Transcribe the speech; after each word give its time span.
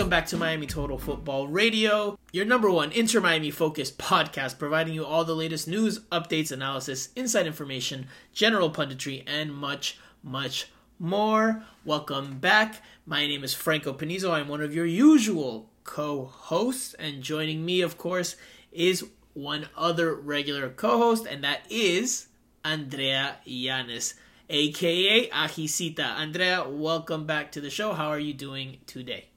Welcome 0.00 0.08
back 0.08 0.28
to 0.28 0.38
Miami 0.38 0.66
Total 0.66 0.96
Football 0.96 1.48
Radio, 1.48 2.18
your 2.32 2.46
number 2.46 2.70
one 2.70 2.90
Inter 2.90 3.20
Miami 3.20 3.50
focused 3.50 3.98
podcast, 3.98 4.58
providing 4.58 4.94
you 4.94 5.04
all 5.04 5.26
the 5.26 5.36
latest 5.36 5.68
news, 5.68 5.98
updates, 6.10 6.50
analysis, 6.50 7.10
inside 7.16 7.46
information, 7.46 8.06
general 8.32 8.70
punditry, 8.70 9.22
and 9.26 9.54
much, 9.54 9.98
much 10.22 10.70
more. 10.98 11.62
Welcome 11.84 12.38
back. 12.38 12.76
My 13.04 13.26
name 13.26 13.44
is 13.44 13.52
Franco 13.52 13.92
Panizo. 13.92 14.32
I'm 14.32 14.48
one 14.48 14.62
of 14.62 14.74
your 14.74 14.86
usual 14.86 15.68
co 15.84 16.24
hosts, 16.24 16.94
and 16.94 17.22
joining 17.22 17.66
me, 17.66 17.82
of 17.82 17.98
course, 17.98 18.36
is 18.72 19.04
one 19.34 19.68
other 19.76 20.14
regular 20.14 20.70
co 20.70 20.96
host, 20.96 21.26
and 21.26 21.44
that 21.44 21.60
is 21.68 22.28
Andrea 22.64 23.36
Yanes, 23.46 24.14
aka 24.48 25.28
Ajicita. 25.28 26.16
Andrea, 26.16 26.66
welcome 26.66 27.26
back 27.26 27.52
to 27.52 27.60
the 27.60 27.68
show. 27.68 27.92
How 27.92 28.08
are 28.08 28.18
you 28.18 28.32
doing 28.32 28.78
today? 28.86 29.29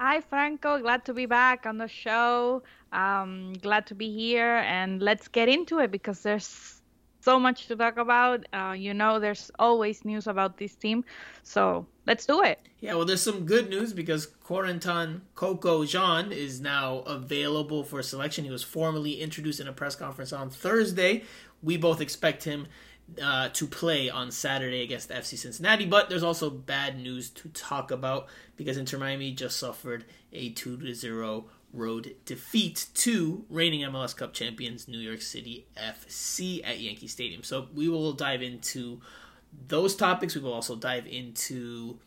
Hi, 0.00 0.22
Franco. 0.22 0.80
Glad 0.80 1.04
to 1.04 1.12
be 1.12 1.26
back 1.26 1.66
on 1.66 1.76
the 1.76 1.86
show. 1.86 2.62
Um, 2.90 3.52
glad 3.60 3.86
to 3.88 3.94
be 3.94 4.10
here, 4.10 4.64
and 4.64 5.02
let's 5.02 5.28
get 5.28 5.50
into 5.50 5.78
it 5.78 5.90
because 5.90 6.20
there's 6.22 6.80
so 7.20 7.38
much 7.38 7.66
to 7.66 7.76
talk 7.76 7.98
about. 7.98 8.46
Uh, 8.50 8.74
you 8.74 8.94
know, 8.94 9.20
there's 9.20 9.50
always 9.58 10.02
news 10.06 10.26
about 10.26 10.56
this 10.56 10.74
team, 10.74 11.04
so 11.42 11.84
let's 12.06 12.24
do 12.24 12.42
it. 12.42 12.60
Yeah, 12.80 12.94
well, 12.94 13.04
there's 13.04 13.20
some 13.20 13.44
good 13.44 13.68
news 13.68 13.92
because 13.92 14.26
Corentin 14.42 15.20
Coco 15.34 15.84
Jean 15.84 16.32
is 16.32 16.62
now 16.62 17.00
available 17.00 17.84
for 17.84 18.02
selection. 18.02 18.46
He 18.46 18.50
was 18.50 18.62
formally 18.62 19.20
introduced 19.20 19.60
in 19.60 19.68
a 19.68 19.72
press 19.74 19.96
conference 19.96 20.32
on 20.32 20.48
Thursday. 20.48 21.24
We 21.62 21.76
both 21.76 22.00
expect 22.00 22.44
him 22.44 22.68
uh, 23.22 23.48
to 23.50 23.66
play 23.66 24.10
on 24.10 24.30
Saturday 24.30 24.82
against 24.82 25.10
FC 25.10 25.36
Cincinnati. 25.36 25.86
But 25.86 26.08
there's 26.08 26.22
also 26.22 26.50
bad 26.50 26.98
news 26.98 27.30
to 27.30 27.48
talk 27.50 27.90
about 27.90 28.26
because 28.56 28.76
Inter 28.76 28.98
Miami 28.98 29.32
just 29.32 29.58
suffered 29.58 30.04
a 30.32 30.50
2 30.50 30.94
0 30.94 31.44
road 31.72 32.16
defeat 32.24 32.86
to 32.94 33.44
reigning 33.48 33.80
MLS 33.82 34.16
Cup 34.16 34.32
champions 34.32 34.88
New 34.88 34.98
York 34.98 35.22
City 35.22 35.66
FC 35.76 36.60
at 36.64 36.80
Yankee 36.80 37.06
Stadium. 37.06 37.42
So 37.42 37.68
we 37.74 37.88
will 37.88 38.12
dive 38.12 38.42
into 38.42 39.00
those 39.68 39.94
topics. 39.94 40.34
We 40.34 40.40
will 40.42 40.52
also 40.52 40.76
dive 40.76 41.06
into 41.06 41.98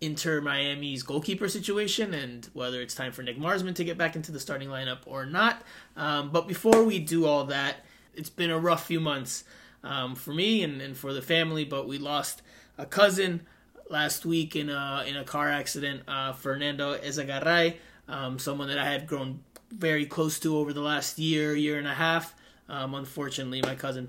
Inter 0.00 0.40
Miami's 0.40 1.02
goalkeeper 1.02 1.48
situation 1.48 2.12
and 2.14 2.48
whether 2.52 2.80
it's 2.80 2.94
time 2.94 3.12
for 3.12 3.22
Nick 3.22 3.38
Marsman 3.38 3.74
to 3.74 3.84
get 3.84 3.96
back 3.96 4.16
into 4.16 4.32
the 4.32 4.40
starting 4.40 4.68
lineup 4.68 5.00
or 5.06 5.24
not. 5.24 5.62
Um, 5.96 6.30
but 6.30 6.46
before 6.48 6.82
we 6.82 6.98
do 6.98 7.26
all 7.26 7.44
that, 7.46 7.76
it's 8.14 8.30
been 8.30 8.50
a 8.50 8.58
rough 8.58 8.86
few 8.86 9.00
months 9.00 9.44
um, 9.86 10.14
for 10.14 10.34
me 10.34 10.62
and, 10.62 10.80
and 10.80 10.96
for 10.96 11.12
the 11.12 11.22
family. 11.22 11.64
But 11.64 11.86
we 11.88 11.98
lost 11.98 12.42
a 12.76 12.86
cousin 12.86 13.46
last 13.88 14.26
week 14.26 14.56
in 14.56 14.68
a 14.68 15.04
in 15.06 15.16
a 15.16 15.24
car 15.24 15.48
accident. 15.48 16.02
Uh, 16.08 16.32
Fernando 16.32 16.96
Ezagaray, 16.96 17.76
um, 18.08 18.38
someone 18.38 18.68
that 18.68 18.78
I 18.78 18.90
had 18.90 19.06
grown 19.06 19.40
very 19.70 20.06
close 20.06 20.38
to 20.40 20.56
over 20.56 20.72
the 20.72 20.80
last 20.80 21.18
year, 21.18 21.54
year 21.54 21.78
and 21.78 21.88
a 21.88 21.94
half. 21.94 22.34
Um, 22.68 22.94
unfortunately, 22.94 23.62
my 23.62 23.74
cousin 23.74 24.08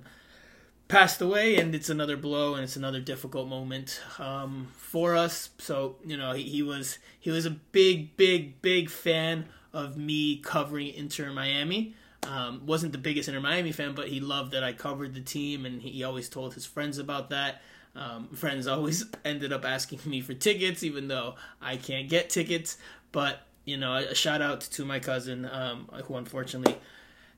passed 0.88 1.22
away, 1.22 1.58
and 1.58 1.76
it's 1.76 1.90
another 1.90 2.18
blow, 2.18 2.56
and 2.56 2.64
it's 2.64 2.76
another 2.76 3.00
difficult 3.00 3.48
moment 3.48 4.02
um, 4.20 4.70
for 4.76 5.16
us. 5.16 5.50
So 5.58 5.98
you 6.06 6.18
know, 6.18 6.34
he, 6.34 6.44
he 6.44 6.64
was 6.64 7.00
he 7.20 7.32
was 7.32 7.46
a 7.46 7.52
big, 7.52 8.18
big, 8.18 8.62
big 8.62 8.90
fan 8.90 9.46
of 9.74 9.98
me 9.98 10.38
covering 10.38 10.94
Inter 10.94 11.32
Miami. 11.32 11.96
Um, 12.24 12.66
wasn't 12.66 12.92
the 12.92 12.98
biggest 12.98 13.30
Inter 13.30 13.40
Miami 13.40 13.72
fan, 13.72 13.94
but 13.96 14.08
he 14.08 14.20
loved 14.20 14.52
that 14.52 14.64
I 14.64 14.74
covered 14.74 15.14
the 15.14 15.22
team, 15.22 15.66
and 15.66 15.82
he 15.82 16.04
always 16.04 16.30
told 16.30 16.54
his 16.54 16.66
friends 16.66 16.98
about 16.98 17.30
that. 17.30 17.62
Um, 17.96 18.28
friends 18.30 18.68
always 18.68 19.06
ended 19.24 19.54
up 19.54 19.66
asking 19.66 20.00
me 20.06 20.22
for 20.22 20.34
tickets, 20.34 20.84
even 20.84 21.08
though 21.08 21.36
I 21.62 21.78
can't 21.78 22.10
get 22.10 22.30
tickets. 22.30 22.78
But 23.12 23.42
you 23.66 23.78
know, 23.78 23.96
a 23.96 24.16
shout 24.16 24.42
out 24.42 24.62
to 24.62 24.86
my 24.86 25.00
cousin, 25.00 25.46
um, 25.46 25.90
who 26.06 26.16
unfortunately 26.16 26.78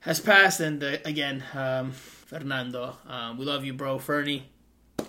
has 0.01 0.19
passed, 0.19 0.59
and 0.59 0.83
uh, 0.83 0.97
again, 1.05 1.43
um, 1.53 1.91
Fernando, 1.91 2.97
um, 3.07 3.37
we 3.37 3.45
love 3.45 3.65
you, 3.65 3.73
bro, 3.73 3.99
Fernie. 3.99 4.49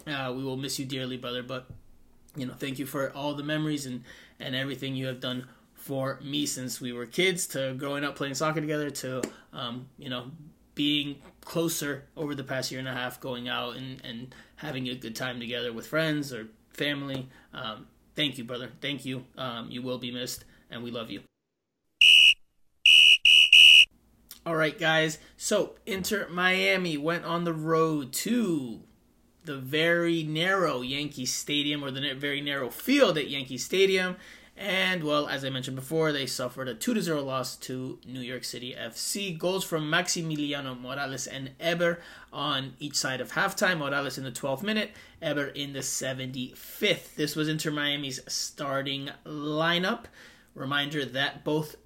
Uh, 0.06 0.32
we 0.34 0.42
will 0.42 0.56
miss 0.56 0.78
you 0.78 0.84
dearly, 0.84 1.16
brother. 1.16 1.42
But 1.42 1.66
you 2.36 2.46
know, 2.46 2.54
thank 2.54 2.78
you 2.78 2.86
for 2.86 3.12
all 3.12 3.34
the 3.34 3.42
memories 3.42 3.86
and 3.86 4.04
and 4.38 4.54
everything 4.54 4.94
you 4.94 5.06
have 5.06 5.20
done 5.20 5.46
for 5.80 6.20
me 6.22 6.44
since 6.44 6.78
we 6.78 6.92
were 6.92 7.06
kids 7.06 7.46
to 7.46 7.72
growing 7.78 8.04
up 8.04 8.14
playing 8.14 8.34
soccer 8.34 8.60
together 8.60 8.90
to 8.90 9.22
um, 9.54 9.86
you 9.96 10.10
know 10.10 10.30
being 10.74 11.16
closer 11.42 12.04
over 12.18 12.34
the 12.34 12.44
past 12.44 12.70
year 12.70 12.78
and 12.78 12.86
a 12.88 12.92
half 12.92 13.18
going 13.18 13.48
out 13.48 13.76
and, 13.76 13.98
and 14.04 14.34
having 14.56 14.88
a 14.88 14.94
good 14.94 15.16
time 15.16 15.40
together 15.40 15.72
with 15.72 15.86
friends 15.86 16.34
or 16.34 16.48
family. 16.68 17.28
Um, 17.54 17.86
thank 18.14 18.36
you 18.36 18.44
brother. 18.44 18.70
Thank 18.82 19.06
you. 19.06 19.24
Um, 19.38 19.70
you 19.70 19.80
will 19.80 19.96
be 19.96 20.10
missed 20.10 20.44
and 20.70 20.82
we 20.84 20.90
love 20.90 21.10
you. 21.10 21.22
All 24.44 24.56
right 24.56 24.78
guys. 24.78 25.18
So 25.38 25.76
inter 25.86 26.28
miami 26.30 26.98
went 26.98 27.24
on 27.24 27.44
the 27.44 27.54
road 27.54 28.12
to 28.12 28.80
the 29.44 29.56
very 29.56 30.22
narrow 30.24 30.82
yankee 30.82 31.24
stadium 31.24 31.82
or 31.82 31.90
the 31.90 32.12
very 32.12 32.42
narrow 32.42 32.68
field 32.68 33.16
at 33.16 33.30
yankee 33.30 33.56
stadium 33.56 34.16
and 34.60 35.02
well, 35.02 35.26
as 35.26 35.42
I 35.42 35.48
mentioned 35.48 35.76
before, 35.76 36.12
they 36.12 36.26
suffered 36.26 36.68
a 36.68 36.74
2 36.74 37.00
0 37.00 37.22
loss 37.22 37.56
to 37.56 37.98
New 38.04 38.20
York 38.20 38.44
City 38.44 38.76
FC. 38.78 39.36
Goals 39.36 39.64
from 39.64 39.90
Maximiliano 39.90 40.78
Morales 40.78 41.26
and 41.26 41.52
Héber 41.58 41.96
on 42.30 42.74
each 42.78 42.94
side 42.94 43.22
of 43.22 43.32
halftime. 43.32 43.78
Morales 43.78 44.18
in 44.18 44.24
the 44.24 44.30
12th 44.30 44.62
minute, 44.62 44.90
Héber 45.22 45.50
in 45.54 45.72
the 45.72 45.78
75th. 45.78 47.14
This 47.14 47.34
was 47.34 47.48
Inter 47.48 47.70
Miami's 47.70 48.20
starting 48.28 49.08
lineup. 49.24 50.04
Reminder 50.54 51.06
that 51.06 51.42
both 51.42 51.76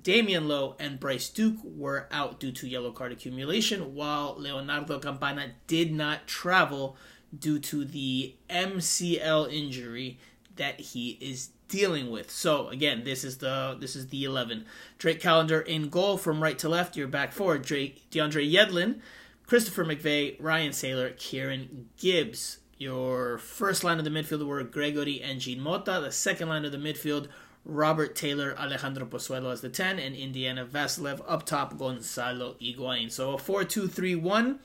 Damian 0.00 0.46
Lowe 0.46 0.76
and 0.78 1.00
Bryce 1.00 1.30
Duke 1.30 1.56
were 1.64 2.06
out 2.12 2.38
due 2.38 2.52
to 2.52 2.68
yellow 2.68 2.92
card 2.92 3.10
accumulation, 3.10 3.96
while 3.96 4.36
Leonardo 4.38 5.00
Campana 5.00 5.54
did 5.66 5.92
not 5.92 6.28
travel 6.28 6.96
due 7.36 7.58
to 7.58 7.84
the 7.84 8.36
MCL 8.48 9.52
injury 9.52 10.20
that 10.54 10.78
he 10.78 11.18
is 11.20 11.50
dealing 11.70 12.10
with. 12.10 12.30
So 12.30 12.68
again, 12.68 13.04
this 13.04 13.24
is 13.24 13.38
the 13.38 13.76
this 13.80 13.96
is 13.96 14.08
the 14.08 14.24
eleven. 14.24 14.66
Drake 14.98 15.20
Callender 15.20 15.60
in 15.60 15.88
goal 15.88 16.18
from 16.18 16.42
right 16.42 16.58
to 16.58 16.68
left. 16.68 16.96
Your 16.96 17.08
back 17.08 17.32
four: 17.32 17.56
Drake 17.56 18.10
DeAndre 18.10 18.52
Yedlin, 18.52 19.00
Christopher 19.46 19.84
McVey, 19.84 20.36
Ryan 20.38 20.72
Sailor, 20.72 21.10
Kieran 21.10 21.88
Gibbs. 21.96 22.58
Your 22.76 23.38
first 23.38 23.84
line 23.84 23.98
of 23.98 24.04
the 24.04 24.10
midfield 24.10 24.46
were 24.46 24.62
Gregore 24.64 25.20
and 25.22 25.40
Jean 25.40 25.60
Mota. 25.60 26.00
The 26.02 26.12
second 26.12 26.48
line 26.48 26.64
of 26.64 26.72
the 26.72 26.78
midfield, 26.78 27.28
Robert 27.64 28.16
Taylor, 28.16 28.56
Alejandro 28.58 29.04
Pozuelo 29.04 29.52
as 29.52 29.60
the 29.60 29.68
10, 29.68 29.98
and 29.98 30.16
Indiana 30.16 30.64
Vassilev 30.64 31.20
up 31.28 31.44
top, 31.44 31.76
Gonzalo 31.76 32.56
Higuain. 32.60 33.10
So 33.12 33.34
a 33.34 33.38
4 33.38 33.64
2 33.64 33.86
3 33.86 34.14
1 34.14 34.58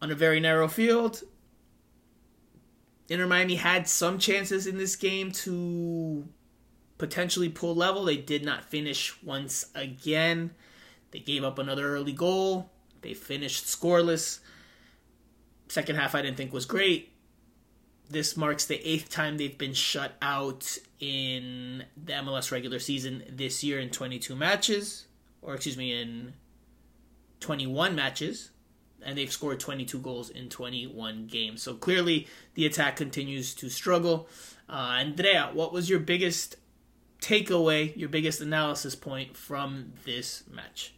on 0.00 0.10
a 0.10 0.14
very 0.14 0.40
narrow 0.40 0.68
field. 0.68 1.22
Inter 3.08 3.26
Miami 3.26 3.56
had 3.56 3.88
some 3.88 4.18
chances 4.18 4.66
in 4.66 4.78
this 4.78 4.96
game 4.96 5.30
to 5.30 6.26
potentially 6.98 7.48
pull 7.48 7.74
level. 7.74 8.04
They 8.04 8.16
did 8.16 8.44
not 8.44 8.64
finish 8.64 9.14
once 9.22 9.66
again. 9.74 10.52
They 11.10 11.18
gave 11.18 11.44
up 11.44 11.58
another 11.58 11.86
early 11.88 12.12
goal. 12.12 12.70
They 13.02 13.14
finished 13.14 13.66
scoreless. 13.66 14.40
Second 15.68 15.96
half, 15.96 16.14
I 16.14 16.22
didn't 16.22 16.36
think 16.36 16.52
was 16.52 16.66
great. 16.66 17.12
This 18.08 18.36
marks 18.36 18.66
the 18.66 18.86
eighth 18.86 19.10
time 19.10 19.36
they've 19.36 19.56
been 19.56 19.74
shut 19.74 20.12
out 20.22 20.76
in 21.00 21.84
the 22.02 22.12
MLS 22.14 22.50
regular 22.50 22.78
season 22.78 23.22
this 23.30 23.64
year 23.64 23.80
in 23.80 23.90
22 23.90 24.34
matches, 24.34 25.06
or 25.42 25.54
excuse 25.54 25.76
me, 25.76 26.00
in 26.00 26.34
21 27.40 27.94
matches 27.94 28.50
and 29.04 29.16
they've 29.16 29.32
scored 29.32 29.60
22 29.60 29.98
goals 29.98 30.30
in 30.30 30.48
21 30.48 31.26
games. 31.26 31.62
So 31.62 31.74
clearly, 31.74 32.26
the 32.54 32.66
attack 32.66 32.96
continues 32.96 33.54
to 33.54 33.68
struggle. 33.68 34.28
Uh, 34.68 34.98
Andrea, 35.00 35.50
what 35.52 35.72
was 35.72 35.90
your 35.90 36.00
biggest 36.00 36.56
takeaway, 37.20 37.96
your 37.96 38.08
biggest 38.08 38.40
analysis 38.40 38.94
point 38.94 39.36
from 39.36 39.92
this 40.04 40.44
match? 40.50 40.94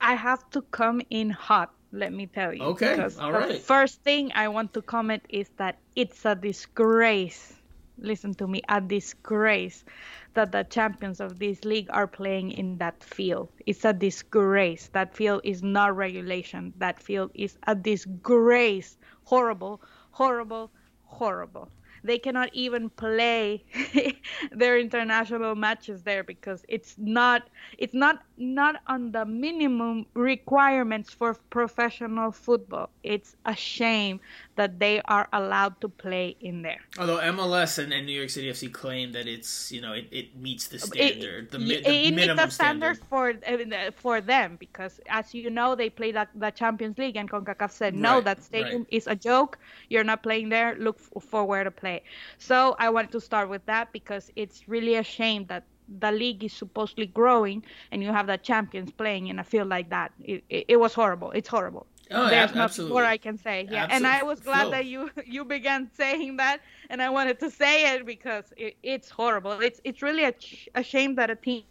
I 0.00 0.14
have 0.14 0.48
to 0.50 0.62
come 0.62 1.00
in 1.10 1.30
hot, 1.30 1.72
let 1.92 2.12
me 2.12 2.26
tell 2.26 2.52
you. 2.52 2.62
Okay, 2.62 3.08
all 3.20 3.32
right. 3.32 3.48
The 3.48 3.54
first 3.54 4.02
thing 4.02 4.32
I 4.34 4.48
want 4.48 4.74
to 4.74 4.82
comment 4.82 5.22
is 5.28 5.48
that 5.58 5.78
it's 5.94 6.24
a 6.24 6.34
disgrace. 6.34 7.54
Listen 7.98 8.34
to 8.34 8.48
me, 8.48 8.62
a 8.68 8.80
disgrace 8.80 9.84
that 10.34 10.52
the 10.52 10.64
champions 10.64 11.20
of 11.20 11.38
this 11.38 11.64
league 11.64 11.88
are 11.90 12.06
playing 12.06 12.52
in 12.52 12.78
that 12.78 13.02
field. 13.02 13.50
It's 13.66 13.84
a 13.84 13.92
disgrace. 13.92 14.88
That 14.92 15.14
field 15.14 15.40
is 15.44 15.62
not 15.62 15.96
regulation. 15.96 16.72
That 16.78 17.00
field 17.00 17.30
is 17.34 17.58
a 17.66 17.74
disgrace. 17.74 18.96
Horrible, 19.24 19.82
horrible, 20.10 20.72
horrible. 21.04 21.70
They 22.04 22.18
cannot 22.18 22.50
even 22.52 22.90
play 22.90 23.64
their 24.52 24.78
international 24.78 25.54
matches 25.54 26.02
there 26.02 26.24
because 26.24 26.64
it's 26.68 26.96
not 26.98 27.48
it's 27.78 27.94
not 27.94 28.24
not 28.42 28.82
on 28.88 29.12
the 29.12 29.24
minimum 29.24 30.06
requirements 30.14 31.10
for 31.10 31.34
professional 31.50 32.32
football. 32.32 32.90
It's 33.02 33.36
a 33.46 33.54
shame 33.56 34.20
that 34.56 34.78
they 34.80 35.00
are 35.02 35.28
allowed 35.32 35.80
to 35.80 35.88
play 35.88 36.36
in 36.40 36.62
there. 36.62 36.80
Although 36.98 37.18
MLS 37.18 37.78
and, 37.78 37.92
and 37.92 38.06
New 38.06 38.12
York 38.12 38.30
City 38.30 38.50
FC 38.50 38.72
claim 38.72 39.12
that 39.12 39.26
it's 39.26 39.72
you 39.72 39.80
know 39.80 39.92
it, 39.92 40.08
it 40.10 40.36
meets 40.36 40.68
the 40.68 40.78
standard, 40.78 41.44
it, 41.46 41.50
the, 41.52 41.58
it, 41.72 41.84
the 41.84 42.08
it 42.08 42.14
minimum 42.14 42.36
meets 42.36 42.58
the 42.58 42.64
standard, 42.64 42.96
standard. 42.96 42.98
for 43.08 43.30
uh, 43.46 43.90
for 43.92 44.20
them 44.20 44.56
because 44.58 45.00
as 45.08 45.34
you 45.34 45.50
know 45.50 45.74
they 45.74 45.90
play 45.90 46.12
the, 46.12 46.26
the 46.34 46.50
Champions 46.50 46.98
League 46.98 47.16
and 47.16 47.30
CONCACAF 47.30 47.70
said 47.70 47.94
no 47.94 48.20
Right, 48.20 48.24
that 48.24 48.42
stadium 48.42 48.82
right. 48.82 48.88
is 48.90 49.06
a 49.06 49.16
joke. 49.16 49.58
You're 49.88 50.04
not 50.04 50.22
playing 50.22 50.48
there. 50.50 50.76
Look 50.78 50.98
f- 51.00 51.22
for 51.22 51.44
where 51.44 51.64
to 51.64 51.70
play. 51.70 52.02
So 52.38 52.76
I 52.78 52.90
wanted 52.90 53.12
to 53.12 53.20
start 53.20 53.48
with 53.48 53.64
that 53.66 53.92
because 53.92 54.30
it's 54.36 54.68
really 54.68 54.96
a 54.96 55.02
shame 55.04 55.46
that 55.46 55.64
the 55.98 56.10
league 56.12 56.44
is 56.44 56.52
supposedly 56.52 57.06
growing 57.06 57.64
and 57.90 58.02
you 58.02 58.12
have 58.12 58.26
the 58.26 58.38
champions 58.38 58.90
playing 58.90 59.28
in 59.28 59.38
a 59.38 59.44
field 59.44 59.68
like 59.68 59.90
that. 59.90 60.12
It, 60.22 60.44
it, 60.48 60.64
it 60.68 60.76
was 60.76 60.94
horrible. 60.94 61.30
It's 61.32 61.48
horrible. 61.48 61.86
Oh, 62.10 62.28
There's 62.28 62.50
ab- 62.50 62.56
absolutely. 62.56 62.92
more 62.92 63.04
I 63.04 63.16
can 63.16 63.38
say. 63.38 63.66
Yeah, 63.70 63.86
and 63.88 64.06
I 64.06 64.22
was 64.22 64.40
glad 64.40 64.70
that 64.72 64.86
you 64.86 65.10
you 65.26 65.44
began 65.44 65.90
saying 65.94 66.36
that, 66.36 66.60
and 66.90 67.02
I 67.02 67.08
wanted 67.08 67.38
to 67.40 67.50
say 67.50 67.94
it 67.94 68.04
because 68.04 68.52
it, 68.56 68.76
it's 68.82 69.08
horrible. 69.08 69.52
It's 69.60 69.80
it's 69.84 70.02
really 70.02 70.24
a, 70.24 70.32
ch- 70.32 70.68
a 70.74 70.82
shame 70.82 71.14
that 71.16 71.30
a 71.30 71.36
team 71.36 71.62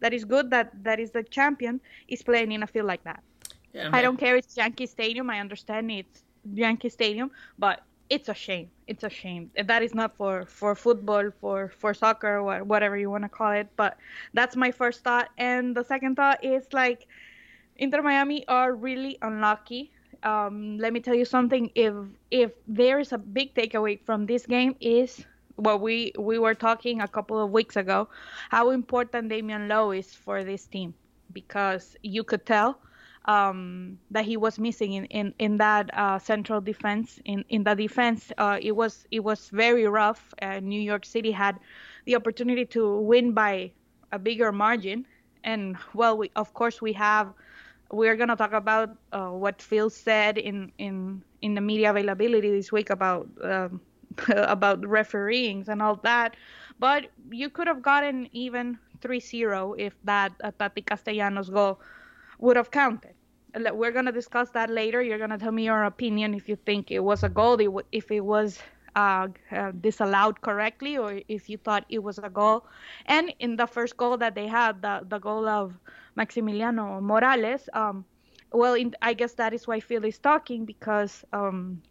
that 0.00 0.12
is 0.12 0.24
good 0.24 0.50
that 0.50 0.72
that 0.82 0.98
is 0.98 1.10
the 1.12 1.22
champion 1.22 1.80
is 2.08 2.22
playing 2.22 2.52
in 2.52 2.62
a 2.62 2.66
field 2.66 2.86
like 2.86 3.04
that. 3.04 3.22
Yeah, 3.72 3.90
I 3.92 4.02
don't 4.02 4.16
care. 4.16 4.36
It's 4.36 4.56
Yankee 4.56 4.86
Stadium. 4.86 5.30
I 5.30 5.38
understand 5.40 5.90
it's 5.90 6.24
Yankee 6.52 6.88
Stadium, 6.88 7.30
but 7.58 7.82
it's 8.08 8.28
a 8.28 8.34
shame. 8.34 8.70
It's 8.86 9.04
a 9.04 9.10
shame. 9.10 9.50
That 9.56 9.82
is 9.82 9.94
not 9.94 10.16
for 10.16 10.44
for 10.46 10.74
football, 10.74 11.30
for 11.40 11.68
for 11.68 11.94
soccer, 11.94 12.42
wha- 12.42 12.62
whatever 12.64 12.96
you 12.96 13.10
want 13.10 13.24
to 13.24 13.28
call 13.28 13.52
it. 13.52 13.68
But 13.76 13.96
that's 14.34 14.56
my 14.56 14.70
first 14.70 15.02
thought. 15.04 15.28
And 15.38 15.76
the 15.76 15.84
second 15.84 16.16
thought 16.16 16.44
is 16.44 16.66
like, 16.72 17.06
Inter 17.76 18.02
Miami 18.02 18.46
are 18.48 18.74
really 18.74 19.18
unlucky. 19.22 19.92
Um, 20.22 20.78
let 20.78 20.92
me 20.92 21.00
tell 21.00 21.14
you 21.14 21.24
something. 21.24 21.70
If 21.74 21.94
if 22.30 22.52
there 22.66 22.98
is 23.00 23.12
a 23.12 23.18
big 23.18 23.54
takeaway 23.54 24.00
from 24.04 24.26
this 24.26 24.46
game 24.46 24.76
is 24.80 25.24
what 25.56 25.80
we 25.80 26.12
we 26.18 26.38
were 26.38 26.54
talking 26.54 27.00
a 27.00 27.08
couple 27.08 27.40
of 27.42 27.50
weeks 27.50 27.76
ago, 27.76 28.08
how 28.50 28.70
important 28.70 29.28
Damian 29.28 29.68
Lowe 29.68 29.90
is 29.92 30.14
for 30.14 30.44
this 30.44 30.66
team, 30.66 30.94
because 31.32 31.96
you 32.02 32.24
could 32.24 32.44
tell 32.46 32.78
um, 33.26 33.98
that 34.10 34.24
he 34.24 34.36
was 34.36 34.58
missing 34.58 34.92
in 34.94 35.04
in, 35.06 35.34
in 35.38 35.56
that 35.58 35.90
uh, 35.96 36.18
central 36.18 36.60
defense. 36.60 37.20
In 37.24 37.44
in 37.48 37.64
the 37.64 37.74
defense, 37.74 38.32
uh, 38.38 38.58
it 38.60 38.72
was 38.72 39.06
it 39.10 39.20
was 39.20 39.48
very 39.50 39.86
rough. 39.86 40.34
Uh, 40.42 40.60
New 40.60 40.80
York 40.80 41.04
City 41.04 41.30
had 41.30 41.58
the 42.04 42.16
opportunity 42.16 42.64
to 42.66 42.98
win 43.00 43.32
by 43.32 43.70
a 44.10 44.18
bigger 44.18 44.52
margin, 44.52 45.06
and 45.44 45.76
well, 45.94 46.16
we 46.16 46.30
of 46.36 46.52
course 46.54 46.80
we 46.82 46.92
have. 46.94 47.32
We're 47.90 48.16
gonna 48.16 48.36
talk 48.36 48.52
about 48.52 48.96
uh, 49.12 49.28
what 49.28 49.60
Phil 49.60 49.90
said 49.90 50.38
in, 50.38 50.72
in 50.78 51.22
in 51.42 51.54
the 51.54 51.60
media 51.60 51.90
availability 51.90 52.50
this 52.50 52.72
week 52.72 52.90
about 52.90 53.28
um, 53.42 53.80
about 54.28 54.86
refereeing 54.86 55.64
and 55.68 55.82
all 55.82 55.96
that, 56.02 56.36
but 56.78 57.06
you 57.30 57.50
could 57.50 57.66
have 57.66 57.82
gotten 57.82 58.28
even 58.32 58.78
3-0 59.00 59.74
if 59.78 59.94
that 60.04 60.32
uh, 60.42 60.50
Tati 60.58 60.80
Castellanos 60.82 61.50
goal 61.50 61.80
would 62.42 62.56
have 62.56 62.70
counted. 62.70 63.14
We're 63.54 63.92
gonna 63.92 64.12
discuss 64.12 64.50
that 64.50 64.70
later. 64.70 65.02
You're 65.02 65.18
gonna 65.18 65.38
tell 65.38 65.52
me 65.52 65.64
your 65.64 65.84
opinion 65.84 66.34
if 66.34 66.48
you 66.48 66.56
think 66.56 66.90
it 66.90 67.00
was 67.00 67.22
a 67.24 67.28
goal, 67.30 67.58
if 67.92 68.10
it 68.10 68.20
was 68.24 68.60
uh, 68.96 69.28
uh, 69.50 69.72
disallowed 69.80 70.40
correctly, 70.42 70.96
or 70.98 71.20
if 71.28 71.48
you 71.48 71.58
thought 71.58 71.84
it 71.90 72.00
was 72.02 72.18
a 72.18 72.30
goal. 72.30 72.66
And 73.06 73.34
in 73.40 73.56
the 73.56 73.66
first 73.66 73.96
goal 73.96 74.16
that 74.18 74.34
they 74.34 74.48
had, 74.48 74.82
the 74.82 75.04
the 75.08 75.18
goal 75.18 75.48
of 75.48 75.78
Maximiliano 76.16 77.00
Morales, 77.02 77.68
um, 77.74 78.04
well, 78.52 78.74
in, 78.74 78.94
I 79.02 79.14
guess 79.14 79.34
that 79.34 79.52
is 79.54 79.66
why 79.68 79.80
Phil 79.80 80.04
is 80.04 80.18
talking 80.18 80.64
because 80.66 81.24
um, 81.32 81.82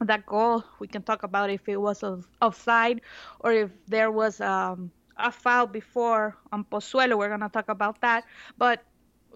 that 0.00 0.26
goal 0.26 0.64
we 0.80 0.88
can 0.88 1.02
talk 1.02 1.22
about 1.22 1.50
if 1.50 1.68
it 1.68 1.76
was 1.76 2.02
of, 2.02 2.26
offside 2.42 3.00
or 3.40 3.52
if 3.52 3.70
there 3.86 4.10
was 4.10 4.40
um, 4.40 4.90
a 5.16 5.30
foul 5.30 5.66
before 5.66 6.36
on 6.52 6.64
Pozuelo. 6.64 7.18
We're 7.18 7.28
gonna 7.30 7.48
talk 7.50 7.68
about 7.68 8.00
that, 8.02 8.24
but 8.58 8.84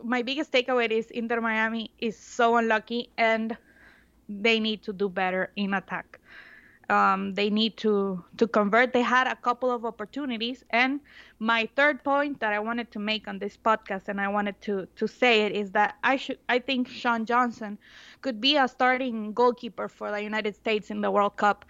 my 0.04 0.22
biggest 0.22 0.52
takeaway 0.52 0.90
is 0.90 1.10
Inter 1.10 1.40
Miami 1.40 1.90
is 1.98 2.16
so 2.18 2.56
unlucky 2.56 3.10
and 3.18 3.56
they 4.28 4.60
need 4.60 4.82
to 4.82 4.92
do 4.92 5.08
better 5.08 5.50
in 5.56 5.74
attack. 5.74 6.20
Um, 6.90 7.34
they 7.34 7.50
need 7.50 7.76
to 7.78 8.24
to 8.38 8.46
convert. 8.48 8.92
They 8.94 9.02
had 9.02 9.26
a 9.26 9.36
couple 9.36 9.70
of 9.70 9.84
opportunities, 9.84 10.64
and 10.70 11.00
my 11.38 11.68
third 11.76 12.02
point 12.02 12.40
that 12.40 12.52
I 12.54 12.60
wanted 12.60 12.90
to 12.92 12.98
make 12.98 13.28
on 13.28 13.38
this 13.38 13.58
podcast, 13.58 14.08
and 14.08 14.20
I 14.20 14.28
wanted 14.28 14.60
to 14.62 14.86
to 14.96 15.06
say 15.06 15.42
it, 15.44 15.52
is 15.52 15.72
that 15.72 15.96
I 16.02 16.16
should 16.16 16.38
I 16.48 16.58
think 16.58 16.88
Sean 16.88 17.26
Johnson 17.26 17.78
could 18.22 18.40
be 18.40 18.56
a 18.56 18.66
starting 18.66 19.34
goalkeeper 19.34 19.88
for 19.88 20.10
the 20.10 20.22
United 20.22 20.54
States 20.56 20.90
in 20.90 21.02
the 21.02 21.10
World 21.10 21.36
Cup. 21.36 21.66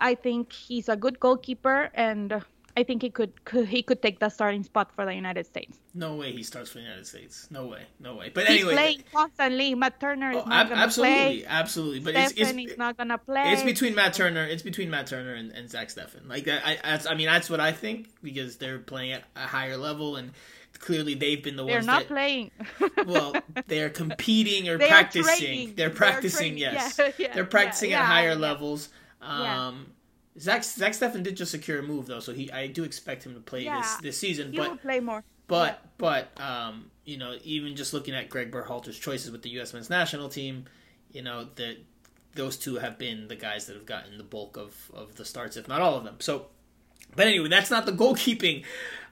I 0.00 0.14
think 0.14 0.52
he's 0.52 0.88
a 0.88 0.96
good 0.96 1.20
goalkeeper, 1.20 1.90
and 1.94 2.42
I 2.76 2.82
think 2.82 3.00
he 3.00 3.08
could, 3.08 3.44
could 3.46 3.68
he 3.68 3.82
could 3.82 4.02
take 4.02 4.18
the 4.18 4.28
starting 4.28 4.62
spot 4.62 4.94
for 4.94 5.06
the 5.06 5.14
United 5.14 5.46
States. 5.46 5.78
No 5.94 6.14
way 6.14 6.32
he 6.32 6.42
starts 6.42 6.70
for 6.70 6.78
the 6.78 6.84
United 6.84 7.06
States. 7.06 7.48
No 7.50 7.66
way. 7.66 7.84
No 7.98 8.14
way. 8.14 8.30
But 8.32 8.46
He's 8.46 8.60
anyway, 8.60 8.74
playing 8.74 9.04
constantly. 9.12 9.74
Matt 9.74 9.98
Turner 9.98 10.32
is 10.32 10.42
oh, 10.44 10.44
not 10.44 10.52
ab- 10.52 10.68
gonna 10.68 10.82
absolutely, 10.82 11.14
play. 11.14 11.44
absolutely. 11.46 11.46
absolutely. 11.48 12.00
But 12.00 12.14
it's, 12.16 12.32
Stephen 12.32 12.58
it's 12.58 12.72
is 12.72 12.78
not 12.78 12.96
gonna 12.98 13.16
play. 13.18 13.52
It's 13.52 13.62
between 13.62 13.94
Matt 13.94 14.12
Turner. 14.12 14.44
It's 14.44 14.62
between 14.62 14.90
Matt 14.90 15.06
Turner 15.06 15.32
and, 15.32 15.52
and 15.52 15.70
Zach 15.70 15.88
Steffen. 15.88 16.28
Like 16.28 16.44
that. 16.44 16.66
I, 16.66 16.78
that's, 16.82 17.06
I 17.06 17.14
mean, 17.14 17.26
that's 17.26 17.48
what 17.48 17.60
I 17.60 17.72
think 17.72 18.08
because 18.22 18.58
they're 18.58 18.78
playing 18.78 19.12
at 19.12 19.24
a 19.34 19.46
higher 19.46 19.78
level, 19.78 20.16
and 20.16 20.32
clearly 20.78 21.14
they've 21.14 21.42
been 21.42 21.56
the 21.56 21.64
They're 21.64 21.76
ones 21.76 21.86
not 21.86 22.00
that. 22.00 22.08
playing. 22.08 22.50
well, 23.06 23.34
they're 23.66 23.90
competing 23.90 24.68
or 24.68 24.76
They 24.78 24.88
practicing. 24.88 25.74
They're 25.74 25.90
practicing. 25.90 26.58
Yes, 26.58 26.98
Yeah, 26.98 27.12
yeah, 27.18 27.34
they're 27.34 27.44
practicing 27.46 27.90
yeah, 27.90 28.00
at 28.00 28.06
higher 28.06 28.34
levels. 28.34 28.90
Yeah. 29.22 29.68
Um, 29.68 29.86
Zach 30.38 30.64
Zach 30.64 30.92
Steffen 30.92 31.22
did 31.22 31.36
just 31.36 31.50
secure 31.50 31.78
a 31.78 31.82
move 31.82 32.06
though, 32.06 32.20
so 32.20 32.32
he 32.32 32.50
I 32.52 32.66
do 32.66 32.84
expect 32.84 33.24
him 33.24 33.34
to 33.34 33.40
play 33.40 33.64
Yeah. 33.64 33.80
this 33.80 33.96
this 33.96 34.18
season. 34.18 34.52
he 34.52 34.58
but 34.58 34.70
will 34.70 34.76
play 34.76 35.00
more. 35.00 35.24
but 35.46 35.82
but 35.98 36.38
um, 36.40 36.90
you 37.04 37.16
know, 37.18 37.36
even 37.44 37.76
just 37.76 37.92
looking 37.94 38.14
at 38.14 38.28
Greg 38.28 38.50
Berhalter's 38.50 38.98
choices 38.98 39.30
with 39.30 39.42
the 39.42 39.50
U.S. 39.50 39.72
men's 39.72 39.88
national 39.90 40.28
team, 40.28 40.64
you 41.12 41.22
know 41.22 41.48
that 41.56 41.76
those 42.34 42.56
two 42.58 42.76
have 42.76 42.98
been 42.98 43.28
the 43.28 43.36
guys 43.36 43.66
that 43.66 43.74
have 43.76 43.86
gotten 43.86 44.18
the 44.18 44.24
bulk 44.24 44.56
of 44.56 44.90
of 44.92 45.14
the 45.16 45.24
starts, 45.24 45.56
if 45.56 45.68
not 45.68 45.80
all 45.80 45.94
of 45.96 46.04
them. 46.04 46.16
So, 46.20 46.46
but 47.16 47.26
anyway, 47.26 47.48
that's 47.48 47.70
not 47.70 47.86
the 47.86 47.92
goalkeeping 47.92 48.64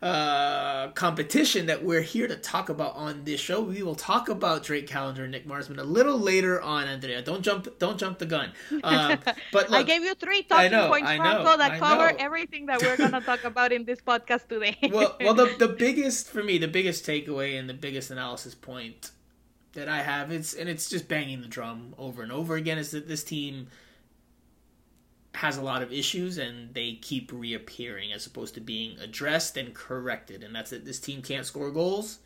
uh, 0.04 0.88
competition 0.88 1.64
that 1.64 1.82
we're 1.82 2.02
here 2.02 2.28
to 2.28 2.37
talk 2.37 2.68
about 2.68 2.94
on 2.94 3.25
this 3.25 3.40
show. 3.40 3.62
We 3.62 3.82
will 3.82 3.94
talk 3.94 4.28
about 4.28 4.62
Drake 4.62 4.87
Callender 4.87 5.23
and 5.23 5.32
Nick 5.32 5.46
Marsman 5.46 5.78
a 5.78 5.84
little 5.84 6.18
later 6.18 6.61
on, 6.61 6.87
Andrea. 6.87 7.23
Don't 7.23 7.40
jump, 7.40 7.78
don't 7.78 7.99
jump 7.99 8.18
the 8.18 8.26
gun. 8.26 8.52
Um, 8.84 9.18
but 9.50 9.73
I 9.73 9.82
gave 9.82 10.02
you 10.02 10.14
three 10.14 10.42
talking 10.42 10.70
know, 10.70 10.88
points, 10.88 11.08
know, 11.08 11.16
Franco, 11.16 11.56
that 11.56 11.73
I 11.73 11.78
cover 11.78 12.11
know. 12.12 12.16
everything 12.18 12.66
that 12.66 12.82
we're 12.82 12.96
gonna 12.99 13.23
talk 13.23 13.44
about 13.44 13.73
in 13.73 13.87
this 13.87 13.99
podcast 14.00 14.46
today. 14.49 14.76
well, 14.92 15.16
well, 15.20 15.32
the 15.32 15.54
the 15.58 15.68
biggest 15.78 16.28
for 16.28 16.42
me, 16.42 16.58
the 16.58 16.68
biggest 16.68 17.06
takeaway 17.06 17.58
and 17.58 17.66
the 17.68 17.75
biggest 17.75 18.11
analysis 18.11 18.54
point 18.54 19.11
that 19.73 19.88
I 19.88 20.02
have, 20.02 20.30
it's 20.30 20.52
and 20.52 20.68
it's 20.68 20.90
just 20.90 21.08
banging 21.08 21.40
the 21.40 21.49
drum 21.49 21.94
over 21.96 22.23
and 22.23 22.30
over 22.30 22.56
again, 22.56 22.76
is 22.76 22.90
that 22.90 23.08
this 23.08 23.25
team 23.25 23.68
has 25.35 25.57
a 25.57 25.62
lot 25.62 25.83
of 25.83 25.93
issues 25.93 26.38
and 26.38 26.73
they 26.75 26.95
keep 26.95 27.33
reappearing 27.33 28.12
as 28.12 28.26
opposed 28.26 28.55
to 28.55 28.61
being 28.61 28.99
addressed 29.00 29.57
and 29.57 29.75
corrected, 29.75 30.43
and 30.43 30.55
that's 30.55 30.73
it. 30.73 30.85
This 30.85 31.00
team 31.00 31.23
can't 31.23 31.47
score 31.47 31.71
goals, 31.71 32.19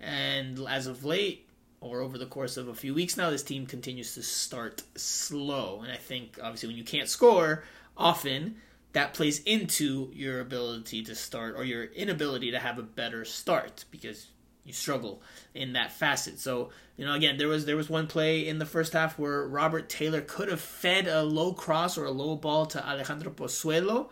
and 0.00 0.58
as 0.68 0.86
of 0.86 1.04
late. 1.04 1.42
Or 1.78 2.00
over 2.00 2.16
the 2.16 2.26
course 2.26 2.56
of 2.56 2.68
a 2.68 2.74
few 2.74 2.94
weeks 2.94 3.18
now, 3.18 3.28
this 3.28 3.42
team 3.42 3.66
continues 3.66 4.14
to 4.14 4.22
start 4.22 4.82
slow. 4.96 5.82
And 5.82 5.92
I 5.92 5.96
think, 5.96 6.38
obviously, 6.42 6.68
when 6.68 6.76
you 6.76 6.84
can't 6.84 7.08
score 7.08 7.64
often, 7.96 8.56
that 8.92 9.12
plays 9.12 9.40
into 9.40 10.10
your 10.14 10.40
ability 10.40 11.02
to 11.04 11.14
start 11.14 11.54
or 11.54 11.64
your 11.64 11.84
inability 11.84 12.50
to 12.50 12.58
have 12.58 12.78
a 12.78 12.82
better 12.82 13.26
start 13.26 13.84
because 13.90 14.28
you 14.66 14.72
struggle 14.72 15.22
in 15.54 15.74
that 15.74 15.92
facet. 15.92 16.38
So, 16.38 16.70
you 16.96 17.04
know, 17.04 17.14
again, 17.14 17.38
there 17.38 17.48
was 17.48 17.64
there 17.66 17.76
was 17.76 17.88
one 17.88 18.06
play 18.06 18.46
in 18.46 18.58
the 18.58 18.66
first 18.66 18.92
half 18.92 19.18
where 19.18 19.46
Robert 19.46 19.88
Taylor 19.88 20.20
could 20.20 20.48
have 20.48 20.60
fed 20.60 21.06
a 21.06 21.22
low 21.22 21.52
cross 21.52 21.96
or 21.96 22.04
a 22.04 22.10
low 22.10 22.36
ball 22.36 22.66
to 22.66 22.86
Alejandro 22.86 23.32
Pozuelo, 23.32 24.10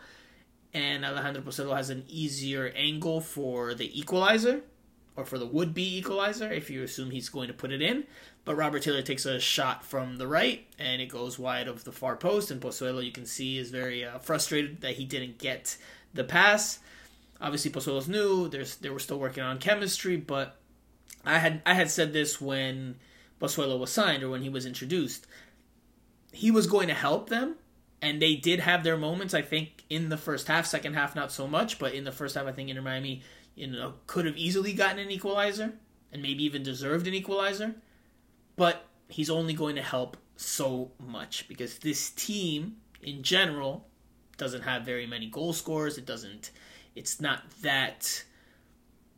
and 0.72 1.04
Alejandro 1.04 1.42
Pozuelo 1.42 1.76
has 1.76 1.90
an 1.90 2.04
easier 2.08 2.72
angle 2.76 3.20
for 3.20 3.74
the 3.74 3.98
equalizer 3.98 4.62
or 5.16 5.24
for 5.24 5.38
the 5.38 5.46
would-be 5.46 5.98
equalizer 5.98 6.50
if 6.50 6.70
you 6.70 6.82
assume 6.82 7.10
he's 7.10 7.28
going 7.28 7.48
to 7.48 7.54
put 7.54 7.70
it 7.70 7.80
in. 7.80 8.04
But 8.44 8.56
Robert 8.56 8.82
Taylor 8.82 9.02
takes 9.02 9.24
a 9.26 9.40
shot 9.40 9.84
from 9.84 10.16
the 10.16 10.26
right, 10.26 10.66
and 10.78 11.00
it 11.00 11.06
goes 11.06 11.38
wide 11.38 11.68
of 11.68 11.84
the 11.84 11.92
far 11.92 12.16
post. 12.16 12.50
And 12.50 12.60
Pozuelo, 12.60 13.04
you 13.04 13.12
can 13.12 13.24
see, 13.24 13.58
is 13.58 13.70
very 13.70 14.04
uh, 14.04 14.18
frustrated 14.18 14.80
that 14.80 14.96
he 14.96 15.04
didn't 15.04 15.38
get 15.38 15.76
the 16.12 16.24
pass. 16.24 16.80
Obviously, 17.44 17.70
Pozuelo's 17.70 18.08
new. 18.08 18.48
There's 18.48 18.76
they 18.76 18.90
were 18.90 18.98
still 18.98 19.18
working 19.18 19.42
on 19.42 19.58
chemistry, 19.58 20.16
but 20.16 20.56
I 21.24 21.38
had 21.38 21.62
I 21.66 21.74
had 21.74 21.90
said 21.90 22.12
this 22.12 22.40
when 22.40 22.96
Pozuelo 23.40 23.78
was 23.78 23.92
signed 23.92 24.22
or 24.22 24.30
when 24.30 24.42
he 24.42 24.48
was 24.48 24.66
introduced. 24.66 25.26
He 26.32 26.50
was 26.50 26.66
going 26.66 26.88
to 26.88 26.94
help 26.94 27.28
them, 27.28 27.56
and 28.02 28.20
they 28.20 28.34
did 28.34 28.60
have 28.60 28.82
their 28.82 28.96
moments. 28.96 29.34
I 29.34 29.42
think 29.42 29.84
in 29.88 30.08
the 30.08 30.16
first 30.16 30.48
half, 30.48 30.66
second 30.66 30.94
half 30.94 31.14
not 31.14 31.30
so 31.30 31.46
much, 31.46 31.78
but 31.78 31.94
in 31.94 32.04
the 32.04 32.10
first 32.10 32.34
half, 32.34 32.46
I 32.46 32.52
think 32.52 32.70
Inter 32.70 32.82
Miami 32.82 33.22
you 33.54 33.66
know, 33.68 33.94
could 34.06 34.26
have 34.26 34.36
easily 34.36 34.72
gotten 34.72 34.98
an 34.98 35.10
equalizer 35.10 35.72
and 36.12 36.22
maybe 36.22 36.44
even 36.44 36.62
deserved 36.62 37.06
an 37.06 37.14
equalizer. 37.14 37.74
But 38.56 38.84
he's 39.08 39.30
only 39.30 39.54
going 39.54 39.76
to 39.76 39.82
help 39.82 40.16
so 40.36 40.92
much 40.98 41.48
because 41.48 41.78
this 41.78 42.10
team 42.10 42.76
in 43.02 43.22
general 43.22 43.86
doesn't 44.36 44.62
have 44.62 44.82
very 44.82 45.06
many 45.06 45.28
goal 45.28 45.52
scorers. 45.52 45.98
It 45.98 46.06
doesn't 46.06 46.50
it's 46.94 47.20
not 47.20 47.42
that 47.62 48.24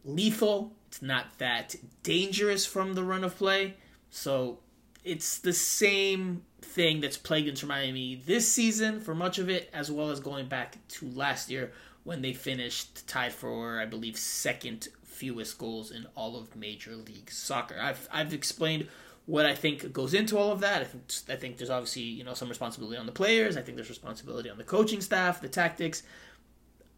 lethal. 0.05 0.73
It's 0.89 1.03
not 1.03 1.39
that 1.39 1.75
dangerous 2.03 2.65
from 2.65 2.95
the 2.95 3.05
run 3.05 3.25
of 3.25 3.37
play. 3.37 3.75
So 4.11 4.61
it's 5.05 5.39
the 5.39 5.53
same 5.53 6.43
thing 6.61 7.01
that's 7.01 7.17
plagued 7.17 7.49
Inter 7.49 7.67
Miami 7.67 8.23
this 8.27 8.51
season 8.51 9.01
for 9.01 9.15
much 9.15 9.39
of 9.39 9.49
it, 9.49 9.71
as 9.73 9.91
well 9.91 10.11
as 10.11 10.21
going 10.21 10.49
back 10.49 10.79
to 10.89 11.09
last 11.11 11.51
year 11.51 11.73
when 12.05 12.23
they 12.23 12.33
finished 12.33 13.07
tied 13.09 13.33
for, 13.33 13.81
I 13.81 13.87
believe, 13.87 14.17
second 14.17 14.89
fewest 15.05 15.59
goals 15.59 15.91
in 15.91 16.07
all 16.15 16.37
of 16.37 16.55
Major 16.55 16.95
League 16.95 17.31
Soccer. 17.31 17.77
I've 17.81 18.09
I've 18.13 18.33
explained 18.33 18.89
what 19.27 19.45
I 19.45 19.55
think 19.55 19.93
goes 19.93 20.15
into 20.15 20.39
all 20.39 20.53
of 20.53 20.61
that. 20.61 20.83
I 20.83 20.85
think 20.85 21.03
I 21.29 21.37
think 21.37 21.57
there's 21.57 21.71
obviously 21.71 22.03
you 22.03 22.25
know 22.25 22.35
some 22.35 22.49
responsibility 22.49 22.97
on 22.97 23.07
the 23.07 23.13
players. 23.13 23.57
I 23.57 23.63
think 23.63 23.77
there's 23.77 23.89
responsibility 23.89 24.51
on 24.51 24.59
the 24.59 24.65
coaching 24.65 25.01
staff, 25.01 25.41
the 25.41 25.49
tactics. 25.49 26.03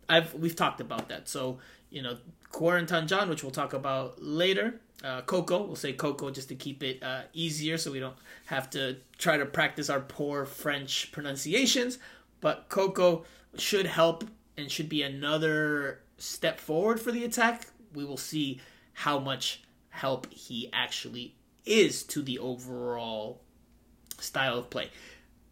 I've 0.08 0.34
we've 0.34 0.56
talked 0.56 0.80
about 0.80 1.08
that. 1.08 1.28
So 1.28 1.58
you 1.90 2.02
know, 2.02 2.18
Corentin 2.52 3.06
Jean, 3.06 3.28
which 3.28 3.42
we'll 3.42 3.52
talk 3.52 3.72
about 3.72 4.22
later. 4.22 4.80
Uh, 5.02 5.22
Coco, 5.22 5.62
we'll 5.62 5.76
say 5.76 5.92
Coco 5.92 6.30
just 6.30 6.48
to 6.48 6.56
keep 6.56 6.82
it 6.82 7.02
uh, 7.02 7.22
easier, 7.32 7.78
so 7.78 7.92
we 7.92 8.00
don't 8.00 8.16
have 8.46 8.68
to 8.70 8.96
try 9.16 9.36
to 9.36 9.46
practice 9.46 9.88
our 9.88 10.00
poor 10.00 10.44
French 10.44 11.12
pronunciations. 11.12 11.98
But 12.40 12.68
Coco 12.68 13.24
should 13.56 13.86
help 13.86 14.24
and 14.56 14.70
should 14.70 14.88
be 14.88 15.02
another 15.02 16.00
step 16.18 16.58
forward 16.58 17.00
for 17.00 17.12
the 17.12 17.24
attack. 17.24 17.66
We 17.94 18.04
will 18.04 18.16
see 18.16 18.60
how 18.92 19.20
much 19.20 19.62
help 19.90 20.32
he 20.32 20.68
actually 20.72 21.34
is 21.64 22.02
to 22.02 22.22
the 22.22 22.38
overall 22.38 23.40
style 24.18 24.58
of 24.58 24.70
play. 24.70 24.90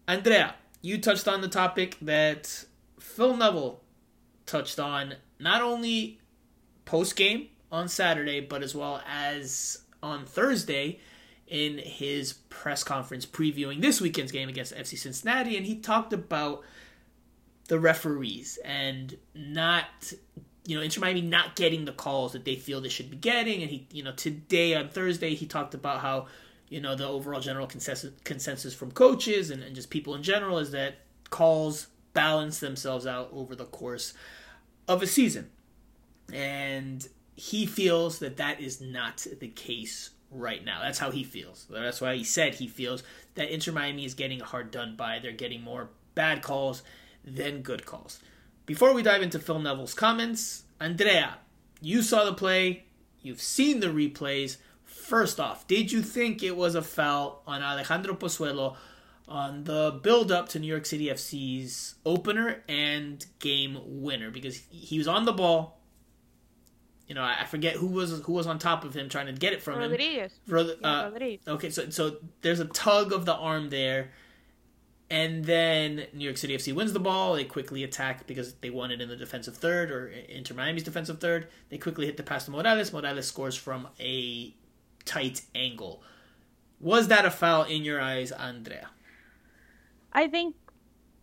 Andrea, 0.08 0.54
you 0.82 0.98
touched 0.98 1.28
on 1.28 1.40
the 1.40 1.48
topic 1.48 1.96
that 2.02 2.64
Phil 2.98 3.36
Neville 3.36 3.80
touched 4.46 4.78
on 4.78 5.14
not 5.38 5.60
only 5.60 6.20
post 6.84 7.16
game 7.16 7.48
on 7.70 7.88
Saturday, 7.88 8.40
but 8.40 8.62
as 8.62 8.74
well 8.74 9.02
as 9.06 9.82
on 10.02 10.24
Thursday 10.24 11.00
in 11.46 11.78
his 11.78 12.34
press 12.48 12.82
conference 12.82 13.24
previewing 13.24 13.80
this 13.80 14.00
weekend's 14.00 14.32
game 14.32 14.48
against 14.48 14.74
FC 14.74 14.98
Cincinnati. 14.98 15.56
And 15.56 15.66
he 15.66 15.76
talked 15.76 16.12
about 16.12 16.62
the 17.68 17.78
referees 17.78 18.58
and 18.64 19.16
not, 19.34 20.12
you 20.64 20.76
know, 20.76 20.82
Inter 20.82 21.00
Miami 21.00 21.20
not 21.20 21.56
getting 21.56 21.84
the 21.84 21.92
calls 21.92 22.32
that 22.32 22.44
they 22.44 22.56
feel 22.56 22.80
they 22.80 22.88
should 22.88 23.10
be 23.10 23.16
getting. 23.16 23.62
And 23.62 23.70
he, 23.70 23.86
you 23.92 24.02
know, 24.02 24.12
today 24.12 24.74
on 24.74 24.88
Thursday, 24.88 25.34
he 25.34 25.46
talked 25.46 25.74
about 25.74 26.00
how, 26.00 26.26
you 26.68 26.80
know, 26.80 26.96
the 26.96 27.06
overall 27.06 27.40
general 27.40 27.66
consensus, 27.66 28.12
consensus 28.24 28.74
from 28.74 28.90
coaches 28.90 29.50
and, 29.50 29.62
and 29.62 29.74
just 29.74 29.90
people 29.90 30.14
in 30.14 30.22
general 30.22 30.58
is 30.58 30.72
that 30.72 30.96
calls 31.30 31.88
balance 32.12 32.60
themselves 32.60 33.06
out 33.06 33.28
over 33.32 33.54
the 33.54 33.66
course 33.66 34.14
of 34.88 35.02
a 35.02 35.06
season. 35.06 35.50
And 36.32 37.06
he 37.34 37.66
feels 37.66 38.18
that 38.18 38.36
that 38.38 38.60
is 38.60 38.80
not 38.80 39.26
the 39.40 39.48
case 39.48 40.10
right 40.30 40.64
now. 40.64 40.80
That's 40.82 40.98
how 40.98 41.10
he 41.10 41.24
feels. 41.24 41.66
That's 41.70 42.00
why 42.00 42.16
he 42.16 42.24
said 42.24 42.54
he 42.54 42.66
feels 42.66 43.02
that 43.34 43.50
Inter 43.50 43.72
Miami 43.72 44.04
is 44.04 44.14
getting 44.14 44.40
hard 44.40 44.70
done 44.70 44.96
by. 44.96 45.18
They're 45.18 45.32
getting 45.32 45.62
more 45.62 45.90
bad 46.14 46.42
calls 46.42 46.82
than 47.24 47.62
good 47.62 47.86
calls. 47.86 48.20
Before 48.64 48.92
we 48.92 49.02
dive 49.02 49.22
into 49.22 49.38
Phil 49.38 49.60
Neville's 49.60 49.94
comments, 49.94 50.64
Andrea, 50.80 51.38
you 51.80 52.02
saw 52.02 52.24
the 52.24 52.34
play, 52.34 52.84
you've 53.22 53.42
seen 53.42 53.80
the 53.80 53.88
replays. 53.88 54.56
First 54.84 55.38
off, 55.38 55.66
did 55.66 55.92
you 55.92 56.02
think 56.02 56.42
it 56.42 56.56
was 56.56 56.74
a 56.74 56.82
foul 56.82 57.42
on 57.46 57.62
Alejandro 57.62 58.14
Pozuelo 58.14 58.76
on 59.28 59.64
the 59.64 59.98
build 60.02 60.30
up 60.30 60.48
to 60.50 60.58
New 60.58 60.68
York 60.68 60.86
City 60.86 61.06
FC's 61.06 61.96
opener 62.04 62.62
and 62.68 63.24
game 63.40 63.78
winner 63.84 64.30
because 64.30 64.62
he 64.70 64.98
was 64.98 65.08
on 65.08 65.24
the 65.24 65.32
ball. 65.32 65.80
You 67.08 67.14
know, 67.14 67.22
I 67.22 67.44
forget 67.44 67.76
who 67.76 67.86
was 67.86 68.20
who 68.20 68.32
was 68.32 68.46
on 68.46 68.58
top 68.58 68.84
of 68.84 68.94
him 68.94 69.08
trying 69.08 69.26
to 69.26 69.32
get 69.32 69.52
it 69.52 69.62
from 69.62 69.78
Rodriguez. 69.78 70.32
him. 70.32 70.54
Rodriguez. 70.54 70.84
Uh, 70.84 71.10
Rodriguez. 71.12 71.48
Okay, 71.48 71.70
so 71.70 71.90
so 71.90 72.16
there's 72.42 72.60
a 72.60 72.64
tug 72.64 73.12
of 73.12 73.24
the 73.24 73.34
arm 73.34 73.70
there, 73.70 74.10
and 75.08 75.44
then 75.44 76.06
New 76.12 76.24
York 76.24 76.36
City 76.36 76.56
FC 76.56 76.74
wins 76.74 76.92
the 76.92 77.00
ball. 77.00 77.34
They 77.34 77.44
quickly 77.44 77.84
attack 77.84 78.26
because 78.26 78.54
they 78.54 78.70
won 78.70 78.90
it 78.90 79.00
in 79.00 79.08
the 79.08 79.16
defensive 79.16 79.56
third 79.56 79.92
or 79.92 80.08
Inter 80.08 80.54
Miami's 80.54 80.82
defensive 80.82 81.20
third. 81.20 81.46
They 81.68 81.78
quickly 81.78 82.06
hit 82.06 82.16
the 82.16 82.24
pass 82.24 82.44
to 82.46 82.50
Morales. 82.50 82.92
Morales 82.92 83.26
scores 83.26 83.54
from 83.54 83.86
a 84.00 84.52
tight 85.04 85.42
angle. 85.54 86.02
Was 86.80 87.06
that 87.08 87.24
a 87.24 87.30
foul 87.30 87.62
in 87.62 87.84
your 87.84 88.00
eyes, 88.00 88.32
Andrea? 88.32 88.88
I 90.16 90.26
think 90.26 90.56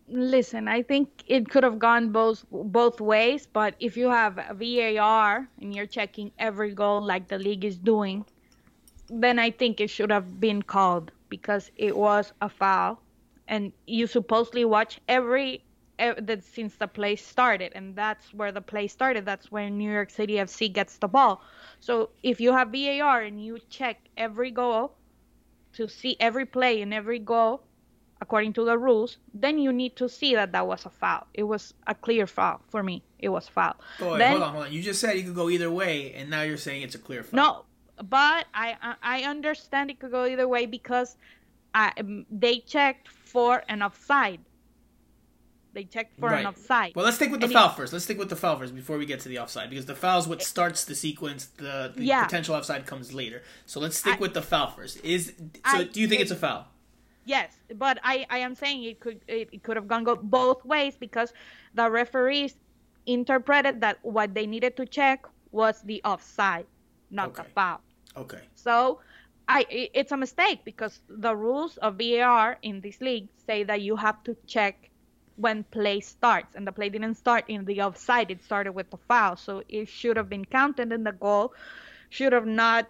listen, 0.08 0.68
I 0.68 0.82
think 0.82 1.24
it 1.26 1.50
could 1.50 1.64
have 1.64 1.78
gone 1.78 2.12
both 2.12 2.46
both 2.50 3.00
ways, 3.00 3.46
but 3.46 3.74
if 3.78 3.96
you 3.96 4.08
have 4.10 4.36
VAR 4.56 5.50
and 5.60 5.74
you're 5.74 5.86
checking 5.86 6.32
every 6.38 6.72
goal 6.74 7.02
like 7.02 7.28
the 7.28 7.38
league 7.38 7.64
is 7.64 7.78
doing, 7.78 8.24
then 9.08 9.38
I 9.38 9.50
think 9.50 9.80
it 9.80 9.90
should 9.90 10.10
have 10.10 10.40
been 10.40 10.62
called 10.62 11.12
because 11.28 11.70
it 11.76 11.96
was 11.96 12.32
a 12.40 12.48
foul. 12.48 13.02
And 13.48 13.72
you 13.86 14.06
supposedly 14.06 14.64
watch 14.64 15.00
every 15.08 15.64
that 15.98 16.44
since 16.44 16.76
the 16.76 16.88
play 16.88 17.16
started 17.16 17.72
and 17.74 17.96
that's 17.96 18.32
where 18.34 18.52
the 18.52 18.62
play 18.62 18.86
started. 18.88 19.26
That's 19.26 19.50
where 19.50 19.68
new 19.70 19.92
york 19.92 20.10
city 20.10 20.34
fc 20.34 20.72
gets 20.72 20.98
the 20.98 21.08
ball. 21.08 21.42
So 21.80 22.10
if 22.22 22.40
you 22.40 22.52
have 22.52 22.72
var 22.72 23.22
and 23.22 23.44
you 23.44 23.58
check 23.68 24.08
every 24.16 24.50
goal 24.52 24.96
to 25.74 25.88
see 25.88 26.16
every 26.20 26.46
play 26.46 26.82
and 26.82 26.94
every 26.94 27.18
goal 27.18 27.64
according 28.24 28.52
to 28.54 28.64
the 28.64 28.76
rules, 28.88 29.18
then 29.34 29.58
you 29.58 29.70
need 29.72 29.94
to 29.96 30.08
see 30.08 30.34
that 30.34 30.50
that 30.52 30.66
was 30.66 30.86
a 30.86 30.90
foul. 30.90 31.26
It 31.34 31.46
was 31.52 31.74
a 31.86 31.94
clear 31.94 32.26
foul 32.26 32.60
for 32.70 32.82
me. 32.82 32.96
It 33.18 33.28
was 33.28 33.46
foul. 33.56 33.76
Boy, 34.00 34.18
then, 34.18 34.32
hold 34.32 34.42
on, 34.42 34.52
hold 34.54 34.64
on. 34.66 34.72
You 34.72 34.82
just 34.82 35.00
said 35.02 35.16
it 35.16 35.24
could 35.26 35.34
go 35.34 35.50
either 35.50 35.70
way, 35.70 35.96
and 36.14 36.30
now 36.30 36.42
you're 36.42 36.64
saying 36.68 36.80
it's 36.86 36.94
a 36.94 37.04
clear 37.08 37.22
foul. 37.22 37.36
No, 37.42 37.50
but 38.16 38.46
I 38.54 38.66
I 39.02 39.18
understand 39.34 39.90
it 39.90 40.00
could 40.00 40.12
go 40.18 40.24
either 40.24 40.48
way 40.48 40.64
because 40.78 41.16
I, 41.74 41.92
um, 42.00 42.24
they 42.30 42.56
checked 42.60 43.08
for 43.08 43.62
an 43.68 43.82
offside. 43.82 44.40
They 45.74 45.84
checked 45.84 46.18
for 46.20 46.30
right. 46.30 46.40
an 46.40 46.46
offside. 46.46 46.92
Well, 46.94 47.04
let's 47.04 47.16
stick 47.16 47.32
with 47.32 47.40
the 47.40 47.46
and 47.46 47.52
foul 47.52 47.70
it, 47.70 47.76
first. 47.76 47.92
Let's 47.92 48.04
stick 48.04 48.18
with 48.18 48.30
the 48.30 48.36
foul 48.36 48.56
first 48.58 48.74
before 48.74 48.96
we 48.96 49.06
get 49.06 49.20
to 49.20 49.28
the 49.28 49.40
offside 49.40 49.68
because 49.70 49.86
the 49.86 49.96
foul 49.96 50.20
is 50.20 50.28
what 50.28 50.40
starts 50.40 50.84
the 50.84 50.94
sequence. 50.94 51.46
The, 51.46 51.92
the 51.94 52.04
yeah. 52.04 52.24
potential 52.24 52.54
offside 52.54 52.86
comes 52.86 53.12
later. 53.12 53.42
So 53.66 53.80
let's 53.80 53.98
stick 53.98 54.14
I, 54.14 54.18
with 54.24 54.34
the 54.34 54.42
foul 54.42 54.70
first. 54.70 55.04
Is 55.04 55.32
so? 55.36 55.52
I, 55.64 55.84
do 55.84 56.00
you 56.00 56.06
think 56.06 56.20
it, 56.20 56.24
it's 56.24 56.30
a 56.30 56.36
foul? 56.36 56.68
Yes, 57.24 57.56
but 57.76 57.98
I, 58.02 58.26
I 58.28 58.38
am 58.38 58.54
saying 58.54 58.84
it 58.84 59.00
could 59.00 59.20
it, 59.26 59.48
it 59.52 59.62
could 59.62 59.76
have 59.76 59.88
gone 59.88 60.04
go 60.04 60.16
both 60.16 60.64
ways 60.64 60.96
because 60.98 61.32
the 61.74 61.90
referees 61.90 62.56
interpreted 63.06 63.80
that 63.80 63.98
what 64.02 64.34
they 64.34 64.46
needed 64.46 64.76
to 64.76 64.86
check 64.86 65.26
was 65.50 65.80
the 65.82 66.02
offside, 66.04 66.66
not 67.10 67.28
okay. 67.28 67.42
the 67.42 67.48
foul. 67.50 67.80
Okay. 68.16 68.40
So 68.54 69.00
I 69.48 69.66
it's 69.70 70.12
a 70.12 70.16
mistake 70.16 70.60
because 70.64 71.00
the 71.08 71.34
rules 71.34 71.76
of 71.78 71.96
VAR 71.98 72.58
in 72.62 72.80
this 72.80 73.00
league 73.00 73.28
say 73.46 73.64
that 73.64 73.80
you 73.80 73.96
have 73.96 74.22
to 74.24 74.36
check 74.46 74.90
when 75.36 75.64
play 75.64 76.00
starts 76.00 76.54
and 76.54 76.66
the 76.66 76.72
play 76.72 76.88
didn't 76.88 77.16
start 77.16 77.44
in 77.48 77.64
the 77.64 77.82
offside 77.82 78.30
it 78.30 78.42
started 78.42 78.72
with 78.72 78.88
the 78.90 78.96
foul 79.08 79.34
so 79.34 79.64
it 79.68 79.88
should 79.88 80.16
have 80.16 80.28
been 80.28 80.44
counted 80.44 80.92
and 80.92 81.04
the 81.04 81.12
goal 81.12 81.52
should 82.08 82.32
have 82.32 82.46
not 82.46 82.86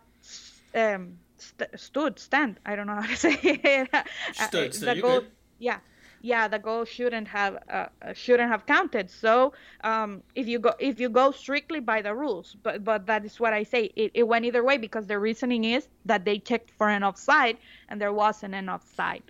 um, 0.74 1.18
st- 1.44 1.78
stood, 1.78 2.18
stand. 2.18 2.58
I 2.66 2.76
don't 2.76 2.86
know 2.86 3.00
how 3.00 3.06
to 3.06 3.16
say 3.26 3.38
it. 3.42 3.88
Stood. 4.32 4.70
Uh, 4.70 4.72
so 4.72 4.86
the 4.86 5.00
goal, 5.00 5.20
good? 5.20 5.30
yeah, 5.58 5.78
yeah, 6.20 6.48
the 6.48 6.58
goal 6.58 6.84
shouldn't 6.84 7.28
have 7.28 7.58
uh, 7.68 7.86
uh, 8.02 8.12
shouldn't 8.14 8.50
have 8.50 8.64
counted. 8.66 9.10
So 9.10 9.52
um, 9.82 10.22
if 10.34 10.46
you 10.48 10.58
go 10.58 10.72
if 10.78 10.98
you 10.98 11.08
go 11.08 11.32
strictly 11.32 11.80
by 11.80 12.00
the 12.00 12.14
rules, 12.14 12.56
but 12.62 12.82
but 12.82 13.06
that 13.06 13.24
is 13.24 13.38
what 13.38 13.52
I 13.52 13.62
say. 13.62 13.92
It, 13.94 14.10
it 14.14 14.22
went 14.22 14.44
either 14.44 14.64
way 14.64 14.78
because 14.78 15.06
the 15.06 15.18
reasoning 15.18 15.64
is 15.64 15.88
that 16.06 16.24
they 16.24 16.38
checked 16.38 16.70
for 16.78 16.88
an 16.88 17.04
offside 17.04 17.58
and 17.88 18.00
there 18.00 18.12
wasn't 18.12 18.54
an 18.54 18.68
offside. 18.68 19.22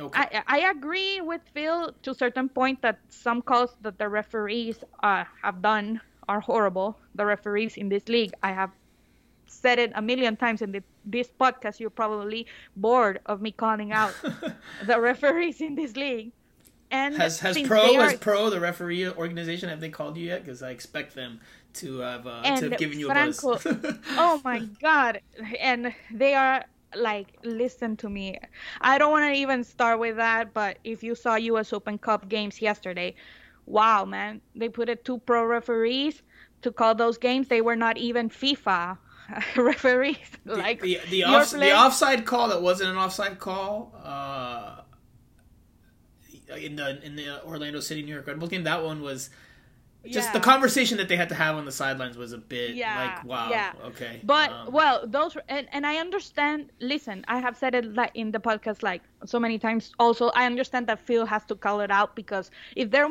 Okay. 0.00 0.18
I, 0.18 0.42
I 0.46 0.70
agree 0.70 1.20
with 1.20 1.42
Phil 1.52 1.92
to 2.02 2.10
a 2.12 2.14
certain 2.14 2.48
point 2.48 2.80
that 2.82 2.98
some 3.08 3.42
calls 3.42 3.76
that 3.82 3.98
the 3.98 4.08
referees 4.08 4.82
uh, 5.02 5.24
have 5.42 5.60
done 5.60 6.00
are 6.28 6.40
horrible. 6.40 6.96
The 7.14 7.26
referees 7.26 7.76
in 7.76 7.88
this 7.88 8.08
league, 8.08 8.32
I 8.42 8.52
have 8.52 8.70
said 9.46 9.78
it 9.78 9.92
a 9.94 10.02
million 10.02 10.36
times 10.36 10.62
in 10.62 10.72
the, 10.72 10.82
this 11.04 11.28
podcast. 11.40 11.80
You're 11.80 11.90
probably 11.90 12.46
bored 12.76 13.20
of 13.26 13.40
me 13.40 13.52
calling 13.52 13.92
out 13.92 14.14
the 14.86 15.00
referees 15.00 15.60
in 15.60 15.74
this 15.74 15.96
league. 15.96 16.32
And 16.90 17.16
has 17.16 17.40
has 17.40 17.60
pro 17.62 17.96
are, 17.96 18.10
has 18.10 18.18
pro 18.18 18.50
the 18.50 18.60
referee 18.60 19.08
organization 19.08 19.70
have 19.70 19.80
they 19.80 19.88
called 19.88 20.16
you 20.16 20.26
yet? 20.26 20.44
Because 20.44 20.62
I 20.62 20.70
expect 20.70 21.14
them 21.14 21.40
to 21.74 22.00
have 22.00 22.26
uh, 22.26 22.42
to 22.42 22.70
have 22.70 22.78
given 22.78 22.98
you 22.98 23.06
Franco, 23.06 23.52
a 23.52 23.58
buzz. 23.58 23.98
oh 24.10 24.40
my 24.44 24.60
god! 24.80 25.20
And 25.58 25.94
they 26.12 26.34
are 26.34 26.64
like 26.94 27.38
listen 27.42 27.96
to 27.96 28.10
me 28.10 28.38
i 28.82 28.98
don't 28.98 29.10
want 29.10 29.24
to 29.24 29.32
even 29.32 29.64
start 29.64 29.98
with 29.98 30.14
that 30.16 30.52
but 30.52 30.76
if 30.84 31.02
you 31.02 31.14
saw 31.14 31.36
us 31.36 31.72
open 31.72 31.96
cup 31.96 32.28
games 32.28 32.60
yesterday 32.60 33.14
wow 33.64 34.04
man 34.04 34.42
they 34.54 34.68
put 34.68 34.90
it 34.90 35.02
two 35.02 35.16
pro 35.20 35.42
referees 35.42 36.20
to 36.62 36.72
call 36.72 36.94
those 36.94 37.18
games. 37.18 37.48
They 37.48 37.60
were 37.60 37.76
not 37.76 37.98
even 37.98 38.30
FIFA 38.30 38.96
referees. 39.56 40.16
like 40.44 40.80
the 40.80 41.00
the, 41.10 41.24
off, 41.24 41.50
the 41.50 41.72
offside 41.72 42.24
call 42.26 42.48
that 42.48 42.62
wasn't 42.62 42.90
an 42.90 42.96
offside 42.96 43.38
call 43.38 43.94
uh, 44.02 44.80
in 46.60 46.76
the 46.76 47.04
in 47.04 47.16
the 47.16 47.42
Orlando 47.44 47.80
City 47.80 48.02
New 48.02 48.12
York 48.12 48.26
Red 48.26 48.38
Bulls 48.38 48.50
game. 48.50 48.64
That 48.64 48.84
one 48.84 49.02
was 49.02 49.30
just 50.06 50.32
the 50.32 50.40
conversation 50.40 50.98
that 50.98 51.08
they 51.08 51.16
had 51.16 51.28
to 51.28 51.34
have 51.34 51.56
on 51.56 51.64
the 51.64 51.72
sidelines 51.72 52.16
was 52.16 52.32
a 52.32 52.38
bit 52.38 52.74
Yeah, 52.74 52.98
like 52.98 53.24
wow 53.24 53.50
yeah. 53.50 53.72
okay 53.84 54.20
But 54.24 54.50
um, 54.50 54.72
well, 54.72 55.06
those 55.06 55.36
and, 55.48 55.68
and 55.72 55.86
I 55.86 55.96
understand. 55.96 56.70
Listen, 56.80 57.24
I 57.28 57.38
have 57.38 57.56
said 57.56 57.74
it 57.74 57.94
like 57.94 58.10
in 58.14 58.32
the 58.32 58.40
podcast 58.40 58.82
like 58.82 59.02
so 59.24 59.38
many 59.38 59.58
times. 59.58 59.92
Also, 59.98 60.30
I 60.34 60.46
understand 60.46 60.86
that 60.88 60.98
Phil 60.98 61.26
has 61.26 61.44
to 61.46 61.54
call 61.54 61.80
it 61.80 61.90
out 61.90 62.16
because 62.16 62.50
if 62.74 62.90
they're 62.90 63.08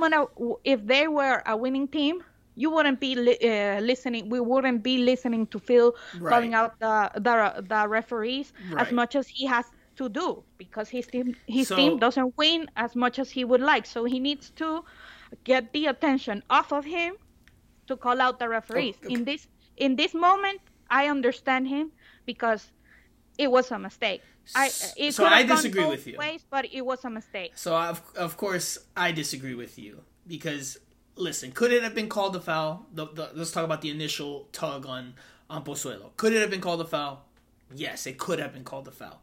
if 0.63 0.85
they 0.85 1.07
were 1.07 1.41
a 1.45 1.55
winning 1.55 1.87
team, 1.87 2.23
you 2.61 2.69
wouldn't 2.75 2.99
be 3.07 3.11
li- 3.27 3.41
uh, 3.51 3.79
listening. 3.91 4.23
We 4.35 4.39
wouldn't 4.51 4.81
be 4.91 4.95
listening 5.11 5.43
to 5.53 5.57
Phil 5.67 5.89
calling 6.31 6.53
out 6.59 6.71
the 6.85 6.95
the 7.27 7.35
the 7.73 7.81
referees 7.97 8.47
Right. 8.71 8.81
as 8.83 8.89
much 8.99 9.13
as 9.21 9.25
he 9.37 9.43
has 9.55 9.65
to 9.99 10.05
do 10.21 10.27
because 10.63 10.87
his 10.97 11.05
team 11.13 11.27
his 11.57 11.67
So- 11.67 11.75
team 11.79 11.91
doesn't 12.05 12.31
win 12.41 12.61
as 12.85 12.91
much 13.03 13.15
as 13.23 13.29
he 13.37 13.43
would 13.49 13.63
like. 13.71 13.85
So 13.93 13.99
he 14.13 14.19
needs 14.29 14.45
to 14.61 14.69
get 15.51 15.63
the 15.75 15.83
attention 15.93 16.37
off 16.49 16.69
of 16.79 16.83
him 16.97 17.11
to 17.87 17.93
call 18.05 18.17
out 18.25 18.35
the 18.41 18.47
referees. 18.57 18.95
okay. 19.03 19.13
In 19.15 19.21
this 19.29 19.41
in 19.85 19.91
this 20.01 20.13
moment, 20.13 20.59
I 20.89 21.01
understand 21.15 21.63
him 21.75 21.85
because 22.31 22.61
it 23.37 23.49
was 23.57 23.71
a 23.71 23.79
mistake. 23.87 24.21
I 24.55 24.67
it 25.05 25.11
So 25.13 25.23
could 25.23 25.33
I 25.33 25.41
have 25.43 25.51
disagree 25.55 25.85
with 25.95 26.05
you. 26.09 26.15
Ways, 26.17 26.43
but 26.55 26.63
it 26.77 26.83
was 26.91 26.99
a 27.05 27.09
mistake. 27.19 27.51
So 27.55 27.71
of 27.91 27.97
of 28.25 28.31
course 28.43 28.67
I 29.05 29.07
disagree 29.21 29.55
with 29.63 29.73
you 29.83 29.93
because 30.27 30.65
listen, 31.21 31.51
could 31.51 31.71
it 31.71 31.83
have 31.83 31.95
been 31.95 32.09
called 32.09 32.35
a 32.35 32.41
foul? 32.41 32.87
The, 32.93 33.05
the, 33.07 33.29
let's 33.33 33.51
talk 33.51 33.63
about 33.63 33.81
the 33.81 33.89
initial 33.89 34.47
tug 34.51 34.85
on 34.85 35.13
on 35.49 35.63
Pozuelo. 35.63 36.15
Could 36.17 36.33
it 36.33 36.41
have 36.41 36.49
been 36.49 36.61
called 36.61 36.81
a 36.81 36.85
foul? 36.85 37.25
Yes, 37.73 38.07
it 38.07 38.17
could 38.17 38.39
have 38.39 38.53
been 38.53 38.63
called 38.63 38.87
a 38.87 38.91
foul. 38.91 39.21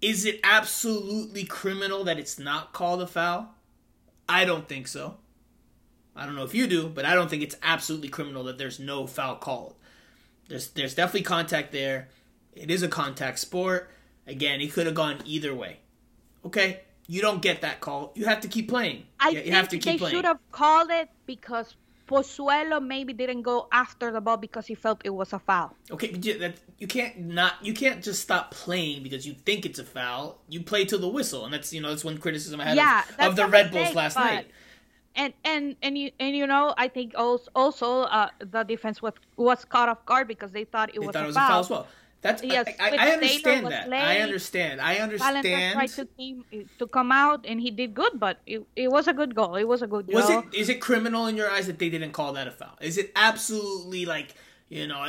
Is 0.00 0.24
it 0.24 0.40
absolutely 0.44 1.44
criminal 1.44 2.04
that 2.04 2.18
it's 2.18 2.38
not 2.38 2.72
called 2.72 3.02
a 3.02 3.06
foul? 3.06 3.54
I 4.28 4.44
don't 4.44 4.68
think 4.68 4.88
so. 4.88 5.16
I 6.14 6.26
don't 6.26 6.36
know 6.36 6.44
if 6.44 6.54
you 6.54 6.66
do, 6.66 6.88
but 6.88 7.04
I 7.04 7.14
don't 7.14 7.28
think 7.28 7.42
it's 7.42 7.56
absolutely 7.62 8.08
criminal 8.08 8.44
that 8.44 8.58
there's 8.58 8.78
no 8.78 9.06
foul 9.06 9.36
called. 9.36 9.74
There's 10.48 10.68
there's 10.68 10.94
definitely 10.94 11.22
contact 11.22 11.72
there. 11.72 12.08
It 12.54 12.70
is 12.70 12.82
a 12.82 12.88
contact 12.88 13.38
sport. 13.38 13.90
Again, 14.26 14.60
he 14.60 14.68
could 14.68 14.86
have 14.86 14.94
gone 14.94 15.18
either 15.24 15.54
way. 15.54 15.78
Okay, 16.44 16.80
you 17.12 17.20
don't 17.26 17.42
get 17.48 17.56
that 17.66 17.76
call. 17.86 18.02
You 18.14 18.24
have 18.32 18.40
to 18.44 18.48
keep 18.54 18.66
playing. 18.74 18.98
I 19.18 19.30
you, 19.30 19.40
think 19.40 19.54
have 19.58 19.68
to 19.74 19.78
they 19.78 19.96
playing. 19.98 20.14
should 20.14 20.24
have 20.32 20.38
called 20.60 20.90
it 21.00 21.08
because 21.26 21.68
Pozuelo 22.08 22.78
maybe 22.94 23.12
didn't 23.12 23.42
go 23.42 23.56
after 23.84 24.06
the 24.16 24.20
ball 24.26 24.36
because 24.46 24.66
he 24.66 24.74
felt 24.84 24.98
it 25.04 25.14
was 25.20 25.32
a 25.32 25.38
foul. 25.38 25.68
Okay, 25.90 26.08
but 26.14 26.24
you, 26.24 26.38
that, 26.38 26.54
you 26.78 26.86
can't 26.86 27.14
not 27.40 27.54
you 27.62 27.72
can't 27.82 28.00
just 28.08 28.20
stop 28.28 28.44
playing 28.64 29.02
because 29.06 29.22
you 29.28 29.34
think 29.48 29.64
it's 29.68 29.78
a 29.78 29.84
foul. 29.84 30.38
You 30.48 30.60
play 30.62 30.84
till 30.84 30.98
the 31.06 31.12
whistle, 31.16 31.44
and 31.44 31.52
that's 31.54 31.72
you 31.72 31.80
know 31.82 31.90
that's 31.90 32.04
one 32.04 32.18
criticism 32.18 32.60
I 32.60 32.64
had 32.70 32.76
Yeah, 32.76 33.02
of, 33.18 33.28
of 33.30 33.36
the 33.36 33.46
Red 33.46 33.70
Bulls 33.70 33.82
mistake, 33.94 33.96
last 34.02 34.14
but- 34.16 34.24
night. 34.34 34.46
and 35.22 35.32
and 35.44 35.64
and 35.82 35.98
you 35.98 36.10
and 36.24 36.32
you 36.36 36.46
know 36.46 36.74
I 36.84 36.88
think 36.96 37.08
also 37.16 37.48
also 37.62 37.88
uh, 38.18 38.28
the 38.38 38.62
defense 38.74 39.02
was 39.02 39.14
was 39.36 39.64
caught 39.64 39.88
off 39.88 40.04
guard 40.06 40.26
because 40.28 40.50
they 40.52 40.64
thought 40.64 40.88
it 40.90 41.00
They 41.00 41.06
was, 41.06 41.12
thought 41.14 41.22
a, 41.22 41.24
it 41.24 41.26
was 41.28 41.36
foul. 41.36 41.46
a 41.46 41.48
foul 41.50 41.60
as 41.60 41.70
well. 41.70 41.86
That's 42.22 42.42
Yes, 42.42 42.66
I, 42.78 42.90
I, 42.90 43.08
I 43.08 43.10
understand 43.12 43.66
that. 43.68 43.88
I 43.92 44.18
understand. 44.18 44.80
I 44.80 44.96
Valentine 44.98 45.32
understand. 45.32 45.72
tried 45.74 46.08
to 46.50 46.64
to 46.78 46.86
come 46.86 47.12
out 47.12 47.46
and 47.48 47.60
he 47.60 47.70
did 47.70 47.94
good, 47.94 48.20
but 48.20 48.40
it, 48.46 48.62
it 48.76 48.90
was 48.90 49.08
a 49.08 49.12
good 49.14 49.34
goal. 49.34 49.56
It 49.56 49.64
was 49.64 49.80
a 49.80 49.86
good 49.86 50.06
Was 50.08 50.28
goal. 50.28 50.40
it 50.40 50.54
is 50.54 50.68
it 50.68 50.80
criminal 50.80 51.26
in 51.26 51.36
your 51.36 51.50
eyes 51.50 51.66
that 51.66 51.78
they 51.78 51.88
didn't 51.88 52.12
call 52.12 52.34
that 52.34 52.46
a 52.46 52.50
foul? 52.50 52.76
Is 52.80 52.98
it 52.98 53.10
absolutely 53.16 54.04
like 54.04 54.34
you 54.70 54.86
know? 54.86 55.04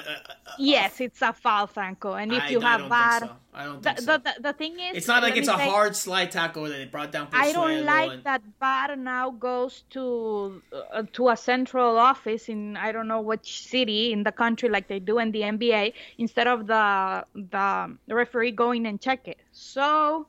Yes, 0.57 0.99
it's 0.99 1.21
a 1.21 1.31
foul, 1.31 1.67
Franco. 1.67 2.13
And 2.13 2.33
if 2.33 2.49
you 2.49 2.59
I 2.61 2.71
have 2.71 2.89
bad, 2.89 3.19
so. 3.21 3.31
I 3.53 3.65
don't 3.65 3.83
the, 3.83 3.89
think 3.89 3.99
so. 3.99 4.05
the, 4.05 4.17
the 4.17 4.41
the 4.41 4.53
thing 4.53 4.79
is, 4.79 4.97
it's 4.97 5.07
not 5.07 5.21
like 5.21 5.37
it's 5.37 5.47
a 5.47 5.55
say, 5.55 5.69
hard 5.69 5.95
slide 5.95 6.31
tackle 6.31 6.63
that 6.63 6.77
they 6.77 6.85
brought 6.85 7.11
down. 7.11 7.27
I 7.31 7.53
don't 7.53 7.85
like 7.85 8.11
and- 8.11 8.23
that 8.23 8.41
VAR 8.59 8.95
now 8.95 9.29
goes 9.29 9.83
to 9.91 10.61
uh, 10.73 11.03
to 11.13 11.29
a 11.29 11.37
central 11.37 11.97
office 11.97 12.49
in 12.49 12.75
I 12.75 12.91
don't 12.91 13.07
know 13.07 13.21
which 13.21 13.61
city 13.61 14.11
in 14.11 14.23
the 14.23 14.31
country 14.31 14.67
like 14.67 14.87
they 14.87 14.99
do 14.99 15.19
in 15.19 15.31
the 15.31 15.41
NBA 15.41 15.93
instead 16.17 16.47
of 16.47 16.65
the 16.65 17.23
the 17.35 17.95
referee 18.09 18.51
going 18.51 18.87
and 18.87 18.99
check 18.99 19.27
it. 19.27 19.37
So 19.51 20.25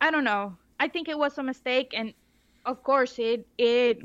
I 0.00 0.10
don't 0.10 0.24
know. 0.24 0.56
I 0.80 0.88
think 0.88 1.08
it 1.08 1.18
was 1.18 1.38
a 1.38 1.44
mistake, 1.44 1.94
and 1.96 2.12
of 2.66 2.82
course 2.82 3.20
it 3.20 3.46
it 3.56 4.02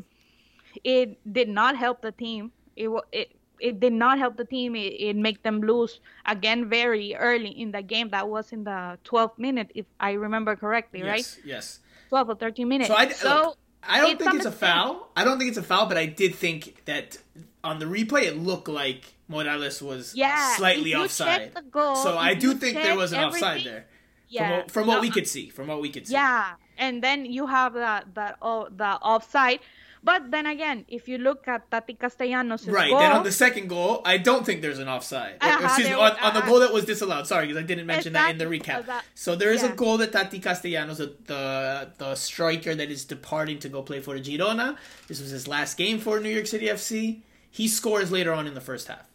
it 0.83 1.17
did 1.33 1.49
not 1.49 1.75
help 1.75 2.03
the 2.03 2.11
team. 2.11 2.51
It 2.75 2.89
it 3.11 3.35
it 3.59 3.79
did 3.79 3.93
not 3.93 4.17
help 4.17 4.37
the 4.37 4.45
team. 4.45 4.75
It, 4.75 4.93
it 4.99 5.15
make 5.15 5.43
them 5.43 5.61
lose 5.61 5.99
again 6.25 6.69
very 6.69 7.15
early 7.15 7.49
in 7.49 7.71
the 7.71 7.81
game. 7.81 8.09
That 8.09 8.29
was 8.29 8.51
in 8.51 8.63
the 8.63 8.97
12th 9.05 9.37
minute, 9.37 9.71
if 9.75 9.85
I 9.99 10.13
remember 10.13 10.55
correctly, 10.55 11.03
right? 11.03 11.17
yes, 11.17 11.39
yes. 11.45 11.79
12 12.09 12.29
or 12.29 12.35
13 12.35 12.67
minutes. 12.67 12.89
So 12.89 12.95
I, 12.95 13.09
so 13.09 13.27
look, 13.27 13.57
I 13.87 14.01
don't 14.01 14.11
it's 14.11 14.23
think 14.23 14.35
it's 14.35 14.45
a 14.45 14.51
foul. 14.51 15.09
I 15.15 15.23
don't 15.23 15.37
think 15.39 15.49
it's 15.49 15.57
a 15.57 15.63
foul, 15.63 15.87
but 15.87 15.97
I 15.97 16.05
did 16.05 16.35
think 16.35 16.83
that 16.85 17.17
on 17.63 17.79
the 17.79 17.85
replay 17.85 18.23
it 18.23 18.37
looked 18.37 18.67
like 18.67 19.13
Morales 19.27 19.81
was 19.81 20.15
yeah, 20.15 20.55
slightly 20.55 20.93
offside. 20.93 21.53
the 21.53 21.61
goal, 21.61 21.95
so 21.95 22.17
I 22.17 22.33
do 22.33 22.53
think 22.53 22.75
there 22.75 22.95
was 22.95 23.13
an 23.13 23.23
offside 23.23 23.63
there. 23.63 23.81
From 23.81 23.87
Yeah, 24.29 24.57
what, 24.57 24.71
from 24.71 24.87
what 24.87 24.95
no, 24.95 25.01
we 25.01 25.09
uh, 25.09 25.13
could 25.13 25.27
see. 25.27 25.49
From 25.49 25.67
what 25.67 25.81
we 25.81 25.89
could 25.89 26.07
see. 26.07 26.13
Yeah, 26.13 26.53
and 26.77 27.03
then 27.03 27.25
you 27.25 27.47
have 27.47 27.73
that 27.73 28.13
that 28.15 28.37
oh, 28.41 28.67
the 28.69 28.93
offside. 29.01 29.59
But 30.05 30.31
then 30.31 30.45
again, 30.45 30.83
if 30.89 31.07
you 31.07 31.17
look 31.17 31.47
at 31.47 31.71
Tati 31.71 31.93
Castellanos' 31.93 32.67
Right. 32.67 32.89
goal, 32.89 32.99
Then 32.99 33.13
on 33.13 33.23
the 33.23 33.31
second 33.31 33.69
goal, 33.69 34.01
I 34.03 34.17
don't 34.17 34.45
think 34.45 34.61
there's 34.61 34.79
an 34.79 34.89
offside. 34.89 35.37
Uh-huh, 35.39 35.63
excuse 35.63 35.87
me, 35.87 35.93
on, 35.93 35.99
was- 35.99 36.11
on 36.21 36.33
the 36.33 36.39
uh-huh. 36.39 36.49
goal 36.49 36.59
that 36.59 36.73
was 36.73 36.83
disallowed. 36.83 37.25
Sorry, 37.25 37.47
because 37.47 37.63
I 37.63 37.65
didn't 37.65 37.85
mention 37.87 38.11
that 38.13 38.31
in 38.31 38.37
the 38.37 38.45
recap. 38.45 38.75
so 38.77 38.81
that- 38.83 39.05
so 39.15 39.35
there 39.35 39.53
is 39.53 39.63
a 39.63 39.69
goal 39.69 39.97
that 39.99 40.11
Tati 40.11 40.39
Castellanos, 40.39 40.97
the, 40.97 41.15
the 41.25 41.91
the 41.97 42.15
striker 42.15 42.75
that 42.75 42.91
is 42.91 43.05
departing 43.05 43.59
to 43.59 43.69
go 43.69 43.81
play 43.81 44.01
for 44.01 44.17
Girona. 44.19 44.75
This 45.07 45.21
was 45.21 45.29
his 45.29 45.47
last 45.47 45.77
game 45.77 45.99
for 45.99 46.19
New 46.19 46.29
York 46.29 46.47
City 46.47 46.67
FC. 46.67 47.21
He 47.49 47.67
scores 47.69 48.11
later 48.11 48.33
on 48.33 48.45
in 48.45 48.55
the 48.55 48.61
first 48.61 48.87
half, 48.89 49.07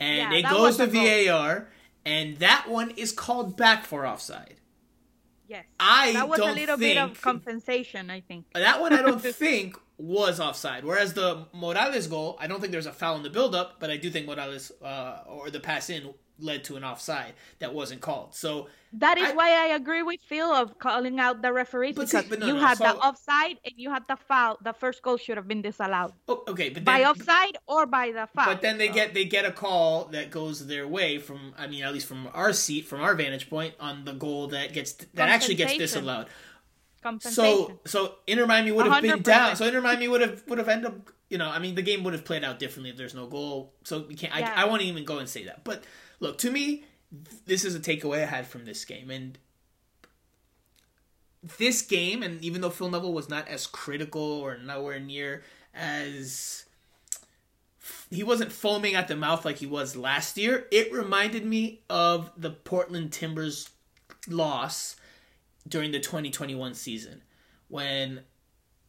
and 0.00 0.32
Yeah, 0.32 0.38
it 0.38 0.42
goes 0.50 0.78
to 0.78 0.86
goal. 0.86 1.04
VAR, 1.26 1.68
and 2.06 2.38
that 2.38 2.66
one 2.68 2.90
is 2.92 3.12
called 3.12 3.56
back 3.58 3.84
for 3.84 4.06
offside. 4.06 4.54
yes, 5.48 5.64
I 5.78 6.12
that 6.12 6.28
was 6.30 6.38
a 6.40 6.52
little 6.52 6.78
bit 6.78 6.96
of 6.96 7.20
compensation, 7.20 8.10
I 8.10 8.20
think. 8.20 8.46
That 8.54 8.80
one 8.80 8.92
I 8.94 9.02
don't 9.02 9.20
think 9.44 9.76
was 9.98 10.40
offside. 10.40 10.84
Whereas 10.84 11.14
the 11.14 11.46
Morales 11.52 12.06
goal, 12.06 12.36
I 12.40 12.46
don't 12.46 12.60
think 12.60 12.72
there's 12.72 12.86
a 12.86 12.92
foul 12.92 13.16
in 13.16 13.22
the 13.22 13.30
build-up, 13.30 13.76
but 13.78 13.90
I 13.90 13.96
do 13.96 14.10
think 14.10 14.26
Morales 14.26 14.72
uh, 14.82 15.18
or 15.26 15.50
the 15.50 15.60
pass 15.60 15.88
in 15.90 16.12
led 16.40 16.64
to 16.64 16.74
an 16.74 16.82
offside 16.82 17.32
that 17.60 17.72
wasn't 17.72 18.00
called. 18.00 18.34
So 18.34 18.66
That 18.94 19.18
is 19.18 19.30
I- 19.30 19.34
why 19.34 19.50
I 19.50 19.66
agree 19.76 20.02
with 20.02 20.18
Phil 20.20 20.50
of 20.52 20.80
calling 20.80 21.20
out 21.20 21.42
the 21.42 21.52
referees 21.52 21.94
But 21.94 22.08
see, 22.08 22.16
because 22.16 22.28
but 22.28 22.38
no, 22.40 22.46
you 22.48 22.54
no, 22.54 22.58
had 22.60 22.78
the 22.78 22.90
so- 22.90 22.98
offside 22.98 23.58
and 23.64 23.74
you 23.76 23.90
had 23.90 24.02
the 24.08 24.16
foul. 24.16 24.58
The 24.60 24.72
first 24.72 25.00
goal 25.02 25.16
should 25.16 25.36
have 25.36 25.46
been 25.46 25.62
disallowed 25.62 26.12
oh, 26.28 26.42
okay, 26.48 26.70
but 26.70 26.84
by 26.84 26.98
then, 26.98 27.06
offside 27.06 27.56
or 27.68 27.86
by 27.86 28.10
the 28.10 28.26
foul. 28.34 28.46
but 28.46 28.62
then 28.62 28.78
they 28.78 28.88
So- 28.88 28.94
get 28.94 29.14
they 29.14 29.24
get 29.26 29.44
a 29.44 29.52
call 29.52 30.06
that 30.06 30.32
goes 30.32 30.66
their 30.66 30.88
way 30.88 31.18
from 31.18 31.54
I 31.56 31.68
mean 31.68 31.84
at 31.84 31.92
least 31.92 32.08
from 32.08 32.28
our 32.34 32.52
seat 32.52 32.84
from 32.86 33.00
our 33.00 33.14
vantage 33.14 33.48
point 33.48 33.74
on 33.78 34.04
the 34.04 34.12
goal 34.12 34.48
that 34.48 34.72
gets 34.72 34.90
that 35.14 35.28
actually 35.28 35.54
gets 35.54 35.76
disallowed. 35.78 36.26
Compensation. 37.04 37.34
So 37.34 37.80
so 37.84 38.14
Inter 38.26 38.46
Miami 38.46 38.72
would 38.72 38.86
have 38.86 39.02
been 39.02 39.20
100%. 39.20 39.22
down. 39.22 39.56
So 39.56 39.66
Inter 39.66 39.80
Miami 39.80 40.08
would 40.08 40.20
have 40.22 40.42
would 40.48 40.58
have 40.58 40.68
ended 40.68 40.86
up. 40.86 41.10
You 41.28 41.38
know, 41.38 41.48
I 41.48 41.58
mean, 41.58 41.74
the 41.74 41.82
game 41.82 42.04
would 42.04 42.12
have 42.12 42.24
played 42.24 42.44
out 42.44 42.58
differently 42.58 42.90
if 42.90 42.96
there's 42.96 43.14
no 43.14 43.26
goal. 43.26 43.72
So 43.84 44.04
we 44.08 44.14
can't. 44.14 44.34
Yeah. 44.36 44.52
I, 44.56 44.62
I 44.62 44.64
won't 44.64 44.82
even 44.82 45.04
go 45.04 45.18
and 45.18 45.28
say 45.28 45.44
that. 45.44 45.64
But 45.64 45.84
look, 46.20 46.38
to 46.38 46.50
me, 46.50 46.84
this 47.46 47.64
is 47.64 47.74
a 47.74 47.80
takeaway 47.80 48.22
I 48.22 48.26
had 48.26 48.46
from 48.46 48.64
this 48.64 48.84
game, 48.84 49.10
and 49.10 49.38
this 51.58 51.82
game, 51.82 52.22
and 52.22 52.42
even 52.42 52.60
though 52.60 52.70
Phil 52.70 52.90
Neville 52.90 53.12
was 53.12 53.28
not 53.28 53.48
as 53.48 53.66
critical 53.66 54.22
or 54.22 54.56
nowhere 54.58 54.98
near 54.98 55.42
as 55.74 56.64
he 58.10 58.22
wasn't 58.22 58.52
foaming 58.52 58.94
at 58.94 59.08
the 59.08 59.16
mouth 59.16 59.44
like 59.44 59.58
he 59.58 59.66
was 59.66 59.96
last 59.96 60.38
year, 60.38 60.66
it 60.70 60.92
reminded 60.92 61.44
me 61.44 61.80
of 61.90 62.30
the 62.36 62.50
Portland 62.50 63.12
Timbers 63.12 63.70
loss 64.28 64.96
during 65.66 65.92
the 65.92 66.00
2021 66.00 66.74
season 66.74 67.22
when 67.68 68.20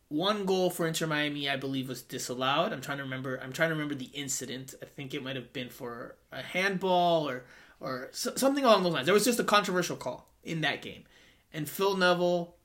one 0.09 0.45
goal 0.45 0.69
for 0.69 0.85
Inter 0.87 1.07
Miami, 1.07 1.49
I 1.49 1.55
believe, 1.55 1.89
was 1.89 2.01
disallowed. 2.03 2.71
I'm 2.71 2.81
trying 2.81 2.97
to 2.97 3.03
remember. 3.03 3.39
I'm 3.41 3.51
trying 3.53 3.69
to 3.69 3.75
remember 3.75 3.95
the 3.95 4.05
incident. 4.13 4.75
I 4.81 4.85
think 4.85 5.13
it 5.13 5.23
might 5.23 5.35
have 5.35 5.51
been 5.51 5.69
for 5.69 6.15
a 6.31 6.41
handball 6.41 7.27
or 7.27 7.45
or 7.79 8.09
something 8.11 8.63
along 8.63 8.83
those 8.83 8.93
lines. 8.93 9.05
There 9.05 9.13
was 9.13 9.25
just 9.25 9.39
a 9.39 9.43
controversial 9.43 9.95
call 9.97 10.29
in 10.43 10.61
that 10.61 10.81
game, 10.83 11.03
and 11.51 11.67
Phil 11.67 11.97
Neville 11.97 12.55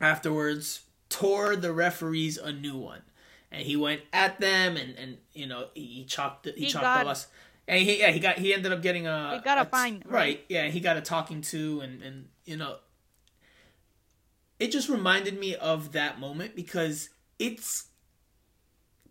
afterwards 0.00 0.82
tore 1.08 1.56
the 1.56 1.72
referees 1.72 2.38
a 2.38 2.52
new 2.52 2.76
one, 2.76 3.02
and 3.52 3.62
he 3.62 3.76
went 3.76 4.00
at 4.12 4.40
them, 4.40 4.76
and 4.76 4.96
and 4.98 5.18
you 5.32 5.46
know 5.46 5.68
he, 5.74 6.04
chalked 6.04 6.46
he, 6.46 6.52
He 6.64 6.66
chalked 6.66 6.82
got- 6.82 7.06
the. 7.16 7.26
And 7.66 7.80
he 7.80 7.98
yeah 8.00 8.10
he 8.10 8.20
got 8.20 8.36
he 8.38 8.52
ended 8.52 8.72
up 8.72 8.82
getting 8.82 9.06
a 9.06 9.36
He 9.36 9.40
got 9.42 9.56
a 9.56 9.62
a- 9.62 9.64
fine, 9.64 10.02
right 10.04 10.12
right? 10.12 10.44
yeah 10.50 10.66
he 10.66 10.80
got 10.80 10.98
a 10.98 11.00
talking 11.00 11.40
to 11.40 11.80
and 11.80 12.02
and 12.02 12.28
you 12.44 12.58
know 12.58 12.76
it 14.64 14.72
just 14.72 14.88
reminded 14.88 15.38
me 15.38 15.54
of 15.54 15.92
that 15.92 16.18
moment 16.18 16.56
because 16.56 17.10
it's 17.38 17.88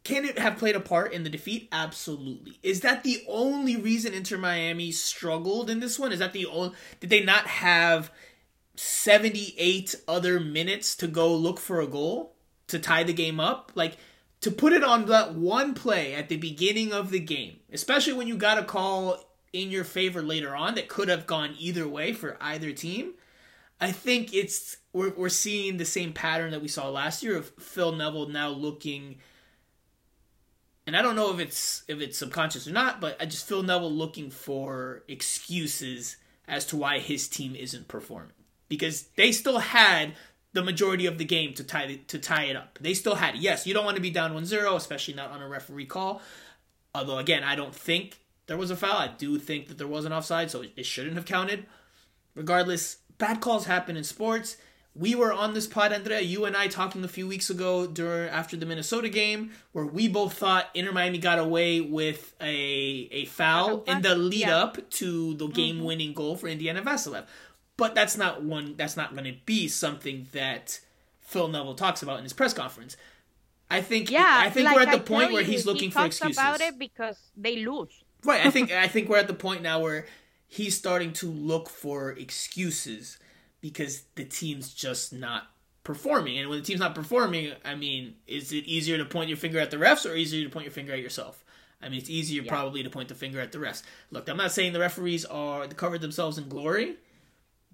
can 0.04 0.26
it 0.26 0.40
have 0.40 0.58
played 0.58 0.76
a 0.76 0.82
part 0.82 1.14
in 1.14 1.24
the 1.24 1.30
defeat? 1.30 1.70
Absolutely. 1.72 2.60
Is 2.64 2.82
that 2.82 3.04
the 3.04 3.24
only 3.28 3.78
reason 3.78 4.16
Inter 4.16 4.38
Miami 4.38 4.92
struggled 4.92 5.70
in 5.70 5.80
this 5.80 6.00
one? 6.00 6.12
Is 6.12 6.20
that 6.20 6.34
the 6.34 6.48
only 6.48 6.76
did 7.00 7.12
they 7.12 7.24
not 7.24 7.46
have 7.46 8.12
78 8.76 9.94
other 10.08 10.40
minutes 10.40 10.96
to 10.96 11.08
go 11.08 11.34
look 11.34 11.60
for 11.60 11.80
a 11.80 11.88
goal 11.88 12.36
to 12.68 12.80
tie 12.80 13.04
the 13.04 13.14
game 13.14 13.40
up? 13.40 13.72
Like 13.76 13.98
to 14.42 14.50
put 14.50 14.74
it 14.74 14.84
on 14.84 15.06
that 15.06 15.36
one 15.36 15.76
play 15.76 16.16
at 16.16 16.30
the 16.30 16.38
beginning 16.38 16.92
of 16.92 17.12
the 17.12 17.20
game, 17.20 17.60
especially 17.72 18.14
when 18.14 18.28
you 18.28 18.38
got 18.38 18.58
a 18.58 18.64
call 18.64 19.24
in 19.54 19.70
your 19.70 19.84
favor 19.84 20.24
later 20.24 20.56
on 20.56 20.74
that 20.74 20.90
could 20.90 21.10
have 21.10 21.28
gone 21.28 21.56
either 21.60 21.88
way 21.88 22.12
for 22.12 22.38
either 22.42 22.72
team. 22.72 23.14
I 23.80 23.92
think 23.92 24.34
it's 24.34 24.78
we're 24.94 25.14
we're 25.14 25.30
seeing 25.30 25.78
the 25.78 25.86
same 25.86 26.14
pattern 26.14 26.52
that 26.52 26.62
we 26.62 26.68
saw 26.68 26.90
last 26.90 27.24
year 27.24 27.38
of 27.38 27.50
Phil 27.60 27.92
Neville 27.92 28.30
now 28.30 28.50
looking 28.50 29.18
and 30.86 30.98
I 30.98 31.02
don't 31.02 31.16
know 31.16 31.34
if 31.34 31.40
it's 31.40 31.84
if 31.88 32.02
it's 32.02 32.18
subconscious 32.18 32.68
or 32.68 32.72
not, 32.72 33.00
but 33.00 33.22
I 33.22 33.26
just 33.26 33.48
feel 33.48 33.64
Neville 33.64 33.92
looking 33.92 34.30
for 34.30 35.04
excuses 35.08 36.18
as 36.48 36.66
to 36.68 36.78
why 36.78 37.00
his 37.00 37.28
team 37.28 37.56
isn't 37.56 37.88
performing 37.88 38.34
because 38.68 39.04
they 39.16 39.32
still 39.32 39.60
had 39.60 40.14
the 40.52 40.64
majority 40.64 41.06
of 41.06 41.18
the 41.18 41.26
game 41.26 41.54
to 41.54 41.64
tie 41.64 42.00
to 42.08 42.20
tie 42.20 42.44
it 42.44 42.56
up. 42.56 42.78
They 42.82 42.94
still 42.94 43.16
had 43.16 43.36
it. 43.36 43.42
Yes, 43.42 43.66
you 43.66 43.74
don't 43.74 43.86
want 43.86 43.96
to 43.96 44.02
be 44.02 44.10
down 44.10 44.34
1-0, 44.34 44.76
especially 44.76 45.14
not 45.14 45.32
on 45.32 45.42
a 45.42 45.48
referee 45.48 45.86
call. 45.86 46.22
Although 46.94 47.18
again, 47.18 47.44
I 47.44 47.56
don't 47.56 47.74
think 47.74 48.20
there 48.48 48.58
was 48.58 48.70
a 48.70 48.76
foul. 48.76 48.98
I 48.98 49.08
do 49.08 49.40
think 49.40 49.68
that 49.68 49.78
there 49.78 49.88
was 49.88 50.04
an 50.06 50.12
offside, 50.12 50.52
so 50.52 50.64
it 50.76 50.86
shouldn't 50.86 51.16
have 51.16 51.26
counted. 51.26 51.66
Regardless, 52.36 52.98
bad 53.18 53.42
calls 53.42 53.66
happen 53.66 53.98
in 53.98 54.04
sports 54.04 54.58
we 54.96 55.16
were 55.16 55.34
on 55.34 55.54
this 55.54 55.66
pod, 55.66 55.92
Andrea, 55.92 56.22
you 56.22 56.46
and 56.46 56.56
I 56.56 56.68
talking 56.68 57.04
a 57.04 57.08
few 57.08 57.28
weeks 57.28 57.50
ago 57.50 57.88
during 57.88 58.30
after 58.30 58.56
the 58.56 58.66
Minnesota 58.66 59.10
game, 59.10 59.52
where 59.72 59.86
we 59.86 60.08
both 60.08 60.34
thought 60.34 60.70
Inter 60.76 60.92
Miami 60.92 61.18
got 61.18 61.40
away 61.40 61.82
with 61.82 62.36
a 62.40 63.08
a 63.12 63.26
foul 63.26 63.84
in 63.84 64.02
the 64.04 64.16
lead 64.16 64.42
yeah. 64.42 64.58
up 64.58 64.90
to 64.92 65.34
the 65.36 65.48
game 65.48 65.84
winning 65.84 66.10
mm-hmm. 66.10 66.18
goal 66.18 66.36
for 66.36 66.48
Indiana 66.48 66.82
Vassilev. 66.82 67.26
But 67.76 67.96
that's 67.96 68.18
not 68.18 68.44
one 68.44 68.76
that's 68.78 68.96
not 68.96 69.16
gonna 69.16 69.34
be 69.46 69.68
something 69.68 70.28
that 70.32 70.80
Phil 71.22 71.48
Neville 71.48 71.76
talks 71.76 72.04
about 72.04 72.18
in 72.20 72.24
his 72.24 72.34
press 72.34 72.54
conference. 72.54 72.96
I 73.72 73.82
think 73.82 74.12
yeah, 74.12 74.24
I 74.28 74.52
think 74.52 74.68
like 74.68 74.76
we're 74.76 74.84
at 74.84 74.92
the 74.92 74.98
I 74.98 75.00
point 75.00 75.34
where 75.34 75.44
he's 75.44 75.66
looking 75.66 75.90
he 75.90 75.90
for 75.90 76.06
excuses. 76.06 76.38
about 76.38 76.62
it 76.62 76.78
because 76.78 77.18
they 77.36 77.66
lose. 77.66 78.04
Right. 78.24 78.46
I 78.46 78.52
think 78.52 78.72
I 78.72 78.88
think 78.88 79.10
we're 79.10 79.18
at 79.18 79.28
the 79.28 79.34
point 79.34 79.64
now 79.64 79.80
where 79.80 80.06
he's 80.54 80.78
starting 80.78 81.12
to 81.12 81.26
look 81.26 81.68
for 81.68 82.12
excuses 82.12 83.18
because 83.60 84.04
the 84.14 84.24
team's 84.24 84.72
just 84.72 85.12
not 85.12 85.48
performing. 85.84 86.38
And 86.38 86.48
when 86.48 86.60
the 86.60 86.64
team's 86.64 86.80
not 86.80 86.94
performing, 86.94 87.54
I 87.66 87.74
mean, 87.74 88.14
is 88.28 88.52
it 88.52 88.66
easier 88.66 89.00
to 89.00 89.06
point 89.06 89.30
your 89.30 89.38
finger 89.38 89.58
at 89.58 89.72
the 89.72 89.78
refs 89.78 90.08
or 90.08 90.16
easier 90.16 90.44
to 90.44 90.52
point 90.52 90.66
your 90.66 90.72
finger 90.72 90.94
at 90.94 91.00
yourself? 91.00 91.44
I 91.82 91.90
mean, 91.90 91.98
it's 92.00 92.10
easier 92.10 92.44
yeah. 92.44 92.52
probably 92.52 92.84
to 92.84 92.90
point 92.92 93.10
the 93.10 93.16
finger 93.16 93.42
at 93.42 93.52
the 93.52 93.58
refs. 93.58 93.82
Look, 94.12 94.30
I'm 94.30 94.38
not 94.38 94.52
saying 94.52 94.74
the 94.74 94.80
referees 94.80 95.26
are 95.26 95.68
covered 95.70 96.02
themselves 96.02 96.38
in 96.38 96.48
glory, 96.50 96.98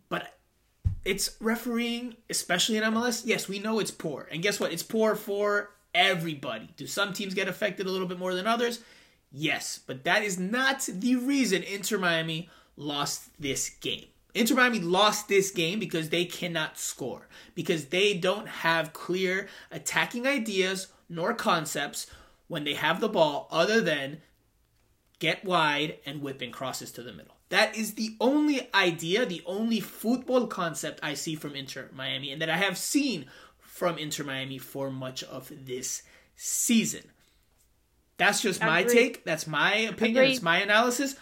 but 0.07 0.39
it's 1.03 1.35
refereeing, 1.41 2.15
especially 2.29 2.77
in 2.77 2.83
MLS. 2.83 3.23
Yes, 3.25 3.49
we 3.49 3.59
know 3.59 3.79
it's 3.79 3.91
poor, 3.91 4.29
and 4.31 4.41
guess 4.41 4.57
what? 4.57 4.71
It's 4.71 4.83
poor 4.83 5.15
for 5.15 5.71
everybody. 5.93 6.69
Do 6.77 6.87
some 6.87 7.11
teams 7.11 7.33
get 7.33 7.49
affected 7.49 7.87
a 7.87 7.91
little 7.91 8.07
bit 8.07 8.19
more 8.19 8.33
than 8.33 8.47
others? 8.47 8.79
Yes, 9.31 9.79
but 9.85 10.05
that 10.05 10.23
is 10.23 10.39
not 10.39 10.87
the 10.91 11.17
reason 11.17 11.61
Inter 11.61 11.97
Miami 11.97 12.49
lost 12.79 13.29
this 13.39 13.69
game. 13.69 14.05
Inter 14.33 14.55
Miami 14.55 14.79
lost 14.79 15.27
this 15.27 15.51
game 15.51 15.79
because 15.79 16.09
they 16.09 16.25
cannot 16.25 16.77
score, 16.77 17.27
because 17.55 17.85
they 17.85 18.13
don't 18.13 18.47
have 18.47 18.93
clear 18.93 19.47
attacking 19.71 20.25
ideas 20.25 20.87
nor 21.09 21.33
concepts 21.33 22.07
when 22.47 22.63
they 22.63 22.75
have 22.75 23.01
the 23.01 23.09
ball 23.09 23.47
other 23.51 23.81
than 23.81 24.21
get 25.19 25.43
wide 25.43 25.97
and 26.05 26.21
whipping 26.21 26.51
crosses 26.51 26.91
to 26.91 27.03
the 27.03 27.11
middle. 27.11 27.35
That 27.49 27.75
is 27.75 27.95
the 27.95 28.15
only 28.21 28.69
idea, 28.73 29.25
the 29.25 29.43
only 29.45 29.79
football 29.79 30.47
concept 30.47 30.99
I 31.01 31.15
see 31.15 31.35
from 31.35 31.55
Inter 31.55 31.89
Miami 31.93 32.31
and 32.31 32.41
that 32.41 32.49
I 32.49 32.57
have 32.57 32.77
seen 32.77 33.25
from 33.57 33.97
Inter 33.97 34.23
Miami 34.23 34.59
for 34.59 34.91
much 34.91 35.23
of 35.23 35.51
this 35.65 36.03
season. 36.35 37.03
That's 38.17 38.41
just 38.41 38.61
my 38.61 38.83
take. 38.83 39.23
That's 39.25 39.47
my 39.47 39.73
opinion. 39.75 40.17
Agreed. 40.17 40.31
It's 40.33 40.41
my 40.41 40.59
analysis. 40.59 41.15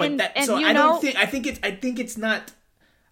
But 0.00 0.10
and, 0.10 0.20
that 0.20 0.32
and 0.36 0.46
so 0.46 0.56
I 0.56 0.72
know, 0.72 0.82
don't 0.82 1.00
think 1.00 1.16
I 1.16 1.26
think 1.26 1.46
it's 1.46 1.60
I 1.62 1.70
think 1.70 1.98
it's 1.98 2.16
not 2.16 2.52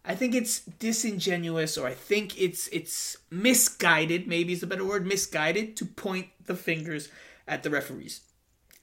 I 0.05 0.15
think 0.15 0.35
it's 0.35 0.61
disingenuous 0.61 1.77
or 1.77 1.87
I 1.87 1.95
think 1.95 2.41
it's 2.41 2.69
it's 2.69 3.19
misguided, 3.31 4.27
maybe 4.27 4.55
is 4.55 4.63
a 4.63 4.67
better 4.67 4.85
word, 4.85 5.07
misguided 5.07 5.77
to 5.77 5.85
point 5.85 6.29
the 6.47 6.57
fingers 6.57 7.11
at 7.47 7.63
the 7.63 7.71
referees. 7.71 8.23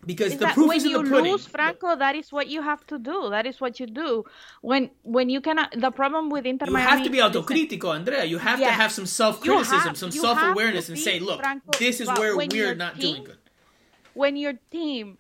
Because 0.06 0.38
the 0.38 0.46
proof 0.48 0.76
is 0.76 0.86
in 0.86 0.92
the 0.92 1.00
pudding. 1.00 1.12
When 1.14 1.26
you 1.26 1.32
lose, 1.32 1.48
Franco, 1.48 1.96
that 1.96 2.16
is 2.16 2.32
what 2.32 2.48
you 2.48 2.62
have 2.62 2.86
to 2.88 3.00
do. 3.00 3.30
That 3.32 3.48
is 3.48 3.60
what 3.60 3.80
you 3.80 3.88
do. 3.88 4.24
When 4.62 4.92
when 5.02 5.30
you 5.30 5.42
cannot 5.42 5.74
the 5.76 5.90
problem 5.90 6.30
with 6.30 6.46
Inter 6.46 6.68
You 6.68 6.74
Miami, 6.74 6.92
have 6.92 7.04
to 7.04 7.10
be 7.10 7.18
autocritico, 7.18 7.96
Andrea. 7.96 8.24
You 8.26 8.38
have 8.38 8.60
to 8.60 8.70
have 8.70 8.92
some 8.92 9.08
self 9.08 9.42
criticism, 9.42 9.96
some 9.96 10.12
self 10.12 10.38
awareness 10.40 10.90
and 10.90 11.00
say, 11.00 11.20
look, 11.20 11.40
Franco, 11.40 11.72
this 11.80 12.02
is 12.02 12.08
where 12.08 12.38
we're 12.38 12.76
not 12.76 13.00
team, 13.00 13.02
doing 13.02 13.24
good. 13.24 13.38
When 14.14 14.38
your 14.38 14.54
team 14.70 15.18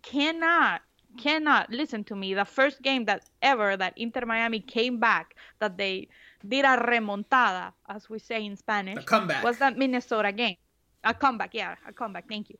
cannot 0.00 0.80
cannot 1.18 1.70
listen 1.70 2.04
to 2.04 2.16
me. 2.16 2.34
The 2.34 2.44
first 2.44 2.82
game 2.82 3.04
that 3.06 3.24
ever 3.42 3.76
that 3.76 3.94
Inter 3.96 4.26
Miami 4.26 4.60
came 4.60 4.98
back, 4.98 5.36
that 5.58 5.76
they 5.76 6.08
did 6.46 6.64
a 6.64 6.76
remontada, 6.76 7.72
as 7.88 8.08
we 8.08 8.18
say 8.18 8.44
in 8.44 8.56
Spanish, 8.56 8.98
a 8.98 9.02
comeback. 9.02 9.44
was 9.44 9.58
that 9.58 9.76
Minnesota 9.76 10.32
game. 10.32 10.56
A 11.04 11.14
comeback, 11.14 11.54
yeah, 11.54 11.76
a 11.86 11.92
comeback. 11.92 12.28
Thank 12.28 12.50
you 12.50 12.56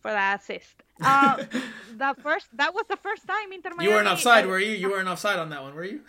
for 0.00 0.10
that 0.10 0.40
assist. 0.40 0.74
Uh, 1.04 1.36
the 1.96 2.14
first 2.22 2.46
that 2.52 2.72
was 2.72 2.84
the 2.88 2.96
first 2.96 3.26
time 3.26 3.52
Inter 3.52 3.70
Miami. 3.70 3.90
You 3.90 3.96
weren't 3.96 4.06
offside, 4.06 4.44
uh, 4.44 4.48
were 4.48 4.60
you? 4.60 4.76
You 4.76 4.88
weren't 4.88 5.08
offside 5.08 5.36
on 5.36 5.50
that 5.50 5.60
one, 5.60 5.74
were 5.74 5.82
you? 5.82 6.02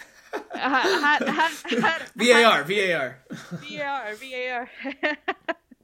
had, 0.53 1.27
had, 1.27 1.81
had, 1.81 2.01
VAR, 2.15 2.63
VAR, 2.63 3.17
VAR, 3.63 4.15
VAR. 4.15 4.69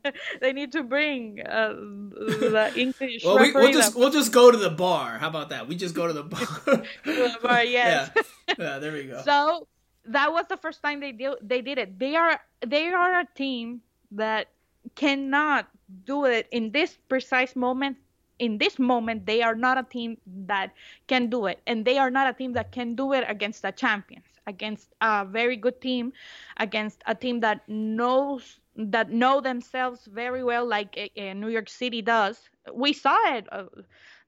they 0.41 0.53
need 0.53 0.71
to 0.71 0.83
bring 0.83 1.41
uh, 1.41 1.73
the 1.73 2.71
English. 2.75 3.23
well, 3.23 3.39
we, 3.39 3.51
will 3.51 3.71
just 3.71 3.95
we'll 3.95 4.11
just 4.11 4.31
go 4.31 4.51
to 4.51 4.57
the 4.57 4.69
bar. 4.69 5.17
How 5.17 5.29
about 5.29 5.49
that? 5.49 5.67
We 5.67 5.75
just 5.75 5.95
go 5.95 6.07
to 6.07 6.13
the 6.13 6.23
bar. 6.23 6.39
to 6.65 6.83
the 7.03 7.37
bar, 7.41 7.63
yes. 7.63 8.11
Yeah. 8.15 8.55
yeah, 8.57 8.79
there 8.79 8.91
we 8.91 9.03
go. 9.05 9.21
So 9.23 9.67
that 10.05 10.31
was 10.31 10.45
the 10.49 10.57
first 10.57 10.81
time 10.81 10.99
they 10.99 11.11
did 11.11 11.35
they 11.41 11.61
did 11.61 11.77
it. 11.77 11.99
They 11.99 12.15
are 12.15 12.39
they 12.65 12.87
are 12.87 13.21
a 13.21 13.27
team 13.35 13.81
that 14.11 14.47
cannot 14.95 15.67
do 16.05 16.25
it 16.25 16.47
in 16.51 16.71
this 16.71 16.97
precise 17.07 17.55
moment. 17.55 17.97
In 18.39 18.57
this 18.57 18.79
moment, 18.79 19.25
they 19.25 19.41
are 19.41 19.55
not 19.55 19.77
a 19.77 19.83
team 19.83 20.17
that 20.47 20.71
can 21.07 21.29
do 21.29 21.47
it, 21.47 21.59
and 21.67 21.83
they 21.83 21.97
are 21.97 22.09
not 22.09 22.29
a 22.29 22.33
team 22.33 22.53
that 22.53 22.71
can 22.71 22.95
do 22.95 23.11
it 23.11 23.25
against 23.27 23.63
the 23.63 23.71
champions, 23.71 24.23
against 24.47 24.87
a 25.01 25.25
very 25.25 25.57
good 25.57 25.81
team, 25.81 26.13
against 26.55 27.03
a 27.05 27.13
team 27.13 27.41
that 27.41 27.67
knows 27.67 28.59
that 28.79 29.11
know 29.11 29.41
themselves 29.41 30.05
very 30.05 30.43
well, 30.43 30.65
like 30.65 31.11
uh, 31.17 31.33
New 31.33 31.49
York 31.49 31.69
City 31.69 32.01
does. 32.01 32.49
We 32.73 32.93
saw 32.93 33.35
it. 33.35 33.47
Uh, 33.51 33.65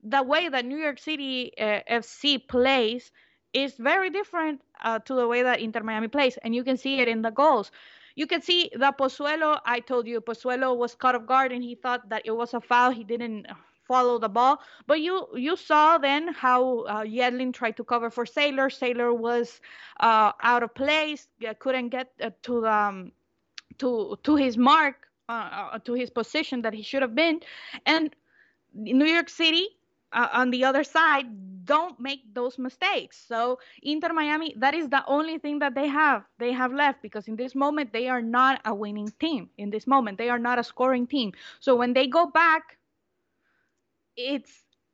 the 0.03 0.23
way 0.23 0.49
that 0.49 0.65
New 0.65 0.77
York 0.77 0.99
City 0.99 1.53
uh, 1.57 1.81
FC 1.89 2.45
plays 2.47 3.11
is 3.53 3.75
very 3.75 4.09
different 4.09 4.61
uh, 4.83 4.99
to 4.99 5.15
the 5.15 5.27
way 5.27 5.43
that 5.43 5.59
Inter 5.59 5.81
Miami 5.81 6.07
plays, 6.07 6.37
and 6.43 6.53
you 6.55 6.63
can 6.63 6.77
see 6.77 6.99
it 6.99 7.07
in 7.07 7.21
the 7.21 7.31
goals. 7.31 7.71
You 8.15 8.27
can 8.27 8.41
see 8.41 8.69
that 8.77 8.97
Pozuelo. 8.97 9.59
I 9.65 9.79
told 9.79 10.05
you 10.05 10.19
Pozuelo 10.19 10.75
was 10.75 10.95
caught 10.95 11.15
off 11.15 11.25
guard, 11.25 11.51
and 11.51 11.63
he 11.63 11.75
thought 11.75 12.09
that 12.09 12.23
it 12.25 12.31
was 12.31 12.53
a 12.53 12.59
foul. 12.59 12.91
He 12.91 13.03
didn't 13.03 13.47
follow 13.87 14.19
the 14.19 14.29
ball. 14.29 14.59
But 14.85 14.99
you 14.99 15.27
you 15.35 15.55
saw 15.55 15.97
then 15.97 16.33
how 16.33 16.81
uh, 16.81 17.03
Yedlin 17.03 17.53
tried 17.53 17.77
to 17.77 17.83
cover 17.83 18.09
for 18.09 18.25
Sailor. 18.25 18.69
Sailor 18.69 19.13
was 19.13 19.61
uh, 19.99 20.31
out 20.41 20.63
of 20.63 20.75
place, 20.75 21.27
couldn't 21.59 21.89
get 21.89 22.11
uh, 22.21 22.31
to 22.43 22.61
the 22.61 22.71
um, 22.71 23.11
to 23.79 24.17
to 24.23 24.35
his 24.35 24.57
mark, 24.57 25.07
uh, 25.29 25.69
uh, 25.73 25.79
to 25.79 25.93
his 25.93 26.09
position 26.09 26.61
that 26.63 26.73
he 26.73 26.81
should 26.81 27.01
have 27.01 27.15
been, 27.15 27.41
and 27.85 28.15
New 28.73 29.05
York 29.05 29.29
City 29.29 29.67
uh, 30.13 30.27
on 30.33 30.51
the 30.51 30.63
other 30.65 30.83
side 30.83 31.65
don't 31.65 31.99
make 31.99 32.21
those 32.33 32.57
mistakes. 32.57 33.23
So 33.27 33.59
Inter 33.83 34.13
Miami, 34.13 34.53
that 34.57 34.73
is 34.73 34.89
the 34.89 35.03
only 35.07 35.37
thing 35.37 35.59
that 35.59 35.75
they 35.75 35.87
have 35.87 36.23
they 36.39 36.51
have 36.51 36.73
left 36.73 37.01
because 37.01 37.27
in 37.27 37.35
this 37.35 37.55
moment 37.55 37.93
they 37.93 38.07
are 38.09 38.21
not 38.21 38.61
a 38.65 38.73
winning 38.73 39.11
team. 39.19 39.49
In 39.57 39.69
this 39.69 39.87
moment 39.87 40.17
they 40.17 40.29
are 40.29 40.39
not 40.39 40.59
a 40.59 40.63
scoring 40.63 41.07
team. 41.07 41.33
So 41.59 41.75
when 41.75 41.93
they 41.93 42.07
go 42.07 42.27
back, 42.27 42.77
it's 44.17 44.51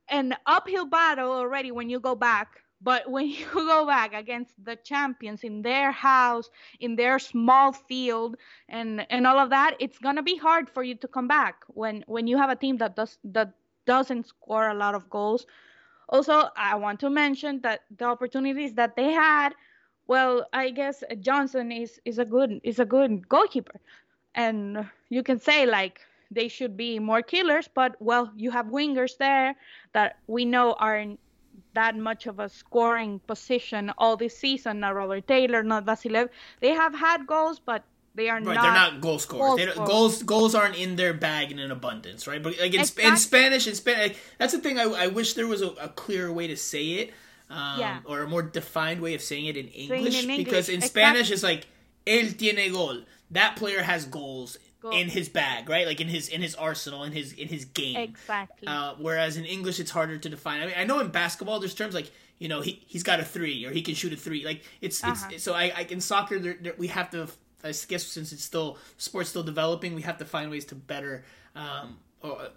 an 0.09 0.35
uphill 0.45 0.85
battle 0.85 1.31
already 1.31 1.71
when 1.71 1.89
you 1.89 1.99
go 1.99 2.15
back 2.15 2.61
but 2.81 3.09
when 3.09 3.27
you 3.29 3.45
go 3.53 3.85
back 3.85 4.13
against 4.13 4.53
the 4.63 4.75
champions 4.75 5.43
in 5.43 5.61
their 5.61 5.91
house, 5.91 6.49
in 6.79 6.95
their 6.95 7.19
small 7.19 7.71
field, 7.71 8.37
and 8.69 9.05
and 9.09 9.25
all 9.27 9.39
of 9.39 9.49
that, 9.49 9.75
it's 9.79 9.97
gonna 9.99 10.23
be 10.23 10.37
hard 10.37 10.69
for 10.69 10.83
you 10.83 10.95
to 10.95 11.07
come 11.07 11.27
back 11.27 11.63
when 11.67 12.03
when 12.07 12.27
you 12.27 12.37
have 12.37 12.49
a 12.49 12.55
team 12.55 12.77
that 12.77 12.95
does 12.95 13.17
that 13.23 13.53
doesn't 13.85 14.27
score 14.27 14.69
a 14.69 14.73
lot 14.75 14.95
of 14.95 15.09
goals. 15.09 15.45
Also, 16.09 16.49
I 16.55 16.75
want 16.75 16.99
to 17.01 17.09
mention 17.09 17.61
that 17.61 17.81
the 17.97 18.05
opportunities 18.05 18.73
that 18.75 18.95
they 18.95 19.11
had, 19.11 19.53
well, 20.07 20.45
I 20.53 20.69
guess 20.69 21.03
Johnson 21.19 21.71
is 21.71 21.99
is 22.05 22.19
a 22.19 22.25
good 22.25 22.59
is 22.63 22.79
a 22.79 22.85
good 22.85 23.27
goalkeeper, 23.27 23.79
and 24.35 24.89
you 25.09 25.23
can 25.23 25.39
say 25.39 25.65
like 25.65 26.01
they 26.31 26.47
should 26.47 26.77
be 26.77 26.99
more 26.99 27.21
killers. 27.21 27.67
But 27.67 27.95
well, 28.01 28.31
you 28.35 28.51
have 28.51 28.67
wingers 28.67 29.17
there 29.17 29.55
that 29.93 30.17
we 30.27 30.45
know 30.45 30.73
are 30.73 30.97
in 30.97 31.17
that 31.73 31.97
much 31.97 32.27
of 32.27 32.39
a 32.39 32.49
scoring 32.49 33.19
position 33.27 33.91
all 33.97 34.17
this 34.17 34.37
season. 34.37 34.79
Not 34.81 34.95
Robert 34.95 35.27
Taylor, 35.27 35.63
not 35.63 35.85
Vassilev. 35.85 36.29
They 36.59 36.71
have 36.71 36.93
had 36.95 37.27
goals, 37.27 37.59
but 37.59 37.83
they 38.15 38.29
are 38.29 38.37
right, 38.37 38.55
not. 38.55 38.61
they're 38.63 38.71
not 38.71 39.01
goal 39.01 39.19
scorers. 39.19 39.47
goal 39.47 39.57
They 39.57 39.87
goals 39.87 40.23
goals 40.23 40.55
aren't 40.55 40.75
in 40.75 40.95
their 40.95 41.13
bag 41.13 41.51
in 41.51 41.59
an 41.59 41.71
abundance, 41.71 42.27
right? 42.27 42.41
But 42.41 42.59
like 42.59 42.73
in, 42.73 42.83
Sp- 42.83 43.05
in 43.05 43.17
Spanish, 43.17 43.67
in 43.67 43.75
Spanish, 43.75 44.17
that's 44.39 44.53
the 44.53 44.59
thing. 44.59 44.79
I, 44.79 44.83
I 44.83 45.07
wish 45.07 45.33
there 45.35 45.47
was 45.47 45.61
a, 45.61 45.69
a 45.79 45.89
clearer 45.89 46.31
way 46.31 46.47
to 46.47 46.57
say 46.57 46.85
it, 46.93 47.13
um, 47.49 47.79
Yeah. 47.79 47.99
or 48.05 48.21
a 48.21 48.27
more 48.27 48.41
defined 48.41 49.01
way 49.01 49.13
of 49.13 49.21
saying 49.21 49.45
it 49.45 49.55
in 49.55 49.67
English. 49.67 50.23
in 50.23 50.35
because 50.37 50.67
in 50.67 50.75
exactly. 50.75 50.87
Spanish, 50.87 51.31
it's 51.31 51.43
like 51.43 51.67
el 52.07 52.31
tiene 52.31 52.71
gol. 52.71 53.03
That 53.31 53.55
player 53.55 53.83
has 53.83 54.05
goals 54.05 54.57
Goal. 54.79 54.91
in 54.91 55.09
his 55.09 55.27
bag, 55.29 55.69
right? 55.69 55.87
Like 55.87 55.99
in 56.01 56.07
his 56.07 56.29
in 56.29 56.41
his 56.41 56.53
arsenal, 56.55 57.03
in 57.03 57.11
his 57.11 57.33
in 57.33 57.47
his 57.47 57.65
game. 57.65 57.97
Exactly. 57.97 58.67
Uh, 58.67 58.93
whereas 58.99 59.35
in 59.37 59.45
English, 59.45 59.79
it's 59.79 59.91
harder 59.91 60.17
to 60.17 60.29
define. 60.29 60.61
I 60.61 60.65
mean, 60.67 60.75
I 60.77 60.83
know 60.83 60.99
in 60.99 61.07
basketball, 61.09 61.59
there's 61.59 61.73
terms 61.73 61.95
like 61.95 62.11
you 62.37 62.47
know 62.47 62.61
he 62.61 62.83
he's 62.85 63.03
got 63.03 63.19
a 63.19 63.25
three 63.25 63.65
or 63.65 63.71
he 63.71 63.81
can 63.81 63.95
shoot 63.95 64.13
a 64.13 64.17
three. 64.17 64.45
Like 64.45 64.63
it's 64.81 65.03
Uh-huh. 65.03 65.29
it's 65.31 65.43
so 65.43 65.53
I, 65.53 65.71
I 65.75 65.87
in 65.89 65.99
soccer 66.01 66.37
there, 66.39 66.57
there, 66.61 66.73
we 66.77 66.87
have 66.87 67.09
to. 67.11 67.27
I 67.63 67.73
guess 67.87 68.03
since 68.03 68.31
it's 68.31 68.43
still 68.43 68.77
sports 68.97 69.29
still 69.29 69.41
developing, 69.43 69.95
we 69.95 70.03
have 70.03 70.19
to 70.19 70.25
find 70.25 70.51
ways 70.51 70.65
to 70.65 70.75
better 70.75 71.25
um, 71.55 71.97
or 72.21 72.49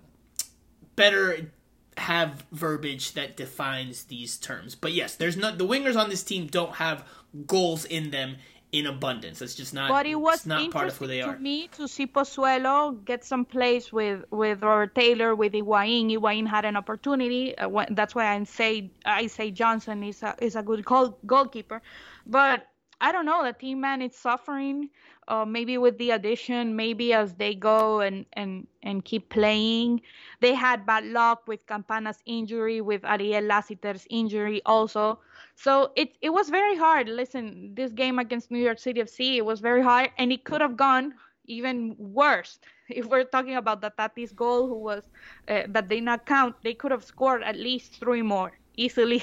better 0.96 1.50
have 1.96 2.44
verbiage 2.52 3.12
that 3.12 3.36
defines 3.36 4.04
these 4.04 4.36
terms. 4.38 4.74
But 4.74 4.92
yes, 4.92 5.16
there's 5.16 5.36
not 5.36 5.58
the 5.58 5.66
wingers 5.66 5.96
on 5.96 6.10
this 6.10 6.22
team 6.22 6.46
don't 6.46 6.74
have 6.74 7.04
goals 7.46 7.84
in 7.84 8.10
them 8.10 8.36
in 8.72 8.86
abundance. 8.86 9.38
That's 9.40 9.54
just 9.54 9.74
not. 9.74 9.88
But 9.88 10.06
it 10.06 10.14
was 10.14 10.46
not 10.46 10.70
part 10.70 10.88
of 10.88 10.96
who 10.96 11.04
interesting 11.04 11.08
they 11.08 11.20
to 11.20 11.28
are. 11.36 11.38
me 11.38 11.68
to 11.68 11.88
see 11.88 12.06
Pozuelo 12.06 13.04
get 13.04 13.24
some 13.24 13.44
plays 13.44 13.92
with 13.92 14.24
with 14.30 14.62
Robert 14.62 14.94
Taylor, 14.94 15.34
with 15.34 15.52
Higuain. 15.52 16.10
Higuain 16.10 16.46
had 16.46 16.64
an 16.64 16.76
opportunity. 16.76 17.56
Uh, 17.58 17.84
that's 17.90 18.14
why 18.14 18.32
I 18.34 18.44
say 18.44 18.90
I 19.04 19.26
say 19.26 19.50
Johnson 19.50 20.02
is 20.04 20.22
a 20.22 20.34
is 20.40 20.56
a 20.56 20.62
good 20.62 20.84
goal, 20.84 21.18
goalkeeper. 21.26 21.82
But 22.26 22.66
I 23.00 23.12
don't 23.12 23.26
know. 23.26 23.42
The 23.44 23.52
team 23.52 23.80
man 23.80 24.02
is 24.02 24.14
suffering. 24.14 24.90
Uh, 25.28 25.44
maybe 25.44 25.78
with 25.78 25.96
the 25.98 26.10
addition, 26.10 26.74
maybe 26.74 27.12
as 27.12 27.34
they 27.34 27.54
go 27.54 28.00
and 28.00 28.26
and 28.32 28.66
and 28.82 29.04
keep 29.04 29.30
playing. 29.30 30.02
They 30.40 30.54
had 30.54 30.86
bad 30.86 31.04
luck 31.04 31.46
with 31.46 31.64
Campana's 31.66 32.18
injury, 32.26 32.80
with 32.80 33.04
Ariel 33.04 33.44
Lassiter's 33.44 34.06
injury 34.10 34.60
also. 34.66 35.20
So 35.60 35.92
it 35.96 36.16
it 36.22 36.30
was 36.30 36.50
very 36.50 36.76
hard. 36.76 37.08
Listen, 37.08 37.74
this 37.74 37.92
game 37.92 38.18
against 38.18 38.50
New 38.50 38.58
York 38.62 38.78
City 38.78 39.00
FC, 39.00 39.38
it 39.38 39.44
was 39.44 39.60
very 39.60 39.82
hard, 39.82 40.10
and 40.18 40.32
it 40.32 40.44
could 40.44 40.60
have 40.60 40.76
gone 40.76 41.14
even 41.46 41.96
worse. 41.98 42.58
If 42.88 43.06
we're 43.06 43.24
talking 43.24 43.56
about 43.56 43.80
the 43.82 43.90
Tatis 43.90 44.34
goal, 44.34 44.68
who 44.68 44.78
was 44.80 45.10
uh, 45.48 45.64
that 45.68 45.88
did 45.88 46.04
not 46.04 46.26
count, 46.26 46.56
they 46.64 46.74
could 46.74 46.92
have 46.92 47.04
scored 47.04 47.42
at 47.44 47.56
least 47.56 47.98
three 48.00 48.22
more 48.22 48.52
easily. 48.76 49.22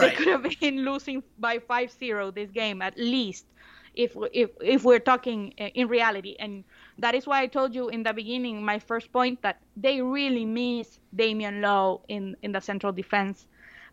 they 0.00 0.10
Right. 0.10 0.12
could 0.12 0.28
have 0.28 0.44
been 0.60 0.84
losing 0.90 1.22
by 1.38 1.58
5-0 1.58 2.32
this 2.34 2.50
game 2.52 2.82
at 2.82 2.96
least. 2.98 3.46
If 3.94 4.16
if 4.32 4.50
if 4.60 4.84
we're 4.84 5.00
talking 5.12 5.54
uh, 5.60 5.70
in 5.74 5.88
reality, 5.88 6.36
and 6.38 6.64
that 6.98 7.14
is 7.14 7.26
why 7.26 7.42
I 7.42 7.46
told 7.48 7.74
you 7.74 7.88
in 7.88 8.02
the 8.04 8.12
beginning, 8.14 8.64
my 8.64 8.78
first 8.78 9.12
point 9.12 9.42
that 9.42 9.60
they 9.76 10.00
really 10.02 10.44
miss 10.46 11.00
Damian 11.14 11.60
Lowe 11.62 12.02
in 12.08 12.36
in 12.42 12.52
the 12.52 12.60
central 12.60 12.92
defense. 12.92 13.46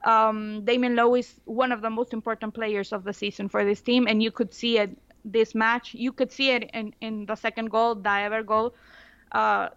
Um, 0.05 0.63
Damian 0.65 0.95
Lowe 0.95 1.15
is 1.15 1.33
one 1.45 1.71
of 1.71 1.81
the 1.81 1.89
most 1.89 2.13
important 2.13 2.53
players 2.53 2.93
of 2.93 3.03
the 3.03 3.13
season 3.13 3.49
for 3.49 3.65
this 3.65 3.81
team, 3.81 4.07
and 4.07 4.21
you 4.21 4.31
could 4.31 4.53
see 4.53 4.77
it 4.77 4.91
this 5.25 5.55
match. 5.55 5.93
You 5.95 6.11
could 6.11 6.31
see 6.31 6.51
it 6.51 6.69
in, 6.73 6.93
in 7.01 7.25
the 7.25 7.35
second 7.35 7.71
goal, 7.71 7.95
the 7.95 8.09
Héber 8.09 8.45
goal. 8.45 8.75
Uh, 9.31 9.69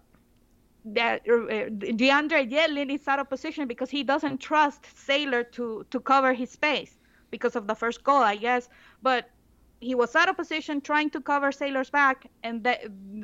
that 0.85 1.21
uh, 1.27 1.69
DeAndre 1.99 2.49
Yedlin 2.49 2.93
is 2.93 3.07
out 3.07 3.19
of 3.19 3.29
position 3.29 3.67
because 3.67 3.89
he 3.89 4.03
doesn't 4.03 4.37
trust 4.39 4.85
Sailor 4.97 5.43
to 5.43 5.85
to 5.91 5.99
cover 5.99 6.33
his 6.33 6.49
space 6.51 6.95
because 7.31 7.55
of 7.55 7.67
the 7.67 7.75
first 7.75 8.03
goal, 8.03 8.21
I 8.21 8.35
guess. 8.37 8.69
But 9.01 9.29
he 9.81 9.93
was 9.95 10.15
out 10.15 10.29
of 10.29 10.37
position 10.37 10.79
trying 10.81 11.09
to 11.11 11.21
cover 11.21 11.51
Sailor's 11.51 11.89
back, 11.89 12.27
and 12.43 12.63
the 12.63 12.77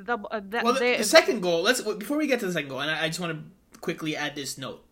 the, 0.03 0.17
uh, 0.31 0.41
the, 0.49 0.61
Well, 0.63 0.73
the, 0.73 0.79
the- 0.79 0.97
the 0.97 1.03
second 1.03 1.41
goal. 1.41 1.61
Let's 1.61 1.81
before 1.81 2.17
we 2.17 2.27
get 2.27 2.39
to 2.41 2.47
the 2.47 2.53
second 2.53 2.69
goal, 2.69 2.81
and 2.81 2.91
I, 2.91 3.03
I 3.03 3.07
just 3.07 3.19
want 3.19 3.31
to 3.37 3.79
quickly 3.79 4.15
add 4.17 4.35
this 4.35 4.57
note 4.57 4.83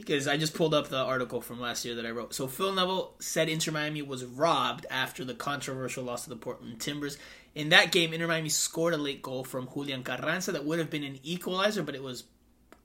because 0.00 0.26
I 0.26 0.36
just 0.36 0.54
pulled 0.54 0.74
up 0.74 0.88
the 0.88 0.98
article 0.98 1.40
from 1.40 1.60
last 1.60 1.84
year 1.84 1.94
that 1.94 2.06
I 2.06 2.10
wrote. 2.10 2.34
So 2.34 2.46
Phil 2.46 2.72
Neville 2.72 3.14
said 3.20 3.48
Inter 3.48 3.72
Miami 3.72 4.02
was 4.02 4.24
robbed 4.24 4.86
after 4.90 5.24
the 5.24 5.34
controversial 5.34 6.04
loss 6.04 6.24
to 6.24 6.30
the 6.30 6.36
Portland 6.36 6.80
Timbers. 6.80 7.18
In 7.54 7.70
that 7.70 7.92
game, 7.92 8.12
Inter 8.12 8.28
Miami 8.28 8.48
scored 8.48 8.94
a 8.94 8.96
late 8.96 9.22
goal 9.22 9.44
from 9.44 9.68
Julian 9.72 10.02
Carranza 10.04 10.52
that 10.52 10.64
would 10.64 10.78
have 10.78 10.90
been 10.90 11.04
an 11.04 11.18
equalizer, 11.22 11.82
but 11.82 11.94
it 11.94 12.02
was 12.02 12.24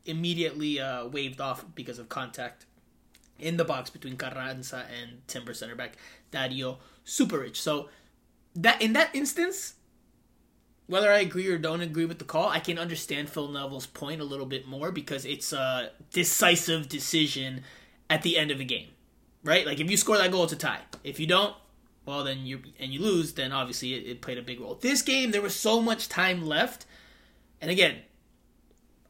immediately 0.05 0.79
uh, 0.79 1.07
waved 1.07 1.41
off 1.41 1.65
because 1.75 1.99
of 1.99 2.09
contact 2.09 2.65
in 3.39 3.57
the 3.57 3.65
box 3.65 3.89
between 3.89 4.17
Carranza 4.17 4.85
and 5.01 5.27
Timber 5.27 5.53
center 5.53 5.75
back 5.75 5.97
Dario 6.31 6.79
Župarić. 7.05 7.55
So 7.55 7.89
that 8.55 8.81
in 8.81 8.93
that 8.93 9.13
instance, 9.13 9.74
whether 10.87 11.11
I 11.11 11.19
agree 11.19 11.47
or 11.47 11.57
don't 11.57 11.81
agree 11.81 12.05
with 12.05 12.19
the 12.19 12.25
call, 12.25 12.49
I 12.49 12.59
can 12.59 12.77
understand 12.77 13.29
Phil 13.29 13.47
Neville's 13.47 13.87
point 13.87 14.21
a 14.21 14.23
little 14.23 14.45
bit 14.45 14.67
more 14.67 14.91
because 14.91 15.25
it's 15.25 15.51
a 15.51 15.91
decisive 16.11 16.87
decision 16.87 17.63
at 18.09 18.21
the 18.21 18.37
end 18.37 18.51
of 18.51 18.59
the 18.59 18.65
game, 18.65 18.89
right? 19.43 19.65
Like 19.65 19.79
if 19.79 19.89
you 19.89 19.97
score 19.97 20.17
that 20.17 20.31
goal, 20.31 20.43
it's 20.43 20.53
a 20.53 20.57
tie. 20.57 20.81
If 21.03 21.19
you 21.19 21.27
don't, 21.27 21.55
well 22.05 22.23
then 22.23 22.45
you 22.45 22.61
and 22.79 22.93
you 22.93 23.01
lose, 23.01 23.33
then 23.33 23.51
obviously 23.51 23.95
it, 23.95 24.05
it 24.05 24.21
played 24.21 24.37
a 24.37 24.43
big 24.43 24.59
role. 24.59 24.75
This 24.75 25.01
game, 25.01 25.31
there 25.31 25.41
was 25.41 25.55
so 25.55 25.81
much 25.81 26.07
time 26.07 26.45
left, 26.45 26.85
and 27.59 27.71
again, 27.71 27.97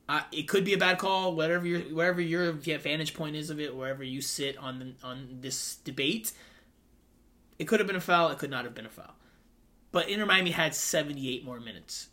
uh, 0.07 0.21
it 0.31 0.43
could 0.43 0.63
be 0.63 0.73
a 0.73 0.77
bad 0.77 0.97
call. 0.97 1.35
Whatever 1.35 1.65
your 1.65 1.81
wherever 1.81 2.21
your 2.21 2.53
vantage 2.53 3.13
point 3.13 3.35
is 3.35 3.49
of 3.49 3.59
it, 3.59 3.75
wherever 3.75 4.03
you 4.03 4.21
sit 4.21 4.57
on 4.57 4.79
the, 4.79 5.07
on 5.07 5.39
this 5.41 5.75
debate, 5.77 6.31
it 7.59 7.65
could 7.65 7.81
have 7.81 7.88
been 7.88 7.95
a 7.97 8.01
foul. 8.01 8.29
It 8.29 8.38
could 8.38 8.51
not 8.51 8.63
have 8.63 8.75
been 8.75 8.85
a 8.85 8.89
foul. 8.89 9.13
But 9.95 10.10
Inter 10.10 10.25
Miami 10.25 10.51
had 10.51 10.75
78 10.75 11.45
more 11.45 11.62
minutes 11.62 12.10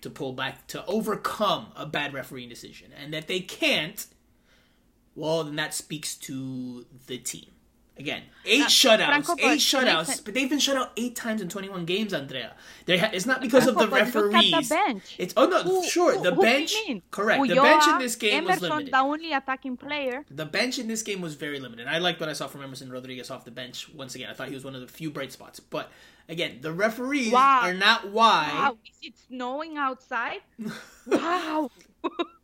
to 0.00 0.08
pull 0.08 0.32
back 0.32 0.66
to 0.68 0.82
overcome 0.86 1.66
a 1.76 1.84
bad 1.84 2.14
refereeing 2.14 2.48
decision, 2.48 2.90
and 2.98 3.12
that 3.12 3.26
they 3.26 3.40
can't. 3.40 4.06
Well, 5.14 5.44
then 5.44 5.56
that 5.56 5.74
speaks 5.74 6.14
to 6.20 6.86
the 7.06 7.18
team. 7.18 7.50
Again, 7.98 8.22
eight 8.44 8.66
shutouts, 8.66 9.06
Franco, 9.06 9.34
eight 9.40 9.58
shutouts, 9.58 10.24
but 10.24 10.32
they've 10.32 10.48
been 10.48 10.60
shut 10.60 10.76
out 10.76 10.92
eight 10.96 11.16
times 11.16 11.42
in 11.42 11.48
21 11.48 11.84
games, 11.84 12.14
Andrea. 12.14 12.54
They 12.86 12.96
ha- 12.98 13.10
it's 13.12 13.26
not 13.26 13.40
because 13.40 13.64
Franco, 13.64 13.82
of 13.82 13.90
the 13.90 13.96
but 13.96 14.06
look 14.06 14.08
at 14.08 14.12
the 14.12 14.38
referees. 14.38 14.68
bench. 14.68 15.16
It's 15.18 15.34
oh 15.36 15.46
no, 15.46 15.62
Who- 15.64 15.84
sure, 15.84 16.14
who- 16.16 16.22
the 16.22 16.32
who 16.34 16.42
bench. 16.42 16.74
Correct, 17.10 17.48
the 17.48 17.54
bench 17.56 17.82
in 17.88 17.98
this 17.98 18.14
game 18.14 18.44
was 18.44 18.52
Emerson, 18.58 18.68
limited. 18.70 18.92
the 18.92 18.98
only 18.98 19.32
attacking 19.32 19.76
player. 19.76 20.24
The 20.30 20.46
bench 20.46 20.78
in 20.78 20.86
this 20.86 21.02
game 21.02 21.20
was 21.20 21.34
very 21.34 21.58
limited. 21.58 21.88
I 21.88 21.98
liked 21.98 22.20
what 22.20 22.28
I 22.28 22.34
saw 22.34 22.46
from 22.46 22.62
Emerson 22.62 22.90
Rodriguez 22.92 23.30
off 23.32 23.44
the 23.44 23.50
bench. 23.50 23.88
Once 23.92 24.14
again, 24.14 24.30
I 24.30 24.34
thought 24.34 24.48
he 24.48 24.54
was 24.54 24.64
one 24.64 24.76
of 24.76 24.80
the 24.80 24.86
few 24.86 25.10
bright 25.10 25.32
spots. 25.32 25.58
But 25.58 25.90
again, 26.28 26.58
the 26.60 26.72
referees 26.72 27.32
Wow. 27.32 27.62
are 27.64 27.74
not 27.74 28.10
why. 28.12 28.48
Wow, 28.54 28.78
is 28.84 29.08
it 29.08 29.14
snowing 29.28 29.76
outside? 29.76 30.40
wow. 31.06 31.70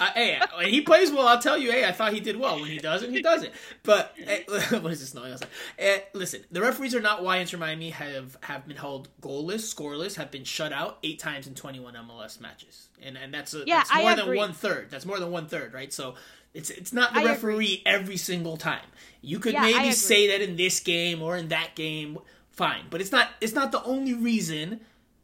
Uh, 0.00 0.10
hey, 0.14 0.40
he 0.64 0.80
plays 0.80 1.10
well, 1.12 1.26
I'll 1.28 1.40
tell 1.40 1.56
you. 1.56 1.70
Hey, 1.70 1.84
I 1.84 1.92
thought 1.92 2.12
he 2.12 2.20
did 2.20 2.36
well. 2.38 2.56
When 2.60 2.68
he 2.70 2.78
doesn't, 2.78 3.10
he 3.12 3.22
doesn't. 3.22 3.52
But 3.84 4.14
eh, 4.26 4.42
what 4.80 4.92
is 4.92 5.00
this 5.00 5.14
noise? 5.14 5.40
Eh, 5.78 6.00
listen, 6.12 6.42
the 6.50 6.60
referees 6.60 6.94
are 6.94 7.00
not 7.00 7.22
why 7.22 7.38
Inter 7.38 7.56
Miami 7.58 7.90
have 7.90 8.36
have 8.42 8.66
been 8.66 8.76
held 8.76 9.08
goalless, 9.22 9.72
scoreless, 9.74 10.16
have 10.16 10.30
been 10.30 10.44
shut 10.44 10.72
out 10.72 10.98
eight 11.02 11.18
times 11.20 11.46
in 11.46 11.54
21 11.54 11.94
MLS 11.94 12.40
matches, 12.40 12.88
and 13.02 13.16
and 13.16 13.32
that's 13.32 13.54
a, 13.54 13.64
Yeah, 13.66 13.78
that's 13.78 13.90
I 13.92 14.02
more 14.02 14.10
than 14.10 14.20
agree. 14.24 14.36
one 14.36 14.52
third. 14.52 14.90
That's 14.90 15.06
more 15.06 15.18
than 15.18 15.30
one 15.30 15.46
third, 15.46 15.72
right? 15.74 15.92
So. 15.92 16.14
It's, 16.52 16.70
it's 16.70 16.92
not 16.92 17.12
the 17.12 17.18
I 17.18 17.22
agree. 17.22 17.32
referee 17.32 17.82
every 17.84 18.16
single 18.16 18.56
time. 18.56 18.86
You 19.22 19.40
could 19.40 19.54
Yeah, 19.54 19.62
maybe 19.62 19.90
say 19.90 20.28
that 20.28 20.40
in 20.40 20.54
this 20.54 20.78
game 20.78 21.20
or 21.20 21.36
in 21.36 21.48
that 21.48 21.74
game, 21.74 22.16
fine, 22.52 22.84
but 22.90 23.00
it's 23.00 23.10
not 23.10 23.30
it's 23.40 23.54
not 23.54 23.72
the 23.72 23.82
only 23.82 24.14
reason. 24.14 24.78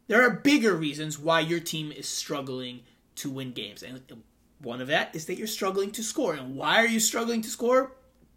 There 0.07 0.21
are 0.23 0.29
bigger 0.29 0.73
reasons 0.75 1.17
why 1.17 1.39
your 1.39 1.61
team 1.61 1.89
is 1.93 2.05
struggling 2.09 2.81
to 3.15 3.29
win 3.29 3.53
games, 3.53 3.81
and 3.81 4.01
one 4.61 4.81
of 4.81 4.87
that 4.87 5.15
is 5.15 5.25
that 5.25 5.37
you're 5.37 5.47
struggling 5.47 5.91
to 5.91 6.03
score. 6.03 6.33
And 6.33 6.55
why 6.55 6.77
are 6.77 6.87
you 6.87 6.99
struggling 6.99 7.41
to 7.41 7.49
score? 7.49 7.93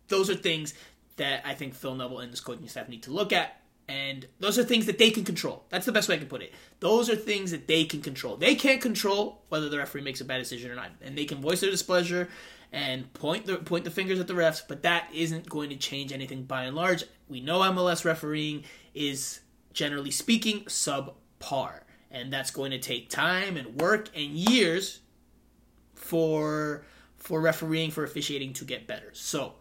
Those 0.09 0.31
are 0.31 0.35
things 0.35 0.75
that 1.17 1.43
I 1.45 1.55
think 1.55 1.75
Phil 1.75 1.95
Neville 1.95 2.21
and 2.21 2.33
this 2.33 2.41
coaching 2.41 2.69
staff 2.69 2.89
need 2.89 3.03
to 3.05 3.13
look 3.13 3.33
at. 3.33 3.61
And 3.87 4.27
those 4.41 4.59
are 4.59 4.65
things 4.65 4.87
that 4.87 4.97
they 4.97 5.11
can 5.11 5.25
control. 5.25 5.65
That's 5.69 5.85
the 5.85 5.93
best 5.93 6.09
way 6.09 6.15
I 6.15 6.19
can 6.19 6.29
put 6.29 6.43
it. 6.43 6.55
Those 6.81 7.11
are 7.11 7.17
things 7.17 7.51
that 7.51 7.67
they 7.67 7.85
can 7.85 8.01
control. 8.01 8.37
They 8.37 8.55
can't 8.55 8.81
control 8.81 9.43
whether 9.51 9.69
the 9.69 9.77
referee 9.77 10.01
makes 10.01 10.23
a 10.23 10.25
bad 10.25 10.39
decision 10.39 10.71
or 10.71 10.75
not. 10.75 10.91
And 11.03 11.17
they 11.17 11.27
can 11.27 11.43
voice 11.43 11.61
their 11.61 11.71
displeasure 11.71 12.29
and 12.73 13.13
point 13.13 13.47
the 13.47 13.57
point 13.59 13.85
the 13.85 13.91
fingers 13.91 14.19
at 14.19 14.27
the 14.27 14.35
refs, 14.35 14.63
but 14.67 14.83
that 14.83 15.09
isn't 15.15 15.49
going 15.49 15.71
to 15.71 15.77
change 15.77 16.13
anything 16.13 16.45
by 16.45 16.65
and 16.65 16.75
large. 16.75 17.05
We 17.29 17.41
know 17.41 17.61
MLS 17.61 18.05
refereeing 18.05 18.65
is 18.95 19.41
generally 19.73 20.11
speaking 20.11 20.65
subpar. 20.65 21.81
And 22.11 22.33
that's 22.33 22.51
going 22.51 22.71
to 22.71 22.79
take 22.79 23.11
time 23.11 23.57
and 23.57 23.81
work 23.81 24.09
and 24.15 24.33
years 24.33 25.01
for 26.15 26.85
for 27.17 27.41
refereeing 27.41 27.91
for 27.91 28.05
officiating 28.05 28.53
to 28.53 28.65
get 28.65 28.87
better. 28.87 29.11
So 29.15 29.55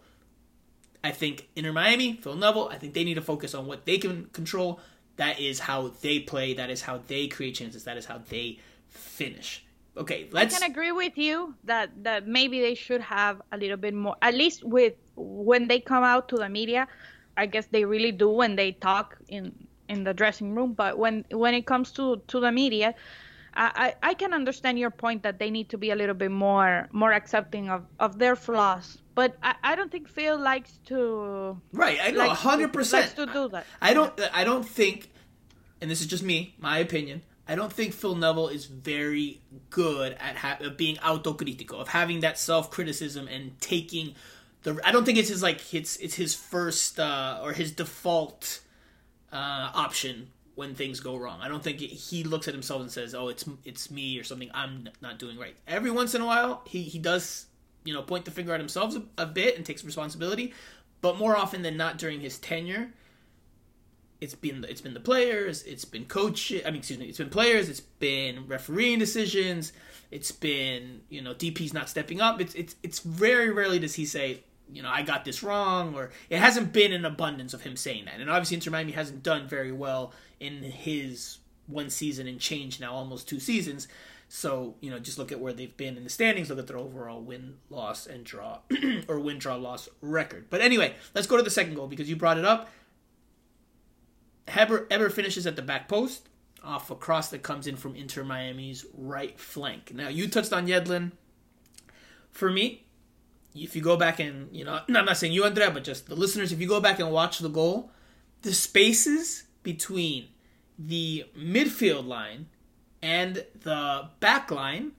I 1.03 1.09
think 1.09 1.49
Inter 1.55 1.73
Miami, 1.73 2.13
Phil 2.17 2.35
Neville, 2.35 2.69
I 2.71 2.77
think 2.77 2.93
they 2.93 3.03
need 3.03 3.15
to 3.15 3.21
focus 3.21 3.55
on 3.55 3.65
what 3.65 3.85
they 3.85 3.97
can 3.97 4.25
control. 4.33 4.79
That 5.15 5.39
is 5.39 5.59
how 5.59 5.93
they 6.01 6.19
play. 6.19 6.53
That 6.53 6.69
is 6.69 6.83
how 6.83 7.01
they 7.07 7.27
create 7.27 7.55
chances. 7.55 7.85
That 7.85 7.97
is 7.97 8.05
how 8.05 8.19
they 8.29 8.59
finish. 8.87 9.65
okay, 9.97 10.27
let's. 10.31 10.53
I 10.55 10.59
can 10.59 10.69
agree 10.69 10.91
with 10.91 11.17
you 11.17 11.55
that 11.63 11.89
that 12.03 12.27
maybe 12.27 12.61
they 12.61 12.75
should 12.75 13.01
have 13.01 13.41
a 13.51 13.57
little 13.57 13.77
bit 13.85 13.95
more. 13.95 14.15
At 14.21 14.35
least 14.35 14.63
with 14.63 14.93
when 15.15 15.67
they 15.67 15.79
come 15.79 16.03
out 16.03 16.29
to 16.29 16.35
the 16.35 16.49
media, 16.49 16.87
I 17.35 17.47
guess 17.47 17.65
they 17.65 17.83
really 17.83 18.11
do 18.11 18.29
when 18.29 18.55
they 18.55 18.73
talk 18.73 19.17
in 19.27 19.43
in 19.89 20.03
the 20.03 20.13
dressing 20.13 20.53
room. 20.53 20.73
But 20.73 20.99
when 20.99 21.25
when 21.31 21.55
it 21.55 21.65
comes 21.65 21.91
to 21.93 22.21
to 22.27 22.39
the 22.39 22.51
media, 22.51 22.93
I, 23.55 23.95
I 24.01 24.13
can 24.13 24.33
understand 24.33 24.79
your 24.79 24.89
point 24.89 25.23
that 25.23 25.39
they 25.39 25.51
need 25.51 25.69
to 25.69 25.77
be 25.77 25.91
a 25.91 25.95
little 25.95 26.15
bit 26.15 26.31
more 26.31 26.87
more 26.91 27.11
accepting 27.13 27.69
of, 27.69 27.85
of 27.99 28.17
their 28.17 28.35
flaws. 28.35 28.97
But 29.15 29.37
I, 29.43 29.55
I 29.63 29.75
don't 29.75 29.91
think 29.91 30.07
Phil 30.07 30.37
likes 30.37 30.79
to 30.85 31.59
right. 31.71 31.99
I 32.01 32.11
know 32.11 32.29
hundred 32.29 32.73
percent 32.73 33.15
to 33.15 33.25
do 33.25 33.49
that. 33.49 33.65
I 33.81 33.93
don't 33.93 34.13
I 34.33 34.43
don't 34.43 34.67
think, 34.67 35.11
and 35.81 35.89
this 35.89 36.01
is 36.01 36.07
just 36.07 36.23
me, 36.23 36.55
my 36.59 36.79
opinion. 36.79 37.21
I 37.47 37.55
don't 37.55 37.71
think 37.71 37.93
Phil 37.93 38.15
Neville 38.15 38.47
is 38.47 38.65
very 38.65 39.41
good 39.69 40.13
at 40.13 40.37
ha- 40.37 40.57
being 40.77 40.95
autocrítico, 40.97 41.73
of 41.73 41.89
having 41.89 42.21
that 42.21 42.39
self 42.39 42.71
criticism 42.71 43.27
and 43.27 43.59
taking 43.59 44.15
the. 44.63 44.79
I 44.83 44.91
don't 44.91 45.03
think 45.03 45.17
it's 45.17 45.29
his 45.29 45.43
like 45.43 45.73
it's 45.73 45.97
it's 45.97 46.15
his 46.15 46.33
first 46.33 46.99
uh, 46.99 47.39
or 47.43 47.51
his 47.51 47.71
default 47.71 48.61
uh, 49.31 49.69
option 49.73 50.29
when 50.55 50.75
things 50.75 50.99
go 50.99 51.17
wrong. 51.17 51.39
I 51.41 51.47
don't 51.47 51.63
think 51.63 51.79
he 51.79 52.23
looks 52.23 52.47
at 52.47 52.53
himself 52.53 52.81
and 52.81 52.91
says, 52.91 53.15
"Oh, 53.15 53.29
it's 53.29 53.45
it's 53.63 53.89
me 53.89 54.19
or 54.19 54.23
something 54.23 54.49
I'm 54.53 54.89
not 55.01 55.19
doing 55.19 55.37
right." 55.37 55.55
Every 55.67 55.91
once 55.91 56.13
in 56.15 56.21
a 56.21 56.25
while, 56.25 56.61
he 56.65 56.83
he 56.83 56.99
does 56.99 57.47
you 57.83 57.93
know 57.93 58.01
point 58.01 58.25
the 58.25 58.31
finger 58.31 58.53
at 58.53 58.59
himself 58.59 58.95
a, 58.95 59.23
a 59.23 59.25
bit 59.25 59.57
and 59.57 59.65
takes 59.65 59.83
responsibility, 59.83 60.53
but 61.01 61.17
more 61.17 61.35
often 61.35 61.61
than 61.61 61.77
not 61.77 61.97
during 61.97 62.21
his 62.21 62.37
tenure, 62.39 62.91
it's 64.21 64.35
been 64.35 64.65
it's 64.69 64.81
been 64.81 64.93
the 64.93 64.99
players, 64.99 65.63
it's 65.63 65.85
been 65.85 66.05
coach. 66.05 66.51
I 66.51 66.69
mean, 66.69 66.77
excuse 66.77 66.99
me, 66.99 67.07
it's 67.07 67.17
been 67.17 67.29
players, 67.29 67.67
it's 67.67 67.81
been 67.81 68.47
refereeing 68.47 68.99
decisions, 68.99 69.73
it's 70.11 70.31
been 70.31 71.01
you 71.09 71.21
know 71.21 71.33
DP's 71.33 71.73
not 71.73 71.89
stepping 71.89 72.21
up. 72.21 72.39
It's 72.39 72.53
it's 72.53 72.75
it's 72.83 72.99
very 72.99 73.49
rarely 73.51 73.79
does 73.79 73.95
he 73.95 74.05
say 74.05 74.43
you 74.73 74.81
know 74.81 74.89
I 74.89 75.01
got 75.03 75.25
this 75.25 75.43
wrong 75.43 75.95
or 75.95 76.11
it 76.29 76.39
hasn't 76.39 76.73
been 76.73 76.93
an 76.93 77.05
abundance 77.05 77.53
of 77.53 77.61
him 77.61 77.75
saying 77.75 78.05
that. 78.05 78.19
And 78.19 78.29
obviously 78.29 78.55
Inter 78.55 78.71
Miami 78.71 78.91
hasn't 78.93 79.23
done 79.23 79.47
very 79.47 79.71
well 79.71 80.13
in 80.39 80.63
his 80.63 81.39
one 81.67 81.89
season 81.89 82.27
and 82.27 82.39
change 82.39 82.79
now 82.79 82.93
almost 82.93 83.27
two 83.27 83.39
seasons. 83.39 83.87
So, 84.29 84.75
you 84.81 84.89
know, 84.89 84.97
just 84.97 85.19
look 85.19 85.31
at 85.31 85.39
where 85.39 85.53
they've 85.53 85.77
been 85.77 85.95
in 85.95 86.03
the 86.03 86.09
standings, 86.09 86.49
look 86.49 86.57
at 86.57 86.65
their 86.65 86.77
overall 86.77 87.21
win, 87.21 87.57
loss, 87.69 88.07
and 88.07 88.23
draw, 88.23 88.59
or 89.07 89.19
win, 89.19 89.37
draw, 89.37 89.55
loss 89.57 89.87
record. 90.01 90.47
But 90.49 90.61
anyway, 90.61 90.95
let's 91.13 91.27
go 91.27 91.37
to 91.37 91.43
the 91.43 91.51
second 91.51 91.75
goal 91.75 91.85
because 91.85 92.09
you 92.09 92.15
brought 92.15 92.39
it 92.39 92.45
up. 92.45 92.69
Héber, 94.47 94.87
Héber 94.87 95.11
finishes 95.11 95.45
at 95.45 95.55
the 95.55 95.61
back 95.61 95.87
post 95.87 96.29
off 96.63 96.89
a 96.89 96.95
cross 96.95 97.29
that 97.29 97.43
comes 97.43 97.67
in 97.67 97.75
from 97.75 97.95
Inter 97.95 98.23
Miami's 98.23 98.85
right 98.97 99.39
flank. 99.39 99.93
Now, 99.93 100.07
you 100.07 100.27
touched 100.27 100.53
on 100.53 100.67
Yedlin. 100.67 101.11
For 102.31 102.49
me, 102.49 102.82
if 103.55 103.75
you 103.75 103.81
go 103.81 103.97
back 103.97 104.19
and, 104.19 104.55
you 104.55 104.65
know, 104.65 104.79
I'm 104.87 105.05
not 105.05 105.17
saying 105.17 105.33
you, 105.33 105.45
Andrea, 105.45 105.71
but 105.71 105.83
just 105.83 106.07
the 106.07 106.15
listeners, 106.15 106.51
if 106.51 106.59
you 106.59 106.67
go 106.67 106.79
back 106.79 106.99
and 106.99 107.11
watch 107.11 107.39
the 107.39 107.49
goal, 107.49 107.91
the 108.41 108.53
spaces 108.53 109.43
between 109.63 110.27
the 110.77 111.25
midfield 111.37 112.07
line 112.07 112.47
and 113.01 113.45
the 113.61 114.09
back 114.19 114.51
line 114.51 114.93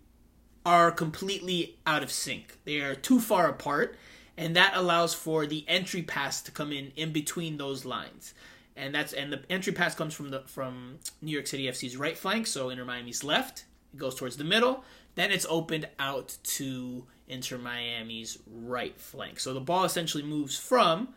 are 0.65 0.91
completely 0.91 1.79
out 1.87 2.03
of 2.03 2.11
sync. 2.11 2.59
They 2.65 2.81
are 2.81 2.95
too 2.95 3.21
far 3.21 3.49
apart, 3.49 3.97
and 4.37 4.57
that 4.57 4.73
allows 4.75 5.15
for 5.15 5.47
the 5.47 5.65
entry 5.69 6.03
pass 6.03 6.41
to 6.43 6.51
come 6.51 6.73
in 6.73 6.93
in 6.97 7.13
between 7.13 7.59
those 7.59 7.85
lines 7.85 8.35
and 8.77 8.95
that's 8.95 9.13
and 9.13 9.33
the 9.33 9.43
entry 9.49 9.73
pass 9.73 9.95
comes 9.95 10.15
from 10.15 10.31
the 10.31 10.41
from 10.47 10.99
New 11.23 11.33
York 11.33 11.47
City 11.47 11.65
FC's 11.65 11.97
right 11.97 12.17
flank, 12.17 12.47
so 12.47 12.71
Inter 12.71 12.85
Miami's 12.85 13.23
left. 13.23 13.65
It 13.93 13.99
goes 13.99 14.15
towards 14.15 14.37
the 14.37 14.45
middle. 14.45 14.85
Then 15.15 15.31
it's 15.31 15.47
opened 15.49 15.89
out 15.99 16.37
to 16.43 17.07
Inter 17.29 17.59
Miami's 17.59 18.39
right 18.47 18.99
flank. 19.01 19.41
So 19.41 19.55
the 19.55 19.61
ball 19.61 19.85
essentially 19.85 20.23
moves 20.23 20.59
from, 20.59 21.09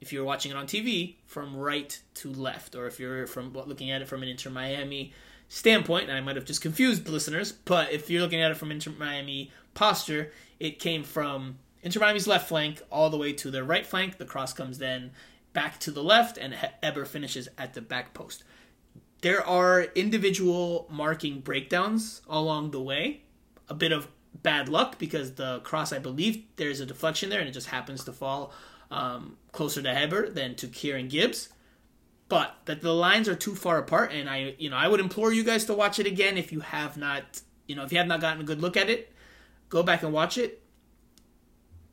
if 0.00 0.12
you're 0.12 0.24
watching 0.24 0.52
it 0.52 0.56
on 0.56 0.66
TV, 0.66 1.16
from 1.26 1.56
right 1.56 2.00
to 2.14 2.32
left, 2.32 2.74
or 2.74 2.86
if 2.86 3.00
you're 3.00 3.26
from 3.26 3.52
looking 3.52 3.90
at 3.90 4.02
it 4.02 4.08
from 4.08 4.22
an 4.22 4.28
Inter 4.28 4.50
Miami 4.50 5.12
standpoint, 5.48 6.08
and 6.08 6.16
I 6.16 6.20
might 6.20 6.36
have 6.36 6.44
just 6.44 6.60
confused 6.60 7.04
the 7.04 7.12
listeners, 7.12 7.52
but 7.52 7.90
if 7.90 8.10
you're 8.10 8.22
looking 8.22 8.40
at 8.40 8.50
it 8.50 8.56
from 8.56 8.70
Inter 8.70 8.92
Miami 8.98 9.50
posture, 9.74 10.32
it 10.60 10.78
came 10.78 11.02
from 11.02 11.58
Inter 11.82 12.00
Miami's 12.00 12.26
left 12.26 12.48
flank 12.48 12.82
all 12.90 13.10
the 13.10 13.16
way 13.16 13.32
to 13.32 13.50
their 13.50 13.64
right 13.64 13.86
flank. 13.86 14.18
The 14.18 14.24
cross 14.24 14.52
comes 14.52 14.78
then 14.78 15.12
back 15.52 15.80
to 15.80 15.90
the 15.90 16.02
left, 16.02 16.38
and 16.38 16.54
Héber 16.82 17.06
finishes 17.06 17.48
at 17.56 17.74
the 17.74 17.80
back 17.80 18.14
post. 18.14 18.44
There 19.22 19.44
are 19.44 19.82
individual 19.94 20.86
marking 20.90 21.40
breakdowns 21.40 22.22
along 22.28 22.70
the 22.70 22.80
way. 22.80 23.22
A 23.68 23.74
bit 23.74 23.90
of 23.90 24.08
bad 24.42 24.68
luck 24.68 24.98
because 24.98 25.34
the 25.34 25.60
cross, 25.60 25.92
I 25.92 25.98
believe, 25.98 26.44
there's 26.56 26.80
a 26.80 26.86
deflection 26.86 27.30
there, 27.30 27.40
and 27.40 27.48
it 27.48 27.52
just 27.52 27.68
happens 27.68 28.04
to 28.04 28.12
fall 28.12 28.52
um, 28.90 29.36
closer 29.52 29.82
to 29.82 29.88
Héber 29.88 30.32
than 30.32 30.54
to 30.56 30.68
Kieran 30.68 31.08
Gibbs. 31.08 31.48
But 32.28 32.54
that 32.66 32.82
the 32.82 32.94
lines 32.94 33.26
are 33.26 33.34
too 33.34 33.54
far 33.54 33.78
apart, 33.78 34.12
and 34.12 34.28
I, 34.28 34.54
you 34.58 34.68
know, 34.68 34.76
I 34.76 34.86
would 34.86 35.00
implore 35.00 35.32
you 35.32 35.42
guys 35.42 35.64
to 35.66 35.74
watch 35.74 35.98
it 35.98 36.06
again 36.06 36.36
if 36.36 36.52
you 36.52 36.60
have 36.60 36.98
not, 36.98 37.40
you 37.66 37.74
know, 37.74 37.84
if 37.84 37.92
you 37.92 37.98
have 37.98 38.06
not 38.06 38.20
gotten 38.20 38.42
a 38.42 38.44
good 38.44 38.60
look 38.60 38.76
at 38.76 38.90
it, 38.90 39.12
go 39.70 39.82
back 39.82 40.02
and 40.02 40.12
watch 40.12 40.36
it. 40.36 40.62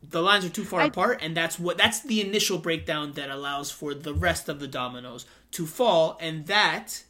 The 0.08 0.20
lines 0.20 0.44
are 0.44 0.50
too 0.50 0.64
far 0.64 0.82
I, 0.82 0.86
apart 0.86 1.18
and 1.20 1.36
that's 1.36 1.58
what 1.58 1.78
that's 1.78 2.00
the 2.00 2.20
initial 2.20 2.58
breakdown 2.58 3.14
that 3.14 3.28
allows 3.28 3.72
for 3.72 3.92
the 3.92 4.14
rest 4.14 4.48
of 4.48 4.60
the 4.60 4.68
dominoes 4.68 5.26
to 5.52 5.66
fall 5.66 6.16
and 6.20 6.46
that 6.46 7.02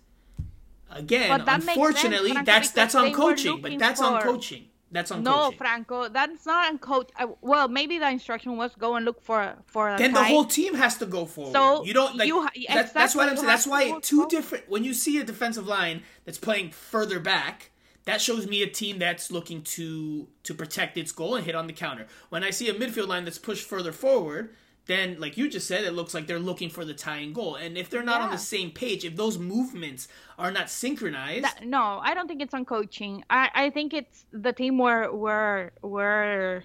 again 0.91 1.45
that 1.45 1.63
unfortunately 1.63 2.33
that's 2.45 2.71
that's 2.71 2.95
on 2.95 3.13
coaching 3.13 3.61
but 3.61 3.79
that's 3.79 4.01
for... 4.01 4.07
on 4.07 4.23
coaching 4.23 4.67
that's 4.91 5.11
on 5.11 5.23
no 5.23 5.47
coaching. 5.47 5.59
franco 5.59 6.09
that's 6.09 6.47
not 6.47 6.69
on 6.69 6.79
coach 6.79 7.11
uh, 7.19 7.27
well 7.41 7.69
maybe 7.69 7.99
the 7.99 8.09
instruction 8.09 8.57
was 8.57 8.75
go 8.77 8.95
and 8.95 9.05
look 9.05 9.21
for 9.21 9.57
for 9.67 9.97
then 9.99 10.13
the 10.13 10.25
whole 10.25 10.45
team 10.45 10.75
has 10.75 10.97
to 10.97 11.07
go 11.07 11.27
forward 11.27 11.53
so 11.53 11.85
you 11.85 11.93
don't 11.93 12.17
like 12.17 12.29
you, 12.29 12.43
that, 12.43 12.53
exactly, 12.57 12.93
that's 12.95 13.15
what 13.15 13.29
i'm 13.29 13.37
saying 13.37 13.47
that's 13.47 13.67
why 13.67 13.99
two 14.01 14.27
different 14.29 14.69
when 14.69 14.85
you 14.85 14.95
see 14.95 15.19
a 15.19 15.25
defensive 15.25 15.67
line 15.67 16.03
that's 16.25 16.39
playing 16.39 16.71
further 16.71 17.19
back 17.19 17.71
that 18.07 18.21
shows 18.21 18.47
me 18.47 18.63
a 18.63 18.69
team 18.69 18.99
that's 18.99 19.31
looking 19.31 19.63
to 19.63 20.29
to 20.45 20.55
protect 20.55 20.97
its 20.97 21.13
goal 21.13 21.35
and 21.35 21.45
hit 21.45 21.55
on 21.55 21.67
the 21.67 21.73
counter. 21.73 22.07
When 22.31 22.43
I 22.43 22.51
see 22.51 22.69
a 22.69 22.75
midfield 22.75 23.09
line 23.09 23.25
that's 23.25 23.39
pushed 23.39 23.69
further 23.69 23.93
forward, 23.93 24.55
then 24.87 25.17
like 25.19 25.37
you 25.37 25.49
just 25.49 25.67
said, 25.67 25.85
it 25.85 25.93
looks 25.93 26.15
like 26.15 26.27
they're 26.27 26.39
looking 26.39 26.71
for 26.71 26.85
the 26.85 26.95
tying 26.95 27.33
goal. 27.33 27.57
And 27.57 27.77
if 27.77 27.91
they're 27.91 28.03
not 28.03 28.21
yeah. 28.21 28.27
on 28.27 28.31
the 28.31 28.39
same 28.39 28.71
page, 28.71 29.05
if 29.05 29.17
those 29.17 29.39
movements 29.39 30.09
are 30.39 30.51
not 30.51 30.71
synchronized, 30.71 31.45
that, 31.45 31.65
no, 31.65 32.01
I 32.03 32.15
don't 32.15 32.29
think 32.29 32.41
it's 32.41 32.55
on 32.55 32.65
coaching. 32.65 33.25
I 33.29 33.51
I 33.55 33.71
think 33.71 33.93
it's 33.95 34.27
the 34.33 34.53
team 34.53 34.79
were 34.79 35.13
were 35.13 35.73
were 35.83 36.63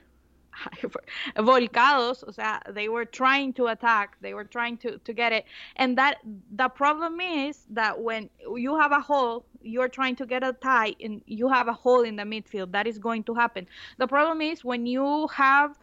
volcados, 1.37 2.23
o 2.27 2.31
sea, 2.31 2.59
they 2.69 2.89
were 2.89 3.05
trying 3.05 3.53
to 3.53 3.67
attack, 3.67 4.17
they 4.21 4.33
were 4.33 4.43
trying 4.43 4.77
to, 4.77 4.97
to 4.99 5.13
get 5.13 5.31
it. 5.31 5.45
And 5.75 5.97
that 5.97 6.17
the 6.55 6.69
problem 6.69 7.21
is 7.21 7.65
that 7.69 7.99
when 7.99 8.29
you 8.55 8.77
have 8.77 8.91
a 8.91 8.99
hole, 8.99 9.45
you're 9.61 9.89
trying 9.89 10.15
to 10.17 10.25
get 10.25 10.43
a 10.43 10.53
tie 10.53 10.95
and 11.01 11.21
you 11.25 11.47
have 11.47 11.67
a 11.67 11.73
hole 11.73 12.01
in 12.01 12.15
the 12.15 12.23
midfield, 12.23 12.71
that 12.71 12.87
is 12.87 12.97
going 12.97 13.23
to 13.23 13.33
happen. 13.33 13.67
The 13.97 14.07
problem 14.07 14.41
is 14.41 14.63
when 14.63 14.85
you 14.85 15.27
have 15.27 15.77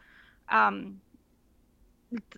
um, 0.50 1.00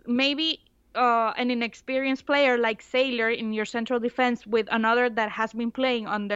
maybe 0.07 0.61
uh, 0.95 1.33
an 1.37 1.51
inexperienced 1.51 2.27
player 2.27 2.59
like 2.59 2.83
Sailor 2.83 3.31
in 3.31 3.53
your 3.53 3.65
central 3.65 4.01
defense 4.01 4.47
with 4.47 4.67
another 4.71 5.09
that 5.09 5.31
has 5.31 5.53
been 5.53 5.71
playing 5.71 6.07
on 6.07 6.29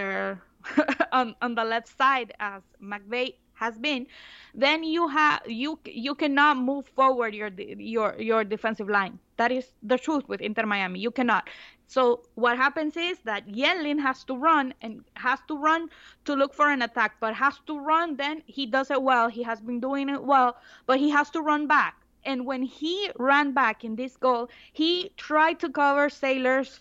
on, 1.12 1.34
on 1.42 1.54
the 1.54 1.64
left 1.64 1.88
side 1.96 2.32
as 2.40 2.62
McVey 2.82 3.34
has 3.54 3.78
been, 3.78 4.06
then 4.54 4.82
you 4.82 5.08
have 5.08 5.42
you 5.46 5.78
you 5.84 6.14
cannot 6.14 6.56
move 6.56 6.86
forward 6.86 7.34
your 7.34 7.50
your 7.58 8.14
your 8.20 8.44
defensive 8.44 8.88
line. 8.88 9.18
That 9.36 9.52
is 9.52 9.72
the 9.82 9.98
truth 9.98 10.28
with 10.28 10.40
Inter 10.40 10.66
Miami. 10.66 11.00
You 11.00 11.10
cannot. 11.10 11.48
So 11.86 12.22
what 12.34 12.56
happens 12.56 12.96
is 12.96 13.18
that 13.24 13.46
Yedlin 13.46 14.00
has 14.00 14.24
to 14.24 14.36
run 14.36 14.74
and 14.80 15.04
has 15.14 15.40
to 15.48 15.56
run 15.56 15.88
to 16.24 16.34
look 16.34 16.54
for 16.54 16.70
an 16.70 16.82
attack, 16.82 17.16
but 17.20 17.34
has 17.34 17.60
to 17.66 17.78
run. 17.78 18.16
Then 18.16 18.42
he 18.46 18.66
does 18.66 18.90
it 18.90 19.02
well. 19.02 19.28
He 19.28 19.42
has 19.42 19.60
been 19.60 19.80
doing 19.80 20.08
it 20.08 20.22
well, 20.24 20.56
but 20.86 20.98
he 20.98 21.10
has 21.10 21.30
to 21.30 21.40
run 21.42 21.66
back. 21.66 22.03
And 22.24 22.46
when 22.46 22.62
he 22.62 23.10
ran 23.16 23.52
back 23.52 23.84
in 23.84 23.96
this 23.96 24.16
goal, 24.16 24.48
he 24.72 25.12
tried 25.16 25.60
to 25.60 25.68
cover 25.68 26.08
Sailor's 26.08 26.80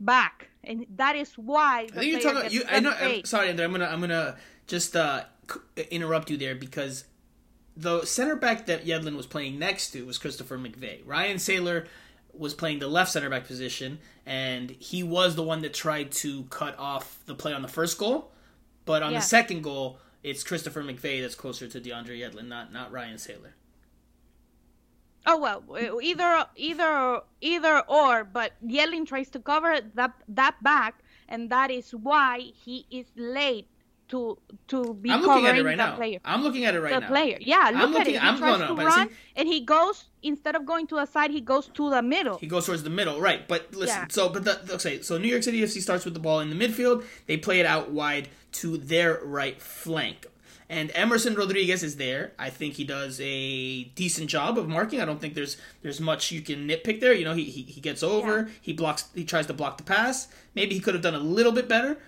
back, 0.00 0.48
and 0.62 0.86
that 0.96 1.16
is 1.16 1.32
why. 1.34 1.88
I 1.92 1.98
think 1.98 2.12
you're 2.12 2.20
talking. 2.20 2.50
You, 2.50 2.62
I 2.68 2.80
know. 2.80 2.94
I'm, 2.98 3.24
sorry. 3.24 3.50
I'm 3.50 3.56
gonna. 3.56 3.86
I'm 3.86 4.00
gonna 4.00 4.36
just 4.66 4.94
uh, 4.94 5.24
interrupt 5.90 6.30
you 6.30 6.36
there 6.36 6.54
because 6.54 7.04
the 7.76 8.04
center 8.04 8.36
back 8.36 8.66
that 8.66 8.84
Yedlin 8.84 9.16
was 9.16 9.26
playing 9.26 9.58
next 9.58 9.90
to 9.90 10.04
was 10.04 10.18
Christopher 10.18 10.58
McVey. 10.58 11.00
Ryan 11.04 11.38
Sailor 11.38 11.86
was 12.32 12.54
playing 12.54 12.78
the 12.78 12.88
left 12.88 13.10
center 13.10 13.30
back 13.30 13.46
position, 13.46 13.98
and 14.26 14.70
he 14.70 15.02
was 15.02 15.34
the 15.34 15.42
one 15.42 15.62
that 15.62 15.74
tried 15.74 16.12
to 16.12 16.44
cut 16.44 16.78
off 16.78 17.18
the 17.26 17.34
play 17.34 17.52
on 17.52 17.62
the 17.62 17.68
first 17.68 17.98
goal. 17.98 18.32
But 18.84 19.02
on 19.02 19.12
yeah. 19.12 19.18
the 19.18 19.24
second 19.24 19.62
goal, 19.62 19.98
it's 20.22 20.42
Christopher 20.42 20.82
McVey 20.82 21.20
that's 21.20 21.34
closer 21.34 21.68
to 21.68 21.80
DeAndre 21.80 22.18
Yedlin, 22.18 22.48
not 22.48 22.72
not 22.72 22.92
Ryan 22.92 23.18
Sailor. 23.18 23.54
Oh 25.30 25.36
well, 25.36 25.62
either 26.02 26.46
either 26.56 27.20
either 27.42 27.82
or, 27.86 28.24
but 28.24 28.52
Yedlin 28.66 29.06
tries 29.06 29.28
to 29.30 29.38
cover 29.38 29.72
that 29.94 30.12
that 30.28 30.56
back, 30.62 30.94
and 31.28 31.50
that 31.50 31.70
is 31.70 31.90
why 31.94 32.50
he 32.64 32.86
is 32.90 33.06
late 33.14 33.66
to 34.08 34.38
to 34.68 34.94
be 34.94 35.10
I'm 35.10 35.20
looking 35.20 35.44
at 35.44 35.52
covering 35.52 35.56
it 35.58 35.64
right 35.68 35.76
the 35.76 35.86
now. 35.90 35.96
player. 35.96 36.18
I'm 36.24 36.42
looking 36.42 36.64
at 36.64 36.74
it 36.74 36.80
right 36.80 36.94
the 36.94 37.00
now. 37.00 37.08
player. 37.08 37.36
Yeah, 37.42 37.56
look 37.56 37.66
I'm 37.66 37.74
at 37.76 37.90
looking- 37.90 38.14
it. 38.14 38.20
He 38.22 38.26
I'm- 38.26 38.38
tries 38.38 38.66
to 38.66 38.74
run, 38.74 39.08
see- 39.10 39.14
and 39.36 39.46
he 39.46 39.60
goes 39.60 40.06
instead 40.22 40.56
of 40.56 40.64
going 40.64 40.86
to 40.86 40.94
the 40.94 41.04
side, 41.04 41.30
he 41.30 41.42
goes 41.42 41.68
to 41.74 41.90
the 41.90 42.00
middle. 42.00 42.38
He 42.38 42.46
goes 42.46 42.64
towards 42.64 42.82
the 42.82 42.90
middle, 42.90 43.20
right? 43.20 43.46
But 43.46 43.74
listen, 43.74 43.98
Yeah. 44.04 44.06
so 44.08 44.30
but 44.30 44.44
the, 44.46 44.74
okay, 44.76 45.02
so 45.02 45.18
New 45.18 45.28
York 45.28 45.42
City 45.42 45.60
FC 45.62 45.80
starts 45.82 46.06
with 46.06 46.14
the 46.14 46.20
ball 46.20 46.40
in 46.40 46.48
the 46.48 46.56
midfield. 46.56 47.04
They 47.26 47.36
play 47.36 47.60
it 47.60 47.66
out 47.66 47.90
wide 47.90 48.30
to 48.52 48.78
their 48.78 49.20
right 49.22 49.60
flank, 49.60 50.26
and 50.70 50.90
Emerson 50.94 51.34
Rodriguez 51.34 51.82
is 51.82 51.96
there. 51.96 52.32
I 52.38 52.50
think 52.50 52.74
he 52.74 52.84
does 52.84 53.20
a 53.22 53.84
decent 53.94 54.28
job 54.28 54.58
of 54.58 54.68
marking. 54.68 55.00
I 55.00 55.04
don't 55.04 55.20
think 55.20 55.34
there's 55.34 55.56
there's 55.82 56.00
much 56.00 56.30
you 56.32 56.40
can 56.42 56.68
nitpick 56.68 57.00
there. 57.00 57.12
You 57.12 57.24
know, 57.24 57.34
he 57.34 57.44
he, 57.44 57.62
he 57.62 57.80
gets 57.80 58.02
over, 58.02 58.38
Yeah. 58.42 58.52
he 58.60 58.72
blocks, 58.72 59.04
he 59.14 59.24
tries 59.24 59.46
to 59.46 59.54
block 59.54 59.78
the 59.78 59.84
pass. 59.84 60.28
Maybe 60.54 60.74
he 60.74 60.80
could 60.80 60.94
have 60.94 61.02
done 61.02 61.14
a 61.14 61.18
little 61.20 61.52
bit 61.52 61.68
better, 61.68 61.98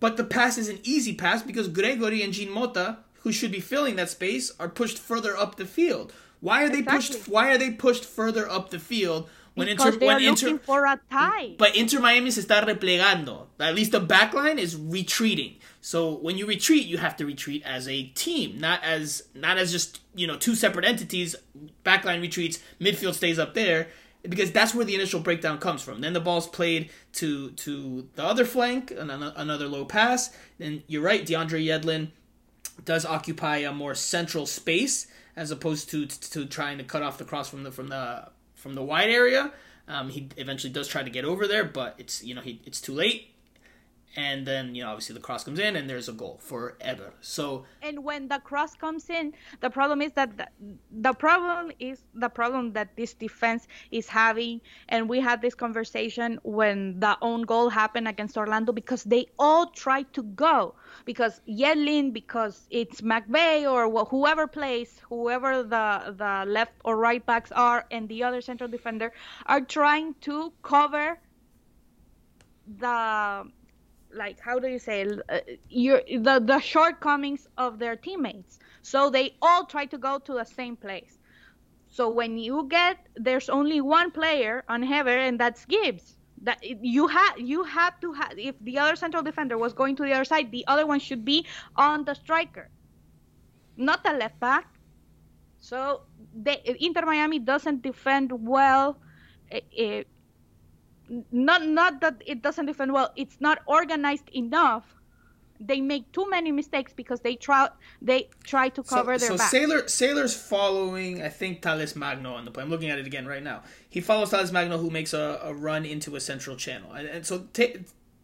but 0.00 0.16
the 0.16 0.24
pass 0.24 0.58
is 0.58 0.68
an 0.68 0.78
easy 0.82 1.14
pass 1.14 1.42
because 1.42 1.68
Gregore 1.68 2.22
and 2.24 2.32
Jean 2.32 2.50
Mota, 2.50 2.98
who 3.22 3.32
should 3.32 3.52
be 3.52 3.60
filling 3.60 3.96
that 3.96 4.10
space, 4.10 4.52
are 4.60 4.68
pushed 4.68 4.98
further 4.98 5.36
up 5.36 5.56
the 5.56 5.66
field. 5.66 6.12
Why 6.40 6.64
are 6.64 6.68
they 6.68 6.82
pushed? 6.82 7.28
Why 7.28 7.50
are 7.52 7.58
they 7.58 7.70
pushed 7.70 8.04
further 8.04 8.48
up 8.48 8.70
the 8.70 8.78
field 8.78 9.28
when 9.54 9.66
because 9.66 9.86
Inter 9.94 9.98
they 9.98 10.06
when 10.06 10.16
are 10.16 10.20
Inter 10.28 10.46
looking 10.46 10.58
for 10.60 10.86
a 10.86 10.98
tie. 11.10 11.54
but 11.58 11.76
Inter 11.76 12.00
Miami 12.00 12.30
se 12.30 12.42
está 12.42 12.64
replegando. 12.64 13.46
At 13.58 13.74
least 13.74 13.92
the 13.92 14.00
back 14.00 14.32
line 14.32 14.58
is 14.58 14.74
retreating. 14.76 15.56
So 15.80 16.14
when 16.14 16.36
you 16.36 16.46
retreat, 16.46 16.86
you 16.86 16.98
have 16.98 17.16
to 17.16 17.26
retreat 17.26 17.62
as 17.64 17.88
a 17.88 18.04
team, 18.04 18.58
not 18.58 18.82
as 18.84 19.22
not 19.34 19.56
as 19.58 19.72
just 19.72 20.00
you 20.14 20.26
know 20.26 20.36
two 20.36 20.54
separate 20.54 20.84
entities. 20.84 21.36
Backline 21.84 22.20
retreats, 22.20 22.58
midfield 22.80 23.14
stays 23.14 23.38
up 23.38 23.54
there 23.54 23.88
because 24.22 24.52
that's 24.52 24.74
where 24.74 24.84
the 24.84 24.94
initial 24.94 25.20
breakdown 25.20 25.58
comes 25.58 25.82
from. 25.82 26.00
Then 26.00 26.12
the 26.12 26.20
ball's 26.20 26.48
played 26.48 26.90
to 27.14 27.50
to 27.52 28.08
the 28.14 28.24
other 28.24 28.44
flank, 28.44 28.90
an- 28.90 29.10
an- 29.10 29.32
another 29.36 29.66
low 29.66 29.84
pass. 29.84 30.36
And 30.58 30.82
you're 30.86 31.02
right, 31.02 31.26
DeAndre 31.26 31.64
Yedlin 31.64 32.08
does 32.84 33.04
occupy 33.04 33.58
a 33.58 33.72
more 33.72 33.94
central 33.94 34.46
space 34.46 35.06
as 35.36 35.50
opposed 35.50 35.88
to 35.90 36.06
to 36.06 36.44
trying 36.46 36.78
to 36.78 36.84
cut 36.84 37.02
off 37.02 37.18
the 37.18 37.24
cross 37.24 37.48
from 37.48 37.62
the 37.62 37.72
from 37.72 37.88
the 37.88 38.28
from 38.54 38.74
the 38.74 38.82
wide 38.82 39.10
area. 39.10 39.52
Um, 39.88 40.10
he 40.10 40.28
eventually 40.36 40.72
does 40.72 40.86
try 40.86 41.02
to 41.02 41.10
get 41.10 41.24
over 41.24 41.46
there, 41.48 41.64
but 41.64 41.94
it's 41.98 42.22
you 42.22 42.34
know 42.34 42.42
he 42.42 42.60
it's 42.66 42.80
too 42.80 42.92
late. 42.92 43.32
And 44.16 44.46
then 44.46 44.74
you 44.74 44.82
know 44.82 44.90
obviously 44.90 45.14
the 45.14 45.20
cross 45.20 45.44
comes 45.44 45.58
in 45.58 45.76
and 45.76 45.88
there's 45.88 46.08
a 46.08 46.12
goal 46.12 46.38
for 46.40 46.76
Héber. 46.80 47.12
So 47.20 47.64
and 47.82 48.04
when 48.04 48.28
the 48.28 48.38
cross 48.38 48.74
comes 48.74 49.08
in 49.10 49.32
the 49.60 49.70
problem 49.70 50.02
is 50.02 50.12
that 50.12 50.36
the, 50.36 50.48
the 50.90 51.12
problem 51.12 51.72
is 51.78 52.02
the 52.14 52.28
problem 52.28 52.72
that 52.72 52.96
this 52.96 53.14
defense 53.14 53.66
is 53.90 54.08
having 54.08 54.60
and 54.88 55.08
we 55.08 55.20
had 55.20 55.40
this 55.42 55.54
conversation 55.54 56.38
when 56.42 56.98
the 57.00 57.16
own 57.22 57.42
goal 57.42 57.68
happened 57.68 58.08
against 58.08 58.36
orlando 58.36 58.72
because 58.72 59.04
they 59.04 59.26
all 59.38 59.66
try 59.66 60.02
to 60.02 60.22
go 60.22 60.74
because 61.04 61.40
yedlin 61.48 62.12
because 62.12 62.66
it's 62.70 63.00
mcvey 63.00 63.70
or 63.70 64.04
whoever 64.06 64.46
plays 64.46 65.00
whoever 65.08 65.62
the 65.62 66.14
the 66.16 66.44
left 66.50 66.72
or 66.84 66.96
right 66.96 67.24
backs 67.26 67.52
are 67.52 67.86
and 67.90 68.08
the 68.08 68.22
other 68.22 68.40
central 68.40 68.68
defender 68.68 69.12
are 69.46 69.60
trying 69.60 70.14
to 70.20 70.52
cover 70.62 71.18
the 72.78 73.44
like 74.14 74.38
how 74.40 74.58
do 74.58 74.68
you 74.68 74.78
say 74.78 75.06
uh, 75.28 75.40
your 75.68 76.02
the 76.08 76.40
the 76.44 76.60
shortcomings 76.60 77.48
of 77.56 77.78
their 77.78 77.96
teammates. 77.96 78.58
So 78.82 79.10
they 79.10 79.36
all 79.42 79.66
try 79.66 79.86
to 79.86 79.98
go 79.98 80.18
to 80.18 80.34
the 80.34 80.44
same 80.44 80.76
place. 80.76 81.18
So 81.88 82.08
when 82.10 82.38
you 82.38 82.66
get 82.68 82.98
there's 83.16 83.48
only 83.48 83.80
one 83.80 84.10
player 84.10 84.64
on 84.68 84.82
Héber 84.82 85.16
and 85.28 85.38
that's 85.38 85.64
Gibbs. 85.66 86.16
That 86.42 86.58
you 86.64 87.06
had 87.08 87.34
you 87.36 87.64
had 87.64 87.92
to 88.00 88.12
have 88.14 88.38
if 88.38 88.54
the 88.60 88.78
other 88.78 88.96
central 88.96 89.22
defender 89.22 89.58
was 89.58 89.74
going 89.74 89.96
to 89.96 90.04
the 90.04 90.14
other 90.14 90.24
side 90.24 90.50
the 90.50 90.64
other 90.66 90.86
one 90.86 90.98
should 91.00 91.24
be 91.24 91.46
on 91.76 92.04
the 92.04 92.14
striker 92.14 92.70
not 93.76 94.04
the 94.04 94.12
left 94.12 94.38
back. 94.40 94.66
So 95.58 96.02
they, 96.34 96.60
Inter 96.80 97.04
Miami 97.04 97.38
doesn't 97.38 97.82
defend 97.82 98.30
well 98.32 98.98
eh, 99.50 99.60
eh, 99.76 100.02
not 101.32 101.66
not 101.66 102.00
that 102.00 102.22
it 102.26 102.42
doesn't 102.42 102.66
defend 102.66 102.92
well 102.92 103.10
it's 103.16 103.40
not 103.40 103.58
organized 103.66 104.28
enough 104.32 104.94
they 105.60 105.80
make 105.80 106.10
too 106.12 106.28
many 106.30 106.50
mistakes 106.50 106.92
because 106.92 107.20
they 107.20 107.36
try 107.36 107.68
they 108.00 108.28
try 108.44 108.68
to 108.70 108.82
cover 108.82 109.18
so, 109.18 109.26
their 109.26 109.36
so 109.36 109.36
back 109.36 109.50
Sailor 109.50 109.88
Sailor's 109.88 110.34
following 110.34 111.22
I 111.22 111.28
think 111.28 111.60
Thales 111.60 111.94
Magno 111.94 112.34
on 112.34 112.46
the 112.46 112.50
play. 112.50 112.62
I'm 112.62 112.70
looking 112.70 112.88
at 112.88 112.98
it 112.98 113.06
again 113.06 113.26
right 113.26 113.42
now. 113.42 113.62
He 113.88 114.00
follows 114.00 114.30
Thales 114.30 114.52
Magno 114.52 114.78
who 114.78 114.88
makes 114.88 115.12
a, 115.12 115.38
a 115.42 115.52
run 115.52 115.84
into 115.84 116.16
a 116.16 116.20
central 116.20 116.56
channel, 116.56 116.92
and, 116.92 117.06
and 117.06 117.26
so 117.26 117.46
ta- 117.52 117.78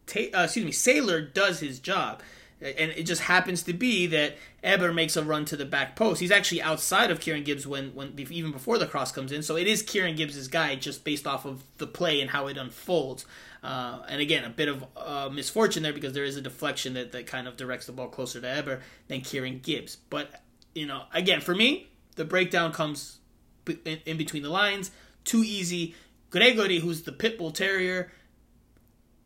ta- 0.07 0.31
uh, 0.33 0.43
excuse 0.43 0.65
me, 0.65 0.71
Sailor 0.71 1.21
does 1.21 1.59
his 1.59 1.79
job. 1.79 2.21
And 2.59 2.91
it 2.91 3.03
just 3.03 3.21
happens 3.21 3.61
to 3.63 3.73
be 3.73 4.07
that 4.07 4.35
Héber 4.63 4.93
makes 4.93 5.15
a 5.15 5.23
run 5.23 5.45
to 5.45 5.55
the 5.55 5.65
back 5.65 5.95
post. 5.95 6.19
He's 6.19 6.31
actually 6.31 6.61
outside 6.61 7.11
of 7.11 7.19
Kieran 7.19 7.43
Gibbs 7.43 7.67
when, 7.67 7.93
when 7.93 8.13
even 8.17 8.51
before 8.51 8.79
the 8.79 8.87
cross 8.87 9.11
comes 9.11 9.31
in. 9.31 9.43
So 9.43 9.55
it 9.57 9.67
is 9.67 9.83
Kieran 9.83 10.15
Gibbs' 10.15 10.47
guy 10.47 10.73
just 10.75 11.03
based 11.03 11.27
off 11.27 11.45
of 11.45 11.63
the 11.77 11.85
play 11.85 12.19
and 12.19 12.31
how 12.31 12.47
it 12.47 12.57
unfolds. 12.57 13.27
Uh, 13.61 13.99
and 14.09 14.21
again, 14.21 14.43
a 14.43 14.49
bit 14.49 14.69
of 14.69 14.83
uh, 14.95 15.29
misfortune 15.31 15.83
there 15.83 15.93
because 15.93 16.13
there 16.13 16.23
is 16.23 16.35
a 16.35 16.41
deflection 16.41 16.95
that, 16.95 17.11
that 17.11 17.27
kind 17.27 17.47
of 17.47 17.57
directs 17.57 17.85
the 17.85 17.91
ball 17.91 18.07
closer 18.07 18.41
to 18.41 18.47
Héber 18.47 18.81
than 19.07 19.21
Kieran 19.21 19.59
Gibbs. 19.59 19.97
But, 20.09 20.41
you 20.73 20.87
know, 20.87 21.03
again, 21.13 21.41
for 21.41 21.53
me, 21.53 21.89
the 22.15 22.25
breakdown 22.25 22.73
comes 22.73 23.19
in, 23.85 23.99
in 24.05 24.17
between 24.17 24.41
the 24.41 24.49
lines. 24.49 24.89
Too 25.25 25.43
easy. 25.43 25.93
Gregore, 26.31 26.79
who's 26.79 27.03
the 27.03 27.11
pit 27.11 27.37
bull 27.37 27.51
terrier, 27.51 28.11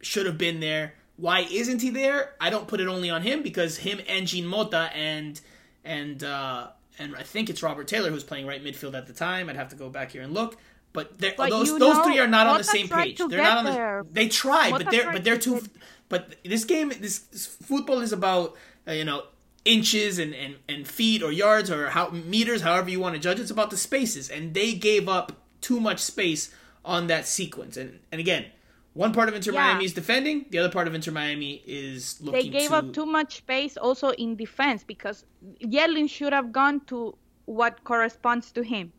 should 0.01 0.25
have 0.25 0.37
been 0.37 0.59
there. 0.59 0.95
Why 1.21 1.41
isn't 1.51 1.81
he 1.81 1.91
there? 1.91 2.31
I 2.41 2.49
don't 2.49 2.67
put 2.67 2.81
it 2.81 2.87
only 2.87 3.09
on 3.11 3.21
him 3.21 3.43
because 3.43 3.77
him 3.77 4.01
and 4.09 4.25
Jean 4.27 4.45
Mota 4.47 4.89
and 4.95 5.39
and 5.85 6.23
uh, 6.23 6.69
and 6.97 7.15
I 7.15 7.23
think 7.23 7.49
it's 7.49 7.61
Robert 7.61 7.87
Taylor 7.87 8.09
who's 8.09 8.23
playing 8.23 8.47
right 8.47 8.63
midfield 8.63 8.95
at 8.95 9.05
the 9.05 9.13
time. 9.13 9.47
I'd 9.47 9.55
have 9.55 9.69
to 9.69 9.75
go 9.75 9.87
back 9.89 10.11
here 10.11 10.23
and 10.23 10.33
look. 10.33 10.57
But, 10.93 11.19
But 11.19 11.49
those 11.51 11.69
those 11.77 11.97
know, 11.97 12.03
three 12.03 12.19
are 12.19 12.27
not 12.27 12.47
on 12.47 12.57
the 12.57 12.63
same 12.63 12.89
page. 12.89 13.17
They're 13.17 13.41
not 13.43 13.59
on 13.59 13.65
the. 13.65 13.71
there. 13.71 14.05
They 14.11 14.27
try, 14.27 14.71
Mota 14.71 14.83
but 14.83 14.91
they're 14.91 15.11
but 15.13 15.23
they're 15.23 15.37
too. 15.37 15.61
get- 15.61 15.69
But 16.09 16.35
this 16.43 16.65
game, 16.65 16.89
this, 16.99 17.19
this 17.19 17.45
football 17.45 18.01
is 18.01 18.11
about 18.11 18.57
uh, 18.87 18.91
you 18.91 19.05
know 19.05 19.23
inches 19.63 20.17
and, 20.19 20.33
and 20.33 20.55
and 20.67 20.87
feet 20.87 21.21
or 21.23 21.31
yards 21.31 21.69
or 21.71 21.91
how 21.91 22.09
meters, 22.09 22.61
however 22.63 22.89
you 22.89 22.99
want 22.99 23.13
to 23.15 23.21
judge. 23.21 23.39
It's 23.39 23.51
about 23.51 23.69
the 23.69 23.77
spaces, 23.77 24.29
and 24.29 24.53
they 24.53 24.73
gave 24.73 25.07
up 25.07 25.31
too 25.61 25.79
much 25.79 25.99
space 25.99 26.53
on 26.83 27.07
that 27.07 27.27
sequence. 27.27 27.77
And 27.77 27.99
and 28.11 28.19
again, 28.19 28.47
one 28.93 29.13
part 29.13 29.29
of 29.29 29.35
Inter 29.35 29.51
Yeah. 29.53 29.63
Miami 29.67 29.85
is 29.85 29.93
defending, 29.93 30.45
the 30.49 30.57
other 30.59 30.69
part 30.71 30.87
of 30.87 30.93
Inter 30.95 31.11
Miami 31.11 31.63
is 31.65 32.15
they 32.19 32.25
looking 32.25 32.51
gave 32.51 32.69
to. 32.69 32.75
up 32.75 32.93
too 32.93 33.05
much 33.05 33.37
space 33.37 33.77
also 33.77 34.09
in 34.11 34.35
defense 34.35 34.83
because 34.83 35.25
Yedlin 35.63 36.09
should 36.09 36.33
have 36.33 36.51
gone 36.51 36.81
to 36.87 37.15
what 37.45 37.83
corresponds 37.83 38.51
to 38.51 38.61
him 38.63 38.91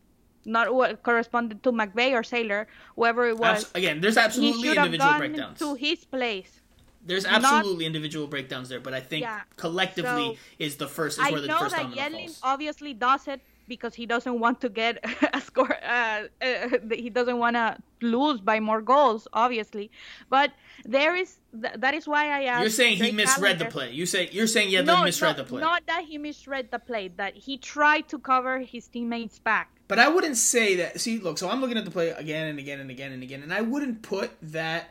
not 0.45 0.73
what 0.75 1.01
corresponded 1.03 1.63
to 1.63 1.71
McVey 1.71 2.11
or 2.11 2.21
Sailor 2.21 2.67
whoever 2.97 3.27
it 3.27 3.37
was 3.37 3.63
Abs- 3.63 3.71
again, 3.75 4.01
there's 4.01 4.15
he 4.15 4.21
absolutely 4.21 4.69
individual 4.75 5.13
breakdowns. 5.17 5.57
to 5.59 5.75
his 5.75 6.03
place 6.03 6.59
There's 7.05 7.23
not- 7.23 7.43
absolutely 7.43 7.85
individual 7.85 8.27
breakdowns 8.27 8.67
there, 8.69 8.81
but 8.81 8.93
I 8.93 8.99
think 8.99 9.21
Yeah, 9.23 9.41
collectively 9.55 10.35
so 10.35 10.37
is 10.59 10.75
the 10.77 10.87
first 10.87 11.17
is 11.19 11.25
I 11.25 11.31
where 11.31 11.39
the 11.41 11.47
know 11.47 11.59
first 11.59 11.75
that 11.75 11.83
domino 11.95 12.17
falls. 12.27 12.39
obviously 12.43 12.93
does 12.93 13.27
it 13.27 13.39
because 13.67 13.93
he 13.93 14.05
doesn't 14.05 14.39
want 14.39 14.61
to 14.61 14.69
get 14.69 15.03
a 15.33 15.41
score. 15.41 15.75
Uh, 15.83 16.23
uh, 16.41 16.69
he 16.91 17.09
doesn't 17.09 17.37
want 17.37 17.55
to 17.55 17.77
lose 18.01 18.41
by 18.41 18.59
more 18.59 18.81
goals, 18.81 19.27
obviously. 19.33 19.91
But 20.29 20.51
there 20.85 21.15
is 21.15 21.37
th- 21.59 21.75
that 21.77 21.93
is 21.93 22.07
why 22.07 22.27
I 22.27 22.43
asked. 22.45 22.61
You're 22.61 22.69
saying 22.69 22.97
he 22.97 23.11
misread 23.11 23.59
the 23.59 23.65
play. 23.65 23.91
You 23.91 24.05
say 24.05 24.29
you're 24.31 24.47
saying 24.47 24.71
Yedlin 24.71 24.85
No, 24.85 25.03
misread 25.03 25.37
no, 25.37 25.43
the 25.43 25.49
play. 25.49 25.61
not 25.61 25.85
that 25.87 26.03
he 26.05 26.17
misread 26.17 26.71
the 26.71 26.79
play. 26.79 27.07
That 27.09 27.35
he 27.35 27.57
tried 27.57 28.07
to 28.09 28.19
cover 28.19 28.59
his 28.59 28.87
teammates' 28.87 29.39
back. 29.39 29.69
But 29.87 29.99
I 29.99 30.07
wouldn't 30.07 30.37
say 30.37 30.75
that. 30.77 30.99
See, 30.99 31.19
look, 31.19 31.37
so 31.37 31.49
I'm 31.49 31.61
looking 31.61 31.77
at 31.77 31.85
the 31.85 31.91
play 31.91 32.09
again 32.09 32.47
and 32.47 32.59
again 32.59 32.79
and 32.79 32.89
again 32.89 33.11
and 33.11 33.21
again, 33.23 33.43
and 33.43 33.53
I 33.53 33.61
wouldn't 33.61 34.01
put 34.01 34.31
that 34.41 34.89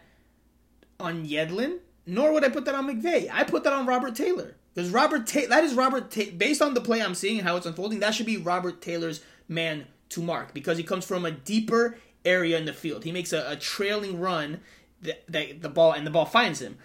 on 1.00 1.26
Yedlin, 1.26 1.78
nor 2.06 2.32
would 2.32 2.44
I 2.44 2.48
put 2.48 2.64
that 2.66 2.74
on 2.74 2.86
McVey. 2.86 3.28
I 3.32 3.44
put 3.44 3.64
that 3.64 3.72
on 3.72 3.86
Robert 3.86 4.14
Taylor 4.14 4.54
because 4.74 4.90
Robert 4.90 5.26
Ta- 5.26 5.48
that 5.48 5.64
is 5.64 5.74
Robert 5.74 6.10
Ta- 6.10 6.32
based 6.36 6.62
on 6.62 6.74
the 6.74 6.80
play 6.80 7.02
I'm 7.02 7.14
seeing 7.14 7.38
and 7.38 7.46
how 7.46 7.56
it's 7.56 7.66
unfolding. 7.66 8.00
That 8.00 8.14
should 8.14 8.26
be 8.26 8.36
Robert 8.36 8.80
Taylor's 8.80 9.22
man 9.48 9.86
to 10.10 10.22
mark 10.22 10.54
because 10.54 10.78
he 10.78 10.84
comes 10.84 11.04
from 11.04 11.24
a 11.24 11.30
deeper 11.30 11.98
area 12.24 12.58
in 12.58 12.64
the 12.64 12.72
field. 12.72 13.04
He 13.04 13.12
makes 13.12 13.32
a, 13.32 13.44
a 13.48 13.56
trailing 13.56 14.20
run 14.20 14.60
that, 15.02 15.24
that 15.28 15.62
the 15.62 15.68
ball 15.68 15.92
and 15.92 16.06
the 16.06 16.10
ball 16.10 16.26
finds 16.26 16.60
him. 16.60 16.78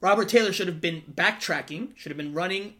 Robert 0.00 0.28
Taylor 0.28 0.52
should 0.52 0.68
have 0.68 0.80
been 0.80 1.02
backtracking, 1.12 1.96
should 1.96 2.10
have 2.10 2.16
been 2.16 2.34
running 2.34 2.74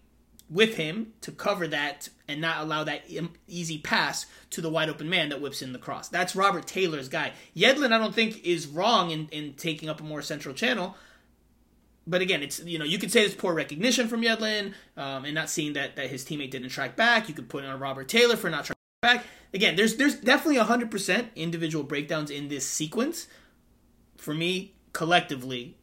with 0.48 0.76
him 0.76 1.12
to 1.20 1.32
cover 1.32 1.66
that 1.68 2.08
and 2.26 2.40
not 2.40 2.62
allow 2.62 2.84
that 2.84 3.02
easy 3.46 3.78
pass 3.78 4.26
to 4.50 4.60
the 4.60 4.70
wide 4.70 4.88
open 4.88 5.08
man 5.08 5.28
that 5.28 5.40
whips 5.40 5.62
in 5.62 5.72
the 5.72 5.78
cross. 5.78 6.08
That's 6.08 6.36
Robert 6.36 6.66
Taylor's 6.66 7.08
guy. 7.08 7.32
Yedlin, 7.56 7.92
I 7.92 7.98
don't 7.98 8.14
think, 8.14 8.44
is 8.44 8.66
wrong 8.66 9.10
in, 9.10 9.28
in 9.30 9.54
taking 9.54 9.88
up 9.88 10.00
a 10.00 10.04
more 10.04 10.22
central 10.22 10.54
channel. 10.54 10.96
But 12.08 12.22
again, 12.22 12.42
it's 12.42 12.60
you 12.64 12.78
know 12.78 12.86
you 12.86 12.98
could 12.98 13.12
say 13.12 13.22
it's 13.22 13.34
poor 13.34 13.52
recognition 13.52 14.08
from 14.08 14.22
Yedlin 14.22 14.72
um, 14.96 15.26
and 15.26 15.34
not 15.34 15.50
seeing 15.50 15.74
that, 15.74 15.96
that 15.96 16.08
his 16.08 16.24
teammate 16.24 16.50
didn't 16.50 16.70
track 16.70 16.96
back. 16.96 17.28
You 17.28 17.34
could 17.34 17.48
put 17.48 17.64
on 17.64 17.78
Robert 17.78 18.08
Taylor 18.08 18.36
for 18.36 18.48
not 18.48 18.64
tracking 18.64 18.76
back. 19.02 19.24
Again, 19.52 19.76
there's 19.76 19.96
there's 19.96 20.14
definitely 20.14 20.56
hundred 20.56 20.90
percent 20.90 21.28
individual 21.36 21.84
breakdowns 21.84 22.30
in 22.30 22.48
this 22.48 22.66
sequence. 22.66 23.28
For 24.16 24.32
me, 24.34 24.74
collectively, 24.92 25.76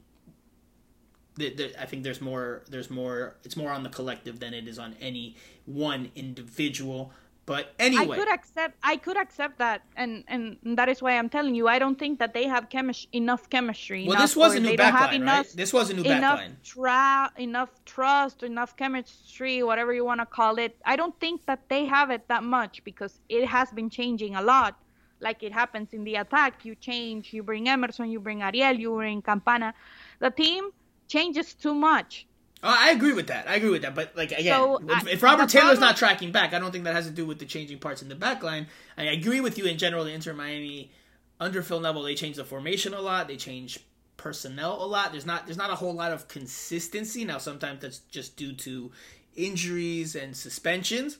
the, 1.35 1.53
the, 1.53 1.81
I 1.81 1.85
think 1.85 2.03
there's 2.03 2.21
more 2.21 2.63
there's 2.69 2.89
more 2.89 3.35
it's 3.43 3.55
more 3.55 3.71
on 3.71 3.83
the 3.83 3.89
collective 3.89 4.39
than 4.39 4.53
it 4.53 4.67
is 4.67 4.79
on 4.79 4.95
any 4.99 5.35
one 5.65 6.11
individual. 6.15 7.11
But 7.45 7.75
anyway, 7.77 8.15
I 8.15 8.19
could 8.19 8.29
accept 8.33 8.75
I 8.83 8.97
could 8.97 9.17
accept 9.17 9.59
that, 9.59 9.83
and 9.95 10.23
and 10.27 10.57
that 10.63 10.89
is 10.89 11.01
why 11.01 11.17
I'm 11.17 11.29
telling 11.29 11.53
you 11.53 11.67
I 11.67 11.77
don't 11.77 11.97
think 11.99 12.17
that 12.19 12.33
they 12.33 12.45
have 12.45 12.69
chemistry 12.69 13.09
enough 13.13 13.49
chemistry. 13.51 14.05
Well, 14.07 14.17
this 14.17 14.35
was 14.35 14.55
a 14.55 14.59
new 14.59 14.69
they 14.69 14.75
don't 14.77 14.91
have 14.93 15.11
backline, 15.11 15.15
enough, 15.15 15.45
right? 15.47 15.55
This 15.55 15.71
was 15.71 15.91
a 15.91 15.93
new 15.93 16.03
enough 16.03 16.39
backline. 16.39 16.55
tra- 16.63 17.31
enough 17.37 17.69
trust, 17.85 18.41
enough 18.41 18.75
chemistry, 18.75 19.61
whatever 19.61 19.93
you 19.93 20.03
want 20.03 20.21
to 20.21 20.25
call 20.25 20.57
it. 20.57 20.75
I 20.85 20.95
don't 20.95 21.17
think 21.19 21.45
that 21.45 21.69
they 21.69 21.85
have 21.85 22.09
it 22.09 22.27
that 22.29 22.43
much 22.43 22.83
because 22.83 23.21
it 23.29 23.45
has 23.47 23.71
been 23.71 23.89
changing 23.91 24.35
a 24.35 24.41
lot. 24.41 24.75
Like 25.19 25.43
it 25.43 25.53
happens 25.53 25.93
in 25.93 26.03
the 26.03 26.15
attack, 26.15 26.65
you 26.65 26.75
change, 26.75 27.31
you 27.33 27.43
bring 27.43 27.69
Emerson, 27.69 28.09
you 28.09 28.19
bring 28.19 28.41
Ariel, 28.41 28.73
you 28.73 28.91
bring 28.95 29.21
Campana. 29.21 29.73
The 30.19 30.31
team 30.31 30.71
changes 31.07 31.53
too 31.53 31.73
much. 31.75 32.27
Oh, 32.67 32.75
I 32.75 32.89
agree 32.91 33.13
with 33.13 33.27
that. 33.27 33.47
I 33.47 33.55
agree 33.55 33.69
with 33.69 33.83
that. 33.83 33.93
But 33.93 34.15
like 34.17 34.31
again, 34.31 34.55
So, 34.59 34.77
if, 34.79 35.07
I- 35.07 35.09
if 35.11 35.21
Robert 35.23 35.49
Taylor's 35.49 35.77
problem- 35.77 35.81
not 35.81 35.97
tracking 35.97 36.31
back, 36.31 36.53
I 36.53 36.59
don't 36.59 36.71
think 36.71 36.83
that 36.85 36.95
has 36.95 37.05
to 37.05 37.11
do 37.11 37.25
with 37.25 37.37
the 37.39 37.45
changing 37.45 37.77
parts 37.77 38.01
in 38.01 38.09
the 38.09 38.15
back 38.15 38.41
line. 38.43 38.67
I 38.97 39.03
agree 39.03 39.39
with 39.39 39.57
you 39.59 39.65
in 39.65 39.77
general. 39.77 40.03
The 40.03 40.11
Inter 40.13 40.33
Miami 40.33 40.91
under 41.39 41.61
Phil 41.61 41.79
Neville, 41.79 42.03
they 42.03 42.15
change 42.15 42.37
the 42.37 42.43
formation 42.45 42.93
a 42.93 43.01
lot. 43.01 43.27
They 43.27 43.37
change 43.37 43.79
personnel 44.17 44.83
a 44.83 44.87
lot. 44.87 45.11
There's 45.11 45.25
not 45.27 45.45
there's 45.45 45.57
not 45.57 45.69
a 45.69 45.75
whole 45.75 45.93
lot 45.93 46.11
of 46.11 46.27
consistency. 46.27 47.23
Now 47.23 47.37
sometimes 47.37 47.81
that's 47.81 47.99
just 47.99 48.35
due 48.35 48.53
to 48.53 48.91
injuries 49.35 50.15
and 50.15 50.35
suspensions. 50.35 51.19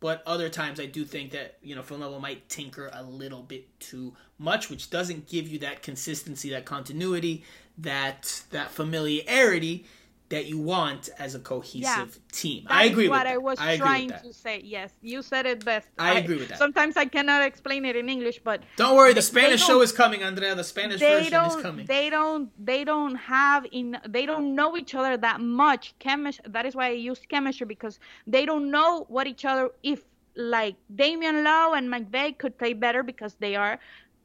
But 0.00 0.22
other 0.26 0.50
times, 0.50 0.80
I 0.80 0.84
do 0.86 1.06
think 1.06 1.30
that 1.30 1.56
you 1.62 1.74
know 1.74 1.82
Phil 1.82 1.96
Neville 1.96 2.20
might 2.20 2.46
tinker 2.50 2.90
a 2.92 3.02
little 3.02 3.42
bit 3.42 3.80
too 3.80 4.14
much, 4.38 4.68
which 4.68 4.90
doesn't 4.90 5.28
give 5.28 5.48
you 5.48 5.58
that 5.60 5.82
consistency, 5.82 6.50
that 6.50 6.66
continuity, 6.66 7.42
that 7.78 8.42
that 8.50 8.70
familiarity 8.70 9.86
that 10.30 10.46
you 10.46 10.58
want 10.58 11.10
as 11.18 11.34
a 11.34 11.38
cohesive 11.38 11.82
Yeah. 11.82 12.06
team. 12.32 12.64
That 12.64 12.72
I 12.72 12.84
agree 12.84 13.08
what 13.08 13.18
with 13.20 13.24
that. 13.24 13.34
I 13.34 13.38
was 13.38 13.58
I 13.60 13.76
trying 13.76 14.10
to 14.10 14.32
say. 14.32 14.60
Yes, 14.64 14.90
you 15.02 15.22
said 15.22 15.44
it 15.46 15.64
best. 15.64 15.88
I 15.98 16.14
agree 16.18 16.36
with 16.36 16.48
that. 16.48 16.58
Sometimes 16.58 16.96
I 16.96 17.04
cannot 17.04 17.42
explain 17.42 17.84
it 17.84 17.94
in 17.94 18.08
English, 18.08 18.40
but 18.42 18.62
Don't 18.76 18.96
worry, 18.96 19.12
the 19.12 19.22
Spanish 19.22 19.62
show 19.64 19.82
is 19.82 19.92
coming, 19.92 20.22
Andrea. 20.22 20.54
The 20.54 20.64
Spanish 20.64 21.00
version 21.00 21.40
is 21.44 21.56
coming. 21.56 21.86
they 21.86 22.08
don't 22.10 22.50
they 22.64 22.84
don't 22.84 23.16
have 23.16 23.66
in 23.70 23.98
they 24.08 24.24
don't 24.26 24.54
know 24.54 24.76
each 24.76 24.94
other 24.94 25.16
that 25.18 25.40
much 25.40 25.94
chemistry 25.98 26.44
that 26.48 26.64
is 26.66 26.74
why 26.74 26.86
i 26.86 26.90
use 27.10 27.20
chemistry 27.28 27.66
because 27.66 27.98
they 28.26 28.44
don't 28.46 28.70
know 28.70 29.04
what 29.08 29.26
each 29.26 29.44
other 29.44 29.70
if 29.82 30.00
like 30.36 30.76
damion 30.94 31.36
lowe 31.44 31.74
and 31.74 31.88
mcvey 31.94 32.36
could 32.36 32.56
play 32.58 32.72
better 32.72 33.02
because 33.02 33.34
they 33.44 33.54
are 33.56 33.78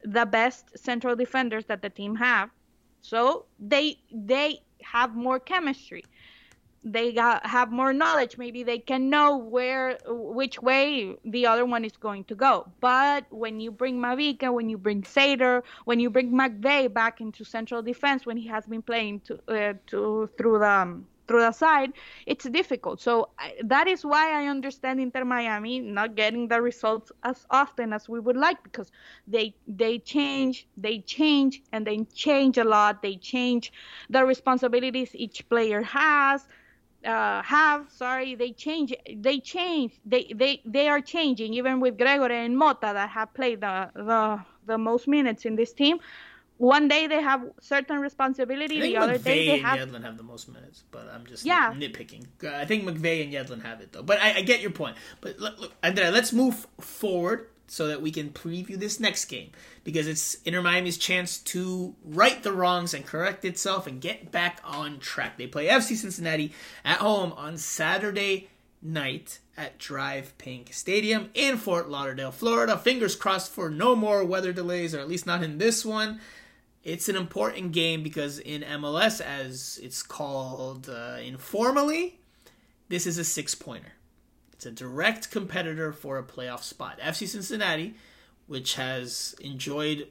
the 0.03 0.25
best 0.25 0.63
central 0.77 1.15
defenders 1.15 1.65
that 1.65 1.81
the 1.81 1.89
team 1.89 2.15
have 2.15 2.49
so 3.01 3.45
they 3.59 3.97
they 4.11 4.59
have 4.83 5.15
more 5.15 5.39
chemistry. 5.39 6.05
They 6.83 7.11
got, 7.11 7.45
have 7.45 7.71
more 7.71 7.91
knowledge. 7.91 8.37
Maybe 8.37 8.63
they 8.63 8.79
can 8.79 9.09
know 9.09 9.37
where 9.37 9.97
which 10.07 10.61
way 10.61 11.17
the 11.25 11.45
other 11.45 11.65
one 11.65 11.83
is 11.83 11.97
going 11.97 12.23
to 12.25 12.35
go. 12.35 12.67
But 12.79 13.25
when 13.31 13.59
you 13.59 13.69
bring 13.69 13.99
Mabika 13.99 14.53
when 14.53 14.69
you 14.69 14.77
bring 14.77 15.01
Sater 15.01 15.63
when 15.83 15.99
you 15.99 16.09
bring 16.09 16.31
McVey 16.31 16.93
back 16.93 17.19
into 17.19 17.43
central 17.43 17.81
defense 17.81 18.25
when 18.25 18.37
he 18.37 18.47
has 18.47 18.65
been 18.65 18.81
playing 18.81 19.19
to, 19.21 19.39
uh, 19.49 19.73
to 19.87 20.29
through 20.37 20.59
the 20.59 20.69
um, 20.69 21.05
through 21.29 21.41
the 21.41 21.53
side 21.53 21.93
it's 22.27 22.45
difficult. 22.49 23.01
So 23.01 23.29
I, 23.39 23.53
that 23.65 23.87
is 23.87 24.05
why 24.05 24.43
I 24.43 24.47
understand 24.47 24.99
Inter 24.99 25.25
Miami 25.25 25.79
not 25.79 26.15
getting 26.15 26.49
the 26.49 26.61
results 26.61 27.13
as 27.23 27.45
often 27.51 27.93
as 27.93 28.09
we 28.09 28.19
would 28.19 28.37
like 28.37 28.63
because 28.63 28.91
they 29.27 29.55
they 29.67 29.99
change 29.99 30.67
they 30.77 30.99
change 31.01 31.63
and 31.73 31.87
they 31.87 31.99
change 32.13 32.57
a 32.57 32.65
lot. 32.65 33.01
They 33.03 33.17
change 33.17 33.73
the 34.09 34.25
responsibilities 34.25 35.11
each 35.15 35.47
player 35.49 35.83
has 35.83 36.47
uh, 37.05 37.41
have 37.43 37.89
sorry 37.91 38.35
they 38.35 38.51
change 38.51 38.93
they 39.17 39.39
change 39.39 39.99
they 40.05 40.31
they 40.35 40.61
they 40.65 40.89
are 40.89 41.01
changing. 41.01 41.53
Even 41.53 41.79
with 41.79 41.97
Gregore 41.97 42.31
and 42.31 42.57
Mota 42.57 42.91
that 42.93 43.09
have 43.09 43.33
played 43.33 43.61
the 43.61 43.91
the 43.95 44.39
the 44.65 44.77
most 44.77 45.07
minutes 45.07 45.45
in 45.45 45.55
this 45.55 45.73
team 45.73 45.99
one 46.59 46.89
day 46.89 47.07
they 47.07 47.21
have 47.21 47.41
certain 47.61 47.99
responsibility 47.99 48.81
the 48.81 48.97
other 48.97 49.17
day 49.17 49.47
they 49.47 49.59
McVey 49.59 49.61
have 49.61 49.79
and 49.79 49.91
Yedlin 49.93 50.03
have 50.03 50.17
the 50.17 50.23
most 50.23 50.49
minutes, 50.49 50.83
but 50.91 51.09
I'm 51.11 51.25
just 51.25 51.45
Yeah. 51.45 51.73
nitpicking. 51.73 52.25
I 52.45 52.65
think 52.65 52.83
McVey 52.83 53.23
and 53.23 53.33
Yedlin 53.33 53.63
have 53.63 53.79
it 53.79 53.93
though. 53.93 54.03
But 54.03 54.19
I, 54.19 54.35
I 54.35 54.41
get 54.41 54.59
your 54.59 54.71
point. 54.71 54.97
But 55.21 55.39
look, 55.39 55.57
look, 55.57 55.73
Andrea, 55.81 56.11
let's 56.11 56.33
move 56.33 56.67
forward 56.81 57.47
so 57.67 57.87
that 57.87 58.01
we 58.01 58.11
can 58.11 58.31
preview 58.31 58.77
this 58.77 58.99
next 58.99 59.25
game 59.25 59.51
because 59.85 60.05
it's 60.05 60.33
Inter 60.43 60.61
Miami's 60.61 60.97
chance 60.97 61.37
to 61.37 61.95
right 62.03 62.43
the 62.43 62.51
wrongs 62.51 62.93
and 62.93 63.05
correct 63.05 63.45
itself 63.45 63.87
and 63.87 64.01
get 64.01 64.29
back 64.29 64.59
on 64.65 64.99
track. 64.99 65.37
They 65.37 65.47
play 65.47 65.67
FC 65.67 65.95
Cincinnati 65.95 66.51
at 66.83 66.97
home 66.97 67.31
on 67.33 67.57
Saturday 67.57 68.49
night 68.81 69.39
at 69.55 69.79
DRV 69.79 70.25
PNK 70.37 70.73
Stadium 70.73 71.29
in 71.33 71.55
Fort 71.57 71.89
Lauderdale, 71.89 72.31
Florida. 72.31 72.77
Fingers 72.77 73.15
crossed 73.15 73.51
for 73.51 73.69
no 73.69 73.95
more 73.95 74.25
weather 74.25 74.51
delays, 74.51 74.93
or 74.93 74.99
at 74.99 75.07
least 75.07 75.25
not 75.25 75.41
in 75.41 75.57
this 75.57 75.85
one 75.85 76.19
it's 76.83 77.09
an 77.09 77.15
important 77.15 77.71
game 77.71 78.03
because 78.03 78.39
in 78.39 78.61
MLS, 78.61 79.21
as 79.21 79.79
it's 79.83 80.01
called 80.01 80.89
uh, 80.89 81.17
informally, 81.21 82.19
this 82.87 83.05
is 83.05 83.17
a 83.17 83.23
six 83.23 83.55
pointer. 83.55 83.93
It's 84.53 84.65
a 84.65 84.71
direct 84.71 85.31
competitor 85.31 85.91
for 85.91 86.17
a 86.17 86.23
playoff 86.23 86.63
spot. 86.63 86.99
FC 86.99 87.27
Cincinnati, 87.27 87.95
which 88.47 88.75
has 88.75 89.35
enjoyed 89.39 90.07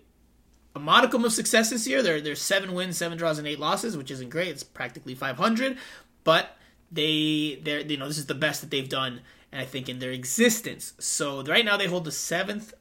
a 0.74 0.78
modicum 0.78 1.24
of 1.24 1.32
success 1.32 1.70
this 1.70 1.86
year, 1.86 2.02
they're, 2.02 2.20
they're 2.20 2.34
seven 2.34 2.72
wins, 2.72 2.96
seven 2.96 3.18
draws, 3.18 3.38
and 3.38 3.46
eight 3.46 3.58
losses, 3.58 3.96
which 3.96 4.10
isn't 4.10 4.30
great. 4.30 4.48
It's 4.48 4.62
practically 4.62 5.14
500, 5.14 5.76
but 6.24 6.56
they 6.90 7.60
they're 7.62 7.80
you 7.80 7.96
know 7.96 8.08
this 8.08 8.18
is 8.18 8.26
the 8.26 8.34
best 8.34 8.60
that 8.60 8.70
they've 8.70 8.88
done, 8.88 9.20
and 9.52 9.60
I 9.60 9.64
think 9.64 9.88
in 9.88 9.98
their 9.98 10.12
existence. 10.12 10.94
So 10.98 11.42
right 11.42 11.64
now 11.64 11.76
they 11.76 11.86
hold 11.86 12.04
the 12.04 12.12
seventh 12.12 12.72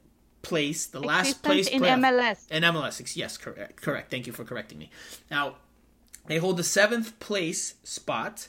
place, 0.42 0.86
the 0.86 1.00
last 1.00 1.28
Existence 1.30 1.46
place 1.46 1.68
in 1.68 1.82
playoff- 1.82 1.98
MLS. 2.00 2.50
in 2.50 2.62
MLS. 2.64 3.16
Yes, 3.16 3.36
correct. 3.36 3.80
Correct. 3.82 4.10
Thank 4.10 4.26
you 4.26 4.32
for 4.32 4.44
correcting 4.44 4.78
me. 4.78 4.90
Now, 5.30 5.56
they 6.26 6.38
hold 6.38 6.56
the 6.56 6.64
seventh 6.64 7.18
place 7.20 7.74
spot 7.84 8.48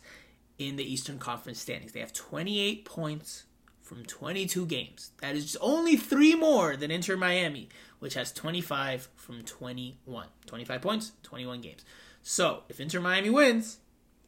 in 0.58 0.76
the 0.76 0.84
Eastern 0.84 1.18
Conference 1.20 1.60
standings. 1.60 1.94
They 1.94 2.00
have 2.02 2.14
28 2.14 2.86
points 2.86 3.44
from 3.82 4.06
22 4.06 4.66
games. 4.66 5.12
That 5.22 5.36
is 5.36 5.56
only 5.62 5.96
three 5.96 6.36
more 6.36 6.76
than 6.76 6.92
Inter 6.92 7.16
Miami, 7.18 7.70
which 8.00 8.14
has 8.14 8.32
25 8.32 9.10
from 9.16 9.42
21. 9.44 10.28
25 10.46 10.82
points, 10.82 11.12
21 11.24 11.62
games. 11.62 11.84
So, 12.22 12.64
if 12.70 12.80
Inter 12.80 13.00
Miami 13.00 13.30
wins, 13.30 13.78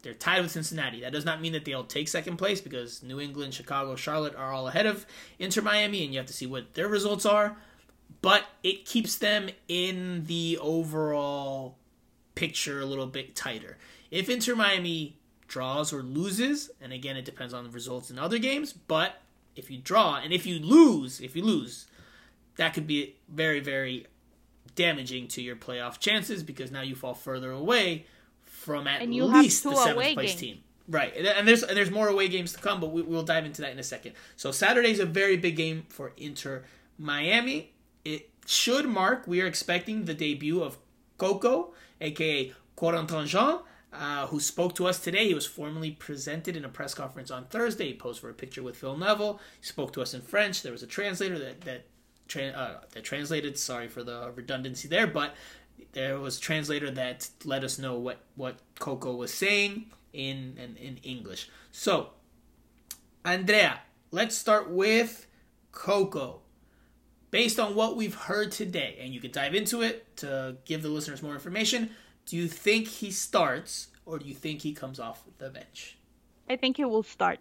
they're 0.02 0.14
tied 0.14 0.42
with 0.42 0.52
Cincinnati. 0.52 1.02
That 1.02 1.14
does 1.14 1.26
not 1.26 1.42
mean 1.42 1.54
that 1.54 1.66
they'll 1.66 1.84
take 1.84 2.08
second 2.08 2.38
place 2.38 2.62
because 2.62 3.04
New 3.04 3.20
England, 3.20 3.54
Chicago, 3.54 3.96
Charlotte 3.96 4.36
are 4.36 4.52
all 4.52 4.68
ahead 4.68 4.86
of 4.86 5.06
Inter 5.40 5.62
Miami, 5.62 6.04
and 6.04 6.14
you 6.14 6.20
have 6.20 6.28
to 6.28 6.34
see 6.34 6.46
what 6.46 6.74
their 6.74 6.88
results 6.88 7.26
are. 7.26 7.58
But 8.22 8.46
it 8.64 8.86
keeps 8.86 9.18
them 9.18 9.50
in 9.68 10.26
the 10.26 10.58
overall 10.62 11.78
picture 12.36 12.82
a 12.82 12.86
little 12.86 13.08
bit 13.08 13.36
tighter. 13.36 13.78
If 14.10 14.30
Inter 14.30 14.56
Miami 14.56 15.18
draws 15.48 15.94
or 15.94 16.02
loses, 16.02 16.72
and 16.82 16.94
again, 16.94 17.18
it 17.18 17.26
depends 17.26 17.54
on 17.54 17.64
the 17.64 17.70
results 17.70 18.10
in 18.10 18.20
other 18.20 18.38
games, 18.38 18.74
but 18.74 19.22
if 19.56 19.70
you 19.70 19.78
draw 19.78 20.16
and 20.16 20.34
if 20.34 20.46
you 20.46 20.60
lose, 20.60 21.20
if 21.20 21.36
you 21.36 21.44
lose, 21.44 21.88
that 22.56 22.74
could 22.74 22.88
be 22.88 23.16
very, 23.30 23.60
very 23.60 24.08
damaging 24.76 25.28
to 25.28 25.42
your 25.42 25.56
playoff 25.56 26.00
chances 26.00 26.44
because 26.44 26.72
now 26.72 26.82
you 26.82 26.96
fall 26.96 27.14
further 27.14 27.52
away 27.52 28.06
from 28.62 28.88
at 28.88 29.02
And 29.02 29.14
you 29.14 29.26
least 29.26 29.64
two 29.64 29.70
the 29.72 29.76
seventh 29.76 29.96
away 29.96 30.14
place 30.14 30.30
games. 30.32 30.42
team. 30.42 30.58
Right, 30.88 31.16
and 31.16 31.48
there's 31.48 31.64
and 31.64 31.76
there's 31.78 31.92
more 31.92 32.10
away 32.10 32.28
games 32.28 32.52
to 32.54 32.60
come, 32.60 32.82
but 32.82 32.92
we, 32.92 33.02
we'll 33.02 33.24
dive 33.24 33.46
into 33.46 33.62
that 33.62 33.72
in 33.72 33.80
a 33.80 33.84
second. 33.84 34.14
So 34.36 34.52
Saturday's 34.52 35.00
a 35.00 35.06
very 35.06 35.38
big 35.38 35.56
game 35.56 35.86
for 35.90 36.12
Inter 36.18 36.64
Miami. 36.98 37.72
It 38.04 38.30
should 38.46 38.86
mark. 38.86 39.26
We 39.28 39.42
are 39.42 39.48
expecting 39.48 40.06
the 40.06 40.14
debut 40.14 40.62
of 40.62 40.78
Coco, 41.18 41.74
aka 42.02 42.52
Corentin 42.76 43.26
Jean, 43.28 43.60
uh, 43.94 44.28
who 44.28 44.40
spoke 44.40 44.76
to 44.76 44.88
us 44.88 45.00
today. 45.00 45.28
He 45.28 45.34
was 45.34 45.46
formally 45.46 45.92
presented 45.92 46.58
in 46.58 46.66
a 46.66 46.70
press 46.70 46.94
conference 46.94 47.32
on 47.32 47.46
Thursday. 47.46 47.88
He 47.88 47.94
posed 47.94 48.20
for 48.20 48.30
a 48.30 48.34
picture 48.34 48.64
with 48.64 48.76
Phil 48.76 48.98
Neville. 48.98 49.40
He 49.62 49.68
spoke 49.68 49.94
to 49.94 50.02
us 50.02 50.14
in 50.14 50.22
French. 50.22 50.62
There 50.62 50.72
was 50.74 50.84
a 50.84 50.88
translator 50.88 51.38
that 51.40 51.62
that 51.62 51.86
tra- 52.28 52.48
uh, 52.64 52.82
that 52.94 53.04
translated. 53.04 53.58
Sorry 53.58 53.88
for 53.88 54.04
the 54.04 54.32
redundancy 54.36 54.88
there, 54.90 55.08
but 55.08 55.36
there 55.94 56.20
was 56.20 56.38
a 56.38 56.42
translator 56.42 56.90
that 56.92 57.30
let 57.46 57.64
us 57.64 57.78
know 57.78 57.98
what 57.98 58.20
what 58.36 58.60
Coco 58.80 59.16
was 59.16 59.34
saying 59.34 59.86
in 60.14 60.58
in, 60.58 60.78
in 60.78 60.98
English. 61.04 61.50
So, 61.72 62.12
Andrea, 63.24 63.82
let's 64.12 64.38
start 64.38 64.70
with 64.70 65.28
Coco. 65.72 66.42
Based 67.30 67.60
on 67.62 67.76
what 67.76 67.96
we've 67.96 68.16
heard 68.16 68.52
today, 68.52 68.98
and 69.00 69.14
you 69.14 69.22
can 69.22 69.32
dive 69.32 69.56
into 69.56 69.82
it 69.82 70.18
to 70.18 70.58
give 70.66 70.82
the 70.82 70.90
listeners 70.90 71.24
more 71.24 71.34
information, 71.34 71.92
do 72.26 72.36
you 72.36 72.50
think 72.50 72.88
he 72.90 73.10
starts 73.10 73.88
or 74.06 74.20
do 74.20 74.26
you 74.26 74.34
think 74.34 74.62
he 74.62 74.74
comes 74.74 75.00
off 75.00 75.24
the 75.38 75.50
bench? 75.50 75.98
I 76.50 76.58
think 76.58 76.76
he 76.76 76.84
will 76.84 77.04
start. 77.04 77.40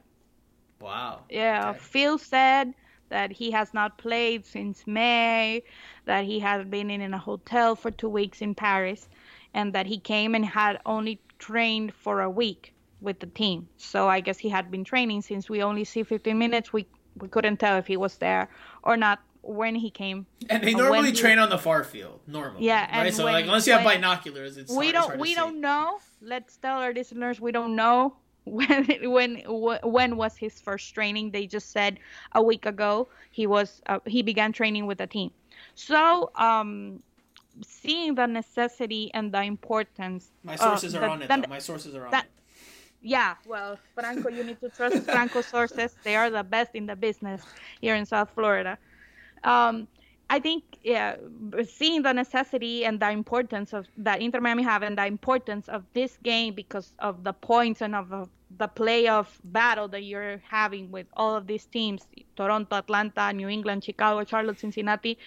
Wow. 0.80 1.22
Yeah, 1.28 1.70
Okay. 1.70 1.78
Phil 1.80 2.18
said 2.18 2.72
that 3.10 3.30
he 3.30 3.50
has 3.50 3.74
not 3.74 3.98
played 3.98 4.46
since 4.46 4.86
May, 4.86 5.62
that 6.06 6.24
he 6.24 6.38
has 6.40 6.64
been 6.64 6.90
in 6.90 7.12
a 7.12 7.18
hotel 7.18 7.76
for 7.76 7.90
two 7.90 8.08
weeks 8.08 8.40
in 8.40 8.54
Paris, 8.54 9.08
and 9.52 9.72
that 9.74 9.86
he 9.86 9.98
came 9.98 10.34
and 10.34 10.44
had 10.44 10.80
only 10.86 11.20
trained 11.38 11.92
for 11.94 12.22
a 12.22 12.30
week 12.30 12.72
with 13.00 13.20
the 13.20 13.26
team. 13.26 13.68
So 13.76 14.08
I 14.08 14.20
guess 14.20 14.38
he 14.38 14.48
had 14.48 14.70
been 14.70 14.84
training 14.84 15.22
since 15.22 15.50
we 15.50 15.62
only 15.62 15.84
see 15.84 16.02
15 16.02 16.38
minutes. 16.38 16.72
We 16.72 16.86
we 17.16 17.28
couldn't 17.28 17.58
tell 17.58 17.76
if 17.76 17.86
he 17.86 17.96
was 17.96 18.16
there 18.18 18.48
or 18.82 18.96
not 18.96 19.20
when 19.42 19.74
he 19.74 19.90
came. 19.90 20.26
And 20.48 20.62
they 20.62 20.74
normally 20.74 21.12
train 21.12 21.38
on 21.38 21.50
the 21.50 21.58
far 21.58 21.82
field, 21.82 22.20
normally. 22.26 22.64
Yeah, 22.64 23.00
right. 23.00 23.12
So 23.12 23.24
when, 23.24 23.32
like 23.34 23.44
unless 23.44 23.66
you 23.66 23.72
have 23.72 23.84
binoculars, 23.84 24.56
it's 24.56 24.70
we 24.72 24.90
hard, 24.90 24.94
don't 24.94 25.12
it's 25.14 25.20
we 25.20 25.34
don't 25.34 25.60
know. 25.60 25.98
Let's 26.22 26.56
tell 26.56 26.78
our 26.78 26.92
listeners 26.92 27.40
we 27.40 27.52
don't 27.52 27.74
know 27.74 28.14
when 28.58 28.84
when 29.10 29.36
when 29.82 30.16
was 30.16 30.36
his 30.36 30.60
first 30.60 30.94
training. 30.94 31.30
They 31.30 31.46
just 31.46 31.70
said 31.70 31.98
a 32.32 32.42
week 32.42 32.66
ago 32.66 33.08
he 33.30 33.46
was 33.46 33.80
uh, 33.86 34.00
he 34.06 34.22
began 34.22 34.52
training 34.52 34.86
with 34.86 34.98
the 34.98 35.06
team. 35.06 35.30
So 35.74 36.30
um, 36.34 37.02
seeing 37.64 38.14
the 38.14 38.26
necessity 38.26 39.10
and 39.14 39.32
the 39.32 39.42
importance. 39.42 40.30
My 40.42 40.56
sources 40.56 40.94
uh, 40.94 40.98
are 40.98 41.00
the, 41.00 41.08
on 41.08 41.22
it. 41.22 41.28
the. 41.28 41.48
My 41.48 41.58
sources 41.58 41.94
are 41.94 42.06
on 42.06 42.10
that, 42.10 42.24
it. 42.24 42.30
yeah, 43.02 43.34
well, 43.46 43.78
Franco, 43.94 44.28
you 44.28 44.44
need 44.44 44.60
to 44.60 44.68
trust 44.68 45.02
Franco 45.04 45.40
sources. 45.40 45.96
They 46.04 46.16
are 46.16 46.30
the 46.30 46.42
best 46.42 46.74
in 46.74 46.86
the 46.86 46.96
business 46.96 47.42
here 47.80 47.94
in 47.94 48.06
South 48.06 48.30
Florida. 48.34 48.78
Um, 49.44 49.88
I 50.28 50.38
think 50.38 50.62
yeah, 50.82 51.16
seeing 51.66 52.02
the 52.02 52.12
necessity 52.12 52.84
and 52.84 53.00
the 53.00 53.10
importance 53.10 53.72
of 53.72 53.86
that 53.98 54.22
Inter 54.22 54.40
Miami 54.40 54.62
have 54.62 54.82
and 54.82 54.96
the 54.96 55.06
importance 55.06 55.68
of 55.68 55.84
this 55.92 56.18
game 56.22 56.54
because 56.54 56.92
of 57.00 57.24
the 57.24 57.32
points 57.32 57.82
and 57.82 57.96
of 57.96 58.12
uh, 58.12 58.26
the 58.50 58.68
playoff 58.68 59.38
battle 59.44 59.88
that 59.88 60.02
you're 60.02 60.38
having 60.48 60.90
with 60.90 61.06
all 61.14 61.36
of 61.36 61.46
these 61.46 61.66
teams 61.66 62.06
Toronto, 62.36 62.76
Atlanta, 62.76 63.32
New 63.32 63.48
England, 63.48 63.84
Chicago, 63.84 64.24
Charlotte, 64.24 64.58
Cincinnati, 64.58 65.18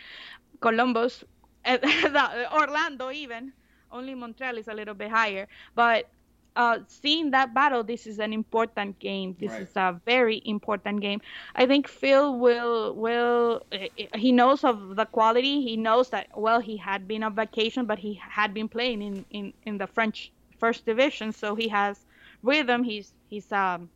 Columbus, 0.62 1.24
Orlando, 2.54 3.12
even. 3.12 3.54
Only 3.92 4.16
Montreal 4.16 4.58
is 4.58 4.68
a 4.68 4.74
little 4.74 4.94
bit 4.96 5.10
higher. 5.12 5.48
But 5.76 6.10
uh, 6.56 6.80
seeing 6.88 7.32
that 7.32 7.54
battle, 7.54 7.84
this 7.84 8.06
is 8.08 8.20
an 8.20 8.34
important 8.34 9.00
game. 9.00 9.36
This 9.40 9.52
Right. 9.52 9.62
is 9.62 9.76
a 9.76 10.02
very 10.06 10.42
important 10.46 11.02
game. 11.02 11.22
I 11.56 11.66
think 11.66 11.88
Phil 11.88 12.38
will 12.40 12.96
will 12.96 13.62
he 14.16 14.32
knows 14.32 14.64
of 14.64 14.96
the 14.96 15.06
quality. 15.06 15.62
He 15.62 15.78
knows 15.78 16.10
that 16.10 16.28
well 16.36 16.60
he 16.60 16.78
had 16.78 17.08
been 17.08 17.24
on 17.24 17.36
vacation, 17.36 17.86
but 17.86 18.00
he 18.00 18.16
had 18.16 18.54
been 18.54 18.70
playing 18.70 19.02
in 19.02 19.26
in, 19.30 19.54
in 19.64 19.78
the 19.78 19.88
French 19.88 20.32
first 20.60 20.86
division, 20.86 21.32
so 21.32 21.56
he 21.56 21.68
has 21.70 22.06
rhythm. 22.44 22.84
He's 22.84 23.14
he's 23.28 23.52
um, 23.52 23.90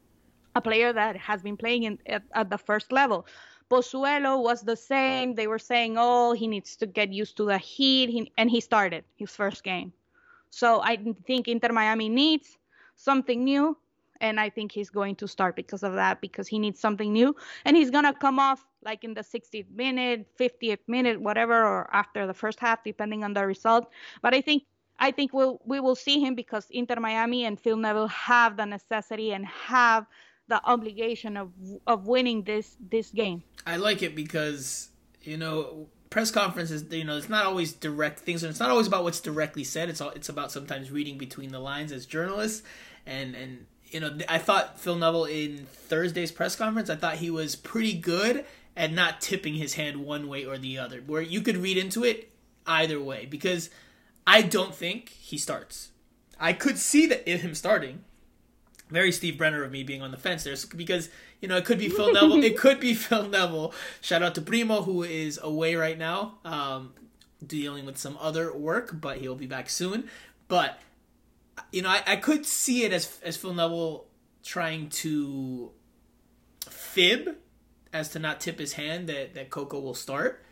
a 0.55 0.61
player 0.61 0.91
that 0.93 1.15
has 1.17 1.41
been 1.43 1.57
playing 1.57 1.83
in 1.83 1.99
at, 2.07 2.23
at 2.33 2.49
the 2.49 2.57
first 2.57 2.91
level. 2.91 3.27
Pozuelo 3.69 4.41
was 4.41 4.61
the 4.61 4.75
same. 4.75 5.35
They 5.35 5.47
were 5.47 5.59
saying, 5.59 5.95
oh, 5.97 6.33
he 6.33 6.47
needs 6.47 6.75
to 6.77 6.85
get 6.85 7.11
used 7.11 7.35
to 7.37 7.45
the 7.45 7.57
heat, 7.57 8.09
he, 8.09 8.31
and 8.37 8.49
he 8.49 8.61
started 8.61 9.03
his 9.17 9.35
first 9.35 9.63
game. 9.63 9.91
So 10.49 10.81
I 10.81 10.97
think 11.25 11.47
Inter 11.47 11.73
Miami 11.73 12.07
needs 12.07 12.57
something 12.95 13.43
new, 13.43 13.77
and 14.21 14.39
I 14.39 14.49
think 14.49 14.71
he's 14.71 14.89
going 14.89 15.15
to 15.17 15.27
start 15.27 15.55
because 15.55 15.83
of 15.83 15.93
that, 15.93 16.21
because 16.21 16.47
he 16.47 16.59
needs 16.59 16.79
something 16.79 17.11
new, 17.11 17.35
and 17.65 17.75
he's 17.75 17.91
gonna 17.91 18.13
come 18.13 18.39
off 18.39 18.65
like 18.83 19.03
in 19.03 19.13
the 19.13 19.21
60th 19.21 19.69
minute, 19.75 20.25
50th 20.39 20.79
minute, 20.87 21.19
whatever, 21.19 21.65
or 21.65 21.89
after 21.93 22.25
the 22.25 22.33
first 22.33 22.59
half, 22.59 22.83
depending 22.85 23.23
on 23.23 23.33
the 23.33 23.45
result. 23.45 23.91
But 24.21 24.33
I 24.33 24.39
think 24.39 24.63
I 24.99 25.11
think 25.11 25.33
we'll 25.33 25.61
we 25.65 25.79
will 25.79 25.95
see 25.95 26.19
him 26.19 26.35
because 26.35 26.67
Inter 26.69 26.99
Miami 26.99 27.45
and 27.45 27.59
Phil 27.59 27.77
Neville 27.77 28.07
have 28.07 28.57
the 28.57 28.65
necessity 28.65 29.31
and 29.31 29.45
have 29.45 30.05
the 30.47 30.63
obligation 30.65 31.37
of 31.37 31.51
of 31.85 32.07
winning 32.07 32.43
this 32.43 32.77
this 32.79 33.11
game. 33.11 33.43
I 33.65 33.77
like 33.77 34.01
it 34.01 34.15
because 34.15 34.89
you 35.21 35.37
know 35.37 35.87
press 36.09 36.31
conferences. 36.31 36.85
You 36.91 37.03
know, 37.03 37.17
it's 37.17 37.29
not 37.29 37.45
always 37.45 37.73
direct 37.73 38.19
things, 38.19 38.43
and 38.43 38.49
it's 38.49 38.59
not 38.59 38.69
always 38.69 38.87
about 38.87 39.03
what's 39.03 39.19
directly 39.19 39.63
said. 39.63 39.89
It's 39.89 40.01
all 40.01 40.09
it's 40.11 40.29
about 40.29 40.51
sometimes 40.51 40.91
reading 40.91 41.17
between 41.17 41.51
the 41.51 41.59
lines 41.59 41.91
as 41.91 42.05
journalists, 42.05 42.63
and 43.05 43.35
and 43.35 43.65
you 43.85 43.99
know, 43.99 44.17
I 44.27 44.37
thought 44.37 44.79
Phil 44.79 44.95
Neville 44.95 45.25
in 45.25 45.65
Thursday's 45.65 46.31
press 46.31 46.55
conference. 46.55 46.89
I 46.89 46.95
thought 46.95 47.15
he 47.15 47.29
was 47.29 47.55
pretty 47.55 47.93
good 47.93 48.45
at 48.75 48.91
not 48.91 49.21
tipping 49.21 49.55
his 49.55 49.73
hand 49.73 49.97
one 49.97 50.27
way 50.27 50.45
or 50.45 50.57
the 50.57 50.77
other, 50.77 51.01
where 51.01 51.21
you 51.21 51.41
could 51.41 51.57
read 51.57 51.77
into 51.77 52.03
it 52.03 52.31
either 52.65 53.01
way. 53.01 53.25
Because 53.25 53.69
I 54.27 54.41
don't 54.41 54.75
think 54.75 55.09
he 55.09 55.37
starts. 55.37 55.91
I 56.37 56.51
could 56.51 56.77
see 56.77 57.07
that 57.07 57.27
in 57.27 57.39
him 57.39 57.55
starting. 57.55 58.03
Very 58.89 59.11
Steve 59.11 59.37
Brenner 59.37 59.63
of 59.63 59.71
me 59.71 59.83
being 59.83 60.01
on 60.01 60.11
the 60.11 60.17
fence 60.17 60.43
there 60.43 60.55
because 60.75 61.09
you 61.41 61.47
know 61.47 61.57
it 61.57 61.65
could 61.65 61.79
be 61.79 61.89
Phil 61.89 62.13
Neville. 62.13 62.43
It 62.43 62.57
could 62.59 62.79
be 62.79 62.93
Phil 62.93 63.27
Neville. 63.27 63.73
Shout 64.01 64.23
out 64.23 64.35
to 64.35 64.41
Primo 64.41 64.83
who 64.83 65.03
is 65.03 65.39
away 65.41 65.75
right 65.75 65.97
now, 65.97 66.35
um, 66.45 66.93
dealing 67.45 67.85
with 67.85 67.97
some 67.97 68.17
other 68.19 68.55
work, 68.55 68.99
but 68.99 69.17
he'll 69.17 69.35
be 69.35 69.47
back 69.47 69.69
soon. 69.69 70.09
But 70.47 70.79
you 71.71 71.81
know 71.81 71.89
I, 71.89 72.03
I 72.05 72.15
could 72.17 72.45
see 72.45 72.83
it 72.83 72.93
as 72.93 73.19
as 73.23 73.35
Phil 73.35 73.53
Neville 73.53 74.05
trying 74.43 74.89
to 74.89 75.71
fib 76.69 77.35
as 77.91 78.09
to 78.09 78.19
not 78.19 78.39
tip 78.39 78.59
his 78.59 78.73
hand 78.73 79.07
that 79.09 79.33
that 79.33 79.49
Coco 79.49 79.79
will 79.79 79.95
start 79.95 80.43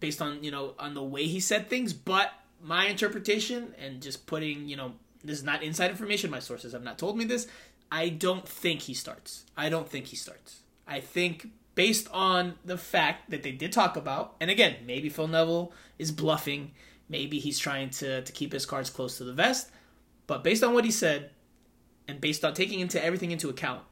based 0.00 0.22
on 0.22 0.42
you 0.44 0.50
know 0.50 0.74
on 0.78 0.94
the 0.94 1.02
way 1.02 1.26
he 1.26 1.40
said 1.40 1.68
things. 1.68 1.92
But 1.92 2.32
my 2.62 2.86
interpretation 2.86 3.74
and 3.78 4.02
just 4.02 4.26
putting 4.26 4.68
you 4.68 4.76
know 4.76 4.92
this 5.24 5.38
is 5.38 5.44
not 5.44 5.62
inside 5.62 5.90
information. 5.90 6.30
My 6.30 6.38
sources 6.38 6.72
have 6.72 6.82
not 6.82 6.98
told 6.98 7.16
me 7.16 7.24
this. 7.24 7.46
I 7.90 8.08
don't 8.10 8.46
think 8.46 8.82
he 8.82 8.94
starts. 8.94 9.44
I 9.56 9.68
don't 9.68 9.88
think 9.88 10.06
he 10.06 10.16
starts. 10.16 10.60
I 10.86 11.00
think 11.00 11.48
based 11.74 12.08
on 12.12 12.54
the 12.64 12.76
fact 12.76 13.30
that 13.30 13.42
they 13.42 13.52
did 13.52 13.72
talk 13.72 13.96
about, 13.96 14.34
and 14.40 14.50
again, 14.50 14.76
maybe 14.86 15.08
Phil 15.08 15.28
Neville 15.28 15.72
is 15.98 16.12
bluffing. 16.12 16.72
Maybe 17.08 17.38
he's 17.38 17.58
trying 17.58 17.90
to, 17.90 18.22
to 18.22 18.32
keep 18.32 18.52
his 18.52 18.66
cards 18.66 18.90
close 18.90 19.16
to 19.18 19.24
the 19.24 19.32
vest. 19.32 19.70
But 20.26 20.44
based 20.44 20.62
on 20.62 20.74
what 20.74 20.84
he 20.84 20.90
said, 20.90 21.30
and 22.06 22.20
based 22.20 22.44
on 22.44 22.54
taking 22.54 22.80
into 22.80 23.02
everything 23.02 23.30
into 23.30 23.48
account, 23.48 23.82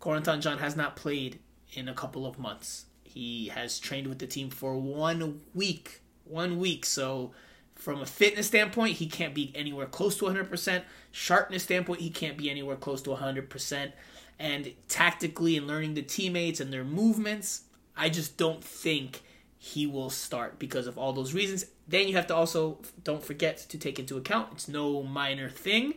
Corentin 0.00 0.40
Jean 0.40 0.58
has 0.58 0.76
not 0.76 0.96
played 0.96 1.38
in 1.72 1.88
a 1.88 1.94
couple 1.94 2.26
of 2.26 2.38
months. 2.38 2.86
He 3.04 3.48
has 3.48 3.78
trained 3.78 4.06
with 4.06 4.18
the 4.18 4.26
team 4.26 4.50
for 4.50 4.76
one 4.76 5.40
week. 5.54 6.00
One 6.24 6.58
week. 6.58 6.84
So 6.84 7.32
from 7.76 8.00
a 8.00 8.06
fitness 8.06 8.48
standpoint, 8.48 8.96
he 8.96 9.06
can't 9.06 9.34
be 9.34 9.52
anywhere 9.54 9.86
close 9.86 10.16
to 10.16 10.24
100%. 10.24 10.82
Sharpness 11.12 11.62
standpoint, 11.62 12.00
he 12.00 12.10
can't 12.10 12.36
be 12.36 12.50
anywhere 12.50 12.76
close 12.76 13.00
to 13.02 13.10
100%. 13.10 13.92
And 14.38 14.72
tactically 14.88 15.56
and 15.56 15.66
learning 15.66 15.94
the 15.94 16.02
teammates 16.02 16.60
and 16.60 16.72
their 16.72 16.84
movements, 16.84 17.62
I 17.96 18.08
just 18.08 18.36
don't 18.36 18.62
think 18.62 19.22
he 19.58 19.86
will 19.86 20.10
start 20.10 20.58
because 20.58 20.86
of 20.86 20.98
all 20.98 21.12
those 21.12 21.32
reasons. 21.32 21.66
Then 21.88 22.08
you 22.08 22.16
have 22.16 22.26
to 22.26 22.34
also 22.34 22.78
don't 23.02 23.24
forget 23.24 23.58
to 23.58 23.78
take 23.78 23.98
into 23.98 24.16
account 24.16 24.48
it's 24.52 24.68
no 24.68 25.02
minor 25.02 25.48
thing 25.48 25.94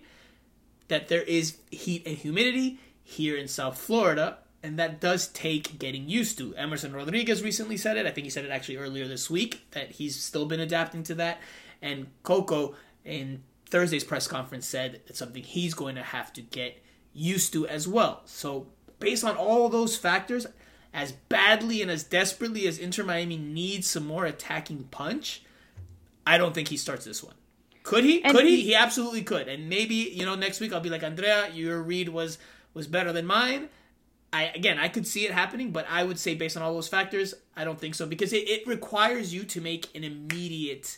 that 0.88 1.07
there 1.07 1.21
is 1.21 1.57
heat 1.71 2.05
and 2.05 2.17
humidity 2.17 2.80
here 3.03 3.38
in 3.38 3.47
South 3.47 3.77
Florida, 3.77 4.38
and 4.61 4.77
that 4.77 4.99
does 4.99 5.27
take 5.27 5.80
getting 5.80 6.09
used 6.09 6.38
to. 6.38 6.55
Emerson 6.55 6.93
Rodriguez 6.93 7.41
recently 7.41 7.77
said 7.77 7.95
it. 7.95 8.05
I 8.05 8.11
think 8.11 8.25
he 8.25 8.32
said 8.32 8.45
it 8.45 8.51
actually 8.51 8.77
earlier 8.77 9.07
this 9.07 9.30
week 9.30 9.61
that 9.71 9.91
he's 9.91 10.19
still 10.19 10.45
been 10.45 10.59
adapting 10.59 11.03
to 11.03 11.15
that. 11.15 11.39
And 11.82 12.07
Coco 12.23 12.75
in 13.05 13.43
Thursday's 13.69 14.03
press 14.03 14.27
conference 14.27 14.65
said 14.67 15.01
it's 15.07 15.19
something 15.19 15.43
he's 15.43 15.73
going 15.73 15.95
to 15.95 16.03
have 16.03 16.34
to 16.34 16.41
get 16.41 16.82
used 17.13 17.53
to 17.53 17.67
as 17.67 17.88
well. 17.88 18.21
So, 18.25 18.67
based 18.99 19.23
on 19.23 19.36
all 19.36 19.69
those 19.69 19.95
factors, 19.97 20.45
as 20.93 21.11
badly 21.11 21.82
and 21.82 21.89
as 21.91 22.03
desperately 22.03 22.67
as 22.67 22.77
Inter 22.77 23.03
Miami 23.03 23.38
needs 23.38 23.89
some 23.89 24.05
more 24.07 24.25
attacking 24.25 24.84
punch, 24.86 25.43
I 26.25 26.38
don't 26.38 26.53
think 26.53 26.67
he 26.67 26.77
starts 26.77 27.05
this 27.05 27.23
one. 27.23 27.36
Could 27.84 28.03
he? 28.03 28.23
And 28.23 28.36
could 28.36 28.45
he? 28.45 28.57
he- 28.57 28.61
He 28.67 28.75
absolutely 28.75 29.21
could. 29.23 29.47
And 29.47 29.69
maybe 29.69 29.95
you 29.95 30.25
know 30.25 30.36
next 30.36 30.59
week 30.59 30.73
I'll 30.73 30.80
be 30.82 30.89
like 30.89 31.03
Andrea, 31.03 31.49
your 31.53 31.82
read 31.82 32.09
was 32.09 32.38
was 32.73 32.88
better 32.88 33.11
than 33.13 33.25
mine. 33.25 33.69
I 34.34 34.45
again 34.45 34.77
I 34.77 34.89
could 34.89 35.07
see 35.07 35.25
it 35.25 35.32
happening, 35.32 35.71
but 35.71 35.86
I 35.89 36.03
would 36.03 36.19
say 36.19 36.36
based 36.36 36.55
on 36.57 36.61
all 36.63 36.73
those 36.73 36.88
factors, 36.88 37.34
I 37.55 37.63
don't 37.63 37.80
think 37.80 37.95
so 37.95 38.05
because 38.05 38.32
it, 38.34 38.47
it 38.49 38.67
requires 38.67 39.34
you 39.34 39.43
to 39.45 39.61
make 39.61 39.95
an 39.95 40.03
immediate 40.03 40.97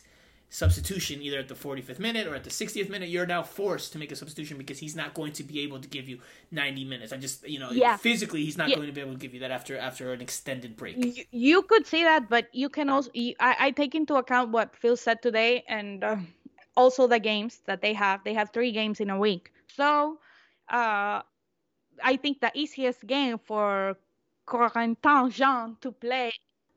substitution 0.52 1.22
either 1.22 1.38
at 1.38 1.48
the 1.48 1.54
45th 1.54 1.98
minute 1.98 2.26
or 2.26 2.34
at 2.34 2.44
the 2.44 2.50
60th 2.50 2.90
minute. 2.90 3.08
You're 3.08 3.24
now 3.24 3.42
forced 3.42 3.90
to 3.92 3.98
make 3.98 4.12
a 4.12 4.16
substitution 4.16 4.58
because 4.58 4.78
he's 4.78 4.94
not 4.94 5.14
going 5.14 5.32
to 5.32 5.42
be 5.42 5.60
able 5.60 5.80
to 5.80 5.88
give 5.88 6.10
you 6.10 6.18
90 6.50 6.84
minutes. 6.84 7.10
I 7.10 7.16
just 7.16 7.48
you 7.48 7.58
know 7.58 7.70
Yeah. 7.70 7.96
physically 7.96 8.44
he's 8.44 8.58
not 8.58 8.68
Yeah. 8.68 8.76
going 8.76 8.86
to 8.86 8.92
be 8.92 9.00
able 9.00 9.12
to 9.12 9.18
give 9.18 9.32
you 9.32 9.40
that 9.40 9.50
after 9.50 9.78
after 9.78 10.12
an 10.12 10.20
extended 10.20 10.76
break. 10.76 10.96
you, 10.98 11.24
you 11.30 11.62
could 11.62 11.86
see 11.86 12.02
that, 12.04 12.28
but 12.28 12.54
you 12.54 12.68
can 12.68 12.90
also. 12.90 13.10
You, 13.14 13.34
I, 13.40 13.56
I 13.66 13.70
take 13.70 13.94
into 13.94 14.16
account 14.16 14.50
what 14.50 14.76
Phil 14.76 14.94
said 14.96 15.22
today, 15.22 15.64
and 15.68 16.04
uh, 16.04 16.16
also 16.76 17.06
the 17.06 17.18
games 17.18 17.62
that 17.64 17.80
they 17.80 17.94
have. 17.94 18.22
They 18.22 18.34
have 18.34 18.50
three 18.52 18.72
games 18.72 19.00
in 19.00 19.08
a 19.08 19.18
week, 19.18 19.52
so 19.74 20.18
uh, 20.68 21.22
I 22.04 22.16
think 22.20 22.40
the 22.42 22.52
easiest 22.54 23.06
game 23.06 23.38
for 23.38 23.96
Corentin 24.46 25.30
Jean 25.32 25.76
to 25.80 25.92
play. 25.92 26.32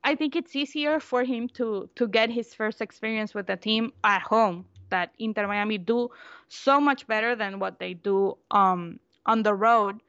I 0.06 0.14
think 0.14 0.36
it's 0.36 0.56
easier 0.56 1.00
for 1.00 1.24
him 1.24 1.50
to 1.58 1.90
to 1.96 2.08
get 2.08 2.30
his 2.30 2.54
first 2.54 2.80
experience 2.80 3.34
with 3.34 3.48
the 3.48 3.58
team 3.58 3.92
at 4.04 4.22
home. 4.22 4.66
That 4.92 5.10
Inter 5.18 5.48
Miami 5.48 5.80
do 5.80 6.12
so 6.48 6.80
much 6.80 7.08
better 7.08 7.36
than 7.36 7.58
what 7.60 7.80
they 7.80 7.96
do 7.96 8.38
um, 8.52 9.00
on 9.26 9.42
the 9.42 9.54
road. 9.54 10.00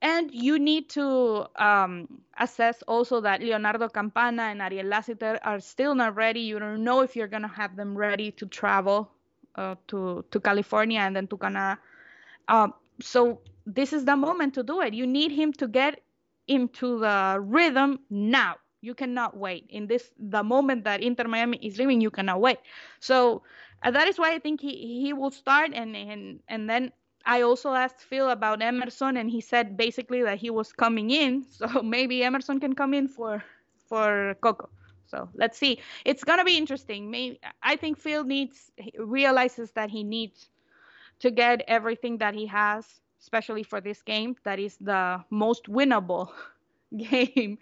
And 0.00 0.30
you 0.32 0.58
need 0.58 0.88
to 0.90 1.46
um, 1.56 2.22
assess 2.38 2.82
also 2.86 3.20
that 3.20 3.42
Leonardo 3.42 3.88
Campana 3.88 4.44
and 4.44 4.62
Ariel 4.62 4.86
Lassiter 4.86 5.38
are 5.42 5.60
still 5.60 5.94
not 5.94 6.14
ready. 6.14 6.40
You 6.40 6.58
don't 6.60 6.84
know 6.84 7.02
if 7.02 7.16
you're 7.16 7.28
going 7.28 7.42
to 7.42 7.54
have 7.60 7.76
them 7.76 7.98
ready 7.98 8.30
to 8.38 8.46
travel 8.46 9.10
uh, 9.56 9.74
to 9.88 10.24
to 10.30 10.40
California 10.40 11.00
and 11.00 11.16
then 11.16 11.26
to 11.26 11.36
Canada. 11.36 11.78
Um, 12.46 12.74
so 13.02 13.40
this 13.66 13.92
is 13.92 14.04
the 14.04 14.16
moment 14.16 14.54
to 14.54 14.62
do 14.62 14.80
it. 14.80 14.94
You 14.94 15.06
need 15.06 15.32
him 15.32 15.52
to 15.54 15.66
get 15.66 16.00
into 16.46 17.00
the 17.00 17.38
rhythm 17.42 17.98
now. 18.08 18.56
You 18.80 18.94
cannot 18.94 19.36
wait. 19.36 19.66
In 19.68 19.86
this 19.86 20.10
the 20.18 20.42
moment 20.42 20.84
that 20.84 21.02
Inter 21.02 21.24
Miami 21.28 21.58
is 21.62 21.78
leaving, 21.78 22.00
you 22.00 22.10
cannot 22.10 22.40
wait. 22.40 22.58
So 23.00 23.42
uh, 23.82 23.90
that 23.90 24.08
is 24.08 24.18
why 24.18 24.32
I 24.34 24.38
think 24.38 24.60
he, 24.60 25.00
he 25.02 25.12
will 25.12 25.30
start 25.30 25.70
and 25.74 25.96
and 25.96 26.40
and 26.48 26.68
then 26.68 26.92
I 27.24 27.42
also 27.42 27.72
asked 27.74 28.00
Phil 28.02 28.30
about 28.30 28.62
Emerson 28.62 29.16
and 29.16 29.30
he 29.30 29.40
said 29.40 29.76
basically 29.76 30.22
that 30.22 30.38
he 30.38 30.50
was 30.50 30.72
coming 30.72 31.10
in. 31.10 31.44
So 31.50 31.82
maybe 31.82 32.22
Emerson 32.24 32.60
can 32.60 32.74
come 32.74 32.94
in 32.94 33.08
for 33.08 33.44
for 33.88 34.34
Coco. 34.40 34.68
So 35.06 35.28
let's 35.34 35.58
see. 35.58 35.80
It's 36.04 36.24
gonna 36.24 36.44
be 36.44 36.56
interesting. 36.56 37.10
Maybe 37.10 37.40
I 37.62 37.76
think 37.76 37.98
Phil 37.98 38.24
needs 38.24 38.70
realizes 38.98 39.72
that 39.72 39.90
he 39.90 40.04
needs 40.04 40.48
to 41.20 41.30
get 41.30 41.62
everything 41.68 42.18
that 42.18 42.34
he 42.34 42.46
has, 42.46 43.00
especially 43.20 43.62
for 43.62 43.80
this 43.80 44.02
game. 44.02 44.36
That 44.44 44.58
is 44.58 44.76
the 44.78 45.24
most 45.30 45.64
winnable 45.66 46.30
game 46.96 47.58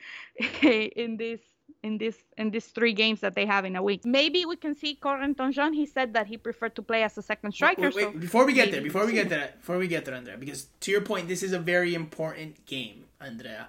in 0.63 1.17
this 1.17 1.41
in 1.83 1.99
this 1.99 2.17
in 2.37 2.51
these 2.51 2.67
three 2.67 2.93
games 2.93 3.21
that 3.21 3.35
they 3.35 3.47
have 3.47 3.65
in 3.65 3.77
a 3.77 3.83
week. 3.83 4.05
Maybe 4.05 4.45
we 4.45 4.57
can 4.57 4.75
see 4.75 4.97
Corentin 4.97 5.53
Jean. 5.53 5.73
He 5.73 5.87
said 5.87 6.13
that 6.15 6.27
he 6.27 6.37
preferred 6.37 6.75
to 6.77 6.83
play 6.83 7.03
as 7.03 7.17
a 7.19 7.23
second 7.23 7.53
striker. 7.53 7.83
Wait, 7.83 7.95
wait, 7.95 8.13
so 8.13 8.19
before 8.19 8.45
we 8.47 8.53
get 8.53 8.71
there, 8.73 8.81
before 8.81 9.07
we 9.07 9.13
get 9.13 9.29
there, 9.29 9.55
before 9.59 9.79
we 9.79 9.89
get 9.89 10.05
there, 10.05 10.15
Andrea, 10.15 10.37
because 10.37 10.69
to 10.81 10.91
your 10.91 11.03
point, 11.03 11.29
this 11.29 11.43
is 11.43 11.53
a 11.53 11.59
very 11.59 11.95
important 11.95 12.67
game, 12.67 13.05
Andrea, 13.21 13.69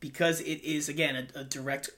because 0.00 0.40
it 0.40 0.62
is 0.62 0.88
again 0.88 1.28
a, 1.34 1.40
a 1.40 1.44
direct 1.44 1.90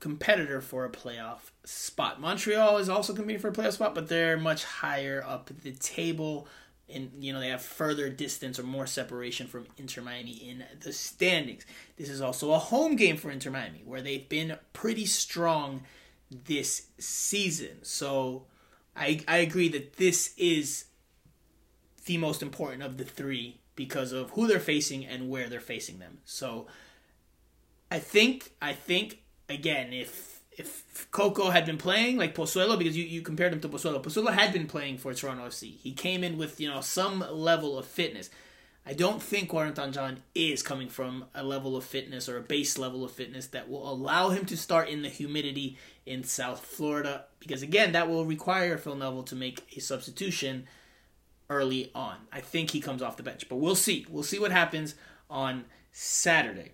competitor 0.00 0.60
for 0.60 0.84
a 0.84 0.90
playoff 0.90 1.50
spot. 1.64 2.20
Montreal 2.20 2.76
is 2.76 2.90
also 2.90 3.14
competing 3.14 3.40
for 3.40 3.48
a 3.48 3.52
playoff 3.52 3.72
spot, 3.72 3.94
but 3.94 4.08
they're 4.08 4.36
much 4.36 4.64
higher 4.64 5.24
up 5.26 5.50
the 5.62 5.72
table. 5.72 6.46
And 6.92 7.10
you 7.18 7.32
know 7.32 7.40
they 7.40 7.48
have 7.48 7.62
further 7.62 8.10
distance 8.10 8.58
or 8.58 8.62
more 8.62 8.86
separation 8.86 9.46
from 9.46 9.66
Inter 9.78 10.02
Miami 10.02 10.32
in 10.32 10.64
the 10.80 10.92
standings. 10.92 11.64
This 11.96 12.10
is 12.10 12.20
also 12.20 12.52
a 12.52 12.58
home 12.58 12.96
game 12.96 13.16
for 13.16 13.30
Inter 13.30 13.50
Miami, 13.50 13.82
where 13.84 14.02
they've 14.02 14.28
been 14.28 14.58
pretty 14.72 15.06
strong 15.06 15.84
this 16.30 16.88
season. 16.98 17.78
So 17.82 18.44
I 18.94 19.20
I 19.26 19.38
agree 19.38 19.68
that 19.68 19.94
this 19.96 20.34
is 20.36 20.86
the 22.04 22.18
most 22.18 22.42
important 22.42 22.82
of 22.82 22.98
the 22.98 23.04
three 23.04 23.60
because 23.76 24.12
of 24.12 24.30
who 24.30 24.46
they're 24.46 24.60
facing 24.60 25.04
and 25.04 25.28
where 25.30 25.48
they're 25.48 25.60
facing 25.60 25.98
them. 25.98 26.18
So 26.24 26.66
I 27.90 27.98
think 27.98 28.52
I 28.60 28.72
think 28.72 29.22
again 29.48 29.92
if 29.92 30.33
if 30.56 31.08
Coco 31.10 31.50
had 31.50 31.66
been 31.66 31.78
playing 31.78 32.16
like 32.16 32.34
Pozuelo 32.34 32.78
because 32.78 32.96
you, 32.96 33.04
you 33.04 33.22
compared 33.22 33.52
him 33.52 33.60
to 33.60 33.68
Pozuelo, 33.68 34.02
Pozuelo 34.02 34.32
had 34.32 34.52
been 34.52 34.66
playing 34.66 34.98
for 34.98 35.12
Toronto 35.12 35.46
FC. 35.46 35.76
He 35.78 35.92
came 35.92 36.22
in 36.22 36.38
with 36.38 36.60
you 36.60 36.68
know 36.68 36.80
some 36.80 37.24
level 37.30 37.78
of 37.78 37.86
fitness. 37.86 38.30
I 38.86 38.92
don't 38.92 39.22
think 39.22 39.50
Jean 39.50 40.18
is 40.34 40.62
coming 40.62 40.88
from 40.90 41.24
a 41.34 41.42
level 41.42 41.74
of 41.74 41.84
fitness 41.84 42.28
or 42.28 42.36
a 42.36 42.42
base 42.42 42.76
level 42.76 43.02
of 43.02 43.12
fitness 43.12 43.46
that 43.48 43.68
will 43.68 43.90
allow 43.90 44.28
him 44.28 44.44
to 44.46 44.58
start 44.58 44.90
in 44.90 45.00
the 45.00 45.08
humidity 45.08 45.78
in 46.04 46.22
South 46.22 46.64
Florida 46.64 47.24
because 47.40 47.62
again 47.62 47.92
that 47.92 48.08
will 48.08 48.26
require 48.26 48.76
Phil 48.76 48.94
Neville 48.94 49.22
to 49.24 49.36
make 49.36 49.66
a 49.76 49.80
substitution 49.80 50.66
early 51.48 51.90
on. 51.94 52.16
I 52.32 52.40
think 52.40 52.70
he 52.70 52.80
comes 52.80 53.02
off 53.02 53.16
the 53.16 53.22
bench, 53.22 53.48
but 53.48 53.56
we'll 53.56 53.74
see. 53.74 54.06
We'll 54.08 54.22
see 54.22 54.38
what 54.38 54.52
happens 54.52 54.94
on 55.30 55.64
Saturday. 55.92 56.72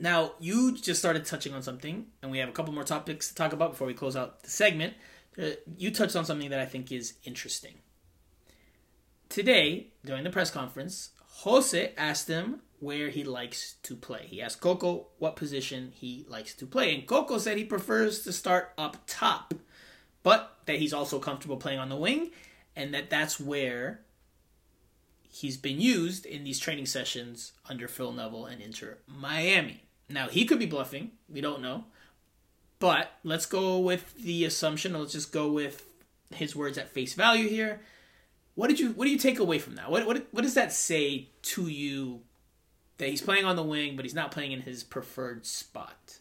Now, 0.00 0.32
you 0.40 0.76
just 0.76 1.00
started 1.00 1.24
touching 1.24 1.54
on 1.54 1.62
something, 1.62 2.06
and 2.22 2.30
we 2.30 2.38
have 2.38 2.48
a 2.48 2.52
couple 2.52 2.72
more 2.72 2.84
topics 2.84 3.28
to 3.28 3.34
talk 3.34 3.52
about 3.52 3.72
before 3.72 3.86
we 3.86 3.94
close 3.94 4.16
out 4.16 4.42
the 4.42 4.50
segment. 4.50 4.94
Uh, 5.38 5.50
you 5.76 5.90
touched 5.90 6.16
on 6.16 6.24
something 6.24 6.50
that 6.50 6.60
I 6.60 6.66
think 6.66 6.92
is 6.92 7.14
interesting. 7.24 7.74
Today, 9.28 9.88
during 10.04 10.24
the 10.24 10.30
press 10.30 10.50
conference, 10.50 11.10
Jose 11.38 11.92
asked 11.96 12.28
him 12.28 12.60
where 12.78 13.08
he 13.08 13.24
likes 13.24 13.74
to 13.82 13.96
play. 13.96 14.26
He 14.26 14.42
asked 14.42 14.60
Coco 14.60 15.08
what 15.18 15.36
position 15.36 15.92
he 15.94 16.24
likes 16.28 16.54
to 16.54 16.66
play, 16.66 16.94
and 16.94 17.06
Coco 17.06 17.38
said 17.38 17.56
he 17.56 17.64
prefers 17.64 18.22
to 18.22 18.32
start 18.32 18.72
up 18.78 18.98
top, 19.06 19.54
but 20.22 20.58
that 20.66 20.76
he's 20.76 20.92
also 20.92 21.18
comfortable 21.18 21.56
playing 21.56 21.78
on 21.78 21.88
the 21.88 21.96
wing, 21.96 22.30
and 22.76 22.94
that 22.94 23.10
that's 23.10 23.40
where 23.40 24.00
he's 25.34 25.56
been 25.56 25.80
used 25.80 26.26
in 26.26 26.44
these 26.44 26.58
training 26.58 26.86
sessions 26.86 27.52
under 27.68 27.88
Phil 27.88 28.12
Neville 28.12 28.46
and 28.46 28.60
Inter 28.62 28.98
Miami. 29.06 29.82
Now 30.08 30.28
he 30.28 30.44
could 30.44 30.58
be 30.58 30.66
bluffing, 30.66 31.12
we 31.28 31.40
don't 31.40 31.62
know. 31.62 31.84
But 32.78 33.12
let's 33.22 33.46
go 33.46 33.78
with 33.78 34.14
the 34.14 34.44
assumption, 34.44 34.92
let's 34.92 35.12
just 35.12 35.32
go 35.32 35.50
with 35.50 35.86
his 36.34 36.54
words 36.54 36.78
at 36.78 36.90
face 36.90 37.14
value 37.14 37.48
here. 37.48 37.80
What 38.54 38.68
did 38.68 38.78
you 38.78 38.90
what 38.90 39.04
do 39.04 39.10
you 39.10 39.18
take 39.18 39.38
away 39.38 39.58
from 39.58 39.76
that? 39.76 39.90
What 39.90 40.06
what 40.06 40.26
what 40.30 40.42
does 40.42 40.54
that 40.54 40.72
say 40.72 41.28
to 41.42 41.68
you 41.68 42.20
that 42.98 43.08
he's 43.08 43.22
playing 43.22 43.44
on 43.44 43.56
the 43.56 43.62
wing 43.62 43.96
but 43.96 44.04
he's 44.04 44.14
not 44.14 44.30
playing 44.30 44.52
in 44.52 44.62
his 44.62 44.84
preferred 44.84 45.46
spot? 45.46 46.18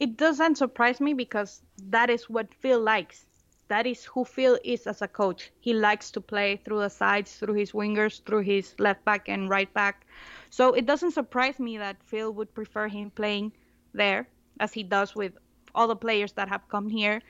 it 0.00 0.16
doesn't 0.16 0.56
surprise 0.56 0.98
me 0.98 1.12
because 1.12 1.60
that 1.90 2.10
is 2.10 2.28
what 2.28 2.52
Phil 2.54 2.80
likes. 2.80 3.26
That 3.70 3.86
is 3.86 4.04
who 4.04 4.24
Phil 4.24 4.58
is 4.64 4.88
as 4.88 5.00
a 5.00 5.06
coach. 5.06 5.52
He 5.60 5.72
likes 5.72 6.10
to 6.10 6.20
play 6.20 6.56
through 6.56 6.80
the 6.80 6.90
sides, 6.90 7.36
through 7.38 7.54
his 7.54 7.70
wingers, 7.70 8.20
through 8.24 8.42
his 8.42 8.74
left 8.80 9.04
back 9.04 9.28
and 9.28 9.48
right 9.48 9.72
back. 9.72 10.06
So 10.50 10.74
it 10.74 10.86
doesn't 10.86 11.12
surprise 11.12 11.60
me 11.60 11.78
that 11.78 12.02
Phil 12.02 12.32
would 12.34 12.52
prefer 12.52 12.88
him 12.88 13.12
playing 13.12 13.52
there, 13.94 14.26
as 14.58 14.72
he 14.72 14.82
does 14.82 15.14
with 15.14 15.38
all 15.72 15.86
the 15.86 15.94
players 15.94 16.32
that 16.32 16.48
have 16.48 16.68
come 16.68 16.88
here. 16.90 17.22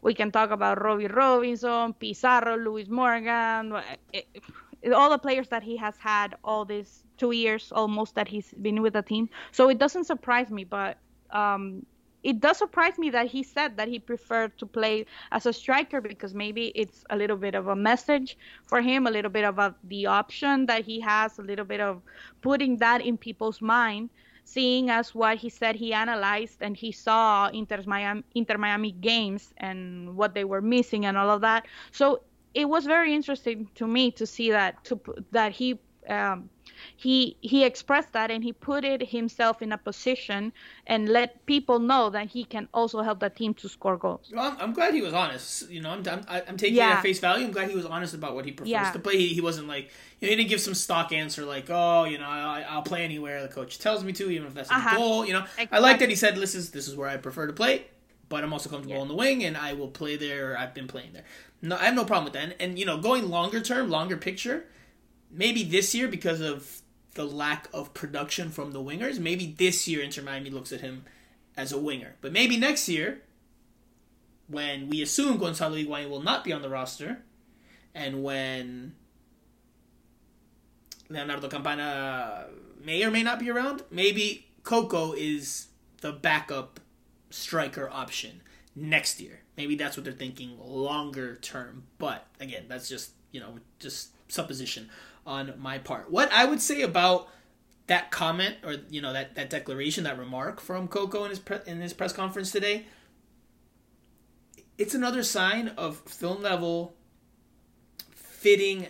We 0.00 0.14
can 0.14 0.32
talk 0.32 0.50
about 0.50 0.82
Robbie 0.82 1.06
Robinson, 1.06 1.94
Pizarro, 1.94 2.56
Lewis 2.56 2.88
Morgan, 2.88 3.72
eh, 4.12 4.22
eh, 4.82 4.90
all 4.90 5.10
the 5.10 5.18
players 5.18 5.46
that 5.50 5.62
he 5.62 5.76
has 5.76 5.96
had 5.96 6.34
all 6.42 6.64
these 6.64 7.04
two 7.18 7.30
years 7.30 7.70
almost 7.70 8.16
that 8.16 8.26
he's 8.26 8.52
been 8.60 8.82
with 8.82 8.94
the 8.94 9.02
team. 9.02 9.30
So 9.52 9.68
it 9.68 9.78
doesn't 9.78 10.10
surprise 10.10 10.50
me, 10.50 10.64
but 10.64 10.98
um, 11.30 11.86
it 12.22 12.40
does 12.40 12.58
surprise 12.58 12.98
me 12.98 13.10
that 13.10 13.26
he 13.26 13.42
said 13.42 13.76
that 13.76 13.88
he 13.88 13.98
preferred 13.98 14.56
to 14.58 14.66
play 14.66 15.06
as 15.32 15.46
a 15.46 15.52
striker 15.52 16.00
because 16.00 16.34
maybe 16.34 16.68
it's 16.74 17.04
a 17.10 17.16
little 17.16 17.36
bit 17.36 17.54
of 17.54 17.68
a 17.68 17.76
message 17.76 18.38
for 18.66 18.80
him, 18.80 19.06
a 19.06 19.10
little 19.10 19.30
bit 19.30 19.44
of 19.44 19.58
a, 19.58 19.74
the 19.84 20.06
option 20.06 20.66
that 20.66 20.84
he 20.84 21.00
has, 21.00 21.38
a 21.38 21.42
little 21.42 21.64
bit 21.64 21.80
of 21.80 22.00
putting 22.40 22.76
that 22.78 23.00
in 23.00 23.16
people's 23.16 23.60
mind, 23.60 24.10
seeing 24.44 24.90
as 24.90 25.14
what 25.14 25.38
he 25.38 25.48
said 25.48 25.74
he 25.76 25.92
analyzed 25.92 26.58
and 26.60 26.76
he 26.76 26.92
saw 26.92 27.48
Inter 27.48 27.82
Miami, 27.86 28.22
Inter 28.34 28.58
Miami 28.58 28.92
games 28.92 29.52
and 29.56 30.16
what 30.16 30.34
they 30.34 30.44
were 30.44 30.62
missing 30.62 31.06
and 31.06 31.16
all 31.16 31.30
of 31.30 31.40
that. 31.40 31.66
So 31.90 32.22
it 32.54 32.68
was 32.68 32.86
very 32.86 33.14
interesting 33.14 33.68
to 33.74 33.86
me 33.86 34.10
to 34.12 34.26
see 34.26 34.50
that 34.50 34.84
to 34.84 35.00
that 35.30 35.52
he 35.52 35.78
um, 36.08 36.50
he 36.96 37.36
he 37.40 37.64
expressed 37.64 38.12
that 38.12 38.30
and 38.30 38.42
he 38.44 38.52
put 38.52 38.84
it 38.84 39.08
himself 39.10 39.62
in 39.62 39.72
a 39.72 39.78
position 39.78 40.52
and 40.86 41.08
let 41.08 41.44
people 41.46 41.78
know 41.78 42.10
that 42.10 42.28
he 42.28 42.44
can 42.44 42.68
also 42.74 43.02
help 43.02 43.20
the 43.20 43.30
team 43.30 43.54
to 43.54 43.68
score 43.68 43.96
goals. 43.96 44.30
Well, 44.32 44.44
I'm, 44.52 44.56
I'm 44.60 44.72
glad 44.72 44.94
he 44.94 45.02
was 45.02 45.12
honest. 45.14 45.70
You 45.70 45.80
know, 45.80 45.90
I'm 45.90 46.02
I'm, 46.08 46.24
I'm 46.48 46.56
taking 46.56 46.82
it 46.82 46.88
at 46.90 47.02
face 47.02 47.18
value. 47.18 47.44
I'm 47.44 47.52
glad 47.52 47.68
he 47.68 47.76
was 47.76 47.86
honest 47.86 48.14
about 48.14 48.34
what 48.34 48.44
he 48.44 48.52
prefers 48.52 48.70
Yeah. 48.70 48.90
to 48.92 48.98
play. 48.98 49.16
He, 49.16 49.28
he 49.28 49.40
wasn't 49.40 49.68
like 49.68 49.90
you 50.20 50.26
know, 50.26 50.30
he 50.30 50.36
didn't 50.36 50.48
give 50.48 50.60
some 50.60 50.74
stock 50.74 51.12
answer 51.12 51.44
like, 51.44 51.66
oh, 51.68 52.04
you 52.04 52.18
know, 52.18 52.26
I, 52.26 52.64
I'll 52.68 52.82
play 52.82 53.04
anywhere 53.04 53.42
the 53.42 53.48
coach 53.48 53.78
tells 53.78 54.04
me 54.04 54.12
to, 54.14 54.30
even 54.30 54.46
if 54.48 54.54
that's 54.54 54.68
the 54.68 54.74
Uh-huh. 54.76 54.96
goal. 54.96 55.26
You 55.26 55.34
know, 55.34 55.44
I 55.70 55.78
like 55.78 55.98
that 55.98 56.08
he 56.08 56.16
said, 56.16 56.36
this 56.36 56.54
is 56.54 56.70
this 56.70 56.88
is 56.88 56.96
where 56.96 57.08
I 57.08 57.16
prefer 57.16 57.46
to 57.46 57.52
play, 57.52 57.86
but 58.28 58.44
I'm 58.44 58.52
also 58.52 58.70
comfortable 58.70 58.96
Yeah. 58.96 59.02
on 59.02 59.08
the 59.08 59.14
wing, 59.14 59.44
and 59.44 59.56
I 59.56 59.72
will 59.74 59.88
play 59.88 60.16
there. 60.16 60.56
I've 60.58 60.74
been 60.74 60.88
playing 60.88 61.12
there. 61.12 61.24
No, 61.60 61.76
I 61.76 61.84
have 61.84 61.94
no 61.94 62.04
problem 62.04 62.24
with 62.24 62.32
that. 62.34 62.42
And, 62.44 62.54
and 62.60 62.78
you 62.78 62.86
know, 62.86 62.98
going 62.98 63.28
longer 63.28 63.60
term, 63.60 63.90
longer 63.90 64.16
picture, 64.16 64.64
maybe 65.32 65.64
this 65.64 65.94
year 65.94 66.08
because 66.08 66.40
of 66.40 66.82
the 67.14 67.24
lack 67.24 67.68
of 67.72 67.92
production 67.94 68.50
from 68.50 68.72
the 68.72 68.80
wingers, 68.80 69.18
maybe 69.18 69.54
this 69.58 69.88
year 69.88 70.02
Inter 70.02 70.22
Miami 70.22 70.50
looks 70.50 70.72
at 70.72 70.80
him 70.80 71.04
as 71.56 71.72
a 71.72 71.78
winger. 71.78 72.14
But 72.20 72.32
maybe 72.32 72.56
next 72.56 72.88
year, 72.88 73.22
when 74.48 74.88
we 74.88 75.02
assume 75.02 75.38
Gonzalo 75.38 75.76
Higuain 75.76 76.08
will 76.08 76.22
not 76.22 76.44
be 76.44 76.52
on 76.52 76.62
the 76.62 76.68
roster, 76.68 77.22
and 77.94 78.22
when 78.22 78.94
Leonardo 81.08 81.48
Campana 81.48 82.46
may 82.82 83.04
or 83.04 83.10
may 83.10 83.22
not 83.22 83.38
be 83.38 83.50
around, 83.50 83.82
maybe 83.90 84.46
Coco 84.62 85.12
is 85.12 85.68
the 86.00 86.12
backup 86.12 86.80
striker 87.30 87.88
option 87.90 88.40
next 88.74 89.20
year. 89.20 89.40
Maybe 89.56 89.74
that's 89.74 89.96
what 89.96 90.04
they're 90.04 90.12
thinking 90.14 90.58
longer 90.58 91.36
term. 91.36 91.84
But 91.98 92.26
again, 92.40 92.64
that's 92.68 92.88
just 92.88 93.12
you 93.30 93.40
know 93.40 93.58
just 93.78 94.10
supposition 94.30 94.88
on 95.26 95.54
my 95.58 95.78
part. 95.78 96.10
What 96.10 96.32
I 96.32 96.44
would 96.44 96.60
say 96.60 96.82
about 96.82 97.28
that 97.86 98.10
comment 98.10 98.56
or 98.64 98.76
you 98.90 99.00
know 99.00 99.12
that, 99.12 99.34
that 99.34 99.50
declaration, 99.50 100.04
that 100.04 100.18
remark 100.18 100.60
from 100.60 100.88
Coco 100.88 101.24
in 101.24 101.30
his 101.30 101.38
pre- 101.38 101.58
in 101.66 101.80
his 101.80 101.92
press 101.92 102.12
conference 102.12 102.50
today, 102.50 102.86
it's 104.78 104.94
another 104.94 105.22
sign 105.22 105.68
of 105.76 105.98
Phil 106.06 106.38
Neville 106.38 106.94
fitting 108.14 108.88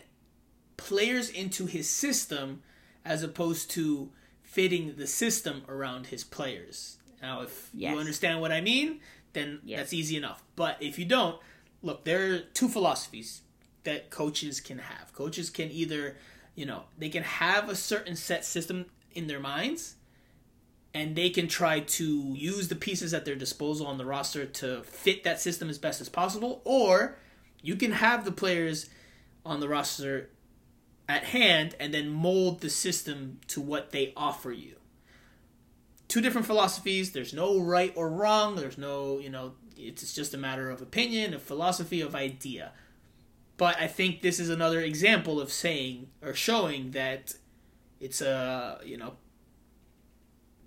players 0.76 1.28
into 1.28 1.66
his 1.66 1.88
system 1.88 2.62
as 3.04 3.22
opposed 3.22 3.70
to 3.72 4.10
fitting 4.42 4.94
the 4.96 5.06
system 5.06 5.62
around 5.68 6.06
his 6.08 6.24
players. 6.24 6.98
Now, 7.20 7.42
if 7.42 7.70
Yes. 7.72 7.92
you 7.92 7.98
understand 7.98 8.40
what 8.40 8.52
I 8.52 8.60
mean, 8.60 9.00
then 9.32 9.60
Yes. 9.64 9.78
that's 9.80 9.92
easy 9.92 10.16
enough. 10.16 10.42
But 10.56 10.82
if 10.82 10.98
you 10.98 11.04
don't, 11.04 11.40
look, 11.82 12.04
there 12.04 12.32
are 12.34 12.38
two 12.40 12.68
philosophies 12.68 13.42
that 13.84 14.10
coaches 14.10 14.60
can 14.60 14.78
have. 14.78 15.12
Coaches 15.12 15.50
can 15.50 15.70
either, 15.70 16.16
you 16.54 16.66
know, 16.66 16.84
they 16.98 17.08
can 17.08 17.22
have 17.22 17.68
a 17.68 17.76
certain 17.76 18.16
set 18.16 18.44
system 18.44 18.86
in 19.14 19.26
their 19.26 19.40
minds 19.40 19.96
and 20.94 21.16
they 21.16 21.30
can 21.30 21.48
try 21.48 21.80
to 21.80 22.34
use 22.36 22.68
the 22.68 22.74
pieces 22.74 23.14
at 23.14 23.24
their 23.24 23.34
disposal 23.34 23.86
on 23.86 23.98
the 23.98 24.04
roster 24.04 24.44
to 24.44 24.82
fit 24.82 25.24
that 25.24 25.40
system 25.40 25.68
as 25.68 25.78
best 25.78 26.00
as 26.00 26.08
possible 26.08 26.60
or 26.64 27.16
you 27.62 27.76
can 27.76 27.92
have 27.92 28.24
the 28.24 28.32
players 28.32 28.90
on 29.44 29.60
the 29.60 29.68
roster 29.68 30.30
at 31.08 31.24
hand 31.24 31.74
and 31.80 31.92
then 31.92 32.08
mold 32.08 32.60
the 32.60 32.70
system 32.70 33.38
to 33.48 33.60
what 33.60 33.92
they 33.92 34.12
offer 34.16 34.52
you. 34.52 34.76
Two 36.08 36.20
different 36.20 36.46
philosophies. 36.46 37.12
There's 37.12 37.32
no 37.32 37.58
right 37.58 37.92
or 37.96 38.10
wrong. 38.10 38.56
There's 38.56 38.78
no 38.78 39.18
you 39.18 39.30
know 39.30 39.52
it's 39.76 40.12
just 40.12 40.34
a 40.34 40.38
matter 40.38 40.70
of 40.70 40.82
opinion 40.82 41.34
of 41.34 41.42
philosophy 41.42 42.00
of 42.00 42.14
idea 42.14 42.72
but 43.56 43.76
i 43.80 43.86
think 43.86 44.22
this 44.22 44.38
is 44.38 44.48
another 44.48 44.80
example 44.80 45.40
of 45.40 45.50
saying 45.50 46.08
or 46.22 46.34
showing 46.34 46.90
that 46.92 47.34
it's 48.00 48.20
a 48.20 48.78
you 48.84 48.96
know 48.96 49.14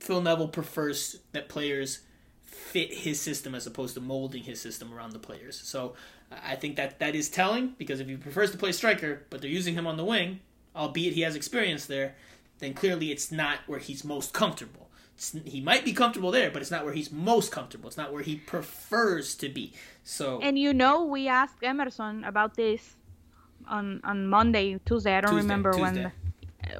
Phil 0.05 0.21
Neville 0.21 0.49
prefers 0.49 1.17
that 1.31 1.49
players 1.49 2.01
fit 2.43 2.93
his 2.93 3.19
system 3.19 3.55
as 3.55 3.65
opposed 3.65 3.95
to 3.95 4.01
molding 4.01 4.43
his 4.43 4.61
system 4.61 4.93
around 4.93 5.13
the 5.13 5.19
players. 5.19 5.59
So 5.59 5.95
I 6.31 6.55
think 6.55 6.75
that 6.75 6.99
that 6.99 7.15
is 7.15 7.27
telling 7.27 7.73
because 7.79 7.99
if 7.99 8.07
he 8.07 8.15
prefers 8.15 8.51
to 8.51 8.57
play 8.57 8.71
striker, 8.71 9.23
but 9.31 9.41
they're 9.41 9.49
using 9.49 9.73
him 9.73 9.87
on 9.87 9.97
the 9.97 10.05
wing, 10.05 10.41
albeit 10.75 11.13
he 11.13 11.21
has 11.21 11.35
experience 11.35 11.87
there, 11.87 12.15
then 12.59 12.75
clearly 12.75 13.11
it's 13.11 13.31
not 13.31 13.59
where 13.65 13.79
he's 13.79 14.03
most 14.03 14.31
comfortable. 14.31 14.84
He 15.45 15.61
might 15.61 15.85
be 15.85 15.93
comfortable 15.93 16.31
there, 16.31 16.51
but 16.51 16.61
it's 16.61 16.71
not 16.71 16.83
where 16.83 16.93
he's 16.93 17.11
most 17.11 17.51
comfortable. 17.51 17.87
It's 17.87 17.97
not 17.97 18.11
where 18.11 18.21
he 18.21 18.35
prefers 18.35 19.35
to 19.35 19.47
be. 19.49 19.73
So 20.03 20.39
And 20.41 20.59
you 20.59 20.73
know, 20.73 21.05
we 21.05 21.27
asked 21.27 21.63
Emerson 21.63 22.23
about 22.25 22.55
this 22.55 22.95
on 23.67 24.01
on 24.03 24.27
Monday, 24.27 24.79
Tuesday. 24.85 25.15
I 25.15 25.21
don't 25.21 25.31
Tuesday, 25.31 25.43
remember 25.43 25.71
Tuesday. 25.71 26.03
when 26.03 26.11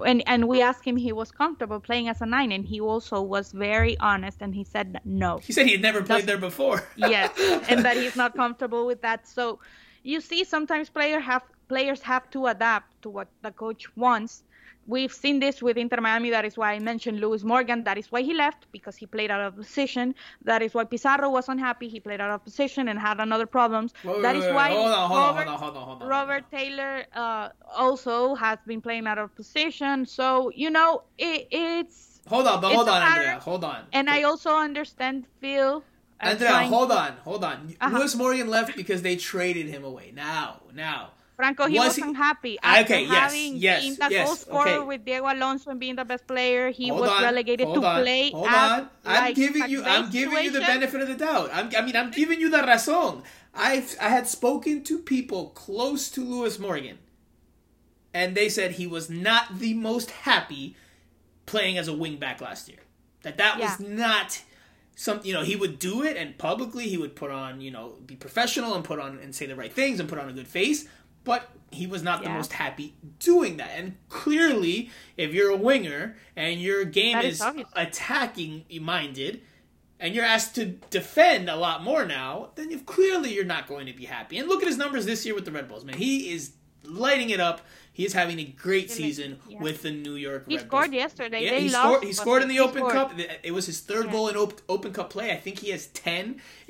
and 0.06 0.24
and 0.28 0.48
we 0.48 0.62
asked 0.62 0.84
him 0.84 0.96
he 0.98 1.12
was 1.12 1.32
comfortable 1.32 1.80
playing 1.80 2.10
as 2.10 2.22
a 2.22 2.26
nine 2.26 2.52
and 2.52 2.66
he 2.66 2.80
also 2.82 3.22
was 3.22 3.52
very 3.52 3.98
honest 4.00 4.42
and 4.42 4.56
he 4.56 4.64
said 4.64 5.00
no 5.06 5.38
he 5.38 5.54
said 5.54 5.66
he 5.66 5.74
had 5.74 5.82
never 5.82 6.02
played 6.02 6.26
there 6.26 6.38
before. 6.38 6.84
yes 6.96 7.32
and 7.70 7.86
that 7.86 7.96
he's 7.98 8.16
not 8.16 8.36
comfortable 8.36 8.86
with 8.86 9.02
that 9.02 9.28
so 9.28 9.60
you 10.04 10.20
see 10.22 10.44
sometimes 10.44 10.90
player 10.90 11.20
have 11.20 11.44
players 11.68 12.02
have 12.02 12.30
to 12.32 12.48
adapt 12.48 13.00
to 13.02 13.10
what 13.10 13.28
the 13.42 13.52
coach 13.52 13.96
wants 13.96 14.44
we've 14.88 15.14
seen 15.14 15.40
this 15.40 15.62
with 15.62 15.78
Inter 15.78 16.02
Miami 16.02 16.30
that 16.30 16.46
is 16.46 16.58
why 16.58 16.74
I 16.74 16.80
mentioned 16.80 17.20
Lewis 17.20 17.44
Morgan 17.44 17.84
that 17.84 17.98
is 17.98 18.12
why 18.12 18.22
he 18.22 18.34
left 18.34 18.68
because 18.72 18.96
he 18.96 19.06
played 19.06 19.32
out 19.32 19.42
of 19.42 19.56
position 19.56 20.14
that 20.44 20.62
is 20.62 20.74
why 20.74 20.84
Pizarro 20.84 21.30
was 21.30 21.50
unhappy 21.50 21.88
he 21.88 22.00
played 22.00 22.22
out 22.22 22.32
of 22.32 22.44
position 22.44 22.88
and 22.88 23.00
had 23.00 23.20
another 23.20 23.46
problems 23.46 23.94
Wait, 24.04 24.22
that 24.22 24.36
wait, 24.36 24.40
is 24.40 24.46
wait, 24.46 24.54
why 24.54 24.70
hold 24.70 24.92
on, 24.92 25.10
hold 25.10 25.20
on, 25.20 25.36
Robert, 25.36 25.48
on, 25.48 26.02
on. 26.02 26.08
Robert 26.08 26.52
Taylor 26.52 27.06
uh, 27.14 27.50
also 27.76 28.36
has 28.36 28.60
been 28.66 28.82
playing 28.82 29.08
out 29.08 29.18
of 29.18 29.36
position. 29.36 30.06
So, 30.06 30.52
you 30.56 30.70
know, 30.70 31.04
it, 31.18 31.48
it's. 31.52 32.22
Hold 32.28 32.48
on, 32.48 32.62
but 32.62 32.74
hold 32.74 32.90
on, 32.90 33.00
matter- 33.02 33.22
Andrea. 33.22 33.40
Hold 33.40 33.64
on. 33.64 33.84
And 33.94 34.10
I 34.10 34.24
also 34.24 34.56
understand 34.56 35.26
Phil. 35.40 35.84
Andrea, 36.20 36.50
trying- 36.50 36.70
hold 36.70 36.92
on, 36.92 37.14
hold 37.24 37.44
on. 37.44 37.76
Uh-huh. 37.82 37.98
Lewis 37.98 38.16
Morgan 38.16 38.48
left 38.50 38.76
because 38.76 39.02
they 39.02 39.16
traded 39.16 39.68
him 39.68 39.84
away. 39.84 40.12
Now, 40.16 40.62
now. 40.74 41.12
Franco, 41.36 41.68
he 41.68 41.78
Was 41.78 42.00
wasn't 42.00 42.16
happy. 42.16 42.58
Ah, 42.64 42.82
okay, 42.82 43.04
After 43.04 43.14
yes, 43.14 43.20
having 43.20 43.58
yes, 43.58 43.84
been 43.84 43.96
the 43.96 44.08
yes, 44.14 44.28
goal 44.28 44.36
scorer 44.36 44.70
okay. 44.70 44.86
with 44.86 45.06
Diego 45.06 45.28
Alonso 45.32 45.70
and 45.72 45.80
being 45.80 45.96
the 45.96 46.06
best 46.06 46.26
player, 46.28 46.72
he 46.72 46.88
hold 46.88 47.02
was 47.02 47.10
on, 47.10 47.24
relegated 47.24 47.68
to 47.68 47.84
on, 47.84 48.02
play 48.02 48.32
Hold 48.32 48.48
as 48.48 48.72
on. 48.72 48.90
I'm 49.06 49.24
like 49.26 49.36
giving 49.36 49.70
you. 49.70 49.84
I'm 49.84 50.10
giving 50.10 50.44
you 50.44 50.52
the 50.52 50.62
benefit 50.62 51.02
of 51.02 51.08
the 51.08 51.16
doubt. 51.16 51.50
I'm, 51.52 51.70
I 51.78 51.82
mean, 51.82 51.96
I'm 51.96 52.12
giving 52.12 52.40
you 52.40 52.50
the 52.50 52.60
razón. 52.60 53.24
I 53.54 53.86
I 54.00 54.10
had 54.10 54.28
spoken 54.28 54.84
to 54.84 55.00
people 55.00 55.50
close 55.50 56.10
to 56.12 56.24
Lewis 56.24 56.58
Morgan, 56.58 57.00
and 58.14 58.36
they 58.36 58.48
said 58.48 58.74
he 58.74 58.88
was 58.88 59.10
not 59.10 59.60
the 59.60 59.74
most 59.74 60.12
happy 60.12 60.76
playing 61.46 61.78
as 61.78 61.88
a 61.88 61.92
wingback 61.92 62.40
last 62.40 62.70
year. 62.70 62.80
That 63.24 63.38
that 63.38 63.60
was 63.60 63.80
not 63.80 64.42
some 64.96 65.20
you 65.24 65.34
know 65.34 65.44
he 65.44 65.56
would 65.56 65.78
do 65.78 66.04
it 66.04 66.16
and 66.16 66.38
publicly 66.38 66.88
he 66.88 66.98
would 66.98 67.16
put 67.16 67.30
on 67.30 67.60
you 67.60 67.70
know 67.70 67.96
be 68.06 68.16
professional 68.16 68.74
and 68.76 68.84
put 68.84 69.00
on 69.00 69.20
and 69.20 69.36
say 69.36 69.46
the 69.46 69.56
right 69.56 69.74
things 69.74 70.00
and 70.00 70.08
put 70.08 70.18
on 70.18 70.30
a 70.30 70.34
good 70.34 70.48
face 70.48 70.88
but 71.26 71.50
he 71.72 71.88
was 71.88 72.02
not 72.02 72.24
the 72.24 72.30
most 72.30 72.54
happy 72.54 72.96
doing 73.20 73.58
that. 73.58 73.72
And 73.76 73.98
clearly 74.08 74.90
if 75.18 75.34
you're 75.34 75.50
a 75.50 75.58
winger 75.58 76.16
and 76.36 76.62
your 76.62 76.86
game 76.86 77.14
That 77.14 77.26
is 77.26 77.42
is 77.42 77.66
attacking 77.76 78.64
minded 78.82 79.42
and 80.00 80.16
you're 80.16 80.24
asked 80.24 80.56
to 80.56 80.66
defend 80.66 81.50
a 81.50 81.56
lot 81.58 81.84
more 81.84 82.06
now 82.06 82.52
then 82.56 82.72
you've, 82.72 82.86
clearly 82.86 83.34
you're 83.34 83.44
not 83.44 83.68
going 83.68 83.88
to 83.88 83.94
be 83.94 84.06
happy. 84.06 84.38
And 84.38 84.48
look 84.48 84.62
at 84.62 84.68
his 84.68 84.78
numbers 84.78 85.06
this 85.06 85.26
year 85.26 85.36
with 85.36 85.44
the 85.44 85.52
red 85.52 85.68
bulls 85.68 85.84
man. 85.84 85.98
He 85.98 86.32
is 86.32 86.54
lighting 86.84 87.30
it 87.32 87.42
up 87.42 87.62
he 87.98 88.04
is 88.10 88.14
having 88.22 88.38
a 88.40 88.48
great 88.68 88.90
season 89.00 89.30
yeah. 89.48 89.62
with 89.66 89.78
the 89.86 89.92
new 90.08 90.16
york 90.28 90.42
He 90.52 90.58
red 90.58 90.66
scored 90.68 90.92
bulls 90.92 91.02
yesterday. 91.04 91.42
yeah, 91.46 91.54
they 91.56 91.62
he 91.68 91.70
lost, 91.78 91.86
scored. 91.86 92.04
He 92.10 92.14
scored 92.22 92.42
in 92.46 92.50
the 92.54 92.60
Open 92.68 92.82
scored. 92.84 92.94
Cup. 92.98 93.10
It 93.50 93.54
was 93.58 93.66
his 93.72 93.80
third 93.90 94.06
Yeah. 94.06 94.12
goal 94.16 94.26
in 94.32 94.36
op- 94.44 94.62
Open 94.76 94.92
Cup 94.98 95.08
play. 95.16 95.28
I 95.38 95.40
think 95.46 95.56
he 95.66 95.70
has 95.76 95.84
ten 96.08 96.24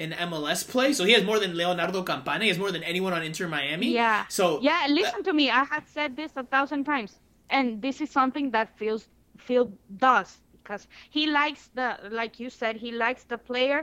in 0.04 0.10
MLS 0.30 0.62
play, 0.74 0.90
so 0.98 1.02
he 1.10 1.14
has 1.18 1.24
more 1.32 1.40
than 1.44 1.52
Leonardo 1.62 2.00
Campana. 2.12 2.42
He 2.48 2.52
has 2.54 2.60
more 2.66 2.72
than 2.76 2.84
anyone 2.94 3.14
on 3.18 3.22
Inter 3.32 3.48
Miami. 3.58 3.90
Yeah. 4.02 4.20
So 4.40 4.46
Yeah, 4.70 4.82
listen 5.00 5.22
to 5.30 5.34
me. 5.40 5.46
I 5.62 5.64
have 5.74 5.86
said 5.98 6.10
this 6.22 6.32
a 6.44 6.44
thousand 6.56 6.82
times, 6.94 7.12
and 7.58 7.66
this 7.86 7.96
is 8.06 8.10
something 8.20 8.46
that 8.56 8.68
feels 8.82 9.02
Phil 9.46 9.66
does 10.10 10.30
because 10.62 10.84
he 11.18 11.24
likes 11.42 11.64
the, 11.80 11.90
like 12.22 12.34
you 12.44 12.50
said, 12.62 12.74
he 12.86 12.92
likes 13.06 13.24
the 13.34 13.38
player 13.50 13.80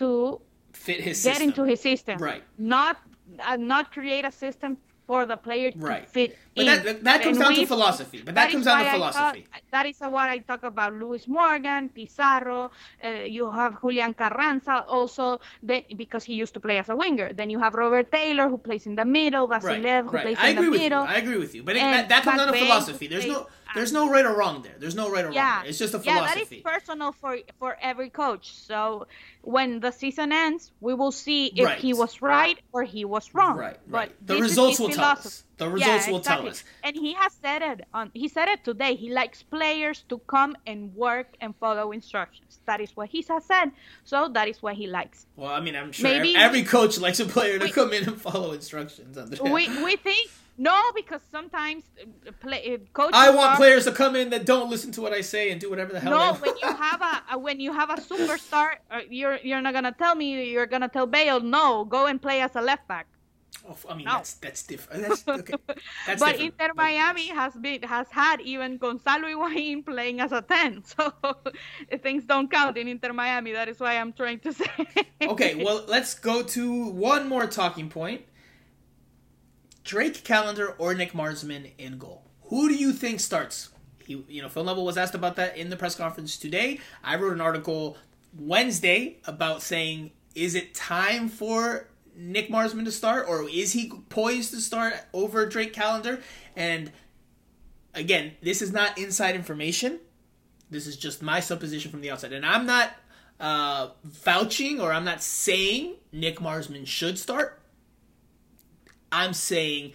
to 0.00 0.40
fit 0.72 1.00
his 1.08 1.22
get 1.22 1.36
system. 1.36 1.48
into 1.48 1.62
his 1.64 1.80
system, 1.80 2.16
Right. 2.30 2.42
Not 2.58 2.96
uh, 3.48 3.56
not 3.56 3.84
create 3.96 4.24
a 4.24 4.32
system 4.32 4.76
for 5.10 5.26
the 5.32 5.36
player 5.46 5.68
to 5.74 5.78
Right. 5.92 6.06
fit 6.16 6.30
But 6.54 6.62
in. 6.62 6.66
that- 6.70 6.84
that- 6.86 7.00
that 7.08 7.18
comes 7.24 7.36
And 7.38 7.42
down 7.46 7.54
to 7.62 7.66
philosophy. 7.74 8.18
But 8.26 8.34
that 8.38 8.48
comes 8.52 8.64
down 8.70 8.78
to 8.84 8.90
philosophy. 8.96 9.42
talk- 9.52 9.62
that 9.76 9.84
is 9.90 9.98
what 10.16 10.28
I 10.34 10.38
talk 10.50 10.62
about. 10.72 10.90
Lewis 11.02 11.24
Morgan, 11.38 11.82
Pizarro. 11.96 12.60
Uh, 13.02 13.08
you 13.36 13.44
have 13.60 13.72
Julian 13.82 14.12
Carranza 14.20 14.76
also 14.96 15.26
the, 15.68 15.76
because 16.02 16.22
he 16.30 16.34
used 16.42 16.54
to 16.54 16.60
play 16.66 16.78
as 16.82 16.88
a 16.94 16.96
winger. 17.02 17.28
Then 17.40 17.48
you 17.54 17.58
have 17.64 17.72
Robert 17.74 18.06
Taylor 18.18 18.46
who 18.52 18.58
plays 18.68 18.84
in 18.90 18.94
the 19.00 19.04
middle. 19.18 19.44
Right, 19.48 19.62
Vassilev 19.62 20.02
who 20.06 20.10
right. 20.16 20.24
plays 20.26 20.38
I 20.40 20.48
in 20.50 20.56
agree 20.58 20.66
the 20.66 20.70
with 20.70 20.80
you. 20.80 20.90
middle. 20.90 21.04
I 21.14 21.16
agree 21.24 21.38
with 21.44 21.52
you. 21.56 21.62
But 21.68 21.74
it, 21.80 21.80
that, 21.94 22.08
that 22.12 22.22
comes 22.22 22.38
down 22.40 22.52
to 22.52 22.58
philosophy. 22.64 23.06
There's 23.12 23.26
no, 23.26 23.40
there's 23.74 23.92
no 23.92 24.08
right 24.10 24.24
or 24.24 24.34
wrong 24.34 24.62
there. 24.62 24.74
There's 24.78 24.94
no 24.94 25.10
right 25.10 25.24
or 25.24 25.32
yeah, 25.32 25.50
wrong. 25.54 25.60
There. 25.62 25.70
It's 25.70 25.78
just 25.78 25.94
a 25.94 25.98
philosophy. 25.98 26.20
Yeah, 26.20 26.26
that 26.26 26.32
philosophy. 26.48 26.60
personal 26.62 27.12
for 27.12 27.38
for 27.58 27.76
every 27.80 28.10
coach. 28.10 28.52
So 28.54 29.06
when 29.42 29.80
the 29.80 29.90
season 29.90 30.32
ends, 30.32 30.70
we 30.80 30.92
will 30.94 31.12
see 31.12 31.46
if 31.56 31.64
Right. 31.64 31.78
he 31.78 31.92
was 31.94 32.20
right 32.22 32.58
or 32.72 32.82
he 32.84 33.04
was 33.04 33.32
wrong. 33.34 33.56
Right, 33.56 33.78
But 33.86 33.96
right. 33.96 34.26
The 34.26 34.36
results 34.36 34.78
will 34.78 34.90
tell 34.90 35.04
us. 35.16 35.44
The 35.56 35.68
results 35.68 36.06
yeah, 36.06 36.12
will 36.12 36.20
tell 36.20 36.46
us. 36.48 36.64
And 36.82 36.96
he 36.96 37.12
has 37.14 37.32
said 37.42 37.60
it 37.62 37.86
on 37.92 38.10
he 38.14 38.28
said 38.28 38.48
it 38.48 38.64
today. 38.64 38.94
He 38.96 39.10
likes 39.12 39.42
players 39.42 40.04
to 40.08 40.18
come 40.26 40.56
and 40.66 40.94
work 40.94 41.28
and 41.40 41.54
follow 41.56 41.92
instructions. 41.92 42.60
That 42.66 42.80
is 42.80 42.90
what 42.96 43.08
he 43.08 43.22
has 43.28 43.44
said. 43.44 43.72
So 44.04 44.28
that 44.34 44.48
is 44.48 44.62
what 44.62 44.74
he 44.74 44.86
likes. 44.86 45.26
Well, 45.36 45.50
I 45.50 45.60
mean, 45.60 45.76
I'm 45.76 45.92
sure 45.92 46.08
Maybe- 46.10 46.34
every 46.36 46.62
coach 46.64 46.98
likes 46.98 47.20
a 47.20 47.24
player 47.26 47.58
to 47.58 47.64
We- 47.66 47.72
come 47.72 47.92
in 47.92 48.04
and 48.08 48.20
follow 48.20 48.52
instructions. 48.52 49.16
We 49.40 49.68
we 49.84 49.96
think 49.96 50.30
no 50.68 50.78
because 50.94 51.22
sometimes 51.36 51.82
uh, 52.00 52.32
play, 52.44 52.60
uh, 52.74 52.78
coaches 52.92 53.12
I 53.14 53.30
want 53.30 53.52
are- 53.52 53.56
players 53.56 53.84
to 53.88 53.92
come 53.92 54.14
in 54.20 54.26
that 54.30 54.44
don't 54.52 54.68
listen 54.74 54.90
to 54.96 55.00
what 55.04 55.12
I 55.20 55.22
say 55.22 55.50
and 55.50 55.60
do 55.60 55.68
whatever 55.72 55.92
the 55.94 56.00
hell. 56.00 56.12
No, 56.12 56.32
they 56.34 56.40
when 56.50 56.56
you 56.62 56.72
have 56.86 57.00
a, 57.12 57.38
when 57.46 57.58
you 57.60 57.72
have 57.80 57.90
a 57.90 57.98
superstar, 58.10 58.68
uh, 58.90 59.00
you're 59.08 59.38
you're 59.46 59.62
not 59.66 59.72
gonna 59.74 59.96
tell 60.02 60.14
me 60.14 60.26
you're 60.54 60.66
gonna 60.74 60.88
tell 60.96 61.06
Bale 61.06 61.40
no, 61.40 61.84
go 61.84 62.06
and 62.10 62.20
play 62.20 62.38
as 62.42 62.54
a 62.56 62.62
left 62.70 62.86
back. 62.86 63.06
Oh, 63.68 63.76
I 63.90 63.94
mean, 63.94 64.06
No. 64.06 64.12
that's 64.12 64.34
that's 64.34 64.62
different. 64.62 65.02
That's 65.08 65.22
okay. 65.28 65.54
That's 66.06 66.20
but 66.22 66.32
different. 66.32 66.54
Inter 66.60 66.70
Miami 66.74 67.26
has 67.28 67.52
been 67.54 67.82
has 67.82 68.08
had 68.10 68.40
even 68.40 68.78
Gonzalo 68.78 69.26
Higuain 69.28 69.84
playing 69.84 70.20
as 70.20 70.32
a 70.32 70.40
ten, 70.40 70.82
so 70.92 71.12
things 72.02 72.24
don't 72.24 72.48
count 72.50 72.76
in 72.78 72.86
Inter 72.88 73.12
Miami. 73.12 73.52
That 73.52 73.68
is 73.68 73.78
why 73.80 73.94
I'm 74.00 74.12
trying 74.12 74.40
to 74.40 74.52
say. 74.52 74.70
okay, 75.22 75.52
well, 75.64 75.84
let's 75.88 76.14
go 76.14 76.42
to 76.56 76.64
one 76.90 77.28
more 77.28 77.46
talking 77.46 77.88
point. 77.90 78.22
Drake 79.84 80.24
Callender 80.24 80.74
or 80.78 80.94
Nick 80.94 81.12
Marsman 81.12 81.72
in 81.78 81.98
goal. 81.98 82.22
Who 82.44 82.68
do 82.68 82.74
you 82.74 82.92
think 82.92 83.20
starts? 83.20 83.70
He, 84.04 84.24
you 84.28 84.42
know, 84.42 84.48
Phil 84.48 84.64
Neville 84.64 84.84
was 84.84 84.96
asked 84.96 85.14
about 85.14 85.36
that 85.36 85.56
in 85.56 85.70
the 85.70 85.76
press 85.76 85.94
conference 85.94 86.36
today. 86.36 86.80
I 87.04 87.16
wrote 87.16 87.32
an 87.32 87.40
article 87.40 87.96
Wednesday 88.36 89.18
about 89.24 89.62
saying, 89.62 90.10
is 90.34 90.54
it 90.54 90.74
time 90.74 91.28
for 91.28 91.88
Nick 92.16 92.50
Marsman 92.50 92.84
to 92.84 92.92
start, 92.92 93.26
or 93.28 93.48
is 93.48 93.72
he 93.72 93.92
poised 94.08 94.50
to 94.50 94.60
start 94.60 94.94
over 95.12 95.46
Drake 95.46 95.72
Callender? 95.72 96.20
And 96.56 96.92
again, 97.94 98.32
this 98.42 98.62
is 98.62 98.72
not 98.72 98.98
inside 98.98 99.34
information. 99.34 100.00
This 100.70 100.86
is 100.86 100.96
just 100.96 101.22
my 101.22 101.40
supposition 101.40 101.90
from 101.90 102.00
the 102.00 102.10
outside, 102.10 102.32
and 102.32 102.44
I'm 102.44 102.66
not 102.66 102.92
uh, 103.40 103.90
vouching 104.04 104.80
or 104.80 104.92
I'm 104.92 105.04
not 105.04 105.22
saying 105.22 105.94
Nick 106.12 106.40
Marsman 106.40 106.84
should 106.84 107.18
start. 107.18 107.59
I'm 109.12 109.32
saying, 109.32 109.92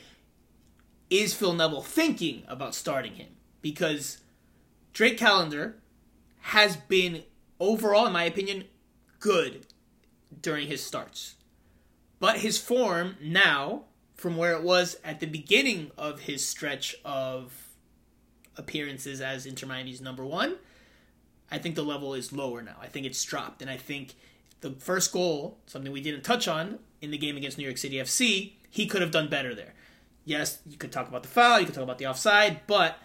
is 1.09 1.33
Phil 1.33 1.53
Neville 1.53 1.81
thinking 1.81 2.43
about 2.47 2.75
starting 2.75 3.13
him? 3.15 3.29
Because 3.61 4.19
Drake 4.93 5.17
Callender 5.17 5.77
has 6.41 6.75
been 6.75 7.23
overall, 7.59 8.05
in 8.07 8.13
my 8.13 8.23
opinion, 8.23 8.65
good 9.19 9.65
during 10.41 10.67
his 10.67 10.83
starts. 10.83 11.35
but 12.19 12.37
his 12.37 12.57
form 12.57 13.15
now, 13.21 13.83
from 14.15 14.37
where 14.37 14.53
it 14.53 14.63
was 14.63 14.97
at 15.03 15.19
the 15.19 15.25
beginning 15.25 15.91
of 15.97 16.21
his 16.21 16.45
stretch 16.45 16.95
of 17.03 17.67
appearances 18.57 19.21
as 19.21 19.45
Inter 19.45 19.67
Miami's 19.67 20.01
number 20.01 20.25
one, 20.25 20.55
I 21.51 21.57
think 21.59 21.75
the 21.75 21.83
level 21.83 22.13
is 22.13 22.31
lower 22.33 22.61
now. 22.61 22.77
I 22.81 22.87
think 22.87 23.05
it's 23.05 23.23
dropped, 23.23 23.61
and 23.61 23.69
I 23.69 23.77
think 23.77 24.15
the 24.61 24.71
first 24.71 25.11
goal, 25.11 25.57
something 25.67 25.91
we 25.91 26.01
didn't 26.01 26.23
touch 26.23 26.47
on 26.47 26.79
in 27.01 27.11
the 27.11 27.17
game 27.17 27.37
against 27.37 27.57
New 27.57 27.65
York 27.65 27.77
City 27.77 27.97
FC, 27.97 28.53
he 28.75 28.85
could 28.85 29.01
have 29.01 29.11
done 29.11 29.29
better 29.29 29.55
there. 29.55 29.73
Yes, 30.25 30.59
you 30.65 30.75
could 30.77 30.91
talk 30.91 31.07
about 31.07 31.23
the 31.23 31.29
foul, 31.29 31.59
you 31.61 31.65
could 31.65 31.75
talk 31.75 31.83
about 31.83 31.97
the 31.97 32.07
offside, 32.07 32.61
but 32.67 32.99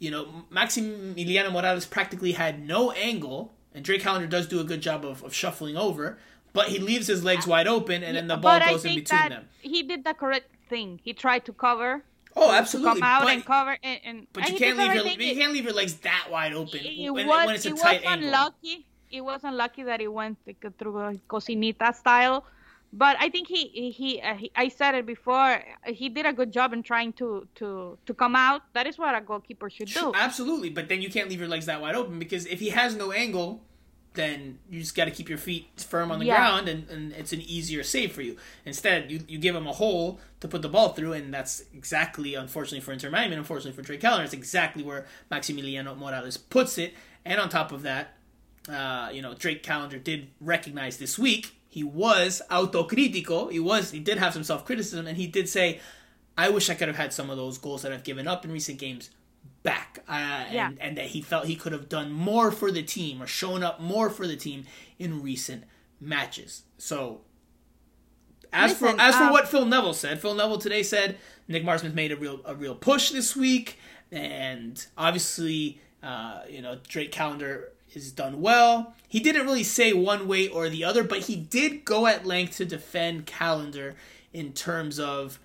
you 0.00 0.10
know, 0.10 0.26
Maximiliano 0.50 1.50
Moralez 1.52 1.88
practically 1.88 2.32
had 2.32 2.66
no 2.66 2.90
angle, 2.90 3.54
and 3.72 3.84
Drake 3.84 4.02
Callender 4.02 4.26
does 4.26 4.48
do 4.48 4.58
a 4.58 4.64
good 4.64 4.80
job 4.80 5.04
of, 5.04 5.22
of 5.22 5.32
shuffling 5.32 5.76
over, 5.76 6.18
but 6.52 6.70
he 6.70 6.80
leaves 6.80 7.06
his 7.06 7.22
legs 7.22 7.46
wide 7.46 7.68
open, 7.68 8.02
and 8.02 8.16
then 8.16 8.26
the 8.26 8.36
ball 8.36 8.58
but 8.58 8.68
goes 8.68 8.84
in 8.84 8.96
between 8.96 9.28
them. 9.28 9.48
He 9.60 9.84
did 9.84 10.02
the 10.02 10.12
correct 10.12 10.50
thing. 10.68 10.98
He 11.04 11.12
tried 11.12 11.44
to 11.44 11.52
cover. 11.52 12.02
Oh, 12.34 12.52
absolutely. 12.52 13.00
Come 13.00 13.02
out 13.04 13.22
but, 13.22 13.32
and 13.32 13.44
cover, 13.44 13.78
and, 13.80 14.00
and 14.04 14.26
but 14.32 14.48
you 14.48 14.56
can't 14.58 14.76
leave 14.76 14.94
your 14.94 15.06
you 15.06 15.34
can't 15.36 15.52
leave 15.52 15.64
your 15.64 15.74
legs 15.74 15.94
that 15.98 16.26
wide 16.30 16.52
open 16.52 16.80
It, 16.80 16.98
it 16.98 17.10
when, 17.10 17.28
was, 17.28 17.46
when 17.46 17.54
it's 17.54 17.66
a 17.66 17.68
it 17.68 17.78
tight 17.78 18.00
was 18.00 18.10
angle. 18.10 18.28
unlucky. 18.28 18.86
It 19.10 19.20
was 19.20 19.44
unlucky 19.44 19.82
that 19.84 20.00
it 20.00 20.12
went 20.12 20.38
like, 20.46 20.64
through 20.78 20.98
a 20.98 21.14
cocinita 21.28 21.94
style. 21.94 22.44
But 22.92 23.16
I 23.18 23.30
think 23.30 23.48
he 23.48 23.90
he, 23.90 24.20
uh, 24.20 24.34
he 24.34 24.50
I 24.54 24.68
said 24.68 24.94
it 24.94 25.06
before. 25.06 25.62
He 25.86 26.08
did 26.10 26.26
a 26.26 26.32
good 26.32 26.52
job 26.52 26.72
in 26.74 26.82
trying 26.82 27.14
to 27.14 27.48
to 27.56 27.98
to 28.04 28.14
come 28.14 28.36
out. 28.36 28.62
That 28.74 28.86
is 28.86 28.98
what 28.98 29.14
a 29.14 29.20
goalkeeper 29.20 29.70
should 29.70 29.88
do. 29.88 30.12
Absolutely, 30.14 30.68
but 30.68 30.88
then 30.88 31.00
you 31.00 31.08
can't 31.10 31.28
leave 31.30 31.40
your 31.40 31.48
legs 31.48 31.66
that 31.66 31.80
wide 31.80 31.94
open 31.94 32.18
because 32.18 32.44
if 32.46 32.60
he 32.60 32.68
has 32.68 32.94
no 32.94 33.10
angle, 33.10 33.62
then 34.12 34.58
you 34.68 34.80
just 34.80 34.94
got 34.94 35.06
to 35.06 35.10
keep 35.10 35.30
your 35.30 35.38
feet 35.38 35.68
firm 35.80 36.10
on 36.12 36.18
the 36.18 36.26
Yeah. 36.26 36.36
ground, 36.36 36.68
and, 36.68 36.86
and 36.90 37.12
it's 37.12 37.32
an 37.32 37.40
easier 37.40 37.82
save 37.82 38.12
for 38.12 38.20
you. 38.20 38.36
Instead, 38.66 39.10
you, 39.10 39.20
you 39.26 39.38
give 39.38 39.56
him 39.56 39.66
a 39.66 39.72
hole 39.72 40.20
to 40.40 40.48
put 40.48 40.60
the 40.60 40.68
ball 40.68 40.90
through, 40.90 41.14
and 41.14 41.32
that's 41.32 41.64
exactly, 41.72 42.34
unfortunately 42.34 42.80
for 42.80 42.92
Inter 42.92 43.08
Miami, 43.08 43.32
and 43.32 43.38
unfortunately 43.38 43.72
for 43.72 43.80
Drake 43.80 44.02
Callender, 44.02 44.24
it's 44.24 44.34
exactly 44.34 44.82
where 44.82 45.06
Maximiliano 45.30 45.96
Moralez 45.98 46.38
puts 46.50 46.76
it. 46.76 46.92
And 47.24 47.40
on 47.40 47.48
top 47.48 47.72
of 47.72 47.80
that, 47.82 48.18
uh, 48.68 49.08
you 49.14 49.22
know, 49.22 49.32
Drake 49.32 49.62
Callender 49.62 49.96
did 49.98 50.28
recognize 50.42 50.98
this 50.98 51.18
week 51.18 51.54
he 51.72 51.82
was 51.82 52.42
autocrítico. 52.50 53.50
He 53.50 53.58
was 53.58 53.92
he 53.92 53.98
did 53.98 54.18
have 54.18 54.34
some 54.34 54.44
self 54.44 54.66
criticism, 54.66 55.06
and 55.06 55.16
he 55.16 55.26
did 55.26 55.48
say, 55.48 55.80
"I 56.36 56.50
wish 56.50 56.68
I 56.68 56.74
could 56.74 56.88
have 56.88 56.98
had 56.98 57.14
some 57.14 57.30
of 57.30 57.38
those 57.38 57.56
goals 57.56 57.80
that 57.80 57.92
I've 57.94 58.04
given 58.04 58.28
up 58.28 58.44
in 58.44 58.52
recent 58.52 58.78
games 58.78 59.08
back." 59.62 60.00
Uh, 60.06 60.44
Yeah. 60.52 60.66
and, 60.68 60.78
and 60.82 60.96
that 60.98 61.06
he 61.06 61.22
felt 61.22 61.46
he 61.46 61.56
could 61.56 61.72
have 61.72 61.88
done 61.88 62.12
more 62.12 62.52
for 62.52 62.70
the 62.70 62.82
team 62.82 63.22
or 63.22 63.26
shown 63.26 63.62
up 63.62 63.80
more 63.80 64.10
for 64.10 64.26
the 64.26 64.36
team 64.36 64.64
in 64.98 65.22
recent 65.22 65.64
matches. 65.98 66.64
So. 66.76 67.22
As 68.52 68.72
Listen, 68.72 68.96
for 68.96 69.00
as 69.02 69.16
for 69.16 69.22
um, 69.22 69.30
what 69.32 69.48
Phil 69.48 69.64
Neville 69.64 69.94
said, 69.94 70.20
Phil 70.20 70.34
Neville 70.34 70.58
today 70.58 70.82
said 70.82 71.16
Nick 71.48 71.64
Marsman's 71.64 71.94
made 71.94 72.12
a 72.12 72.16
real 72.16 72.42
a 72.44 72.54
real 72.54 72.74
push 72.74 73.08
this 73.08 73.34
week, 73.34 73.78
and 74.10 74.86
obviously, 74.98 75.80
uh, 76.02 76.42
you 76.50 76.60
know 76.60 76.78
Drake 76.86 77.12
Callender 77.12 77.71
is 77.96 78.12
done 78.12 78.40
well. 78.40 78.94
He 79.08 79.20
didn't 79.20 79.44
really 79.44 79.64
say 79.64 79.92
one 79.92 80.26
way 80.26 80.48
or 80.48 80.68
the 80.68 80.84
other, 80.84 81.04
but 81.04 81.20
he 81.20 81.36
did 81.36 81.84
go 81.84 82.06
at 82.06 82.24
length 82.24 82.56
to 82.56 82.64
defend 82.64 83.26
Callender 83.26 83.94
in 84.32 84.52
terms 84.52 84.98
of 84.98 85.38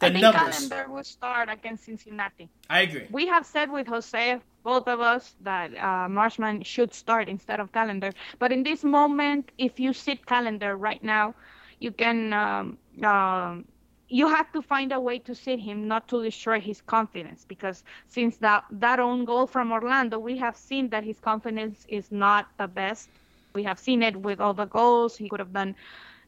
the 0.00 0.06
I 0.06 0.10
think 0.10 0.22
numbers. 0.22 0.68
Callender 0.68 0.92
will 0.92 1.04
start 1.04 1.48
against 1.48 1.84
Cincinnati. 1.84 2.48
I 2.70 2.80
agree. 2.80 3.06
We 3.10 3.26
have 3.26 3.44
said 3.46 3.70
with 3.70 3.86
Jose, 3.86 4.40
both 4.62 4.88
of 4.88 5.00
us, 5.00 5.34
that 5.40 5.76
uh, 5.76 6.08
Marsman 6.08 6.62
should 6.62 6.94
start 6.94 7.28
instead 7.28 7.60
of 7.60 7.72
Callender. 7.72 8.12
But 8.38 8.52
in 8.52 8.62
this 8.62 8.84
moment, 8.84 9.50
if 9.58 9.78
you 9.78 9.92
sit 9.92 10.26
Callender 10.26 10.76
right 10.76 11.02
now, 11.02 11.34
you 11.80 11.90
can. 11.90 12.32
Um, 12.32 12.78
um, 13.02 13.64
you 14.08 14.28
have 14.28 14.52
to 14.52 14.62
find 14.62 14.92
a 14.92 15.00
way 15.00 15.18
to 15.20 15.34
sit 15.34 15.58
him, 15.60 15.88
not 15.88 16.08
to 16.08 16.22
destroy 16.22 16.60
his 16.60 16.82
confidence, 16.82 17.44
because 17.48 17.84
since 18.08 18.36
that 18.38 18.64
that 18.70 19.00
own 19.00 19.24
goal 19.24 19.46
from 19.46 19.72
Orlando, 19.72 20.18
we 20.18 20.36
have 20.38 20.56
seen 20.56 20.90
that 20.90 21.04
his 21.04 21.20
confidence 21.20 21.86
is 21.88 22.12
not 22.12 22.48
the 22.58 22.68
best. 22.68 23.08
We 23.54 23.62
have 23.64 23.78
seen 23.78 24.02
it 24.02 24.16
with 24.16 24.40
all 24.40 24.54
the 24.54 24.66
goals 24.66 25.16
he 25.16 25.28
could 25.28 25.40
have 25.40 25.52
done. 25.52 25.74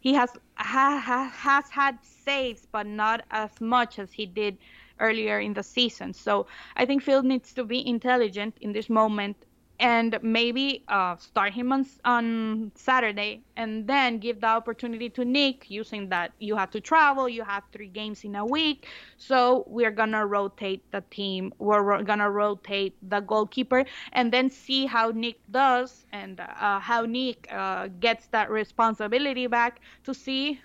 He 0.00 0.14
has 0.14 0.30
ha, 0.56 1.00
ha, 1.04 1.30
has 1.34 1.70
had 1.70 1.98
saves, 2.02 2.66
but 2.70 2.86
not 2.86 3.24
as 3.30 3.60
much 3.60 3.98
as 3.98 4.12
he 4.12 4.26
did 4.26 4.58
earlier 5.00 5.40
in 5.40 5.54
the 5.54 5.62
season. 5.62 6.12
So 6.12 6.46
I 6.76 6.86
think 6.86 7.02
Phil 7.02 7.22
needs 7.22 7.52
to 7.54 7.64
be 7.64 7.86
intelligent 7.86 8.56
in 8.60 8.72
this 8.72 8.88
moment 8.88 9.36
and 9.78 10.18
maybe 10.22 10.84
uh, 10.88 11.16
start 11.16 11.52
him 11.52 11.72
on 11.72 11.86
on 12.04 12.72
Saturday, 12.74 13.42
and 13.56 13.86
then 13.86 14.18
give 14.18 14.40
the 14.40 14.46
opportunity 14.46 15.08
to 15.10 15.24
Nick, 15.24 15.70
using 15.70 16.08
that 16.10 16.32
you 16.38 16.56
have 16.56 16.70
to 16.70 16.80
travel, 16.80 17.28
you 17.28 17.44
have 17.44 17.64
three 17.72 17.88
games 17.88 18.24
in 18.24 18.34
a 18.36 18.44
week, 18.44 18.86
so 19.16 19.64
we're 19.66 19.90
gonna 19.90 20.26
rotate 20.26 20.90
the 20.92 21.02
team. 21.10 21.52
We're 21.58 21.82
ro- 21.82 22.02
gonna 22.02 22.30
rotate 22.30 22.96
the 23.02 23.20
goalkeeper, 23.20 23.84
and 24.12 24.32
then 24.32 24.50
see 24.50 24.86
how 24.86 25.10
Nick 25.10 25.40
does 25.50 26.06
and 26.12 26.40
uh, 26.40 26.80
how 26.80 27.02
Nick 27.02 27.46
uh, 27.50 27.88
gets 28.00 28.26
that 28.28 28.50
responsibility 28.50 29.46
back 29.46 29.80
to 30.04 30.14
see 30.14 30.60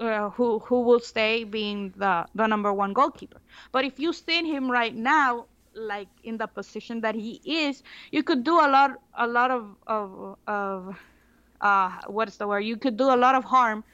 uh, 0.00 0.30
who 0.30 0.58
who 0.60 0.82
will 0.82 1.00
stay 1.00 1.44
being 1.44 1.92
the 1.96 2.26
the 2.34 2.46
number 2.46 2.72
one 2.72 2.92
goalkeeper. 2.92 3.40
But 3.72 3.84
if 3.84 3.98
you 3.98 4.12
sit 4.12 4.44
him 4.44 4.70
right 4.70 4.94
now, 4.94 5.46
like 5.76 6.08
in 6.24 6.38
the 6.38 6.46
position 6.46 7.00
that 7.02 7.14
he 7.14 7.40
is, 7.44 7.82
you 8.12 8.22
could 8.22 8.44
do 8.44 8.54
a 8.54 8.68
lot 8.68 8.92
a 9.18 9.26
lot 9.26 9.50
of 9.50 9.76
of 9.86 10.36
of 10.46 10.96
uh 11.60 12.00
what's 12.08 12.36
the 12.38 12.48
word? 12.48 12.60
You 12.60 12.76
could 12.76 12.96
do 12.96 13.04
a 13.04 13.16
lot 13.16 13.34
of 13.34 13.44
harm 13.44 13.84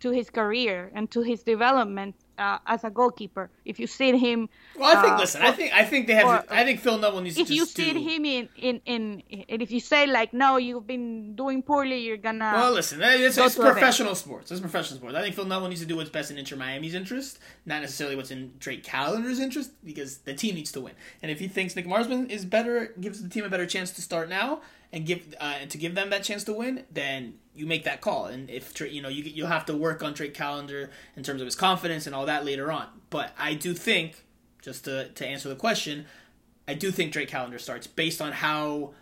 to 0.00 0.10
his 0.10 0.30
career 0.30 0.90
and 0.94 1.10
to 1.12 1.22
his 1.22 1.42
development 1.42 2.16
uh, 2.38 2.58
as 2.66 2.84
a 2.84 2.90
goalkeeper 2.90 3.50
if 3.64 3.78
you 3.78 3.86
sit 3.86 4.14
him. 4.16 4.48
Well, 4.78 4.96
I 4.96 5.00
think. 5.02 5.14
uh, 5.14 5.18
listen, 5.20 5.42
I 5.42 5.52
think. 5.52 5.72
I 5.74 5.84
think 5.84 6.06
they 6.06 6.14
have. 6.14 6.26
or- 6.26 6.44
I 6.52 6.64
think 6.64 6.80
Phil 6.80 6.98
Neville 6.98 7.20
needs 7.20 7.36
to. 7.36 7.42
if 7.42 7.48
to 7.48 7.54
you 7.54 7.66
sit 7.66 7.94
do. 7.94 8.00
him 8.00 8.24
in, 8.24 8.48
in 8.56 8.80
in 8.86 9.22
and 9.48 9.62
if 9.62 9.70
you 9.70 9.80
say 9.80 10.06
like 10.06 10.32
no 10.34 10.56
you've 10.56 10.86
been 10.86 11.34
doing 11.36 11.62
poorly 11.62 11.98
you're 12.00 12.16
gonna 12.16 12.50
Well, 12.54 12.72
listen, 12.72 13.00
it's, 13.02 13.36
it's 13.38 13.54
to 13.54 13.60
a 13.60 13.64
bench. 13.64 13.72
professional 13.74 14.14
sports. 14.14 14.50
It's 14.50 14.60
professional 14.60 14.98
sports. 14.98 15.16
I 15.16 15.22
think 15.22 15.34
Phil 15.34 15.44
Neville 15.44 15.68
needs 15.68 15.80
to 15.80 15.86
do 15.86 15.96
what's 15.96 16.10
best 16.10 16.30
in 16.30 16.38
Inter 16.38 16.56
Miami's 16.56 16.94
interest, 16.94 17.38
not 17.66 17.80
necessarily 17.82 18.16
what's 18.16 18.30
in 18.30 18.52
Drake 18.58 18.82
Callender's 18.84 19.38
interest, 19.40 19.70
because 19.84 20.18
the 20.18 20.34
team 20.34 20.54
needs 20.56 20.72
to 20.72 20.80
win. 20.80 20.94
And 21.22 21.30
if 21.30 21.38
he 21.38 21.48
thinks 21.48 21.74
Nick 21.76 21.86
Marsman 21.86 22.30
is 22.30 22.44
better, 22.44 22.92
gives 23.00 23.22
the 23.22 23.28
team 23.28 23.44
a 23.44 23.48
better 23.48 23.66
chance 23.66 23.90
to 23.92 24.02
start 24.02 24.28
now, 24.28 24.60
and 24.94 25.04
give 25.04 25.34
uh, 25.40 25.56
and 25.60 25.70
to 25.70 25.76
give 25.76 25.96
them 25.96 26.08
that 26.10 26.22
chance 26.22 26.44
to 26.44 26.52
win, 26.52 26.84
then 26.90 27.34
you 27.52 27.66
make 27.66 27.82
that 27.84 28.00
call. 28.00 28.26
And 28.26 28.48
if 28.48 28.80
you 28.80 29.02
know 29.02 29.08
you 29.08 29.24
you'll 29.24 29.48
have 29.48 29.66
to 29.66 29.76
work 29.76 30.02
on 30.04 30.14
Drake 30.14 30.34
Callender 30.34 30.90
in 31.16 31.24
terms 31.24 31.40
of 31.40 31.46
his 31.46 31.56
confidence 31.56 32.06
and 32.06 32.14
all 32.14 32.26
that 32.26 32.44
later 32.44 32.70
on. 32.70 32.86
But 33.10 33.32
I 33.36 33.54
do 33.54 33.74
think, 33.74 34.24
just 34.62 34.84
to 34.84 35.08
to 35.08 35.26
answer 35.26 35.48
the 35.48 35.56
question, 35.56 36.06
I 36.68 36.74
do 36.74 36.92
think 36.92 37.12
Drake 37.12 37.28
Callender 37.28 37.58
starts 37.58 37.88
based 37.88 38.22
on 38.22 38.30
how 38.32 38.94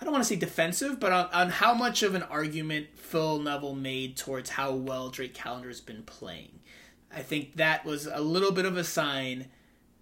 I 0.00 0.04
don't 0.04 0.12
want 0.12 0.24
to 0.24 0.28
say 0.28 0.36
defensive, 0.36 0.98
but 0.98 1.12
on, 1.12 1.26
on 1.26 1.50
how 1.50 1.74
much 1.74 2.02
of 2.02 2.14
an 2.14 2.22
argument 2.22 2.86
Phil 2.96 3.38
Neville 3.38 3.74
made 3.74 4.16
towards 4.16 4.50
how 4.50 4.72
well 4.72 5.10
Drake 5.10 5.34
Callender 5.34 5.68
has 5.68 5.82
been 5.82 6.02
playing. 6.02 6.60
I 7.14 7.20
think 7.20 7.56
that 7.56 7.84
was 7.84 8.06
a 8.06 8.20
little 8.20 8.52
bit 8.52 8.64
of 8.64 8.78
a 8.78 8.84
sign 8.84 9.48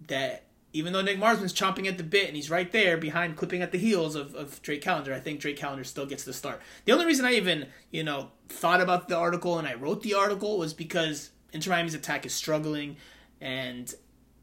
that 0.07 0.44
even 0.75 0.91
though 0.91 1.01
Nick 1.01 1.17
Marsman's 1.17 1.53
chomping 1.53 1.87
at 1.87 1.97
the 1.97 2.03
bit 2.03 2.27
and 2.27 2.35
he's 2.35 2.49
right 2.49 2.69
there 2.69 2.97
behind, 2.97 3.37
clipping 3.37 3.61
at 3.61 3.71
the 3.71 3.77
heels 3.77 4.13
of, 4.13 4.35
of 4.35 4.61
Drake 4.61 4.81
Callender, 4.81 5.13
I 5.13 5.21
think 5.21 5.39
Drake 5.39 5.57
Callender 5.57 5.85
still 5.85 6.05
gets 6.05 6.25
the 6.25 6.33
start. 6.33 6.61
The 6.83 6.91
only 6.91 7.05
reason 7.05 7.25
I 7.25 7.35
even, 7.35 7.67
you 7.91 8.03
know, 8.03 8.31
thought 8.49 8.81
about 8.81 9.07
the 9.07 9.15
article 9.15 9.57
and 9.57 9.65
I 9.65 9.75
wrote 9.75 10.03
the 10.03 10.15
article 10.15 10.57
was 10.57 10.73
because 10.73 11.29
Inter 11.53 11.71
Miami's 11.71 11.93
attack 11.93 12.25
is 12.25 12.33
struggling 12.33 12.97
and 13.39 13.93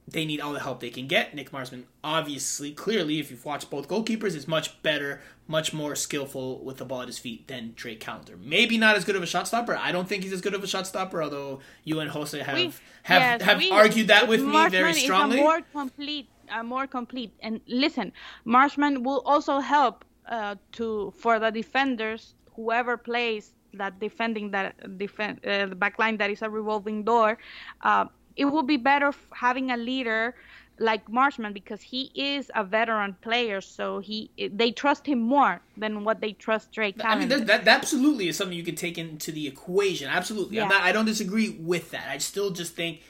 they 0.07 0.25
need 0.25 0.41
all 0.41 0.53
the 0.53 0.61
help 0.61 0.81
they 0.81 0.91
can 0.91 1.07
get. 1.07 1.35
Nick 1.35 1.51
Marsman, 1.53 1.85
obviously, 2.03 2.73
clearly, 2.73 3.19
if 3.21 3.31
you've 3.31 3.45
watched 3.45 3.71
both 3.71 3.89
goalkeepers, 3.89 4.35
is 4.35 4.49
much 4.49 4.83
better, 4.83 5.21
much 5.47 5.73
more 5.73 5.95
skillful 5.95 6.63
with 6.65 6.79
the 6.79 6.85
ball 6.85 7.03
at 7.03 7.07
his 7.09 7.19
feet 7.19 7.47
than 7.49 7.73
Drake 7.77 8.01
Callender. 8.01 8.37
Maybe 8.37 8.77
not 8.79 8.97
as 8.97 9.05
good 9.05 9.17
of 9.17 9.23
a 9.23 9.27
shot 9.27 9.47
stopper. 9.49 9.77
I 9.77 9.93
don't 9.93 10.09
think 10.09 10.25
he's 10.25 10.33
as 10.33 10.41
good 10.41 10.55
of 10.55 10.63
a 10.65 10.67
shot 10.67 10.87
stopper, 10.87 11.23
although 11.23 11.61
you 11.85 12.01
and 12.01 12.11
Jose 12.11 12.39
have 12.39 12.57
We- 12.57 12.73
have, 13.05 13.23
yes, 13.23 13.43
have 13.43 13.59
we- 13.59 13.71
argued 13.71 14.09
that 14.09 14.29
with 14.29 14.43
me 14.43 14.69
very 14.69 14.95
strongly. 14.95 15.39
More 15.41 15.61
complete, 15.73 16.29
uh, 16.51 16.63
more 16.63 16.87
complete. 16.87 17.33
And 17.41 17.61
listen, 17.67 18.13
Marsman 18.45 19.03
will 19.05 19.23
also 19.25 19.61
help 19.61 20.05
uh, 20.29 20.55
to 20.73 21.13
for 21.17 21.39
the 21.41 21.51
defenders, 21.51 22.35
whoever 22.55 22.97
plays 22.97 23.55
that 23.75 23.99
defending 23.99 24.51
that 24.51 24.99
defend 24.99 25.45
uh, 25.47 25.67
the 25.67 25.75
back 25.75 25.99
line 25.99 26.17
that 26.19 26.31
is 26.31 26.43
a 26.43 26.51
revolving 26.51 27.03
door. 27.05 27.39
Uh, 27.83 28.07
it 28.37 28.47
will 28.47 28.63
be 28.63 28.77
better 28.77 29.09
f- 29.09 29.27
having 29.33 29.71
a 29.71 29.77
leader 29.77 30.35
like 30.79 31.09
Marsman 31.09 31.53
because 31.53 31.81
he 31.83 32.11
is 32.15 32.51
a 32.55 32.65
veteran 32.65 33.15
player, 33.21 33.61
so 33.61 33.99
he 34.01 34.31
they 34.53 34.73
trust 34.73 35.07
him 35.07 35.21
more 35.21 35.61
than 35.77 36.03
what 36.03 36.21
they 36.21 36.33
trust 36.33 36.73
Drake. 36.73 36.97
I 37.05 37.15
mean, 37.17 37.29
Callender. 37.29 37.45
that, 37.47 37.65
that 37.67 37.77
absolutely 37.79 38.29
is 38.29 38.37
something 38.37 38.57
you 38.57 38.65
can 38.65 38.75
take 38.75 38.99
into 38.99 39.31
the 39.33 39.47
equation. 39.47 40.09
Absolutely, 40.09 40.61
I'm 40.61 40.71
Yeah. 40.71 40.79
not, 40.79 40.83
I 40.85 40.93
don't 40.93 41.05
disagree 41.05 41.51
with 41.51 41.91
that. 41.91 42.09
I 42.09 42.19
still 42.19 42.51
just 42.51 42.75
think 42.75 43.01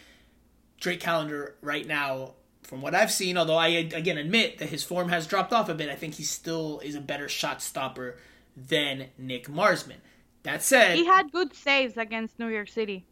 Drake 0.80 1.00
Callender 1.00 1.54
right 1.62 1.86
now, 1.86 2.32
from 2.62 2.82
what 2.82 2.94
I've 2.94 3.12
seen, 3.12 3.38
although 3.38 3.56
I 3.56 3.68
again 3.68 4.18
admit 4.18 4.58
that 4.58 4.68
his 4.68 4.82
form 4.84 5.08
has 5.10 5.26
dropped 5.26 5.52
off 5.52 5.68
a 5.68 5.74
bit, 5.74 5.88
I 5.88 5.94
think 5.94 6.14
he 6.16 6.24
still 6.24 6.80
is 6.80 6.94
a 6.96 7.00
better 7.00 7.28
shot 7.28 7.62
stopper 7.62 8.18
than 8.56 9.06
Nick 9.16 9.48
Marsman. 9.48 9.98
That 10.42 10.62
said, 10.62 10.96
he 10.96 11.06
had 11.06 11.30
good 11.30 11.54
saves 11.54 11.96
against 11.96 12.40
New 12.40 12.48
York 12.48 12.68
City. 12.68 13.04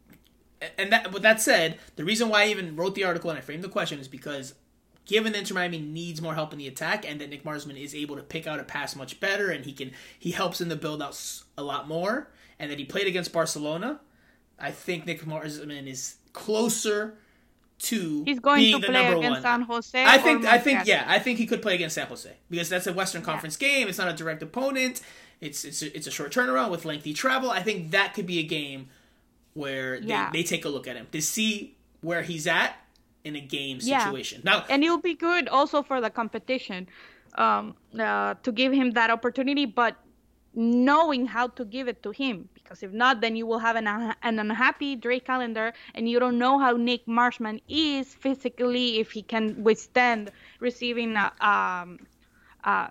And 0.77 0.91
that 0.91 1.11
with 1.11 1.23
that 1.23 1.41
said, 1.41 1.79
the 1.95 2.05
reason 2.05 2.29
why 2.29 2.43
I 2.43 2.47
even 2.47 2.75
wrote 2.75 2.95
the 2.95 3.03
article 3.03 3.29
and 3.29 3.37
I 3.39 3.41
framed 3.41 3.63
the 3.63 3.69
question 3.69 3.99
is 3.99 4.07
because 4.07 4.53
given 5.05 5.33
that 5.33 5.39
Inter 5.39 5.55
Miami 5.55 5.79
needs 5.79 6.21
more 6.21 6.35
help 6.35 6.53
in 6.53 6.59
the 6.59 6.67
attack 6.67 7.09
and 7.09 7.19
that 7.21 7.29
Nick 7.29 7.43
Marsman 7.43 7.81
is 7.81 7.95
able 7.95 8.15
to 8.15 8.23
pick 8.23 8.47
out 8.47 8.59
a 8.59 8.63
pass 8.63 8.95
much 8.95 9.19
better 9.19 9.49
and 9.49 9.65
he 9.65 9.73
can 9.73 9.91
he 10.17 10.31
helps 10.31 10.61
in 10.61 10.69
the 10.69 10.75
build 10.75 11.01
out 11.01 11.19
a 11.57 11.63
lot 11.63 11.87
more 11.87 12.29
and 12.59 12.69
that 12.69 12.77
he 12.77 12.85
played 12.85 13.07
against 13.07 13.33
Barcelona, 13.33 13.99
I 14.59 14.71
think 14.71 15.05
Nick 15.05 15.25
Marsman 15.25 15.87
is 15.87 16.17
closer 16.33 17.15
to 17.79 18.23
he's 18.25 18.39
going 18.39 18.59
being 18.59 18.79
to 18.79 18.87
the 18.87 18.93
play 18.93 19.03
number 19.03 19.17
against 19.17 19.35
one. 19.37 19.41
San 19.41 19.61
Jose. 19.61 20.05
I 20.05 20.17
think 20.19 20.45
I 20.45 20.59
think 20.59 20.85
yeah, 20.85 21.03
I 21.07 21.17
think 21.19 21.39
he 21.39 21.47
could 21.47 21.61
play 21.61 21.75
against 21.75 21.95
San 21.95 22.07
Jose 22.07 22.31
because 22.49 22.69
that's 22.69 22.85
a 22.85 22.93
Western 22.93 23.23
Conference 23.23 23.57
game. 23.57 23.87
It's 23.87 23.97
not 23.97 24.07
a 24.07 24.13
direct 24.13 24.43
opponent. 24.43 25.01
It's 25.39 25.65
it's 25.65 25.81
a, 25.81 25.95
it's 25.95 26.05
a 26.05 26.11
short 26.11 26.31
turnaround 26.31 26.69
with 26.69 26.85
lengthy 26.85 27.13
travel. 27.13 27.49
I 27.49 27.63
think 27.63 27.91
that 27.91 28.13
could 28.13 28.27
be 28.27 28.37
a 28.37 28.43
game 28.43 28.89
where 29.53 29.99
they, 29.99 30.07
Yeah. 30.07 30.29
they 30.31 30.43
take 30.43 30.65
a 30.65 30.69
look 30.69 30.87
at 30.87 30.95
him 30.95 31.07
to 31.11 31.21
see 31.21 31.75
where 32.01 32.21
he's 32.23 32.47
at 32.47 32.75
in 33.23 33.35
a 33.35 33.41
game 33.41 33.77
Yeah. 33.81 34.05
situation. 34.05 34.41
Now, 34.43 34.65
and 34.69 34.83
it'll 34.83 34.97
be 34.97 35.13
good 35.13 35.47
also 35.47 35.83
for 35.83 36.01
the 36.01 36.09
competition 36.09 36.87
um, 37.35 37.75
uh, 37.97 38.33
to 38.43 38.51
give 38.51 38.73
him 38.73 38.91
that 38.91 39.09
opportunity, 39.09 39.65
but 39.65 39.95
knowing 40.53 41.25
how 41.27 41.47
to 41.47 41.63
give 41.63 41.87
it 41.87 42.03
to 42.03 42.11
him. 42.11 42.49
Because 42.53 42.83
if 42.83 42.91
not, 42.91 43.21
then 43.21 43.35
you 43.37 43.45
will 43.45 43.59
have 43.59 43.75
an, 43.77 43.85
unha- 43.85 44.15
an 44.23 44.37
unhappy 44.39 44.95
Drake 44.97 45.25
Callender, 45.25 45.71
and 45.95 46.09
you 46.09 46.19
don't 46.19 46.37
know 46.37 46.59
how 46.59 46.73
Nick 46.73 47.05
Marsman 47.07 47.61
is 47.69 48.13
physically, 48.13 48.99
if 48.99 49.11
he 49.11 49.21
can 49.21 49.63
withstand 49.63 50.31
receiving 50.59 51.15
a, 51.15 51.31
um, 51.39 51.99
a, 52.65 52.89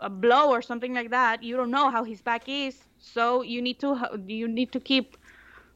a 0.00 0.10
blow 0.10 0.50
or 0.50 0.60
something 0.62 0.92
like 0.92 1.10
that. 1.10 1.42
You 1.42 1.56
don't 1.56 1.70
know 1.70 1.90
how 1.90 2.04
his 2.04 2.20
back 2.20 2.48
is, 2.48 2.76
so 2.98 3.42
you 3.42 3.60
need 3.62 3.80
to 3.80 3.96
you 4.26 4.46
need 4.48 4.70
to 4.72 4.80
keep 4.80 5.16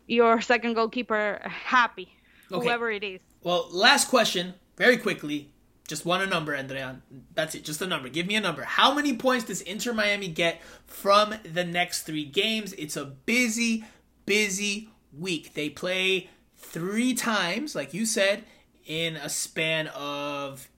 your 0.07 0.41
second 0.41 0.75
goalkeeper 0.75 1.41
happy, 1.45 2.13
Okay. 2.53 2.65
whoever 2.65 2.91
it 2.91 3.03
is. 3.05 3.21
well, 3.43 3.69
last 3.71 4.09
question, 4.09 4.55
very 4.77 4.97
quickly. 4.97 5.51
Just 5.89 6.05
want 6.05 6.23
a 6.25 6.27
number, 6.27 6.53
Andrea. 6.53 7.01
That's 7.35 7.55
it. 7.55 7.63
Just 7.65 7.81
a 7.81 7.87
number. 7.87 8.09
Give 8.09 8.27
me 8.27 8.35
a 8.35 8.41
number. 8.41 8.65
How 8.65 8.93
many 8.93 9.17
points 9.17 9.45
does 9.45 9.61
Inter 9.61 9.93
Miami 9.93 10.27
get 10.27 10.61
from 10.85 11.35
the 11.45 11.63
next 11.65 12.03
three 12.03 12.25
games? 12.25 12.73
It's 12.73 12.97
a 12.97 13.05
busy, 13.05 13.85
busy 14.25 14.89
week. 15.17 15.55
They 15.55 15.71
play 15.71 16.29
three 16.57 17.15
times, 17.15 17.77
like 17.77 17.95
you 17.95 18.05
said, 18.05 18.43
in 18.85 19.15
a 19.15 19.29
span 19.29 19.87
of 19.95 20.69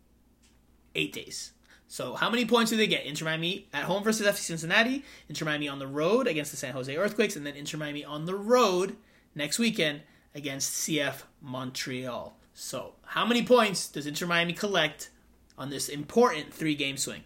eight 0.95 1.15
days. 1.15 1.53
So, 1.91 2.15
how 2.15 2.29
many 2.29 2.45
points 2.45 2.71
do 2.71 2.77
they 2.77 2.87
get? 2.87 3.07
Inter 3.07 3.25
Miami 3.25 3.67
at 3.73 3.85
home 3.85 4.03
versus 4.05 4.27
FC 4.27 4.41
Cincinnati, 4.41 5.05
Inter 5.31 5.47
Miami 5.47 5.69
on 5.69 5.79
the 5.79 5.87
road 5.87 6.27
against 6.27 6.51
the 6.51 6.59
San 6.59 6.75
Jose 6.75 6.95
Earthquakes, 6.95 7.35
and 7.35 7.47
then 7.47 7.57
Inter 7.57 7.79
Miami 7.79 8.05
on 8.05 8.27
the 8.27 8.35
road 8.35 8.97
next 9.39 9.59
weekend 9.59 10.03
against 10.35 10.75
CF 10.75 11.23
Montreal. 11.41 12.37
So, 12.53 12.95
how 13.07 13.25
many 13.25 13.43
points 13.45 13.89
does 13.89 14.07
Inter 14.07 14.27
Miami 14.27 14.53
collect 14.53 15.11
on 15.57 15.71
this 15.71 15.89
important 15.89 16.53
three 16.53 16.75
game 16.75 16.97
swing? 16.97 17.23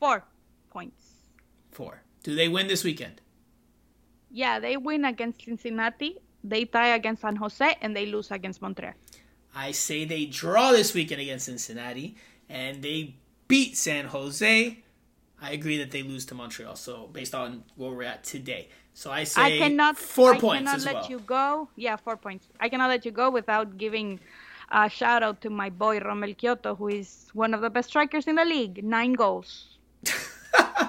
Four 0.00 0.24
points. 0.70 1.04
Four. 1.70 2.02
Do 2.24 2.34
they 2.34 2.48
win 2.48 2.66
this 2.66 2.82
weekend? 2.82 3.20
Yeah, 4.30 4.58
they 4.58 4.76
win 4.76 5.04
against 5.04 5.44
Cincinnati, 5.44 6.16
they 6.42 6.64
tie 6.64 6.94
against 6.94 7.22
San 7.22 7.36
Jose, 7.36 7.76
and 7.82 7.94
they 7.94 8.06
lose 8.06 8.30
against 8.30 8.62
Montreal. 8.62 8.94
I 9.54 9.72
say 9.72 10.04
they 10.06 10.24
draw 10.24 10.72
this 10.72 10.94
weekend 10.94 11.20
against 11.20 11.44
Cincinnati 11.44 12.16
and 12.48 12.82
they 12.82 13.16
beat 13.48 13.76
San 13.76 14.06
Jose. 14.06 14.78
I 15.42 15.50
agree 15.50 15.76
that 15.78 15.90
they 15.90 16.02
lose 16.02 16.24
to 16.26 16.34
Montreal. 16.34 16.76
So 16.76 17.08
based 17.12 17.34
on 17.34 17.64
where 17.76 17.90
we're 17.90 18.04
at 18.04 18.24
today, 18.24 18.70
so 18.94 19.10
I 19.10 19.24
say 19.24 19.42
I 19.42 19.58
cannot 19.58 19.96
four 19.98 20.34
I 20.34 20.38
points 20.38 20.68
I 20.68 20.72
cannot 20.72 20.84
let 20.84 20.94
well. 20.94 21.10
you 21.10 21.18
go. 21.20 21.68
Yeah, 21.76 21.96
four 21.96 22.16
points. 22.16 22.48
I 22.60 22.68
cannot 22.68 22.88
let 22.88 23.04
you 23.04 23.10
go 23.12 23.30
without 23.30 23.78
giving 23.78 24.20
a 24.70 24.88
shout 24.88 25.22
out 25.22 25.40
to 25.42 25.50
my 25.50 25.70
boy 25.70 26.00
Romell 26.00 26.36
Quioto, 26.36 26.76
who 26.76 26.88
is 26.88 27.28
one 27.34 27.54
of 27.54 27.60
the 27.60 27.70
best 27.70 27.88
strikers 27.90 28.26
in 28.26 28.36
the 28.36 28.44
league. 28.44 28.82
Nine 28.84 29.12
goals. 29.14 29.71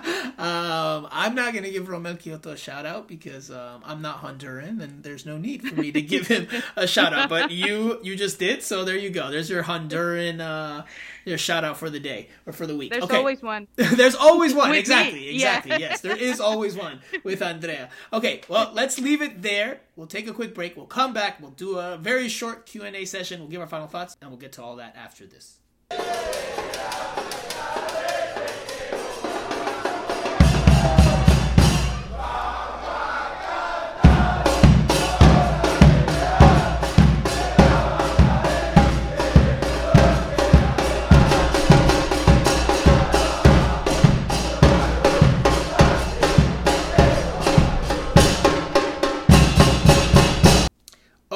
Um, 0.03 1.07
I'm 1.11 1.35
not 1.35 1.53
gonna 1.53 1.69
give 1.69 1.87
Romell 1.87 2.17
Quioto 2.17 2.47
a 2.47 2.57
shout 2.57 2.85
out 2.85 3.07
because 3.07 3.49
um, 3.49 3.81
I'm 3.85 4.01
not 4.01 4.21
Honduran 4.21 4.81
and 4.81 5.03
there's 5.03 5.25
no 5.25 5.37
need 5.37 5.61
for 5.67 5.75
me 5.75 5.91
to 5.91 6.01
give 6.01 6.27
him 6.27 6.47
a 6.75 6.87
shout 6.87 7.13
out. 7.13 7.29
But 7.29 7.51
you 7.51 7.99
you 8.03 8.15
just 8.15 8.39
did, 8.39 8.63
so 8.63 8.83
there 8.83 8.97
you 8.97 9.09
go. 9.09 9.31
There's 9.31 9.49
your 9.49 9.63
Honduran 9.63 10.41
uh, 10.41 10.83
your 11.25 11.37
shout 11.37 11.63
out 11.63 11.77
for 11.77 11.89
the 11.89 11.99
day 11.99 12.29
or 12.45 12.53
for 12.53 12.67
the 12.67 12.75
week. 12.75 12.91
There's 12.91 13.03
okay. 13.05 13.17
always 13.17 13.41
one. 13.41 13.67
There's 13.75 14.15
always 14.15 14.53
one. 14.53 14.69
With 14.69 14.75
me, 14.75 14.79
exactly. 14.79 15.25
yeah. 15.25 15.57
Exactly. 15.57 15.79
Yes, 15.79 16.01
there 16.01 16.17
is 16.17 16.39
always 16.41 16.75
one 16.75 17.01
with 17.23 17.41
Andrea. 17.41 17.89
Okay, 18.11 18.41
well, 18.49 18.71
let's 18.73 18.99
leave 18.99 19.21
it 19.21 19.41
there. 19.41 19.81
We'll 19.95 20.07
take 20.07 20.27
a 20.27 20.33
quick 20.33 20.53
break. 20.55 20.75
We'll 20.75 20.85
come 20.85 21.13
back. 21.13 21.39
We'll 21.41 21.51
do 21.51 21.77
a 21.77 21.97
very 21.97 22.27
short 22.27 22.65
Q&A 22.65 23.05
session. 23.05 23.39
We'll 23.39 23.49
give 23.49 23.61
our 23.61 23.67
final 23.67 23.87
thoughts 23.87 24.17
and 24.21 24.29
we'll 24.29 24.39
get 24.39 24.53
to 24.53 24.63
all 24.63 24.77
that 24.77 24.95
after 24.95 25.25
this. 25.25 25.59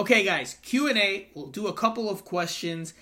Okay, 0.07 0.23
guys, 0.23 0.55
Q&A. 0.61 1.27
We'll 1.33 1.47
do 1.47 1.67
a 1.67 1.73
couple 1.73 2.09
of 2.09 2.23
questions. 2.23 2.93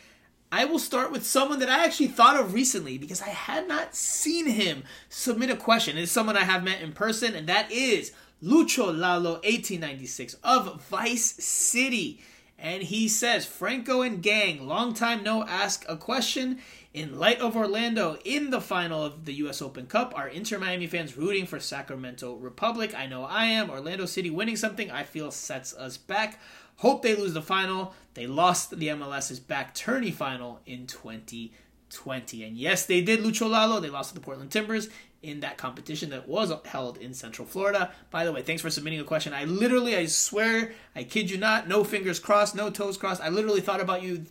I 0.52 0.66
will 0.66 0.80
start 0.80 1.12
with 1.12 1.24
someone 1.24 1.60
that 1.60 1.70
I 1.70 1.86
actually 1.86 2.08
thought 2.08 2.36
of 2.36 2.52
recently 2.52 2.98
because 2.98 3.22
I 3.22 3.30
had 3.30 3.68
not 3.68 3.94
seen 3.94 4.48
him 4.48 4.84
submit 5.08 5.52
a 5.52 5.56
question. 5.56 6.00
It's 6.00 6.12
someone 6.12 6.36
I 6.36 6.46
have 6.46 6.64
met 6.64 6.82
in 6.82 6.94
person, 6.94 7.36
and 7.36 7.46
that 7.46 7.72
is 7.72 8.12
Lucho 8.42 8.86
Lalo 8.88 9.34
1896 9.34 10.38
of 10.44 10.82
Vice 10.86 11.36
City. 11.36 12.24
And 12.58 12.82
he 12.82 13.08
says, 13.08 13.46
Franco 13.46 14.02
and 14.02 14.24
gang, 14.24 14.66
long 14.66 14.96
time 14.96 15.22
no 15.22 15.44
ask 15.44 15.86
a 15.88 15.98
question. 15.98 16.60
In 16.92 17.20
light 17.20 17.42
of 17.42 17.58
Orlando 17.58 18.18
in 18.24 18.50
the 18.50 18.62
final 18.62 19.04
of 19.04 19.26
the 19.26 19.34
U.S. 19.34 19.62
Open 19.62 19.86
Cup, 19.86 20.14
are 20.16 20.30
Inter 20.30 20.58
Miami 20.58 20.88
fans 20.88 21.18
rooting 21.18 21.46
for 21.46 21.60
Sacramento 21.60 22.34
Republic? 22.36 22.96
I 22.96 23.06
know 23.06 23.26
I 23.26 23.46
am. 23.48 23.70
Orlando 23.70 24.06
City 24.06 24.30
winning 24.30 24.56
something 24.56 24.90
I 24.90 25.04
feel 25.04 25.30
sets 25.30 25.76
us 25.76 25.98
back. 25.98 26.40
Hope 26.78 27.02
they 27.02 27.16
lose 27.16 27.34
the 27.34 27.42
final. 27.42 27.94
They 28.14 28.28
lost 28.28 28.78
the 28.78 28.88
MLS's 28.88 29.40
back 29.40 29.74
tourney 29.74 30.12
final 30.12 30.60
in 30.66 30.88
2020. 30.88 32.44
And 32.44 32.58
yes, 32.58 32.86
they 32.86 33.02
did 33.02 33.22
Lucho 33.22 33.50
Lalo. 33.50 33.80
They 33.80 33.90
lost 33.90 34.10
to 34.10 34.16
the 34.16 34.22
Portland 34.22 34.52
Timbers 34.52 34.90
in 35.22 35.40
that 35.40 35.58
competition 35.58 36.12
that 36.12 36.28
was 36.28 36.54
held 36.66 36.98
in 36.98 37.14
Central 37.14 37.48
Florida. 37.48 37.92
By 38.12 38.26
the 38.26 38.32
way, 38.32 38.42
thanks 38.44 38.62
for 38.62 38.70
submitting 38.70 39.00
a 39.00 39.04
question. 39.04 39.34
I 39.34 39.46
literally, 39.46 39.96
I 39.96 40.06
swear, 40.06 40.74
I 40.96 41.04
kid 41.04 41.32
you 41.32 41.38
not, 41.38 41.68
no 41.68 41.84
fingers 41.84 42.20
crossed, 42.20 42.56
no 42.56 42.70
toes 42.70 42.98
crossed. 42.98 43.22
I 43.22 43.30
literally 43.30 43.62
thought 43.62 43.82
about 43.82 44.04
you 44.04 44.26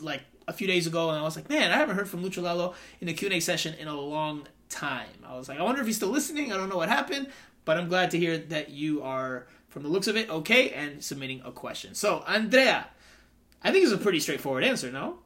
like 0.00 0.22
a 0.46 0.52
few 0.52 0.66
days 0.66 0.86
ago, 0.86 1.10
and 1.10 1.18
I 1.18 1.22
was 1.22 1.36
like, 1.36 1.48
man, 1.48 1.72
I 1.72 1.76
haven't 1.76 1.96
heard 1.96 2.08
from 2.08 2.22
Lucho 2.24 2.42
Lalo 2.42 2.74
in 3.00 3.08
a 3.08 3.12
Q&A 3.12 3.40
session 3.40 3.74
in 3.74 3.88
a 3.88 4.00
long 4.00 4.46
time. 4.68 5.08
I 5.26 5.36
was 5.36 5.48
like, 5.48 5.58
I 5.58 5.62
wonder 5.62 5.80
if 5.80 5.86
he's 5.86 5.96
still 5.96 6.08
listening. 6.08 6.52
I 6.52 6.56
don't 6.56 6.68
know 6.68 6.76
what 6.76 6.88
happened, 6.88 7.28
but 7.64 7.76
I'm 7.76 7.88
glad 7.88 8.12
to 8.12 8.18
hear 8.18 8.38
that 8.38 8.70
you 8.70 9.02
are, 9.02 9.46
from 9.68 9.82
the 9.82 9.88
looks 9.88 10.06
of 10.06 10.16
it, 10.16 10.28
okay, 10.30 10.70
and 10.70 11.02
submitting 11.04 11.42
a 11.44 11.52
question. 11.52 11.94
So, 11.94 12.24
Andrea, 12.26 12.86
I 13.62 13.70
think 13.70 13.84
it's 13.84 13.92
a 13.92 13.98
pretty 13.98 14.20
straightforward 14.20 14.64
answer, 14.64 14.90
no? 14.90 15.18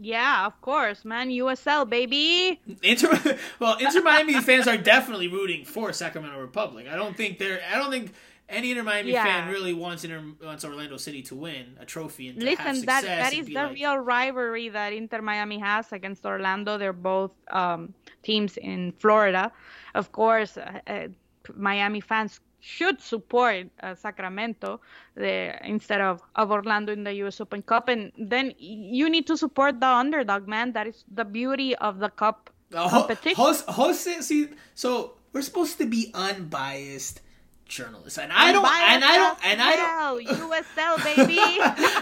Yeah, 0.00 0.46
of 0.46 0.60
course, 0.60 1.04
man. 1.04 1.28
USL, 1.30 1.88
baby. 1.88 2.60
Inter, 2.82 3.38
well, 3.60 3.76
Inter 3.78 4.02
Miami 4.02 4.34
fans 4.40 4.66
are 4.66 4.76
definitely 4.76 5.28
rooting 5.28 5.64
for 5.64 5.92
Sacramento 5.92 6.40
Republic. 6.40 6.86
I 6.90 6.96
don't 6.96 7.16
think 7.16 7.38
they're. 7.38 7.60
I 7.72 7.76
don't 7.78 7.90
think 7.92 8.12
any 8.48 8.72
Inter 8.72 8.82
Miami 8.82 9.12
Yeah. 9.12 9.24
fan 9.24 9.52
really 9.52 9.72
wants 9.72 10.02
Inter, 10.02 10.22
wants 10.42 10.64
Orlando 10.64 10.96
City 10.96 11.22
to 11.22 11.36
win 11.36 11.76
a 11.78 11.84
trophy 11.86 12.28
and 12.28 12.40
to 12.40 12.46
have 12.46 12.58
Listen, 12.58 12.74
success 12.76 13.02
that 13.04 13.30
that 13.30 13.34
and 13.34 13.46
the 13.46 13.54
like- 13.54 13.74
real 13.74 13.96
rivalry 13.96 14.68
that 14.70 14.92
Inter 14.92 15.22
Miami 15.22 15.58
has 15.58 15.92
against 15.92 16.26
Orlando. 16.26 16.76
They're 16.76 16.92
both 16.92 17.30
um, 17.52 17.94
teams 18.24 18.56
in 18.56 18.92
Florida. 18.98 19.52
Of 19.94 20.10
course, 20.10 20.56
uh, 20.56 20.80
uh, 20.88 21.06
Miami 21.54 22.00
fans 22.00 22.40
should 22.64 22.98
support 23.00 23.66
uh, 23.82 23.94
Sacramento 23.94 24.80
the, 25.14 25.54
instead 25.68 26.00
of, 26.00 26.22
of 26.34 26.50
Orlando 26.50 26.92
in 26.92 27.04
the 27.04 27.12
U.S. 27.24 27.38
Open 27.40 27.60
Cup, 27.60 27.88
and 27.88 28.10
then 28.16 28.54
you 28.56 29.10
need 29.10 29.26
to 29.26 29.36
support 29.36 29.80
the 29.80 29.86
underdog, 29.86 30.48
man. 30.48 30.72
That 30.72 30.86
is 30.86 31.04
the 31.12 31.26
beauty 31.26 31.76
of 31.76 31.98
the 31.98 32.08
cup 32.08 32.48
Uh, 32.74 32.88
competition. 32.88 33.36
Jose, 33.36 33.62
Jose, 33.68 34.20
see, 34.22 34.48
so 34.74 35.14
we're 35.32 35.44
supposed 35.44 35.76
to 35.78 35.86
be 35.86 36.10
unbiased 36.14 37.20
journalists, 37.68 38.18
and 38.18 38.32
I 38.32 38.50
don't, 38.50 38.64
and 38.64 39.04
I 39.04 39.14
don't, 39.20 39.38
and 39.44 39.58
I 39.60 39.72
don't. 39.76 40.26
USL, 40.48 40.94
baby. 41.04 41.44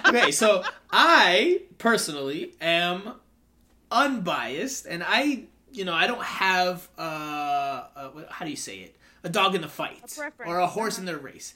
okay, 0.09 0.31
so 0.31 0.63
I 0.89 1.63
personally 1.77 2.55
am 2.63 3.19
unbiased, 3.91 4.87
and 4.87 5.03
I, 5.05 5.45
you 5.75 5.85
know, 5.85 5.93
I 5.93 6.07
don't 6.07 6.23
have 6.23 6.89
uh, 6.97 7.03
uh 7.03 8.11
how 8.31 8.47
do 8.47 8.51
you 8.51 8.57
say 8.57 8.79
it, 8.87 8.97
a 9.25 9.29
dog 9.29 9.55
in 9.55 9.61
the 9.61 9.69
fight 9.69 10.01
preference, 10.15 10.49
or 10.49 10.59
a 10.59 10.67
horse 10.67 10.99
in 10.99 11.05
the 11.05 11.17
race. 11.17 11.55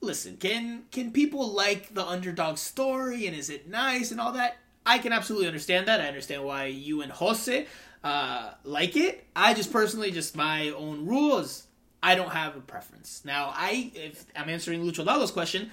listen, 0.00 0.36
can 0.36 0.84
can 0.90 1.10
people 1.10 1.48
like 1.52 1.94
the 1.94 2.04
underdog 2.04 2.58
story 2.58 3.26
and 3.26 3.36
is 3.36 3.50
it 3.50 3.68
nice 3.68 4.10
and 4.10 4.20
all 4.20 4.32
that? 4.32 4.58
I 4.86 4.98
can 4.98 5.12
absolutely 5.12 5.46
understand 5.46 5.88
that. 5.88 6.00
I 6.00 6.08
understand 6.08 6.44
why 6.44 6.66
you 6.66 7.00
and 7.02 7.10
Jose 7.10 7.66
uh, 8.02 8.50
like 8.64 8.96
it. 8.96 9.24
I 9.34 9.54
just 9.54 9.72
personally, 9.72 10.10
just 10.10 10.36
my 10.36 10.68
own 10.70 11.06
rules. 11.06 11.66
I 12.02 12.14
don't 12.14 12.32
have 12.32 12.54
a 12.54 12.60
preference. 12.60 13.22
Now, 13.24 13.50
I 13.54 13.90
if 13.94 14.26
I'm 14.36 14.50
answering 14.50 14.84
Lucho 14.84 15.04
Lalo's 15.06 15.30
question, 15.30 15.70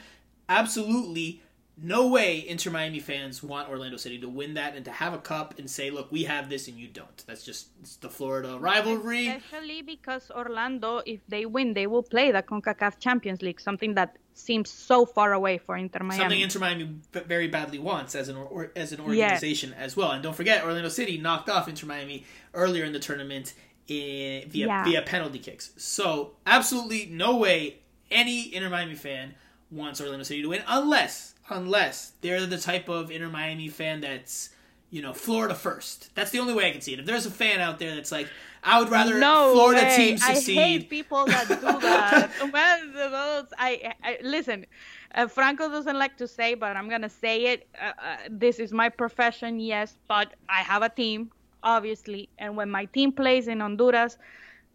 absolutely 0.47 1.41
no 1.77 2.07
way 2.07 2.47
Inter 2.47 2.69
Miami 2.69 2.99
fans 2.99 3.41
want 3.41 3.69
Orlando 3.69 3.97
City 3.97 4.19
to 4.19 4.29
win 4.29 4.53
that 4.55 4.75
and 4.75 4.85
to 4.85 4.91
have 4.91 5.13
a 5.13 5.17
cup 5.17 5.57
and 5.57 5.69
say, 5.69 5.89
look, 5.89 6.11
we 6.11 6.23
have 6.23 6.49
this 6.49 6.67
and 6.67 6.77
you 6.77 6.87
don't. 6.87 7.23
That's 7.25 7.43
just 7.43 8.01
the 8.01 8.09
Florida 8.09 8.57
rivalry. 8.59 9.27
Especially 9.27 9.81
because 9.81 10.29
Orlando, 10.31 11.01
if 11.05 11.21
they 11.27 11.45
win, 11.45 11.73
they 11.73 11.87
will 11.87 12.03
play 12.03 12.31
the 12.31 12.43
CONCACAF 12.43 12.99
Champions 12.99 13.41
League, 13.41 13.59
something 13.59 13.95
that 13.95 14.17
seems 14.33 14.69
so 14.69 15.05
far 15.05 15.33
away 15.33 15.57
for 15.57 15.75
Inter 15.77 16.03
Miami. 16.03 16.21
Something 16.21 16.41
Inter 16.41 16.59
Miami 16.59 16.95
very 17.13 17.47
badly 17.47 17.79
wants 17.79 18.15
as 18.15 18.29
an 18.29 18.35
or, 18.35 18.71
as 18.75 18.91
an 18.91 18.99
organization 18.99 19.73
as 19.73 19.95
well. 19.95 20.11
And 20.11 20.21
don't 20.21 20.35
forget, 20.35 20.63
Orlando 20.63 20.89
City 20.89 21.17
knocked 21.17 21.49
off 21.49 21.67
Inter 21.67 21.87
Miami 21.87 22.25
earlier 22.53 22.85
in 22.85 22.93
the 22.93 22.99
tournament 22.99 23.53
in, 23.87 24.49
via 24.49 24.67
yeah. 24.67 24.83
via 24.83 25.01
penalty 25.01 25.39
kicks. 25.39 25.71
So 25.77 26.33
absolutely 26.45 27.07
no 27.07 27.37
way 27.37 27.77
any 28.09 28.53
Inter 28.53 28.69
Miami 28.69 28.95
fan 28.95 29.35
wants 29.69 30.01
Orlando 30.01 30.23
City 30.23 30.41
to 30.41 30.49
win 30.49 30.63
unless 30.67 31.30
unless 31.51 32.13
they're 32.21 32.45
the 32.45 32.57
type 32.57 32.89
of 32.89 33.11
inner 33.11 33.29
Miami 33.29 33.67
fan 33.67 34.01
that's 34.01 34.49
you 34.89 35.01
know 35.01 35.13
Florida 35.13 35.55
first. 35.55 36.13
That's 36.15 36.31
the 36.31 36.39
only 36.39 36.53
way 36.53 36.67
I 36.67 36.71
can 36.71 36.81
see 36.81 36.93
it. 36.93 36.99
If 36.99 37.05
there's 37.05 37.25
a 37.25 37.31
fan 37.31 37.59
out 37.59 37.79
there 37.79 37.95
that's 37.95 38.11
like, 38.11 38.27
I 38.63 38.79
would 38.79 38.89
rather 38.89 39.19
no 39.19 39.53
Florida 39.53 39.83
way. 39.83 39.95
team 39.95 40.17
succeed. 40.17 40.57
I 40.57 40.61
hate 40.61 40.89
people 40.89 41.25
that 41.25 41.47
do 41.47 41.55
that. 41.55 42.31
I, 43.57 43.93
I 44.03 44.17
listen. 44.21 44.65
Uh, 45.13 45.27
Franco 45.27 45.69
doesn't 45.69 45.97
like 45.97 46.17
to 46.17 46.27
say, 46.27 46.53
but 46.53 46.77
I'm 46.77 46.89
gonna 46.89 47.09
say 47.09 47.45
it. 47.45 47.67
Uh, 47.79 47.91
uh, 48.01 48.17
this 48.29 48.59
is 48.59 48.71
my 48.71 48.89
profession, 48.89 49.59
yes, 49.59 49.97
but 50.07 50.33
I 50.49 50.61
have 50.61 50.83
a 50.83 50.89
team, 50.89 51.31
obviously, 51.63 52.29
and 52.37 52.55
when 52.55 52.69
my 52.69 52.85
team 52.85 53.11
plays 53.11 53.47
in 53.47 53.59
Honduras, 53.59 54.17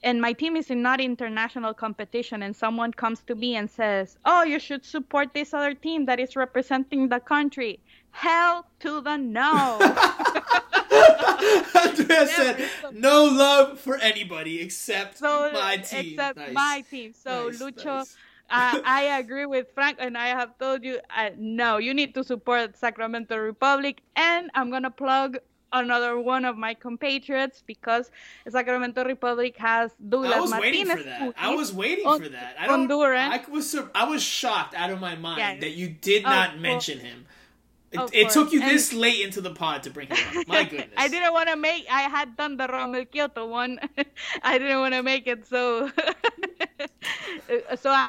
and 0.02 0.20
my 0.20 0.32
team 0.32 0.56
is 0.56 0.70
in 0.70 0.82
not 0.82 1.00
international 1.00 1.72
competition 1.74 2.42
and 2.42 2.54
someone 2.54 2.92
comes 2.92 3.20
to 3.20 3.34
me 3.34 3.56
and 3.56 3.70
says 3.70 4.18
oh 4.24 4.42
you 4.42 4.58
should 4.58 4.84
support 4.84 5.32
this 5.34 5.54
other 5.54 5.74
team 5.74 6.06
that 6.06 6.20
is 6.20 6.36
representing 6.36 7.08
the 7.08 7.20
country 7.20 7.80
hell 8.10 8.66
to 8.80 9.00
the 9.00 9.16
no 9.16 9.78
andrea 11.74 12.26
said 12.26 12.68
no 12.92 13.24
love 13.24 13.78
for 13.78 13.96
anybody 13.98 14.60
except 14.60 15.18
so, 15.18 15.50
my 15.52 15.76
team 15.76 16.12
except 16.12 16.38
nice. 16.38 16.52
my 16.52 16.84
team 16.90 17.12
so 17.14 17.48
nice, 17.48 17.60
lucho 17.60 17.98
nice. 17.98 18.16
uh, 18.50 18.80
I 18.84 19.18
agree 19.18 19.46
with 19.46 19.66
Frank, 19.74 19.96
and 19.98 20.16
I 20.16 20.28
have 20.28 20.56
told 20.58 20.84
you, 20.84 21.00
uh, 21.10 21.30
no, 21.36 21.78
you 21.78 21.92
need 21.92 22.14
to 22.14 22.22
support 22.22 22.76
Sacramento 22.76 23.36
Republic. 23.36 24.02
And 24.14 24.52
I'm 24.54 24.70
gonna 24.70 24.90
plug 24.90 25.38
another 25.72 26.18
one 26.18 26.44
of 26.44 26.56
my 26.56 26.74
compatriots 26.74 27.62
because 27.66 28.10
Sacramento 28.48 29.04
Republic 29.04 29.56
has 29.58 29.90
Douglas 30.08 30.32
I 30.32 30.40
was 30.40 30.50
Martinez. 30.50 30.88
waiting 30.88 30.96
for 30.96 31.02
that. 31.04 31.34
I 31.36 31.54
was 31.54 31.72
waiting 31.72 32.04
for 32.04 32.28
that. 32.28 32.56
I 32.58 32.66
don't, 32.66 32.88
Honduran. 32.88 33.28
I 33.30 33.44
was 33.50 33.76
I 33.94 34.04
was 34.04 34.22
shocked 34.22 34.74
out 34.74 34.90
of 34.90 35.00
my 35.00 35.16
mind 35.16 35.38
Yeah. 35.38 35.60
that 35.60 35.70
you 35.72 35.88
did 35.88 36.22
not 36.22 36.58
mention 36.58 36.98
him. 37.00 37.26
It, 37.92 38.10
it 38.12 38.30
took 38.30 38.52
you 38.52 38.60
And- 38.60 38.70
this 38.70 38.92
late 38.92 39.20
into 39.24 39.40
the 39.40 39.50
pod 39.54 39.84
to 39.84 39.90
bring 39.90 40.08
him 40.08 40.16
up. 40.40 40.48
My 40.48 40.64
goodness. 40.70 40.90
I 40.96 41.08
didn't 41.08 41.32
want 41.32 41.48
to 41.48 41.56
make. 41.56 41.86
I 41.90 42.02
had 42.02 42.36
done 42.36 42.56
the 42.56 42.66
Romell 42.66 43.06
Quioto 43.06 43.46
one. 43.48 43.78
I 44.42 44.58
didn't 44.58 44.80
want 44.80 44.94
to 44.94 45.02
make 45.02 45.26
it 45.26 45.46
so. 45.46 45.90
so 47.76 47.90
I 47.90 48.08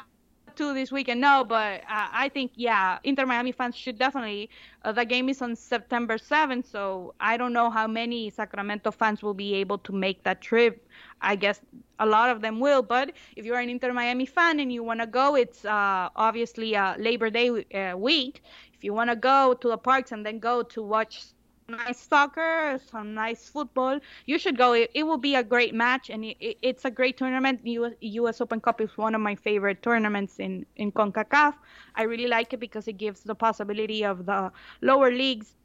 to 0.58 0.74
this 0.74 0.92
weekend. 0.92 1.20
No, 1.20 1.44
but 1.44 1.80
uh, 1.82 2.08
I 2.12 2.28
think 2.28 2.52
yeah, 2.54 2.98
Inter 3.04 3.26
Miami 3.26 3.52
fans 3.52 3.76
should 3.76 3.98
definitely. 3.98 4.50
Uh, 4.84 4.92
the 4.92 5.04
game 5.04 5.28
is 5.28 5.40
on 5.40 5.56
September 5.56 6.18
7th, 6.18 6.66
so 6.66 7.14
I 7.20 7.36
don't 7.36 7.52
know 7.52 7.70
how 7.70 7.86
many 7.86 8.30
Sacramento 8.30 8.90
fans 8.90 9.22
will 9.22 9.34
be 9.34 9.54
able 9.54 9.78
to 9.78 9.92
make 9.92 10.24
that 10.24 10.40
trip. 10.40 10.86
I 11.20 11.36
guess 11.36 11.60
a 11.98 12.06
lot 12.06 12.30
of 12.30 12.42
them 12.42 12.60
will, 12.60 12.82
but 12.82 13.12
if 13.36 13.44
you're 13.44 13.58
an 13.58 13.68
Inter 13.68 13.92
Miami 13.92 14.26
fan 14.26 14.60
and 14.60 14.72
you 14.72 14.82
want 14.82 15.00
to 15.00 15.06
go, 15.06 15.36
it's 15.36 15.64
uh, 15.64 16.08
obviously 16.14 16.72
Labor 16.98 17.30
Day 17.30 17.48
uh, 17.50 17.96
week. 17.96 18.42
If 18.74 18.84
you 18.84 18.92
want 18.94 19.10
to 19.10 19.16
go 19.16 19.54
to 19.54 19.68
the 19.68 19.78
parks 19.78 20.12
and 20.12 20.24
then 20.24 20.38
go 20.38 20.62
to 20.62 20.82
watch 20.82 21.24
nice 21.68 22.00
soccer, 22.00 22.78
some 22.90 23.14
nice 23.14 23.48
football, 23.48 24.00
you 24.26 24.38
should 24.38 24.56
go. 24.56 24.72
It, 24.72 24.90
it 24.94 25.02
will 25.04 25.18
be 25.18 25.34
a 25.34 25.42
great 25.42 25.74
match, 25.74 26.08
and 26.10 26.24
it, 26.24 26.36
it, 26.40 26.58
it's 26.62 26.84
a 26.84 26.90
great 26.90 27.16
tournament. 27.18 27.60
US, 27.64 27.92
US 28.00 28.40
Open 28.40 28.60
Cup 28.60 28.80
is 28.80 28.96
one 28.96 29.14
of 29.14 29.20
my 29.20 29.34
favorite 29.34 29.82
tournaments 29.82 30.38
in 30.38 30.64
in 30.76 30.92
Concacaf. 30.92 31.54
I 31.94 32.02
really 32.04 32.26
like 32.26 32.52
it 32.54 32.60
because 32.60 32.88
it 32.88 32.94
gives 32.96 33.22
the 33.22 33.34
possibility 33.34 34.04
of 34.04 34.24
the 34.26 34.50
lower 34.80 35.10
leagues 35.12 35.57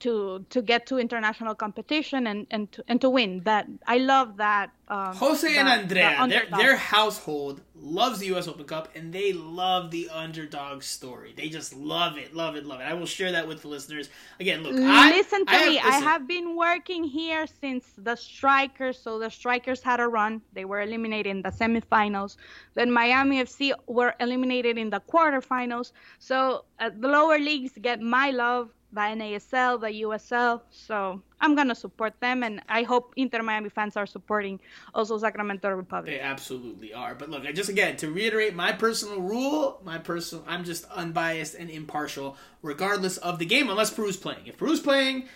to 0.00 0.44
to 0.50 0.62
get 0.62 0.86
to 0.86 0.98
international 0.98 1.54
competition 1.54 2.26
and 2.26 2.46
and 2.50 2.70
to, 2.72 2.84
and 2.88 3.00
to 3.00 3.10
win. 3.10 3.42
That 3.44 3.66
I 3.86 3.98
love 3.98 4.36
that. 4.38 4.70
Um, 4.88 5.16
Jose 5.16 5.56
and 5.56 5.68
Andrea, 5.68 6.16
the 6.20 6.28
their, 6.28 6.46
their 6.58 6.76
household 6.76 7.60
loves 7.74 8.18
the 8.20 8.26
U.S. 8.26 8.48
Open 8.48 8.64
Cup, 8.64 8.88
and 8.94 9.12
they 9.12 9.32
love 9.32 9.90
the 9.90 10.08
underdog 10.10 10.82
story. 10.82 11.34
They 11.36 11.48
just 11.48 11.74
love 11.74 12.16
it, 12.16 12.34
love 12.34 12.56
it, 12.56 12.64
love 12.64 12.80
it. 12.80 12.84
I 12.84 12.94
will 12.94 13.06
share 13.06 13.32
that 13.32 13.46
with 13.46 13.62
the 13.62 13.68
listeners. 13.68 14.08
Again, 14.40 14.62
look, 14.62 14.76
I 14.76 15.10
listen 15.10 15.44
to 15.46 15.52
I 15.52 15.56
have, 15.56 15.68
me. 15.68 15.78
I 15.80 15.98
have 15.98 16.28
been 16.28 16.56
working 16.56 17.04
here 17.04 17.46
since 17.60 17.84
the 17.98 18.16
Strikers. 18.16 18.98
So 18.98 19.18
the 19.18 19.30
Strikers 19.30 19.82
had 19.82 20.00
a 20.00 20.08
run. 20.08 20.40
They 20.52 20.64
were 20.64 20.80
eliminated 20.80 21.26
in 21.26 21.42
the 21.42 21.50
semifinals. 21.50 22.36
Then 22.74 22.90
Miami 22.90 23.42
FC 23.42 23.72
were 23.86 24.14
eliminated 24.20 24.78
in 24.78 24.90
the 24.90 25.00
quarterfinals. 25.00 25.92
So 26.18 26.64
uh, 26.78 26.90
the 26.96 27.08
lower 27.08 27.38
leagues 27.38 27.72
get 27.80 28.00
my 28.00 28.30
love, 28.30 28.70
the 28.92 29.00
NASL, 29.00 29.80
the 29.80 30.02
USL. 30.02 30.62
So 30.70 31.20
I'm 31.40 31.54
gonna 31.54 31.74
support 31.74 32.14
them, 32.20 32.42
and 32.42 32.62
I 32.68 32.82
hope 32.82 33.12
Inter 33.16 33.42
Miami 33.42 33.68
fans 33.68 33.96
are 33.96 34.06
supporting 34.06 34.60
also 34.94 35.18
Sacramento 35.18 35.68
Republic. 35.70 36.14
They 36.14 36.20
absolutely 36.20 36.94
are. 36.94 37.14
But 37.14 37.30
look, 37.30 37.44
I 37.44 37.52
just 37.52 37.68
again 37.68 37.96
to 37.98 38.10
reiterate 38.10 38.54
my 38.54 38.72
personal 38.72 39.20
rule, 39.20 39.80
my 39.84 39.98
personal 39.98 40.44
I'm 40.48 40.64
just 40.64 40.84
unbiased 40.90 41.54
and 41.54 41.70
impartial 41.70 42.36
regardless 42.62 43.16
of 43.18 43.38
the 43.38 43.46
game 43.46 43.68
unless 43.68 43.90
Peru's 43.90 44.16
playing. 44.16 44.46
If 44.46 44.58
Peru's 44.58 44.80
playing, 44.80 45.28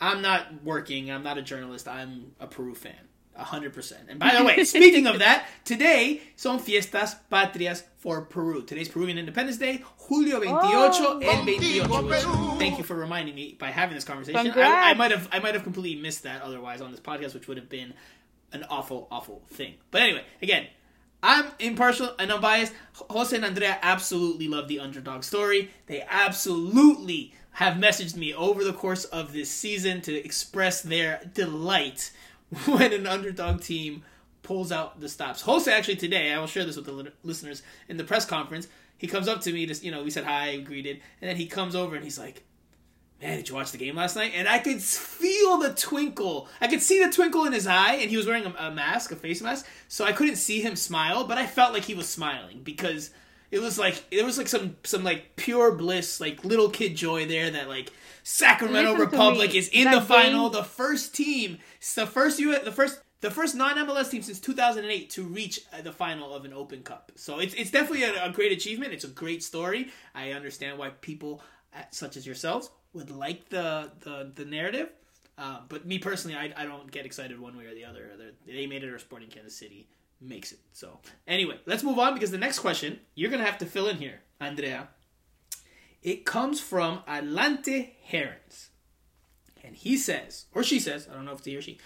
I'm 0.00 0.22
not 0.22 0.62
working, 0.62 1.10
I'm 1.10 1.22
not 1.22 1.38
a 1.38 1.42
journalist, 1.42 1.88
I'm 1.88 2.32
a 2.38 2.46
Peru 2.46 2.74
fan. 2.74 3.07
100%. 3.38 3.92
And 4.08 4.18
by 4.18 4.34
the 4.36 4.44
way, 4.44 4.64
speaking 4.64 5.06
of 5.06 5.20
that, 5.20 5.46
today 5.64 6.20
son 6.36 6.58
fiestas 6.58 7.14
patrias 7.30 7.84
for 7.98 8.22
Peru. 8.22 8.62
Today's 8.62 8.88
Peruvian 8.88 9.18
Independence 9.18 9.58
Day, 9.58 9.82
Julio 9.98 10.38
28 10.38 10.52
Oh. 10.52 10.84
el 10.84 11.16
28. 11.16 12.58
Thank 12.58 12.78
you 12.78 12.84
for 12.84 12.96
reminding 12.96 13.34
me 13.34 13.56
by 13.58 13.70
having 13.70 13.94
this 13.94 14.04
conversation. 14.04 14.52
I, 14.52 14.90
I 14.90 14.94
might 14.94 15.10
have 15.10 15.28
I 15.32 15.38
might 15.38 15.54
have 15.54 15.62
completely 15.62 16.00
missed 16.00 16.22
that 16.24 16.42
otherwise 16.42 16.80
on 16.80 16.90
this 16.90 17.00
podcast, 17.00 17.34
which 17.34 17.48
would 17.48 17.56
have 17.56 17.68
been 17.68 17.94
an 18.52 18.64
awful, 18.70 19.08
awful 19.10 19.42
thing. 19.50 19.74
But 19.90 20.02
anyway, 20.02 20.24
again, 20.42 20.66
I'm 21.22 21.46
impartial 21.58 22.14
and 22.18 22.30
unbiased. 22.32 22.72
Jose 23.10 23.34
and 23.34 23.44
Andrea 23.44 23.78
absolutely 23.82 24.48
love 24.48 24.68
the 24.68 24.80
underdog 24.80 25.22
story. 25.24 25.70
They 25.86 26.02
absolutely 26.08 27.34
have 27.52 27.74
messaged 27.76 28.16
me 28.16 28.32
over 28.32 28.62
the 28.62 28.72
course 28.72 29.04
of 29.06 29.32
this 29.32 29.50
season 29.50 30.00
to 30.02 30.14
express 30.14 30.80
their 30.80 31.20
delight 31.34 32.12
when 32.66 32.92
an 32.92 33.06
underdog 33.06 33.60
team 33.60 34.02
pulls 34.42 34.72
out 34.72 35.00
the 35.00 35.08
stops. 35.08 35.42
Jose 35.42 35.70
actually 35.70 35.96
today, 35.96 36.32
I 36.32 36.38
will 36.38 36.46
share 36.46 36.64
this 36.64 36.76
with 36.76 36.86
the 36.86 37.12
listeners 37.22 37.62
in 37.88 37.96
the 37.96 38.04
press 38.04 38.24
conference. 38.24 38.68
He 38.96 39.06
comes 39.06 39.28
up 39.28 39.40
to 39.42 39.52
me, 39.52 39.66
just 39.66 39.84
you 39.84 39.90
know, 39.90 40.02
we 40.02 40.10
said 40.10 40.24
hi, 40.24 40.56
greeted, 40.58 41.00
and 41.20 41.28
then 41.28 41.36
he 41.36 41.46
comes 41.46 41.76
over 41.76 41.94
and 41.94 42.02
he's 42.02 42.18
like, 42.18 42.42
man, 43.20 43.36
did 43.36 43.48
you 43.48 43.54
watch 43.54 43.72
the 43.72 43.78
game 43.78 43.96
last 43.96 44.16
night? 44.16 44.32
And 44.34 44.48
I 44.48 44.58
could 44.58 44.80
feel 44.80 45.58
the 45.58 45.74
twinkle. 45.74 46.48
I 46.60 46.68
could 46.68 46.82
see 46.82 47.02
the 47.04 47.12
twinkle 47.12 47.44
in 47.44 47.52
his 47.52 47.66
eye, 47.66 47.94
and 47.94 48.10
he 48.10 48.16
was 48.16 48.26
wearing 48.26 48.46
a, 48.46 48.54
a 48.58 48.70
mask, 48.70 49.12
a 49.12 49.16
face 49.16 49.42
mask, 49.42 49.66
so 49.88 50.04
I 50.04 50.12
couldn't 50.12 50.36
see 50.36 50.60
him 50.60 50.76
smile, 50.76 51.24
but 51.24 51.38
I 51.38 51.46
felt 51.46 51.72
like 51.72 51.84
he 51.84 51.94
was 51.94 52.08
smiling 52.08 52.60
because 52.62 53.10
it 53.50 53.60
was 53.60 53.78
like 53.78 54.04
it 54.10 54.24
was 54.24 54.38
like 54.38 54.48
some 54.48 54.76
some 54.84 55.04
like 55.04 55.36
pure 55.36 55.72
bliss, 55.72 56.20
like 56.20 56.44
little 56.44 56.70
kid 56.70 56.96
joy 56.96 57.26
there 57.26 57.50
that 57.50 57.68
like 57.68 57.92
Sacramento 58.22 58.92
Listen 58.92 59.06
Republic 59.06 59.54
is 59.54 59.68
in 59.68 59.84
That 59.84 59.94
the 59.94 60.00
final, 60.02 60.50
the 60.50 60.64
first 60.64 61.14
team, 61.14 61.58
the 61.94 62.06
first 62.06 62.38
U, 62.38 62.58
the 62.62 62.72
first. 62.72 63.00
The 63.20 63.32
first 63.32 63.56
non-MLS 63.56 64.12
team 64.12 64.22
since 64.22 64.38
2008 64.38 65.10
to 65.10 65.24
reach 65.24 65.58
uh, 65.72 65.82
the 65.82 65.90
final 65.90 66.32
of 66.32 66.44
an 66.44 66.52
Open 66.52 66.84
Cup, 66.84 67.10
so 67.16 67.40
it's 67.40 67.52
it's 67.54 67.72
definitely 67.72 68.04
a, 68.04 68.26
a 68.26 68.30
great 68.30 68.52
achievement. 68.52 68.92
It's 68.92 69.02
a 69.02 69.08
great 69.08 69.42
story. 69.42 69.88
I 70.14 70.30
understand 70.30 70.78
why 70.78 70.90
people 70.90 71.42
uh, 71.74 71.80
such 71.90 72.16
as 72.16 72.24
yourselves 72.24 72.70
would 72.92 73.10
like 73.10 73.48
the 73.48 73.90
the, 74.04 74.30
the 74.36 74.44
narrative. 74.44 74.90
Uh, 75.36 75.62
but 75.68 75.84
me 75.84 75.98
personally, 75.98 76.36
I, 76.36 76.52
I 76.56 76.64
don't 76.64 76.88
get 76.92 77.06
excited 77.06 77.40
one 77.40 77.56
way 77.56 77.66
or 77.66 77.74
the 77.74 77.84
other. 77.86 78.08
They're- 78.16 78.34
They 78.46 78.68
made 78.68 78.84
it 78.84 78.88
or 78.88 79.00
Sporting 79.00 79.30
Kansas 79.30 79.56
City 79.56 79.88
makes 80.20 80.52
it. 80.52 80.60
So 80.72 81.00
anyway, 81.26 81.58
let's 81.66 81.82
move 81.82 81.98
on 81.98 82.14
because 82.14 82.30
the 82.30 82.38
next 82.38 82.60
question 82.60 83.00
you're 83.16 83.32
gonna 83.32 83.44
have 83.44 83.58
to 83.58 83.66
fill 83.66 83.88
in 83.88 83.96
here, 83.96 84.20
Andrea. 84.38 84.90
It 86.02 86.24
comes 86.24 86.60
from 86.60 87.00
Atlante 87.08 87.90
Herons, 88.04 88.70
and 89.64 89.74
he 89.74 89.96
says, 89.96 90.46
or 90.54 90.62
she 90.62 90.78
says, 90.78 91.08
I 91.10 91.14
don't 91.14 91.24
know 91.24 91.32
if 91.32 91.38
it's 91.38 91.46
he 91.46 91.56
or 91.56 91.62
she. 91.62 91.78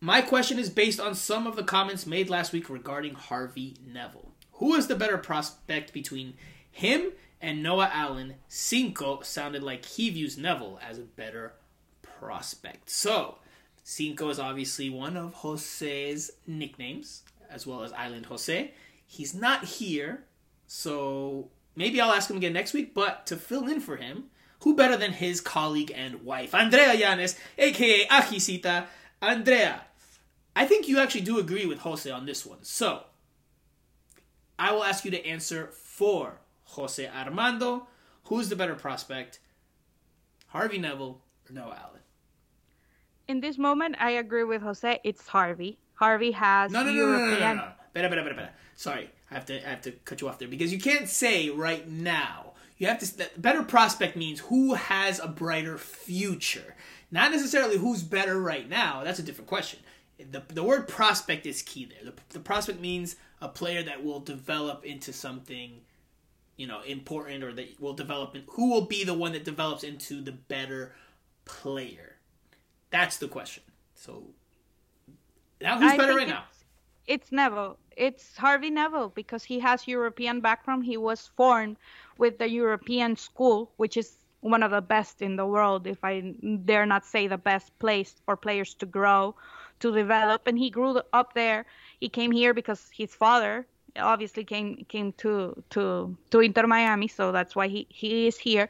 My 0.00 0.20
question 0.20 0.58
is 0.58 0.70
based 0.70 1.00
on 1.00 1.14
some 1.14 1.46
of 1.46 1.56
the 1.56 1.64
comments 1.64 2.06
made 2.06 2.30
last 2.30 2.52
week 2.52 2.70
regarding 2.70 3.14
Harvey 3.14 3.76
Neville. 3.84 4.32
Who 4.52 4.74
is 4.74 4.86
the 4.86 4.94
better 4.94 5.18
prospect 5.18 5.92
between 5.92 6.34
Him 6.70 7.12
and 7.40 7.62
Noah 7.62 7.90
Allen, 7.92 8.34
Cinco, 8.48 9.20
sounded 9.22 9.62
like 9.62 9.84
he 9.84 10.10
views 10.10 10.36
Neville 10.38 10.78
as 10.86 10.98
a 10.98 11.02
better 11.02 11.54
prospect. 12.02 12.90
So, 12.90 13.38
Cinco 13.84 14.28
is 14.28 14.38
obviously 14.38 14.90
one 14.90 15.16
of 15.16 15.34
Jose's 15.34 16.30
nicknames, 16.46 17.22
as 17.50 17.66
well 17.66 17.82
as 17.82 17.92
Island 17.92 18.26
Jose. 18.26 18.72
He's 19.06 19.34
not 19.34 19.64
here, 19.64 20.24
so 20.66 21.50
maybe 21.78 22.00
I'll 22.00 22.12
ask 22.12 22.28
him 22.28 22.36
again 22.36 22.52
next 22.52 22.74
week, 22.74 22.92
but 22.92 23.24
to 23.26 23.36
fill 23.36 23.66
in 23.68 23.80
for 23.80 23.96
him, 23.96 24.24
who 24.62 24.74
better 24.74 24.96
than 24.96 25.12
his 25.12 25.40
colleague 25.40 25.92
and 25.94 26.24
wife, 26.24 26.54
Andrea 26.54 26.94
Llanes, 26.94 27.38
aka 27.56 28.06
Ajisita. 28.08 28.86
Andrea, 29.22 29.82
I 30.54 30.66
think 30.66 30.88
you 30.88 30.98
actually 30.98 31.22
do 31.22 31.38
agree 31.38 31.64
with 31.66 31.78
Jose 31.78 32.10
on 32.10 32.26
this 32.26 32.44
one. 32.44 32.58
So, 32.62 33.04
I 34.58 34.72
will 34.72 34.84
ask 34.84 35.04
you 35.04 35.10
to 35.12 35.24
answer 35.24 35.68
for 35.72 36.40
Jose 36.64 37.06
Armando. 37.08 37.86
Who's 38.24 38.48
the 38.48 38.56
better 38.56 38.74
prospect? 38.74 39.38
Harvey 40.48 40.78
Neville 40.78 41.20
or 41.48 41.52
Noah 41.52 41.78
Allen? 41.84 42.00
In 43.28 43.40
this 43.40 43.58
moment, 43.58 43.96
I 44.00 44.10
agree 44.12 44.44
with 44.44 44.62
Jose. 44.62 45.00
It's 45.04 45.26
Harvey. 45.28 45.78
Harvey 45.94 46.32
has 46.32 46.72
No, 46.72 46.82
no, 46.82 46.90
no, 46.90 46.92
no, 46.92 47.06
European. 47.18 47.40
no, 47.40 47.46
no, 47.46 47.54
no, 47.54 47.60
no. 47.66 47.72
Better, 47.92 48.08
better, 48.08 48.22
better, 48.22 48.34
better. 48.34 48.50
Sorry, 48.76 49.10
I 49.30 49.34
have 49.34 49.46
to, 49.46 49.66
I 49.66 49.70
have 49.70 49.82
to 49.82 49.92
cut 49.92 50.20
you 50.20 50.28
off 50.28 50.38
there 50.38 50.48
because 50.48 50.72
you 50.72 50.78
can't 50.78 51.08
say 51.08 51.50
right 51.50 51.88
now. 51.88 52.52
You 52.78 52.86
have 52.86 52.98
to. 53.00 53.30
Better 53.36 53.62
prospect 53.62 54.16
means 54.16 54.40
who 54.40 54.74
has 54.74 55.18
a 55.18 55.26
brighter 55.28 55.76
future, 55.78 56.76
not 57.10 57.32
necessarily 57.32 57.76
who's 57.76 58.02
better 58.02 58.40
right 58.40 58.68
now. 58.68 59.02
That's 59.04 59.18
a 59.18 59.22
different 59.22 59.48
question. 59.48 59.80
The, 60.30 60.42
the 60.48 60.62
word 60.62 60.86
prospect 60.88 61.44
is 61.46 61.62
key 61.62 61.86
there. 61.86 62.12
The, 62.12 62.20
the 62.30 62.40
prospect 62.40 62.80
means 62.80 63.16
a 63.40 63.48
player 63.48 63.82
that 63.82 64.04
will 64.04 64.20
develop 64.20 64.84
into 64.84 65.12
something, 65.12 65.80
you 66.56 66.66
know, 66.68 66.80
important 66.82 67.42
or 67.44 67.52
that 67.52 67.80
will 67.80 67.94
develop. 67.94 68.34
In, 68.36 68.42
who 68.48 68.70
will 68.70 68.82
be 68.86 69.02
the 69.04 69.14
one 69.14 69.32
that 69.32 69.44
develops 69.44 69.82
into 69.84 70.20
the 70.20 70.32
better 70.32 70.94
player? 71.44 72.14
That's 72.90 73.16
the 73.18 73.28
question. 73.28 73.64
So 73.94 74.22
now, 75.60 75.78
who's 75.80 75.92
I 75.92 75.96
better 75.96 76.14
right 76.14 76.28
now? 76.28 76.44
it's- 76.44 76.64
It's 77.06 77.32
Neville. 77.32 77.76
It's 77.98 78.36
Harvey 78.36 78.70
Neville 78.70 79.08
because 79.08 79.42
he 79.42 79.58
has 79.58 79.88
European 79.88 80.40
background. 80.40 80.84
He 80.84 80.96
was 80.96 81.30
formed 81.36 81.76
with 82.16 82.38
the 82.38 82.48
European 82.48 83.16
school, 83.16 83.72
which 83.76 83.96
is 83.96 84.16
one 84.40 84.62
of 84.62 84.70
the 84.70 84.80
best 84.80 85.20
in 85.20 85.34
the 85.34 85.44
world, 85.46 85.86
if 85.88 85.98
I 86.04 86.20
dare 86.64 86.86
not 86.86 87.04
say 87.04 87.26
the 87.26 87.36
best 87.36 87.76
place 87.80 88.14
for 88.24 88.36
players 88.36 88.74
to 88.74 88.86
grow, 88.86 89.34
to 89.80 89.92
develop. 89.92 90.46
And 90.46 90.56
he 90.56 90.70
grew 90.70 91.02
up 91.12 91.34
there. 91.34 91.66
He 91.98 92.08
came 92.08 92.30
here 92.30 92.54
because 92.54 92.88
his 92.94 93.12
father 93.12 93.66
obviously 93.96 94.44
came 94.44 94.86
came 94.88 95.12
to 95.14 95.60
to 95.70 96.16
to 96.30 96.40
Inter 96.40 96.68
Miami, 96.68 97.08
so 97.08 97.32
that's 97.32 97.56
why 97.56 97.66
he 97.66 97.86
he 97.90 98.28
is 98.28 98.38
here. 98.38 98.68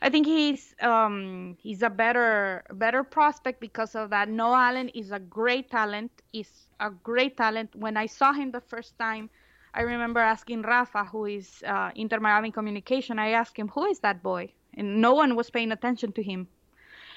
I 0.00 0.10
think 0.10 0.26
he's 0.26 0.74
um 0.80 1.56
he's 1.60 1.82
a 1.82 1.90
better 1.90 2.64
better 2.72 3.02
prospect 3.02 3.60
because 3.60 3.94
of 3.94 4.10
that. 4.10 4.28
Noah 4.28 4.68
Allen 4.68 4.88
is 4.90 5.10
a 5.10 5.18
great 5.18 5.70
talent. 5.70 6.10
Is 6.32 6.70
a 6.80 6.90
great 6.90 7.36
talent. 7.36 7.74
When 7.74 7.96
I 7.96 8.06
saw 8.06 8.32
him 8.32 8.50
the 8.52 8.60
first 8.60 8.98
time, 8.98 9.30
I 9.74 9.82
remember 9.82 10.20
asking 10.20 10.62
Rafa, 10.62 11.04
who 11.04 11.26
is 11.26 11.62
uh, 11.66 11.90
Inter 11.96 12.20
Miami 12.20 12.50
communication. 12.52 13.18
I 13.18 13.30
asked 13.30 13.56
him, 13.56 13.68
"Who 13.68 13.86
is 13.86 14.00
that 14.00 14.22
boy?" 14.22 14.52
And 14.74 15.00
no 15.00 15.14
one 15.14 15.34
was 15.34 15.50
paying 15.50 15.72
attention 15.72 16.12
to 16.12 16.22
him. 16.22 16.48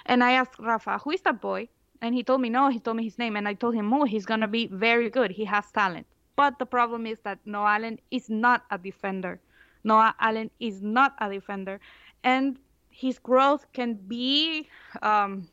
And 0.05 0.23
I 0.23 0.31
asked 0.33 0.59
Rafa, 0.59 0.97
"Who 0.99 1.11
is 1.11 1.21
that 1.21 1.41
boy?" 1.41 1.69
And 2.01 2.15
he 2.15 2.23
told 2.23 2.41
me, 2.41 2.49
"No." 2.49 2.69
He 2.69 2.79
told 2.79 2.97
me 2.97 3.03
his 3.03 3.19
name, 3.19 3.35
and 3.35 3.47
I 3.47 3.53
told 3.53 3.75
him, 3.75 3.93
"Oh, 3.93 4.05
he's 4.05 4.25
gonna 4.25 4.47
be 4.47 4.67
very 4.67 5.09
good. 5.09 5.31
He 5.31 5.45
has 5.45 5.71
talent." 5.71 6.07
But 6.35 6.57
the 6.59 6.65
problem 6.65 7.05
is 7.05 7.19
that 7.21 7.39
Noah 7.45 7.75
Allen 7.75 7.99
is 8.09 8.29
not 8.29 8.65
a 8.71 8.77
defender. 8.77 9.39
Noah 9.83 10.15
Allen 10.19 10.49
is 10.59 10.81
not 10.81 11.13
a 11.19 11.29
defender, 11.29 11.79
and 12.23 12.57
his 13.01 13.17
growth 13.19 13.65
can 13.73 13.93
be 13.95 14.67
um, 15.01 15.47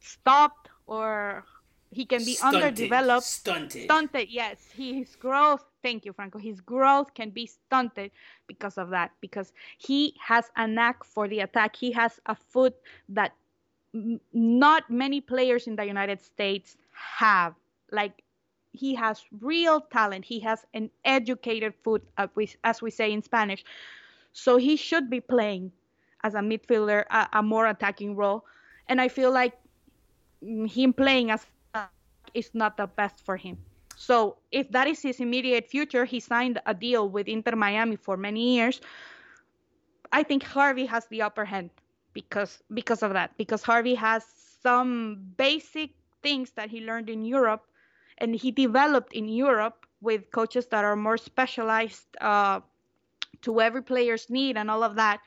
stopped 0.00 0.68
or 0.86 1.44
he 1.90 2.04
can 2.06 2.24
be 2.24 2.34
Stunted. 2.34 2.62
underdeveloped. 2.62 3.26
Stunted. 3.26 3.84
stunted 3.84 4.28
yes. 4.30 4.58
His 4.74 5.14
growth 5.16 5.64
thank 5.82 6.04
you 6.04 6.12
franco. 6.12 6.38
His 6.38 6.60
growth 6.60 7.14
can 7.14 7.30
be 7.30 7.46
stunted 7.46 8.10
because 8.46 8.78
of 8.78 8.90
that 8.90 9.12
because 9.20 9.52
he 9.78 10.14
has 10.20 10.50
a 10.56 10.66
knack 10.66 11.04
for 11.04 11.28
the 11.28 11.40
attack. 11.40 11.76
He 11.76 11.92
has 11.92 12.18
a 12.26 12.34
foot 12.34 12.74
that 13.10 13.32
m- 13.94 14.20
not 14.32 14.90
many 14.90 15.20
players 15.20 15.66
in 15.66 15.76
the 15.76 15.84
united 15.86 16.20
states 16.20 16.76
have. 17.18 17.54
Like 17.90 18.22
he 18.72 18.94
has 18.94 19.22
real 19.40 19.80
talent. 19.82 20.24
He 20.24 20.40
has 20.40 20.64
an 20.74 20.90
educated 21.04 21.74
foot 21.84 22.02
as 22.16 22.30
we, 22.34 22.50
as 22.64 22.80
we 22.82 22.90
say 22.90 23.12
in 23.12 23.22
spanish. 23.22 23.64
So 24.32 24.56
he 24.56 24.76
should 24.76 25.10
be 25.10 25.20
playing 25.20 25.72
as 26.24 26.34
a 26.34 26.40
midfielder 26.40 27.04
a, 27.10 27.28
a 27.34 27.42
more 27.42 27.66
attacking 27.66 28.14
role 28.16 28.44
and 28.88 29.00
i 29.00 29.08
feel 29.08 29.32
like 29.32 29.54
him 30.42 30.92
playing 30.92 31.30
as 31.30 31.46
is 32.34 32.50
not 32.54 32.76
the 32.76 32.86
best 32.86 33.24
for 33.24 33.36
him. 33.36 33.58
So 33.96 34.36
if 34.50 34.70
that 34.72 34.86
is 34.86 35.02
his 35.02 35.20
immediate 35.20 35.68
future, 35.68 36.04
he 36.04 36.20
signed 36.20 36.60
a 36.66 36.74
deal 36.74 37.08
with 37.08 37.28
Inter 37.28 37.56
Miami 37.56 37.96
for 37.96 38.16
many 38.16 38.56
years. 38.56 38.80
I 40.12 40.22
think 40.22 40.42
Harvey 40.42 40.86
has 40.86 41.06
the 41.06 41.22
upper 41.22 41.44
hand 41.44 41.70
because 42.12 42.62
because 42.74 43.02
of 43.02 43.12
that. 43.12 43.36
Because 43.36 43.62
Harvey 43.62 43.94
has 43.94 44.24
some 44.62 45.20
basic 45.36 45.90
things 46.22 46.52
that 46.52 46.70
he 46.70 46.80
learned 46.80 47.10
in 47.10 47.24
Europe, 47.24 47.66
and 48.18 48.34
he 48.34 48.50
developed 48.50 49.12
in 49.12 49.28
Europe 49.28 49.86
with 50.00 50.30
coaches 50.32 50.66
that 50.66 50.84
are 50.84 50.96
more 50.96 51.16
specialized 51.16 52.06
uh, 52.20 52.60
to 53.42 53.60
every 53.60 53.82
player's 53.82 54.28
need 54.30 54.56
and 54.56 54.70
all 54.70 54.82
of 54.82 54.96
that. 54.96 55.20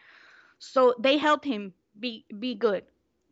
So 0.59 0.95
they 0.99 1.17
helped 1.17 1.45
him 1.45 1.73
be 1.99 2.25
be 2.39 2.55
good 2.55 2.83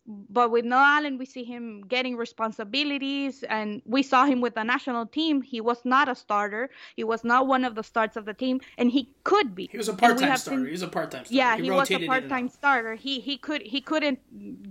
but 0.06 0.52
with 0.52 0.66
Noah 0.66 0.98
Allen, 0.98 1.18
we 1.18 1.26
see 1.26 1.44
him 1.44 1.82
getting 1.88 2.18
responsibilities, 2.18 3.44
and 3.44 3.82
we 3.86 4.04
saw 4.04 4.26
him 4.26 4.41
with 4.41 4.56
the 4.56 4.64
national 4.64 5.06
team. 5.06 5.41
He 5.41 5.62
was 5.62 5.86
not 5.86 6.10
a 6.10 6.16
starter. 6.16 6.70
He 6.95 7.06
was 7.06 7.24
not 7.24 7.48
one 7.48 7.64
of 7.64 7.76
the 7.76 7.84
starts 7.84 8.18
of 8.18 8.26
the 8.26 8.34
team, 8.34 8.60
and 8.78 8.91
he 8.91 9.14
could 9.24 9.56
be. 9.56 9.70
He 9.72 9.78
was 9.78 9.88
a 9.88 9.94
part-time 9.94 10.36
starter. 10.36 10.60
seen- 10.60 10.66
he 10.66 10.72
was 10.72 10.82
a 10.82 10.88
part-time 10.90 11.26
starter. 11.26 11.36
yeah, 11.36 11.56
he, 11.56 11.72
was 11.72 11.90
a 11.90 12.06
part-time 12.06 12.50
starter. 12.50 12.95
He 12.95 13.22
he 13.22 13.38
could 13.38 13.62
he 13.62 13.80
couldn't 13.80 14.20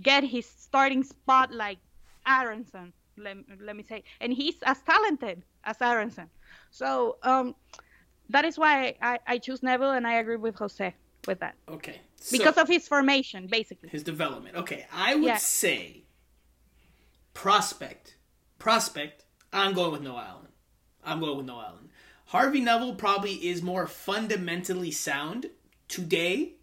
get 0.03 0.23
his 0.23 0.45
starting 0.45 1.03
spot 1.03 1.51
like 1.51 1.79
Aronson. 2.27 2.93
Let, 3.17 3.37
let 3.59 3.75
me 3.75 3.83
say, 3.83 4.03
and 4.21 4.33
he's 4.33 4.55
as 4.63 4.81
talented 4.81 5.41
as 5.63 5.81
Aronson. 5.81 6.29
So 6.69 7.17
um, 7.23 7.55
that 8.29 8.45
is 8.45 8.57
why 8.57 8.95
I, 9.01 9.19
I 9.25 9.37
choose 9.39 9.63
Neville, 9.63 9.91
and 9.91 10.05
I 10.05 10.13
agree 10.13 10.37
with 10.37 10.55
Jose 10.55 10.93
with 11.27 11.39
that 11.39 11.55
Okay. 11.69 12.01
So, 12.23 12.37
because 12.37 12.57
of 12.57 12.69
his 12.69 12.87
formation, 12.87 13.47
basically. 13.47 13.89
his 13.89 14.01
development. 14.01 14.55
Okay, 14.55 14.85
I 14.93 15.15
would 15.15 15.25
Yeah. 15.25 15.37
say 15.37 16.05
prospect. 17.33 18.15
Prospect. 18.59 19.25
I'm 19.51 19.73
going 19.73 19.91
with 19.91 20.01
Noah 20.01 20.25
Allen. 20.29 20.47
I'm 21.03 21.19
going 21.19 21.35
with 21.37 21.45
Noah 21.45 21.65
Allen. 21.69 21.89
Harvey 22.27 22.61
Neville 22.61 22.95
probably 22.95 23.33
is 23.45 23.61
more 23.61 23.87
fundamentally 23.87 24.89
sound 24.89 25.49
today. 25.89 26.53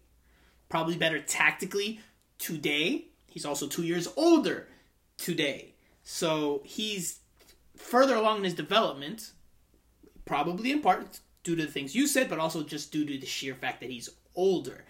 Probably 0.67 0.97
better 0.97 1.21
tactically 1.21 1.99
today. 2.39 3.05
He's 3.27 3.45
also 3.45 3.67
two 3.67 3.83
years 3.83 4.07
older 4.17 4.67
today. 5.17 5.75
So 6.03 6.63
he's 6.65 7.19
further 7.77 8.15
along 8.15 8.39
in 8.39 8.43
his 8.45 8.55
development, 8.55 9.31
probably 10.25 10.71
in 10.71 10.81
part 10.81 11.19
due 11.43 11.55
to 11.55 11.65
the 11.65 11.71
things 11.71 11.93
you 11.95 12.07
said, 12.07 12.29
but 12.29 12.39
also 12.39 12.63
just 12.63 12.91
due 12.91 13.05
to 13.05 13.17
the 13.19 13.27
sheer 13.27 13.53
fact 13.53 13.79
that 13.81 13.91
he's 13.91 14.09
older. 14.35 14.85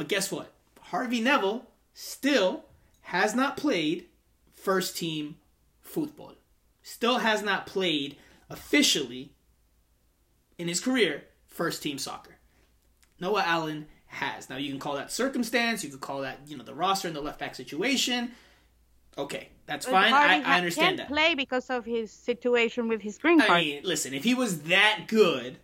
But 0.00 0.08
guess 0.08 0.32
what? 0.32 0.50
Harvey 0.80 1.20
Neville 1.20 1.66
still 1.92 2.64
has 3.02 3.34
not 3.34 3.58
played 3.58 4.06
first 4.50 4.96
team 4.96 5.36
football. 5.82 6.36
Still 6.82 7.18
has 7.18 7.42
not 7.42 7.66
played 7.66 8.16
officially 8.48 9.34
in 10.56 10.68
his 10.68 10.80
career 10.80 11.24
first 11.48 11.82
team 11.82 11.98
soccer. 11.98 12.36
Noah 13.20 13.42
Allen 13.44 13.88
has. 14.06 14.48
Now 14.48 14.56
you 14.56 14.70
can 14.70 14.80
call 14.80 14.94
that 14.94 15.12
circumstance, 15.12 15.84
you 15.84 15.90
could 15.90 16.00
call 16.00 16.22
that, 16.22 16.38
you 16.46 16.56
know, 16.56 16.64
the 16.64 16.72
roster 16.74 17.06
and 17.06 17.14
the 17.14 17.20
left 17.20 17.38
back 17.38 17.54
situation. 17.54 18.30
Okay, 19.18 19.50
that's 19.66 19.84
But 19.84 19.92
fine. 19.92 20.14
I, 20.14 20.28
Harvey 20.28 20.44
ha- 20.44 20.50
I 20.52 20.56
understand 20.56 20.96
can't 20.96 21.08
that. 21.10 21.14
play 21.14 21.34
because 21.34 21.68
of 21.68 21.84
his 21.84 22.10
situation 22.10 22.88
with 22.88 23.02
his 23.02 23.18
green 23.18 23.38
card. 23.38 23.50
I 23.50 23.60
mean, 23.60 23.82
listen, 23.84 24.14
if 24.14 24.24
he 24.24 24.32
was 24.32 24.62
that 24.62 25.04
good, 25.08 25.58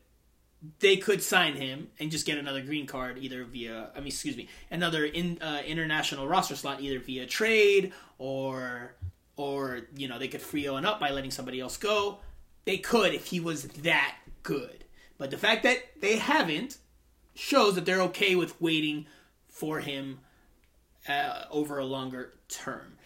they 0.79 0.97
could 0.97 1.23
sign 1.23 1.55
him 1.55 1.89
and 1.99 2.11
just 2.11 2.27
get 2.27 2.39
another 2.39 2.63
green 2.63 2.87
card 2.87 3.19
either 3.19 3.45
via, 3.45 3.91
I 3.95 3.99
mean, 3.99 4.09
excuse 4.09 4.37
me, 4.37 4.49
another 4.71 5.05
in, 5.05 5.41
uh, 5.43 5.63
international 5.67 6.27
roster 6.27 6.57
slot 6.57 6.81
either 6.81 6.99
via 6.99 7.27
trade 7.27 7.93
or, 8.19 8.95
or 9.37 9.83
you 9.97 10.09
know, 10.09 10.19
they 10.19 10.29
could 10.29 10.43
free 10.43 10.69
Owen 10.69 10.85
up 10.85 11.01
by 11.01 11.11
letting 11.11 11.31
somebody 11.31 11.61
else 11.61 11.77
go. 11.77 12.19
They 12.65 12.79
could 12.79 13.15
if 13.15 13.27
he 13.27 13.41
was 13.41 13.65
that 13.65 14.17
good. 14.43 14.85
But 15.19 15.31
the 15.31 15.39
fact 15.39 15.63
that 15.63 15.79
they 16.01 16.17
haven't 16.17 16.79
shows 17.35 17.75
that 17.75 17.85
they're 17.85 18.03
okay 18.03 18.35
with 18.35 18.61
waiting 18.61 19.07
for 19.49 19.81
him 19.81 20.21
uh, 21.09 21.45
over 21.51 21.79
a 21.79 21.85
longer 21.85 22.35
term. 22.49 22.97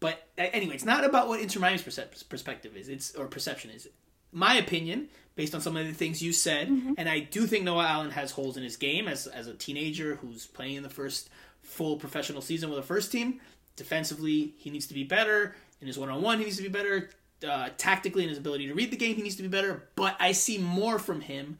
But 0.00 0.28
anyway, 0.36 0.74
it's 0.74 0.84
not 0.84 1.04
about 1.04 1.28
what 1.28 1.40
Inter 1.40 1.60
Miami's 1.60 1.86
is. 1.86 2.88
It's 2.88 3.14
or 3.14 3.26
perception 3.26 3.70
is. 3.70 3.88
my 4.30 4.56
opinion, 4.56 5.08
based 5.36 5.54
on 5.54 5.60
some 5.60 5.76
of 5.76 5.86
the 5.86 5.92
things 5.92 6.20
you 6.22 6.32
said, 6.32 6.68
Mm-hmm. 6.68 6.94
and 6.98 7.08
I 7.08 7.20
do 7.20 7.46
think 7.46 7.64
Noah 7.64 7.86
Allen 7.86 8.10
has 8.10 8.32
holes 8.32 8.56
in 8.56 8.62
his 8.64 8.76
game 8.76 9.06
as 9.06 9.26
as 9.28 9.46
a 9.46 9.54
teenager 9.54 10.16
who's 10.16 10.46
playing 10.46 10.74
in 10.74 10.82
the 10.82 10.90
first 10.90 11.30
full 11.62 11.96
professional 11.96 12.42
season 12.42 12.68
with 12.70 12.78
a 12.78 12.82
first 12.82 13.12
team. 13.12 13.40
Defensively, 13.76 14.54
he 14.58 14.70
needs 14.70 14.86
to 14.88 14.94
be 14.94 15.04
better. 15.04 15.54
In 15.80 15.86
his 15.86 15.98
one 15.98 16.08
on 16.08 16.22
one, 16.22 16.38
he 16.38 16.44
needs 16.46 16.56
to 16.56 16.62
be 16.62 16.68
better. 16.68 17.10
Uh, 17.46 17.68
tactically, 17.76 18.22
in 18.22 18.30
his 18.30 18.38
ability 18.38 18.66
to 18.66 18.74
read 18.74 18.90
the 18.90 18.96
game, 18.96 19.14
he 19.14 19.22
needs 19.22 19.36
to 19.36 19.42
be 19.42 19.48
better. 19.48 19.86
But 19.94 20.16
I 20.18 20.32
see 20.32 20.56
more 20.58 20.98
from 20.98 21.20
him 21.20 21.58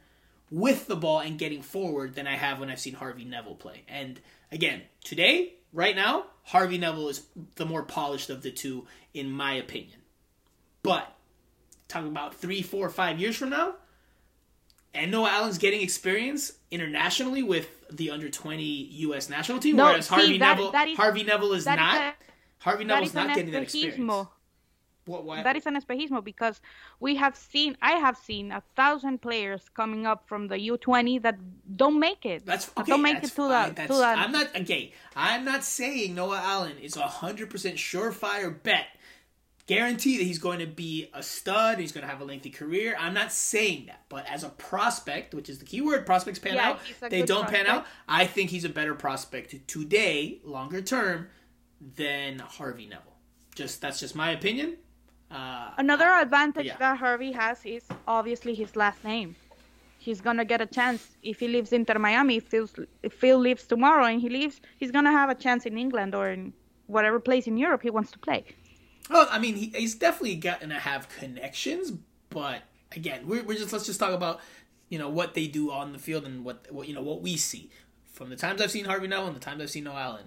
with 0.49 0.87
the 0.87 0.95
ball 0.95 1.19
and 1.19 1.37
getting 1.37 1.61
forward 1.61 2.15
than 2.15 2.25
I 2.25 2.35
have 2.35 2.59
when 2.59 2.69
I've 2.71 2.79
seen 2.79 2.95
Harvey 2.95 3.25
Neville 3.25 3.53
play. 3.55 3.83
And 3.87 4.19
again, 4.51 4.81
today, 5.03 5.53
right 5.71 5.95
now, 5.95 6.23
Harvey 6.43 6.79
Neville 6.79 7.09
is 7.09 7.21
the 7.55 7.65
more 7.67 7.83
polished 7.83 8.31
of 8.31 8.41
the 8.41 8.49
two, 8.49 8.87
in 9.13 9.29
my 9.29 9.53
opinion. 9.53 9.99
But 10.81 11.13
talking 11.87 12.09
about 12.09 12.35
three, 12.35 12.61
four, 12.61 12.89
five 12.89 13.19
years 13.19 13.35
from 13.35 13.49
now, 13.49 13.75
and 14.93 15.11
Noah 15.11 15.29
Allen's 15.29 15.57
getting 15.57 15.81
experience 15.81 16.53
internationally 16.71 17.43
with 17.43 17.67
the 17.89 18.09
under 18.09 18.29
twenty 18.29 18.63
U.S. 18.63 19.29
national 19.29 19.59
team, 19.59 19.75
No, 19.77 19.85
whereas 19.85 20.07
see, 20.07 20.15
Harvey 20.15 20.37
that- 20.37 20.57
Neville, 20.57 20.71
that 20.71 20.87
is- 20.87 20.97
Harvey 20.97 21.23
Neville 21.23 21.53
is 21.53 21.65
not. 21.65 21.79
a- 21.79 22.13
Harvey 22.59 22.83
that 22.85 22.87
Neville's 22.87 23.09
is 23.09 23.13
not 23.15 23.27
getting 23.35 23.51
that 23.51 23.63
experience. 23.63 24.27
What? 25.05 25.23
What? 25.23 25.41
That 25.45 25.55
is 25.55 25.65
an 25.65 25.79
espejismo 25.81 26.21
because 26.21 26.59
we 26.99 27.15
have 27.15 27.33
seen, 27.37 27.77
I 27.81 27.91
have 27.93 28.17
seen 28.17 28.51
a 28.51 28.61
thousand 28.75 29.21
players 29.21 29.61
coming 29.73 30.05
up 30.05 30.27
from 30.27 30.49
the 30.49 30.55
U20 30.57 31.21
that 31.21 31.37
don't 31.77 31.97
make 31.97 32.25
it. 32.25 32.45
That's 32.45 32.65
That 32.65 32.81
okay. 32.81 32.91
Don't 32.91 33.01
make 33.03 33.21
that's 33.21 33.27
it 33.27 33.35
to 33.35 33.41
fine. 33.47 33.73
That's, 33.73 33.95
To. 33.95 34.03
I'm 34.03 34.33
not 34.33 34.53
okay. 34.53 34.91
I'm 35.15 35.45
not 35.45 35.63
saying 35.63 36.13
Noah 36.13 36.41
Allen 36.43 36.77
is 36.81 36.97
a 36.97 37.07
hundred 37.07 37.49
percent 37.49 37.75
surefire 37.77 38.61
bet, 38.61 38.87
guarantee 39.67 40.17
that 40.17 40.23
he's 40.23 40.39
going 40.39 40.59
to 40.59 40.65
be 40.65 41.09
a 41.13 41.21
stud. 41.21 41.77
He's 41.77 41.91
going 41.91 42.05
to 42.05 42.09
have 42.09 42.21
a 42.21 42.25
lengthy 42.25 42.49
career. 42.49 42.95
I'm 42.97 43.13
not 43.13 43.31
saying 43.31 43.87
that, 43.87 44.03
but 44.09 44.25
as 44.27 44.43
a 44.43 44.49
prospect, 44.49 45.33
which 45.35 45.49
is 45.49 45.59
the 45.59 45.65
key 45.65 45.81
word, 45.81 46.05
prospects 46.05 46.39
pan 46.39 46.55
Yeah, 46.55 46.69
out. 46.69 46.79
They 47.09 47.21
don't 47.21 47.47
pan 47.47 47.67
out. 47.67 47.85
I 48.07 48.25
think 48.25 48.49
he's 48.49 48.63
a 48.63 48.69
better 48.69 48.95
prospect 48.95 49.67
today, 49.67 50.39
longer 50.43 50.81
term, 50.81 51.27
than 51.95 52.39
Harvey 52.39 52.85
Neville. 52.87 53.03
Just 53.55 53.81
that's 53.81 53.99
just 53.99 54.15
my 54.15 54.31
opinion. 54.31 54.77
Uh, 55.29 55.71
Another 55.77 56.09
advantage 56.09 56.67
yeah. 56.67 56.77
that 56.77 56.97
Harvey 56.97 57.33
has 57.33 57.59
is 57.65 57.83
obviously 58.07 58.53
his 58.55 58.75
last 58.75 59.03
name. 59.03 59.35
He's 59.99 60.21
gonna 60.21 60.45
get 60.45 60.61
a 60.61 60.65
chance 60.65 61.17
if 61.21 61.39
he 61.41 61.49
lives 61.49 61.73
Inter 61.73 61.99
Miami. 61.99 62.37
If 62.37 62.45
Phil, 62.45 62.69
if 63.03 63.13
Phil 63.13 63.37
leaves 63.37 63.65
tomorrow 63.65 64.05
and 64.05 64.21
he 64.21 64.29
leaves, 64.29 64.61
he's 64.77 64.91
gonna 64.91 65.11
have 65.11 65.29
a 65.29 65.35
chance 65.35 65.65
in 65.65 65.77
England 65.77 66.15
or 66.15 66.29
in 66.29 66.53
whatever 66.85 67.19
place 67.19 67.47
in 67.47 67.57
Europe 67.57 67.81
he 67.81 67.89
wants 67.89 68.11
to 68.11 68.19
play. 68.19 68.45
Well, 69.09 69.27
I 69.31 69.39
mean, 69.39 69.55
he, 69.55 69.67
he's 69.67 69.95
definitely 69.95 70.35
gotten 70.35 70.69
to 70.69 70.75
have 70.75 71.09
connections, 71.09 71.91
but 72.29 72.63
again, 72.91 73.27
we're, 73.27 73.43
we're 73.43 73.57
just 73.57 73.71
let's 73.73 73.85
just 73.85 73.99
talk 73.99 74.13
about 74.13 74.39
you 74.89 74.99
know 74.99 75.09
what 75.09 75.33
they 75.33 75.47
do 75.47 75.71
on 75.71 75.91
the 75.91 75.99
field 75.99 76.25
and 76.25 76.43
what, 76.43 76.65
what 76.71 76.87
you 76.87 76.93
know 76.93 77.01
what 77.01 77.21
we 77.21 77.37
see 77.37 77.69
from 78.11 78.29
the 78.29 78.35
times 78.35 78.61
I've 78.61 78.71
seen 78.71 78.85
Harvey 78.85 79.07
Neville 79.07 79.27
and 79.27 79.35
the 79.35 79.39
times 79.39 79.61
I've 79.61 79.69
seen 79.69 79.85
Noah 79.85 80.01
Allen. 80.01 80.25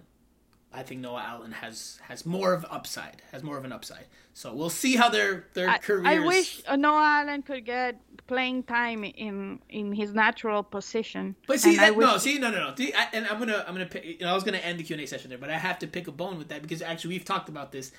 I 0.72 0.84
think 0.84 1.00
Noah 1.00 1.24
Allen 1.26 1.50
has 1.50 1.98
has 2.06 2.24
more 2.24 2.52
of 2.52 2.64
upside, 2.70 3.22
has 3.32 3.42
more 3.42 3.58
of 3.58 3.64
an 3.64 3.72
upside. 3.72 4.04
So 4.34 4.54
we'll 4.54 4.70
see 4.70 4.94
how 4.94 5.08
their 5.08 5.46
their 5.54 5.68
I, 5.68 5.78
careers. 5.78 6.06
I 6.06 6.18
wish 6.20 6.62
Noah 6.76 7.22
Allen 7.22 7.42
could 7.42 7.64
get 7.64 8.00
playing 8.28 8.62
time 8.62 9.02
in 9.02 9.58
in 9.68 9.92
his 9.92 10.14
natural 10.14 10.62
position. 10.62 11.34
But 11.48 11.58
see 11.58 11.76
that 11.76 11.96
no, 11.98 12.18
see 12.18 12.38
no, 12.38 12.50
no, 12.50 12.68
no. 12.68 12.74
See, 12.76 12.94
I, 12.94 13.08
and 13.12 13.26
I'm 13.26 13.40
gonna 13.40 13.64
I'm 13.66 13.74
gonna 13.74 13.86
pick. 13.86 14.04
You 14.04 14.18
know, 14.20 14.28
I 14.28 14.34
was 14.34 14.44
gonna 14.44 14.58
end 14.58 14.78
the 14.78 14.84
Q 14.84 14.94
and 14.94 15.02
A 15.02 15.06
session 15.06 15.30
there, 15.30 15.38
but 15.38 15.50
I 15.50 15.58
have 15.58 15.80
to 15.80 15.88
pick 15.88 16.06
a 16.06 16.12
bone 16.12 16.38
with 16.38 16.48
that 16.48 16.62
because 16.62 16.82
actually 16.82 17.14
we've 17.14 17.24
talked 17.24 17.48
about 17.48 17.72
this 17.72 17.90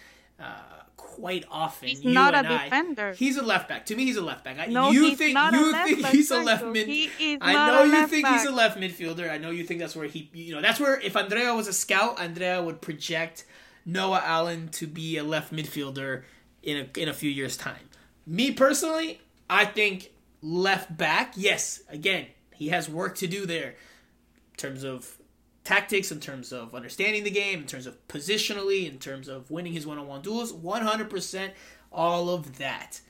uh, 0.41 0.53
quite 0.97 1.45
often. 1.51 1.89
He's 1.89 2.03
you 2.03 2.11
not 2.11 2.33
a 2.33 2.39
I. 2.39 2.63
defender. 2.63 3.13
He's 3.13 3.37
a 3.37 3.43
left 3.43 3.67
back. 3.69 3.85
To 3.87 3.95
me, 3.95 4.05
he's 4.05 4.17
a 4.17 4.21
left 4.21 4.43
back. 4.43 4.57
I, 4.59 4.65
No, 4.67 4.91
you 4.91 5.05
he's 5.05 5.17
think 5.17 5.33
not 5.33 5.53
you 5.53 5.71
left 5.71 5.89
think 5.89 6.07
he's 6.07 6.31
a 6.31 6.39
left 6.39 6.65
mid? 6.65 6.87
He 6.87 7.05
is 7.05 7.37
I 7.41 7.53
not 7.53 7.67
know 7.73 7.83
a 7.83 8.01
you 8.01 8.07
think 8.07 8.27
he's 8.27 8.45
a 8.45 8.51
left 8.51 8.77
midfielder. 8.79 9.29
I 9.29 9.37
know 9.37 9.51
you 9.51 9.63
think 9.63 9.79
that's 9.79 9.95
where 9.95 10.07
he. 10.07 10.29
You 10.33 10.55
know, 10.55 10.61
that's 10.61 10.79
where 10.79 10.99
if 10.99 11.15
Andrea 11.15 11.53
was 11.53 11.67
a 11.67 11.73
scout, 11.73 12.19
Andrea 12.19 12.61
would 12.63 12.81
project 12.81 13.45
Noah 13.85 14.21
Allen 14.23 14.69
to 14.69 14.87
be 14.87 15.17
a 15.17 15.23
left 15.23 15.53
midfielder 15.53 16.23
in 16.63 16.77
a 16.77 16.99
in 16.99 17.09
a 17.09 17.13
few 17.13 17.29
years' 17.29 17.57
time. 17.57 17.89
Me 18.25 18.51
personally, 18.51 19.21
I 19.49 19.65
think 19.65 20.11
left 20.41 20.95
back. 20.95 21.33
Yes, 21.35 21.81
again, 21.89 22.27
he 22.53 22.69
has 22.69 22.87
work 22.89 23.15
to 23.17 23.27
do 23.27 23.45
there 23.45 23.69
in 23.71 24.57
terms 24.57 24.83
of 24.83 25.17
tactics, 25.63 26.11
in 26.11 26.19
terms 26.19 26.51
of 26.51 26.73
understanding 26.73 27.23
the 27.23 27.31
game, 27.31 27.59
in 27.59 27.67
terms 27.67 27.85
of 27.85 28.07
positionally, 28.07 28.89
in 28.89 28.97
terms 28.97 29.27
of 29.27 29.51
winning 29.51 29.73
his 29.73 29.85
one-on-one 29.85 30.21
duels. 30.21 30.51
One 30.51 30.81
hundred 30.81 31.09
percent, 31.09 31.53
all 31.91 32.29
of 32.29 32.57
that. 32.57 33.01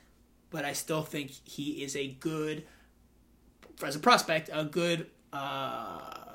But 0.50 0.64
I 0.64 0.74
still 0.74 1.02
think 1.02 1.30
he 1.44 1.82
is 1.82 1.96
a 1.96 2.08
good, 2.08 2.64
as 3.82 3.96
a 3.96 3.98
prospect, 3.98 4.50
a 4.52 4.64
good 4.64 5.06
uh, 5.32 6.34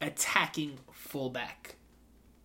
attacking 0.00 0.78
fullback 0.92 1.76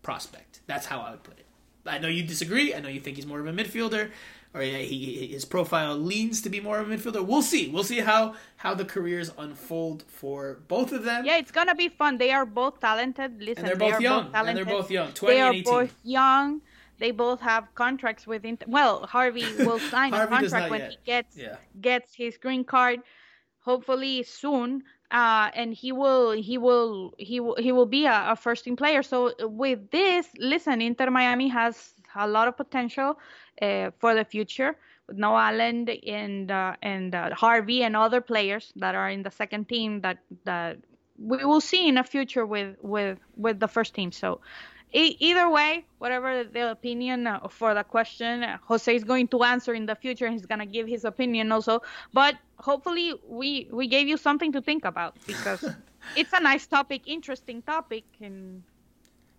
prospect. 0.01 0.60
That's 0.68 0.85
how 0.85 0.99
I 0.99 1.11
would 1.11 1.23
put 1.23 1.39
it. 1.39 1.45
I 1.85 1.99
know 1.99 2.10
you 2.10 2.23
disagree. 2.23 2.76
I 2.76 2.81
know 2.81 2.89
you 2.89 2.99
think 2.99 3.15
he's 3.15 3.26
more 3.26 3.39
of 3.39 3.47
a 3.47 3.53
midfielder, 3.53 4.11
or 4.54 4.62
he, 4.62 4.84
he, 4.84 5.28
his 5.28 5.46
profile 5.46 5.96
leans 5.98 6.42
to 6.44 6.50
be 6.50 6.60
more 6.60 6.78
of 6.80 6.90
a 6.90 6.96
midfielder. 6.96 7.26
We'll 7.26 7.42
see. 7.42 7.70
We'll 7.70 7.84
see 7.84 8.00
how 8.00 8.36
how 8.58 8.74
the 8.74 8.86
careers 8.86 9.32
unfold 9.38 10.04
for 10.08 10.60
both 10.68 10.92
of 10.92 11.04
them. 11.04 11.26
Yeah, 11.26 11.38
it's 11.38 11.52
gonna 11.52 11.76
be 11.76 11.90
fun. 11.90 12.18
They 12.18 12.32
are 12.32 12.46
both 12.46 12.80
talented. 12.80 13.42
Listen, 13.42 13.66
and 13.66 13.68
they're 13.68 13.76
both 13.90 13.94
are 14.00 14.02
young. 14.02 14.24
both 14.32 14.48
and 14.48 14.58
they're 14.58 14.66
both 14.66 14.92
young. 14.92 15.12
Twenty 15.14 15.36
They 15.36 15.42
are 15.42 15.48
and 15.50 15.56
eighteen. 15.58 15.74
both 15.74 15.96
young. 16.04 16.62
They 17.00 17.12
both 17.12 17.42
have 17.42 17.74
contracts 17.74 18.28
with 18.28 18.46
Inter. 18.46 18.66
Well, 18.70 19.06
Harvey 19.08 19.46
will 19.60 19.80
sign 19.80 20.14
a 20.14 20.18
Harvey 20.18 20.38
does 20.44 20.52
contract 20.52 20.72
when 20.72 20.80
yet. 20.82 20.92
he 20.92 20.98
gets 21.06 21.38
Yeah. 21.38 21.56
gets 21.82 22.14
his 22.16 22.38
green 22.38 22.64
card, 22.64 23.00
hopefully 23.60 24.24
soon. 24.24 24.84
Uh, 25.12 25.52
and 25.54 25.74
he 25.74 25.92
will 25.92 26.32
he 26.32 26.58
will 26.58 27.14
he 27.18 27.40
will 27.40 27.56
he 27.60 27.72
will 27.72 27.86
be 27.86 28.06
a, 28.06 28.32
a 28.32 28.36
first 28.36 28.64
team 28.64 28.76
player. 28.76 29.04
So 29.04 29.32
with 29.42 29.90
this, 29.92 30.28
listen, 30.40 30.82
Inter 30.82 31.12
Miami 31.12 31.48
has 31.50 31.94
a 32.16 32.28
lot 32.28 32.48
of 32.48 32.58
potential 32.58 33.20
uh, 33.62 33.92
for 34.00 34.16
the 34.16 34.26
future 34.26 34.76
with 35.08 35.18
Noah 35.18 35.52
Allen 35.52 35.88
and 35.90 36.52
uh, 36.52 36.76
and 36.82 37.14
uh, 37.14 37.34
Harvey 37.36 37.84
and 37.84 37.96
other 37.96 38.22
players 38.22 38.72
that 38.78 38.96
are 38.96 39.10
in 39.10 39.24
the 39.24 39.32
second 39.32 39.70
team 39.70 40.02
that 40.02 40.20
that 40.46 40.78
we 41.18 41.44
will 41.46 41.62
see 41.62 41.88
in 41.88 41.96
the 41.96 42.04
future 42.04 42.46
with 42.46 42.76
with 42.82 43.20
with 43.36 43.60
the 43.60 43.68
first 43.68 43.94
team. 43.94 44.12
So 44.12 44.42
e- 44.94 45.18
either 45.20 45.50
way, 45.50 45.86
whatever 45.98 46.44
the 46.44 46.72
opinion 46.72 47.28
uh, 47.28 47.48
for 47.50 47.74
the 47.74 47.84
question, 47.84 48.46
Jose 48.64 48.96
is 48.96 49.04
going 49.04 49.28
to 49.30 49.44
answer 49.44 49.74
in 49.74 49.86
the 49.86 49.96
future. 49.96 50.30
He's 50.30 50.46
gonna 50.46 50.66
give 50.66 50.88
his 50.88 51.06
opinion 51.06 51.52
also. 51.52 51.82
But 52.14 52.36
hopefully, 52.58 53.14
we 53.28 53.68
we 53.72 53.88
gave 53.88 54.08
you 54.08 54.18
something 54.18 54.52
to 54.54 54.62
think 54.62 54.86
about 54.86 55.16
because 55.26 55.64
it's 56.16 56.34
a 56.34 56.42
nice 56.42 56.68
topic, 56.68 57.04
interesting 57.08 57.62
topic, 57.62 58.06
and 58.22 58.64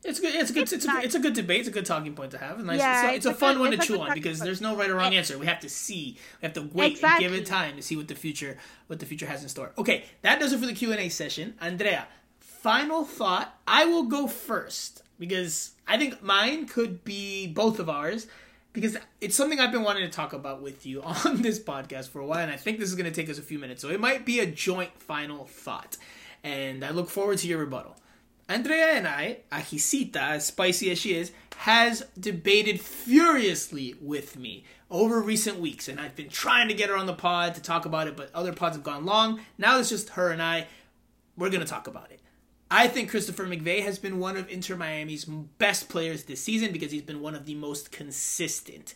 It's 0.05 0.20
good. 0.20 0.35
It's 0.35 0.51
a 0.51 0.52
good. 0.52 0.62
It's, 0.64 0.72
It's 0.72 0.86
a, 0.86 0.98
it's 1.02 1.14
a 1.14 1.18
good 1.18 1.32
debate. 1.35 1.60
It's 1.60 1.68
a 1.68 1.72
good 1.72 1.86
talking 1.86 2.14
point 2.14 2.32
to 2.32 2.39
have. 2.39 2.62
Nice, 2.64 2.78
Yeah, 2.78 3.06
it's, 3.12 3.12
a, 3.12 3.16
it's 3.16 3.26
a 3.26 3.31
a 3.31 3.35
fun 3.35 3.55
good- 3.55 3.60
one 3.60 3.70
to 3.72 3.78
chew 3.78 4.01
on 4.01 4.12
because 4.14 4.39
point. 4.39 4.47
there's 4.47 4.60
no 4.60 4.76
right 4.76 4.90
or 4.90 4.97
wrong 4.97 5.14
answer. 5.14 5.39
We 5.39 5.47
have 5.47 5.60
to 5.60 5.68
see. 5.68 6.18
We 6.43 6.47
have 6.47 6.52
to 6.55 6.62
wait 6.72 7.02
and 7.02 7.20
give 7.20 7.32
it 7.32 7.47
time 7.47 7.76
to 7.76 7.82
see 7.82 7.97
what 7.97 8.09
the 8.09 8.14
future 8.14 8.59
what 8.86 8.98
the 9.01 9.06
future 9.06 9.26
has 9.26 9.43
in 9.43 9.48
store. 9.48 9.72
Okay, 9.78 10.05
that 10.22 10.39
does 10.40 10.52
it 10.52 10.60
for 10.60 10.66
the 10.66 10.74
Q 10.74 10.93
and 10.93 11.01
A 11.01 11.09
session. 11.09 11.55
Andrea, 11.60 12.06
final 12.40 13.05
thought. 13.05 13.59
I 13.66 13.86
will 13.86 14.05
go 14.05 14.26
first 14.26 15.02
because 15.18 15.72
I 15.86 15.97
think 15.98 16.22
mine 16.22 16.66
could 16.66 17.05
be 17.05 17.47
both 17.47 17.78
of 17.78 17.89
ours 17.89 18.26
because 18.72 18.97
it's 19.20 19.36
something 19.36 19.60
I've 19.60 19.70
been 19.72 19.85
wanting 19.85 20.05
to 20.05 20.10
talk 20.10 20.32
about 20.32 20.60
with 20.60 20.85
you 20.85 21.01
on 21.24 21.40
this 21.43 21.59
podcast 21.60 22.09
for 22.10 22.18
a 22.20 22.26
while, 22.26 22.40
and 22.40 22.51
I 22.51 22.56
think 22.56 22.78
this 22.78 22.89
is 22.89 22.94
going 22.94 23.10
to 23.10 23.14
take 23.14 23.31
us 23.31 23.39
a 23.39 23.43
few 23.43 23.59
minutes. 23.59 23.81
So 23.81 23.89
it 23.89 24.01
might 24.01 24.26
be 24.26 24.40
a 24.40 24.47
joint 24.47 24.90
final 25.01 25.44
thought, 25.47 25.97
and 26.43 26.85
I 26.85 26.90
look 26.90 27.09
forward 27.09 27.39
to 27.39 27.48
your 27.48 27.59
rebuttal. 27.59 27.97
Andrea 28.48 28.92
and 28.92 29.08
I, 29.08 29.38
Ajisita, 29.50 30.16
as 30.16 30.46
spicy 30.46 30.90
as 30.90 30.98
she 30.98 31.14
is, 31.14 31.32
has 31.56 32.04
debated 32.18 32.80
furiously 32.80 33.94
with 34.00 34.38
me 34.38 34.64
over 34.90 35.20
recent 35.20 35.58
weeks, 35.58 35.88
and 35.88 35.98
I've 35.98 36.14
been 36.14 36.28
trying 36.28 36.68
to 36.68 36.74
get 36.74 36.90
her 36.90 36.96
on 36.96 37.06
the 37.06 37.14
pod 37.14 37.54
to 37.54 37.62
talk 37.62 37.86
about 37.86 38.06
it, 38.06 38.16
but 38.16 38.30
other 38.34 38.52
pods 38.52 38.76
have 38.76 38.84
gone 38.84 39.06
long. 39.06 39.40
Now 39.56 39.78
it's 39.78 39.88
just 39.88 40.10
her 40.10 40.30
and 40.30 40.42
I. 40.42 40.66
We're 41.36 41.50
going 41.50 41.62
to 41.62 41.66
talk 41.66 41.86
about 41.86 42.10
it. 42.10 42.20
I 42.70 42.88
think 42.88 43.10
Christopher 43.10 43.46
McVey 43.46 43.82
has 43.82 43.98
been 43.98 44.18
one 44.18 44.36
of 44.36 44.48
Inter 44.48 44.76
Miami's 44.76 45.24
best 45.24 45.88
players 45.88 46.24
this 46.24 46.40
season 46.40 46.72
because 46.72 46.92
he's 46.92 47.02
been 47.02 47.20
one 47.20 47.34
of 47.34 47.46
the 47.46 47.54
most 47.54 47.92
consistent. 47.92 48.94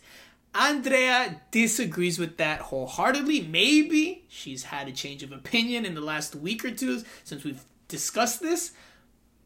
Andrea 0.53 1.41
disagrees 1.51 2.17
with 2.17 2.37
that 2.37 2.59
wholeheartedly. 2.61 3.41
Maybe 3.41 4.25
she's 4.27 4.63
had 4.63 4.87
a 4.87 4.91
change 4.91 5.21
of 5.23 5.31
opinion 5.31 5.85
in 5.85 5.95
the 5.95 6.01
last 6.01 6.35
week 6.35 6.65
or 6.65 6.71
two 6.71 7.03
since 7.23 7.43
we've 7.43 7.63
discussed 7.87 8.41
this, 8.41 8.71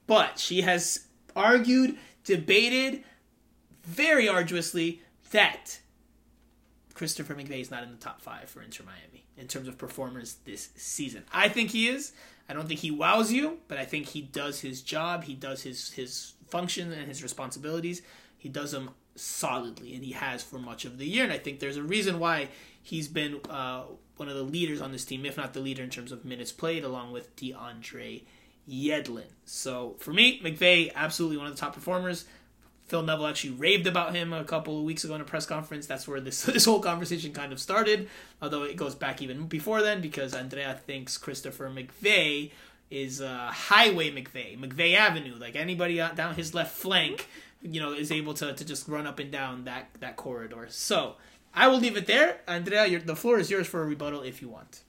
but 0.08 0.40
she 0.40 0.62
has 0.62 1.08
argued, 1.36 1.98
debated 2.24 3.04
very 3.84 4.28
arduously 4.28 5.02
that 5.32 5.80
Christopher 6.94 7.36
McVey 7.36 7.62
is 7.62 7.72
not 7.72 7.84
in 7.84 7.92
the 7.92 7.98
top 7.98 8.22
five 8.22 8.50
for 8.50 8.62
Inter 8.62 8.84
Miami 8.86 9.26
in 9.38 9.48
terms 9.48 9.68
of 9.68 9.78
performers 9.78 10.38
this 10.46 10.70
season. 10.76 11.24
I 11.34 11.50
think 11.50 11.72
he 11.72 11.88
is. 11.88 12.14
I 12.48 12.54
don't 12.54 12.68
think 12.68 12.82
he 12.82 12.92
wows 12.92 13.32
you, 13.32 13.60
but 13.68 13.78
I 13.78 13.86
think 13.86 14.08
he 14.08 14.22
does 14.22 14.62
his 14.62 14.82
job. 14.82 15.24
He 15.24 15.34
does 15.34 15.64
his 15.64 15.92
his 15.92 16.34
function 16.48 16.92
and 16.92 17.08
his 17.08 17.24
responsibilities. 17.24 18.02
He 18.38 18.50
does 18.50 18.72
them 18.72 18.92
solidly, 19.16 19.96
and 19.96 20.04
he 20.04 20.12
has 20.12 20.44
for 20.44 20.60
much 20.60 20.86
of 20.86 20.98
the 20.98 21.06
year. 21.06 21.24
And 21.24 21.34
I 21.34 21.38
think 21.38 21.60
there's 21.60 21.78
a 21.78 21.84
reason 21.84 22.20
why 22.20 22.50
he's 22.82 23.08
been 23.08 23.40
uh, 23.50 23.84
one 24.18 24.28
of 24.28 24.36
the 24.36 24.44
leaders 24.44 24.82
on 24.82 24.92
this 24.92 25.06
team, 25.06 25.26
if 25.26 25.38
not 25.38 25.54
the 25.54 25.62
leader 25.62 25.84
in 25.84 25.90
terms 25.90 26.12
of 26.12 26.26
minutes 26.26 26.52
played, 26.52 26.84
along 26.84 27.12
with 27.12 27.36
DeAndre 27.38 28.24
Yedlin. 28.70 29.26
So 29.46 29.96
for 30.00 30.14
me, 30.14 30.40
McVey, 30.42 30.92
absolutely 30.96 31.38
one 31.38 31.48
of 31.48 31.56
the 31.56 31.60
top 31.60 31.74
performers. 31.74 32.26
Phil 32.88 33.02
Neville 33.02 33.28
actually 33.28 33.52
raved 33.52 33.88
about 33.88 34.14
him 34.14 34.34
a 34.34 34.44
couple 34.44 34.78
of 34.78 34.84
weeks 34.84 35.04
ago 35.04 35.16
in 35.16 35.22
a 35.22 35.26
press 35.26 35.46
conference. 35.46 35.88
That's 35.88 36.08
where 36.08 36.20
this 36.20 36.44
this 36.44 36.66
whole 36.66 36.80
conversation 36.80 37.34
kind 37.34 37.52
of 37.52 37.60
started, 37.60 38.10
although 38.42 38.64
it 38.64 38.76
goes 38.76 38.96
back 38.96 39.22
even 39.22 39.48
before 39.48 39.82
then 39.82 40.02
because 40.02 40.34
Andrea 40.34 40.80
thinks 40.86 41.18
Christopher 41.18 41.70
McVey 41.70 42.52
is 42.92 43.22
uh, 43.22 43.50
Highway 43.52 44.12
McVey, 44.12 44.60
McVey 44.60 44.96
Avenue, 44.96 45.36
like 45.40 45.56
anybody 45.56 45.98
down 45.98 46.36
his 46.36 46.54
left 46.54 46.76
flank, 46.76 47.28
you 47.62 47.80
know, 47.80 47.94
is 47.94 48.12
able 48.12 48.36
to, 48.36 48.54
to 48.54 48.64
just 48.64 48.88
run 48.88 49.08
up 49.08 49.18
and 49.18 49.32
down 49.32 49.64
that 49.64 49.90
that 50.00 50.16
corridor. 50.16 50.68
So 50.70 51.16
I 51.56 51.68
will 51.68 51.80
leave 51.80 51.98
it 51.98 52.06
there. 52.06 52.42
Andrea, 52.48 53.00
the 53.00 53.16
floor 53.16 53.40
is 53.40 53.50
yours 53.50 53.66
for 53.66 53.82
a 53.82 53.86
rebuttal 53.86 54.22
if 54.22 54.42
you 54.42 54.50
want. 54.50 54.83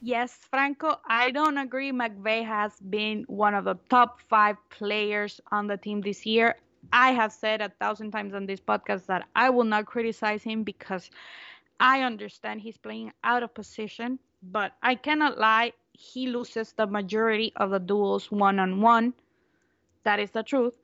Yes, 0.00 0.34
Franco, 0.50 1.00
I 1.06 1.30
don't 1.30 1.58
agree. 1.58 1.90
McVey 1.92 2.44
has 2.44 2.78
been 2.80 3.24
one 3.28 3.54
of 3.54 3.64
the 3.64 3.76
top 3.88 4.20
five 4.20 4.56
players 4.70 5.40
on 5.50 5.66
the 5.66 5.76
team 5.76 6.00
this 6.00 6.24
year. 6.26 6.56
I 6.92 7.12
have 7.12 7.32
said 7.32 7.60
a 7.60 7.68
thousand 7.68 8.10
times 8.12 8.34
on 8.34 8.46
this 8.46 8.60
podcast 8.60 9.06
that 9.06 9.28
I 9.34 9.50
will 9.50 9.64
not 9.64 9.86
criticize 9.86 10.42
him 10.42 10.62
because 10.64 11.10
I 11.80 12.02
understand 12.02 12.60
he's 12.60 12.76
playing 12.78 13.12
out 13.24 13.42
of 13.42 13.54
position, 13.54 14.18
but 14.42 14.72
I 14.82 14.94
cannot 14.94 15.38
lie. 15.38 15.72
He 15.92 16.28
loses 16.28 16.72
the 16.72 16.86
majority 16.86 17.52
of 17.56 17.70
the 17.70 17.78
duels 17.80 18.30
one 18.30 18.58
on 18.58 18.80
one. 18.80 19.14
That 20.04 20.20
is 20.20 20.30
the 20.32 20.42
truth. 20.42 20.80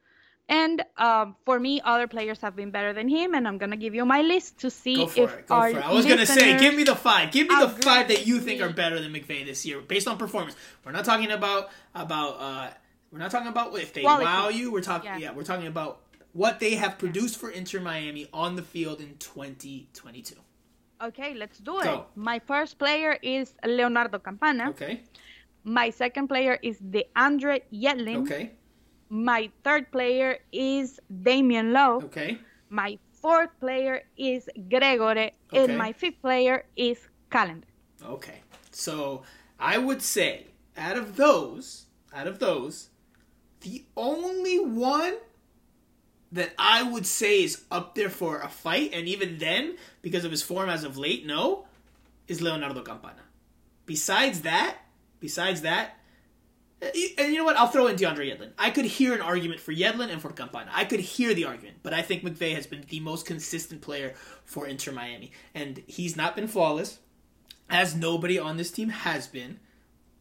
And 0.49 0.85
um, 0.99 1.37
for 1.47 1.59
me, 1.59 1.81
other 1.83 2.07
players 2.07 2.39
have 2.41 2.55
been 2.55 2.71
better 2.71 2.93
than 2.93 3.09
him, 3.09 3.35
and 3.35 3.49
I'm 3.49 3.57
gonna 3.57 3.79
give 3.79 3.95
you 3.95 4.05
my 4.05 4.21
list 4.21 4.59
to 4.59 4.71
see 4.71 4.97
Go 4.97 5.07
for 5.07 5.23
if 5.23 5.33
it. 5.33 5.47
Go 5.47 5.55
our 5.55 5.71
for 5.71 5.79
it. 5.79 5.85
I 5.85 5.93
was 5.93 6.05
gonna 6.05 6.27
say, 6.27 6.59
give 6.59 6.75
me 6.75 6.85
the 6.85 6.95
five. 6.95 7.33
Give 7.33 7.49
me 7.49 7.57
the 7.59 7.69
five 7.69 8.09
that 8.09 8.27
you 8.27 8.41
think 8.41 8.61
are 8.61 8.71
better 8.71 9.01
than 9.01 9.13
McVey 9.13 9.47
this 9.47 9.65
year, 9.65 9.81
based 9.81 10.07
on 10.07 10.19
performance. 10.19 10.55
We're 10.85 10.93
not 10.93 11.07
talking 11.07 11.31
about 11.31 11.71
about 11.95 12.41
uh, 12.41 12.71
we're 13.11 13.21
not 13.21 13.31
talking 13.31 13.49
about 13.49 13.79
if 13.79 13.95
they 13.95 14.03
Quality. 14.03 14.25
wow 14.27 14.49
you. 14.51 14.71
We're 14.71 14.83
talking 14.83 15.11
yeah. 15.13 15.19
Yeah. 15.19 15.33
we're 15.33 15.45
talking 15.45 15.67
about 15.67 16.03
what 16.33 16.61
they 16.61 16.75
have 16.75 16.99
produced 16.99 17.39
for 17.39 17.49
Inter 17.49 17.81
Miami 17.81 18.27
on 18.33 18.57
the 18.57 18.63
field 18.63 19.01
in 19.01 19.17
2022. 19.19 20.35
Okay, 21.01 21.35
let's 21.35 21.59
do 21.59 21.81
it. 21.81 21.85
Go. 21.85 22.07
My 22.17 22.39
first 22.41 22.79
player 22.79 23.17
is 23.23 23.55
Leonardo 23.65 24.19
Campana. 24.19 24.71
Okay. 24.71 25.03
My 25.65 25.91
second 25.91 26.29
player 26.29 26.59
is 26.63 26.79
DeAndre 26.81 27.63
Yedlin. 27.73 28.23
Okay. 28.25 28.51
My 29.09 29.51
third 29.63 29.91
player 29.93 30.39
is 30.53 31.01
Damion 31.23 31.73
Lowe. 31.73 32.03
Okay. 32.07 32.39
My 32.69 32.99
fourth 33.13 33.51
player 33.61 34.03
is 34.17 34.49
Gregore. 34.69 35.31
Okay. 35.53 35.65
And 35.65 35.79
my 35.79 35.93
fifth 35.93 36.21
player 36.21 36.65
is 36.77 36.99
Callender. 37.31 37.67
Okay. 38.05 38.41
So 38.71 39.23
I 39.59 39.79
would 39.79 40.03
say 40.03 40.47
out 40.77 40.97
of 40.97 41.17
those, 41.17 41.87
out 42.13 42.27
of 42.27 42.39
those, 42.39 42.91
the 43.61 43.85
only 43.97 44.59
one 44.59 45.15
that 46.33 46.53
I 46.59 46.83
would 46.83 47.07
say 47.07 47.45
is 47.45 47.63
up 47.71 47.95
there 47.95 48.11
for 48.11 48.41
a 48.41 48.49
fight, 48.49 48.91
and 48.93 49.07
even 49.07 49.39
then, 49.39 49.77
because 50.03 50.25
of 50.25 50.33
his 50.33 50.43
form 50.43 50.69
as 50.69 50.83
of 50.83 50.99
late, 50.99 51.25
no, 51.25 51.67
is 52.27 52.43
Leonardo 52.43 52.83
Campana. 52.83 53.23
Besides 53.87 54.41
that, 54.41 54.79
besides 55.21 55.63
that, 55.63 55.97
and 57.19 57.33
you 57.33 57.39
know 57.39 57.45
what? 57.45 57.57
I'll 57.57 57.69
throw 57.69 57.87
in 57.87 57.97
DeAndre 57.97 58.31
Yedlin. 58.31 58.51
I 58.59 58.71
could 58.71 58.85
hear 58.85 59.15
an 59.15 59.21
argument 59.21 59.61
for 59.61 59.73
Yedlin 59.73 60.11
and 60.11 60.21
for 60.21 60.31
Campana. 60.31 60.71
I 60.73 60.85
could 60.85 61.01
hear 61.01 61.35
the 61.35 61.45
argument, 61.45 61.79
but 61.83 61.95
I 61.95 62.03
think 62.03 62.23
McVey 62.23 62.55
has 62.55 62.67
been 62.67 62.85
the 62.89 63.01
most 63.01 63.27
consistent 63.27 63.81
player 63.81 64.15
for 64.45 64.67
Inter 64.67 64.93
Miami, 64.93 65.33
and 65.55 65.83
he's 65.87 66.17
not 66.17 66.37
been 66.37 66.49
flawless, 66.49 66.99
as 67.71 67.95
nobody 67.95 68.39
on 68.39 68.57
this 68.57 68.71
team 68.71 68.89
has 68.91 69.27
been, 69.27 69.59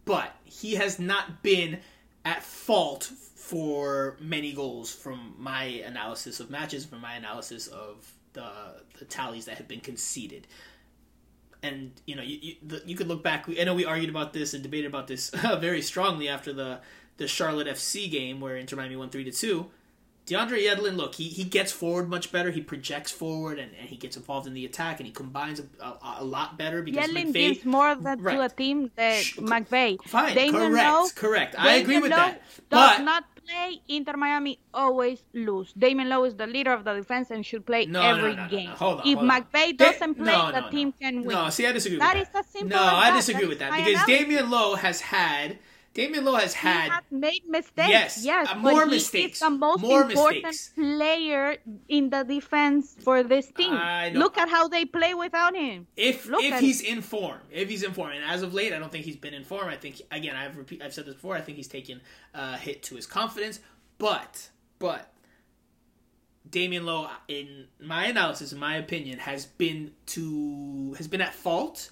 but 0.06 0.36
he 0.44 0.76
has 0.76 1.00
not 1.00 1.44
been 1.44 1.80
at 2.26 2.44
fault 2.44 3.04
for 3.04 4.18
many 4.22 4.54
goals 4.54 4.94
from 4.94 5.36
my 5.38 5.64
analysis 5.64 6.40
of 6.40 6.50
matches, 6.50 6.86
from 6.86 7.02
my 7.02 7.16
analysis 7.16 7.68
of 7.68 8.12
the 8.34 8.50
the 9.00 9.06
tallies 9.06 9.46
that 9.46 9.58
have 9.58 9.68
been 9.68 9.80
conceded 9.80 10.48
and 11.64 11.92
you 12.06 12.16
know 12.16 12.22
you 12.22 12.38
you, 12.42 12.56
the, 12.62 12.84
you 12.86 12.96
could 12.96 13.08
look 13.08 13.24
back. 13.24 13.46
I 13.50 13.64
know 13.64 13.74
we 13.74 13.86
argued 13.86 14.10
about 14.10 14.34
this 14.34 14.54
and 14.54 14.62
debated 14.62 14.88
about 14.88 15.08
this 15.08 15.30
very 15.60 15.82
strongly 15.82 16.28
after 16.30 16.54
the 16.54 16.82
the 17.18 17.28
Charlotte 17.28 17.68
FC 17.68 18.12
game 18.12 18.40
where 18.40 18.58
Inter 18.58 18.76
Miami 18.76 18.96
won 18.96 19.10
three 19.10 19.24
to 19.24 19.32
two. 19.32 19.72
DeAndre 20.26 20.60
Yedlin, 20.66 20.96
look, 20.96 21.16
he, 21.16 21.26
he 21.28 21.44
gets 21.44 21.72
forward 21.72 22.10
much 22.10 22.32
better. 22.32 22.50
He 22.50 22.62
projects 22.62 23.12
forward 23.12 23.60
and, 23.60 23.72
and 23.80 23.90
he 23.90 23.98
gets 23.98 24.16
involved 24.16 24.48
in 24.48 24.54
the 24.54 24.66
attack 24.66 25.00
and 25.00 25.06
he 25.08 25.12
combines 25.12 25.60
a, 25.60 25.66
a, 25.86 26.16
a 26.20 26.24
lot 26.24 26.58
better 26.58 26.82
because 26.82 27.10
Yedlin 27.10 27.28
McVey, 27.34 27.34
gives 27.34 27.66
more 27.66 27.94
than 27.96 28.18
to 28.20 28.24
Right. 28.24 28.40
a 28.40 28.56
team 28.56 28.90
than 28.96 29.22
McVey. 29.22 30.02
Fine, 30.04 30.36
Damion 30.36 30.52
correct, 30.70 30.88
Lowe, 30.94 31.08
correct. 31.16 31.56
I 31.60 31.74
agree 31.76 32.00
with 32.00 32.12
Lowe 32.12 32.18
that. 32.18 32.42
Does 32.70 32.98
But 32.98 33.04
not 33.04 33.24
play 33.46 33.82
Inter 33.90 34.16
Miami 34.16 34.60
always 34.74 35.22
lose. 35.34 35.74
Damion 35.74 36.08
Lowe 36.08 36.24
is 36.24 36.36
the 36.38 36.48
leader 36.48 36.72
of 36.72 36.86
the 36.86 36.94
defense 36.94 37.30
and 37.30 37.46
should 37.46 37.66
play 37.66 37.86
no, 37.86 38.02
every 38.02 38.34
no, 38.36 38.44
no, 38.44 38.50
game. 38.50 38.70
no. 38.70 38.76
Hold 38.76 39.02
on, 39.02 39.08
if 39.08 39.18
hold. 39.18 39.30
McVey 39.30 39.78
doesn't 39.78 40.16
play, 40.16 40.32
no, 40.32 40.52
the 40.54 40.62
team 40.70 40.94
can 40.94 41.24
win. 41.26 41.36
No, 41.36 41.50
see, 41.50 41.68
I 41.68 41.74
disagree 41.74 42.00
That 42.00 42.16
with 42.18 42.28
is 42.30 42.34
that. 42.34 42.46
as 42.46 42.52
simple 42.52 42.70
no, 42.78 42.82
I 42.82 43.12
disagree 43.12 43.42
That 43.44 43.50
with 43.50 43.60
that 43.60 43.86
because. 43.86 44.08
Damion 44.08 44.50
Lowe 44.50 44.76
has 44.76 45.02
had 45.02 45.60
Damion 45.94 46.24
Lowe 46.24 46.36
has 46.36 46.56
He 46.56 46.68
had 46.68 46.90
has 46.92 47.04
made 47.12 47.48
mistakes. 47.48 47.90
Yes, 47.90 48.26
Yes, 48.26 48.48
uh, 48.50 48.56
more 48.56 48.86
mistakes, 48.86 49.36
is 49.38 49.40
the 49.42 49.50
most 49.52 49.82
more 49.82 50.02
important 50.04 50.44
mistakes. 50.44 50.74
player 50.76 51.58
in 51.88 52.10
the 52.10 52.24
defense 52.24 52.96
for 53.00 53.22
this 53.22 53.52
team. 53.52 53.74
Look 54.14 54.38
at 54.38 54.50
how 54.50 54.68
they 54.68 54.86
play 54.86 55.14
without 55.14 55.56
him. 55.56 55.86
if 55.96 56.26
Look 56.28 56.44
if 56.44 56.60
he's 56.60 56.82
in 56.82 57.02
form, 57.02 57.40
if 57.52 57.70
he's 57.70 57.84
in 57.84 57.94
form, 57.94 58.12
and 58.12 58.24
as 58.24 58.42
of 58.42 58.54
late, 58.54 58.74
I 58.74 58.80
don't 58.80 58.92
think 58.92 59.06
he's 59.06 59.18
been 59.18 59.36
in 59.36 59.44
form. 59.44 59.68
I 59.68 59.78
think 59.78 60.02
again, 60.12 60.36
I've 60.36 60.58
repeat, 60.58 60.82
I've 60.82 60.94
said 60.94 61.06
this 61.06 61.14
before. 61.16 61.36
I 61.36 61.42
think 61.42 61.58
he's 61.58 61.68
taken 61.68 62.02
a 62.34 62.58
hit 62.58 62.82
to 62.84 62.96
his 62.96 63.06
confidence, 63.06 63.60
but 64.00 64.50
but 64.80 65.14
Damion 66.50 66.86
Lowe, 66.86 67.10
in 67.28 67.68
my 67.80 68.06
analysis, 68.08 68.52
in 68.52 68.60
my 68.60 68.78
opinion, 68.78 69.20
has 69.20 69.46
been 69.46 69.92
to 70.08 70.94
has 70.98 71.08
been 71.08 71.22
at 71.22 71.34
fault 71.34 71.92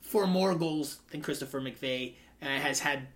for 0.00 0.26
more 0.26 0.54
goals 0.54 1.00
than 1.10 1.20
Christopher 1.20 1.60
McVey, 1.60 2.14
and 2.40 2.62
has 2.62 2.80
had 2.80 3.08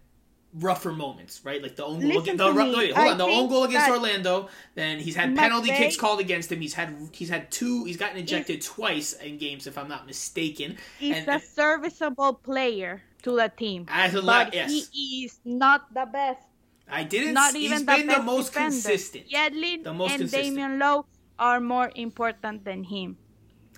rougher 0.55 0.93
moments, 0.93 1.40
right? 1.44 1.62
Like 1.62 1.76
the 1.76 1.85
own 1.85 2.01
goal, 2.01 2.09
Listen 2.20 2.36
the, 2.36 2.52
wait, 2.76 2.93
hold 2.93 3.12
on, 3.12 3.18
the 3.18 3.24
own 3.24 3.48
goal 3.48 3.64
against 3.64 3.89
Orlando. 3.90 4.48
Then 4.74 4.98
he's 4.98 5.16
had 5.16 5.36
penalty 5.36 5.70
kicks 5.70 5.97
called 5.97 6.20
against 6.20 6.51
him. 6.51 6.60
He's 6.60 6.74
had 6.74 6.97
he's 7.12 7.28
had 7.28 7.51
two. 7.51 7.85
He's 7.85 7.97
gotten 7.97 8.18
ejected 8.18 8.62
twice 8.62 9.12
in 9.14 9.39
games, 9.39 9.66
if 9.66 9.76
I'm 9.76 9.89
not 9.89 10.06
mistaken. 10.06 10.76
He's 10.98 11.16
And- 11.16 11.28
a 11.28 11.32
and- 11.32 11.43
serviceable 11.43 12.35
player 12.35 13.02
to 13.22 13.36
the 13.36 13.51
team. 13.56 13.86
As 13.89 14.12
a 14.14 14.18
but 14.18 14.24
left, 14.24 14.55
yes. 14.55 14.89
he 14.93 15.24
is 15.24 15.39
not 15.44 15.93
the 15.93 16.06
best. 16.06 16.40
I 16.89 17.02
didn't. 17.02 17.35
Not 17.35 17.55
he's 17.55 17.72
even 17.72 17.86
been 17.86 18.06
the 18.06 18.16
the 18.16 18.22
most 18.22 18.52
defender. 18.52 18.70
consistent. 18.70 19.28
Yedlin 19.31 19.85
The 19.85 19.93
most 19.94 20.10
and 20.12 20.20
consistent. 20.20 20.56
Damion 20.59 20.78
Lowe 20.78 21.06
are 21.39 21.59
more 21.59 21.90
important 21.94 22.64
than 22.64 22.85
him. 22.85 23.16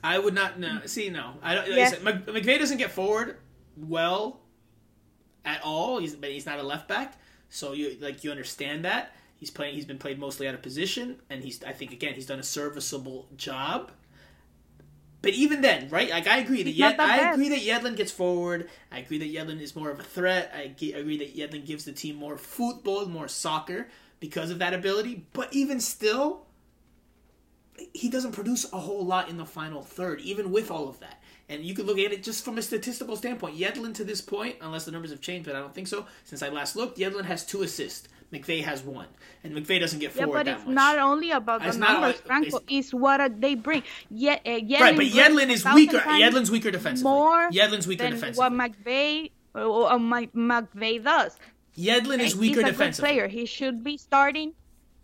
I 0.03 0.19
would 0.19 0.35
not. 0.35 0.59
No, 0.59 0.81
see, 0.87 1.09
no. 1.09 1.35
I 1.43 1.55
don't. 1.55 1.69
Yes. 1.69 1.93
Listen, 2.03 2.23
McVey 2.27 2.59
doesn't 2.59 2.79
get 2.79 2.91
forward 2.91 3.39
well 3.77 4.41
at 5.47 5.63
all. 5.63 5.99
He's 5.99 6.15
but 6.15 6.31
he's 6.31 6.45
not 6.45 6.59
a 6.59 6.63
left 6.63 6.89
back, 6.89 7.15
so 7.49 7.73
you 7.73 7.97
like 8.01 8.25
you 8.25 8.31
understand 8.31 8.85
that 8.85 9.13
he's 9.37 9.51
playing. 9.51 9.75
He's 9.75 9.85
been 9.85 9.99
played 9.99 10.19
mostly 10.19 10.49
out 10.49 10.55
of 10.55 10.63
position, 10.63 11.17
and 11.31 11.43
he's. 11.43 11.63
I 11.65 11.73
think 11.73 11.93
again 11.93 12.15
he's 12.15 12.27
done 12.27 12.39
a 12.39 12.45
serviceable 12.45 13.29
job. 13.37 13.93
But 15.23 15.35
even 15.35 15.61
then, 15.61 15.89
right? 15.89 16.11
Like 16.11 16.27
I 16.27 16.39
agree 16.39 16.63
that 16.63 16.71
Yed, 16.71 17.01
I 17.01 17.33
agree 17.33 17.49
that 17.49 17.61
Yedlin 17.61 17.97
gets 17.97 18.13
forward. 18.13 18.69
I 18.93 18.99
agree 18.99 19.19
that 19.19 19.33
Yedlin 19.33 19.61
is 19.61 19.75
more 19.75 19.91
of 19.91 19.99
a 19.99 20.05
threat. 20.05 20.53
I 20.55 20.69
ge- 20.69 20.95
agree 20.95 21.19
that 21.19 21.37
Yedlin 21.37 21.67
gives 21.67 21.85
the 21.85 21.93
team 21.93 22.17
more 22.17 22.37
football, 22.37 23.07
more 23.07 23.29
soccer 23.29 23.89
because 24.21 24.51
of 24.51 24.59
that 24.61 24.73
ability. 24.73 25.27
But 25.33 25.53
even 25.53 25.81
still, 25.81 26.47
he 27.93 28.09
doesn't 28.09 28.33
produce 28.33 28.73
a 28.73 28.79
whole 28.79 29.05
lot 29.05 29.29
in 29.29 29.37
the 29.37 29.47
final 29.47 29.83
third, 29.83 30.21
even 30.21 30.53
with 30.53 30.71
all 30.71 30.89
of 30.89 31.01
that. 31.01 31.21
And 31.49 31.65
you 31.65 31.75
could 31.75 31.87
look 31.87 31.99
at 31.99 32.13
it 32.13 32.23
just 32.25 32.45
from 32.45 32.59
a 32.59 32.63
statistical 32.63 33.15
standpoint. 33.15 33.57
Yedlin 33.57 33.95
to 33.95 34.05
this 34.05 34.21
point, 34.21 34.57
unless 34.61 34.85
the 34.85 34.91
numbers 34.91 35.11
have 35.13 35.21
changed, 35.21 35.47
but 35.47 35.55
I 35.55 35.61
don't 35.61 35.73
think 35.75 35.87
so. 35.87 36.07
Since 36.25 36.43
I 36.43 36.49
last 36.49 36.75
looked, 36.75 36.99
Yedlin 36.99 37.25
has 37.25 37.47
two 37.47 37.63
assists. 37.63 38.09
McVey 38.33 38.65
has 38.65 38.83
one, 38.83 39.07
and 39.45 39.55
McVey 39.55 39.79
doesn't 39.79 40.01
get 40.01 40.11
forward 40.11 40.39
Yeah, 40.39 40.43
but 40.43 40.49
it's 40.49 40.67
much. 40.67 40.75
not 40.75 40.99
only 40.99 41.31
about 41.31 41.63
the 41.63 41.69
It's 41.69 41.77
not 41.77 41.93
numbers, 42.01 42.17
only- 42.17 42.27
Franco. 42.27 42.47
it's- 42.57 42.63
It's 42.87 42.93
what 42.93 43.41
they 43.41 43.55
bring. 43.55 43.85
Ye- 44.11 44.31
uh, 44.31 44.41
Yedlin 44.45 44.81
right, 44.81 44.97
but 44.97 45.07
Yedlin 45.07 45.49
is 45.51 45.65
weaker. 45.65 45.99
Yedlin's 45.99 46.51
weaker 46.51 46.73
defensively. 46.73 47.09
More 47.13 47.49
Yedlin's 47.51 47.87
weaker 47.87 48.03
than 48.03 48.15
defensively. 48.15 48.57
what 48.57 48.73
McVey 48.85 49.31
uh, 49.55 49.85
uh, 49.95 49.99
Mc- 49.99 51.05
does. 51.05 51.39
Yedlin 51.79 52.19
is 52.19 52.35
weaker 52.35 52.61
he's 52.61 52.69
a 52.69 52.73
defensively. 52.73 53.11
good 53.11 53.15
player. 53.15 53.29
He 53.29 53.47
should 53.47 53.85
be 53.85 53.97
starting. 53.97 54.55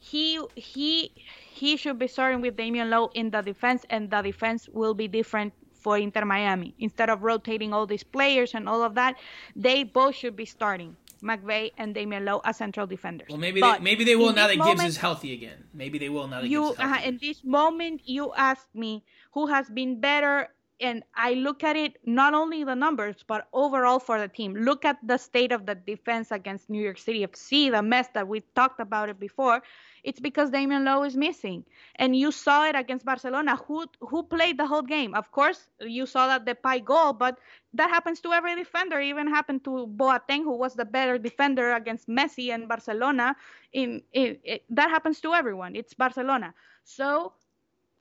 He 0.00 0.40
he 0.56 1.12
he 1.54 1.76
should 1.76 2.00
be 2.00 2.08
starting 2.08 2.40
with 2.40 2.56
Damion 2.56 2.88
Lowe 2.90 3.10
in 3.14 3.30
the 3.30 3.40
defense, 3.40 3.86
and 3.88 4.10
the 4.10 4.20
defense 4.20 4.68
will 4.68 4.94
be 4.94 5.06
different 5.06 5.52
for 5.82 5.98
Inter 5.98 6.24
Miami. 6.24 6.74
Instead 6.78 7.10
of 7.10 7.22
rotating 7.22 7.72
all 7.74 7.86
these 7.86 8.04
players 8.04 8.54
and 8.54 8.68
all 8.68 8.82
of 8.82 8.94
that, 8.94 9.16
they 9.56 9.82
both 9.82 10.14
should 10.14 10.36
be 10.36 10.46
starting 10.46 10.96
McVey 11.22 11.72
and 11.78 11.94
Damion 11.94 12.24
Lowe 12.24 12.40
as 12.44 12.56
central 12.56 12.86
defenders. 12.86 13.28
Well, 13.28 13.38
maybe 13.38 13.60
But 13.60 13.78
they, 13.78 13.84
maybe 13.84 14.04
they 14.04 14.16
will 14.16 14.32
now 14.32 14.48
that 14.48 14.58
Gibbs 14.58 14.84
is 14.84 14.96
healthy 14.96 15.32
again. 15.32 15.64
Maybe 15.72 15.98
they 15.98 16.08
will 16.08 16.26
now 16.26 16.40
that 16.40 16.48
you 16.48 16.60
Gibbs 16.62 16.72
is 16.72 16.78
healthy. 16.78 17.04
uh, 17.04 17.08
in 17.08 17.18
this 17.20 17.44
moment 17.44 18.00
you 18.04 18.32
asked 18.34 18.74
me 18.74 19.04
who 19.32 19.46
has 19.46 19.68
been 19.70 20.00
better 20.00 20.48
and 20.80 21.04
I 21.14 21.34
look 21.34 21.62
at 21.62 21.76
it 21.76 21.96
not 22.04 22.34
only 22.34 22.64
the 22.64 22.74
numbers 22.74 23.16
but 23.26 23.46
overall 23.52 24.00
for 24.00 24.18
the 24.18 24.28
team. 24.28 24.54
Look 24.54 24.84
at 24.84 24.98
the 25.06 25.16
state 25.16 25.52
of 25.52 25.64
the 25.66 25.76
defense 25.76 26.32
against 26.32 26.68
New 26.68 26.82
York 26.82 26.98
City 26.98 27.24
FC, 27.24 27.70
the 27.70 27.82
mess 27.82 28.08
that 28.14 28.26
we 28.26 28.40
talked 28.56 28.80
about 28.80 29.08
it 29.08 29.20
before. 29.20 29.62
It's 30.02 30.20
because 30.20 30.50
Damion 30.50 30.84
Lowe 30.84 31.02
is 31.04 31.16
missing, 31.16 31.64
and 31.96 32.16
you 32.16 32.30
saw 32.32 32.64
it 32.66 32.74
against 32.76 33.04
Barcelona. 33.04 33.56
Who 33.56 33.86
who 34.00 34.22
played 34.24 34.58
the 34.58 34.66
whole 34.66 34.82
game? 34.82 35.14
Of 35.14 35.30
course, 35.32 35.68
you 35.80 36.06
saw 36.06 36.26
that 36.28 36.44
the 36.46 36.54
pie 36.54 36.80
goal, 36.80 37.12
but 37.12 37.38
that 37.74 37.90
happens 37.90 38.20
to 38.22 38.32
every 38.32 38.54
defender. 38.56 39.00
It 39.00 39.06
even 39.08 39.28
happened 39.28 39.64
to 39.64 39.86
Boateng, 39.86 40.42
who 40.44 40.56
was 40.56 40.74
the 40.74 40.84
better 40.84 41.18
defender 41.18 41.72
against 41.72 42.08
Messi 42.08 42.52
and 42.52 42.68
Barcelona. 42.68 43.36
In, 43.72 44.02
in 44.12 44.38
it, 44.44 44.64
that 44.70 44.90
happens 44.90 45.20
to 45.20 45.34
everyone. 45.34 45.76
It's 45.76 45.94
Barcelona. 45.94 46.54
So 46.84 47.34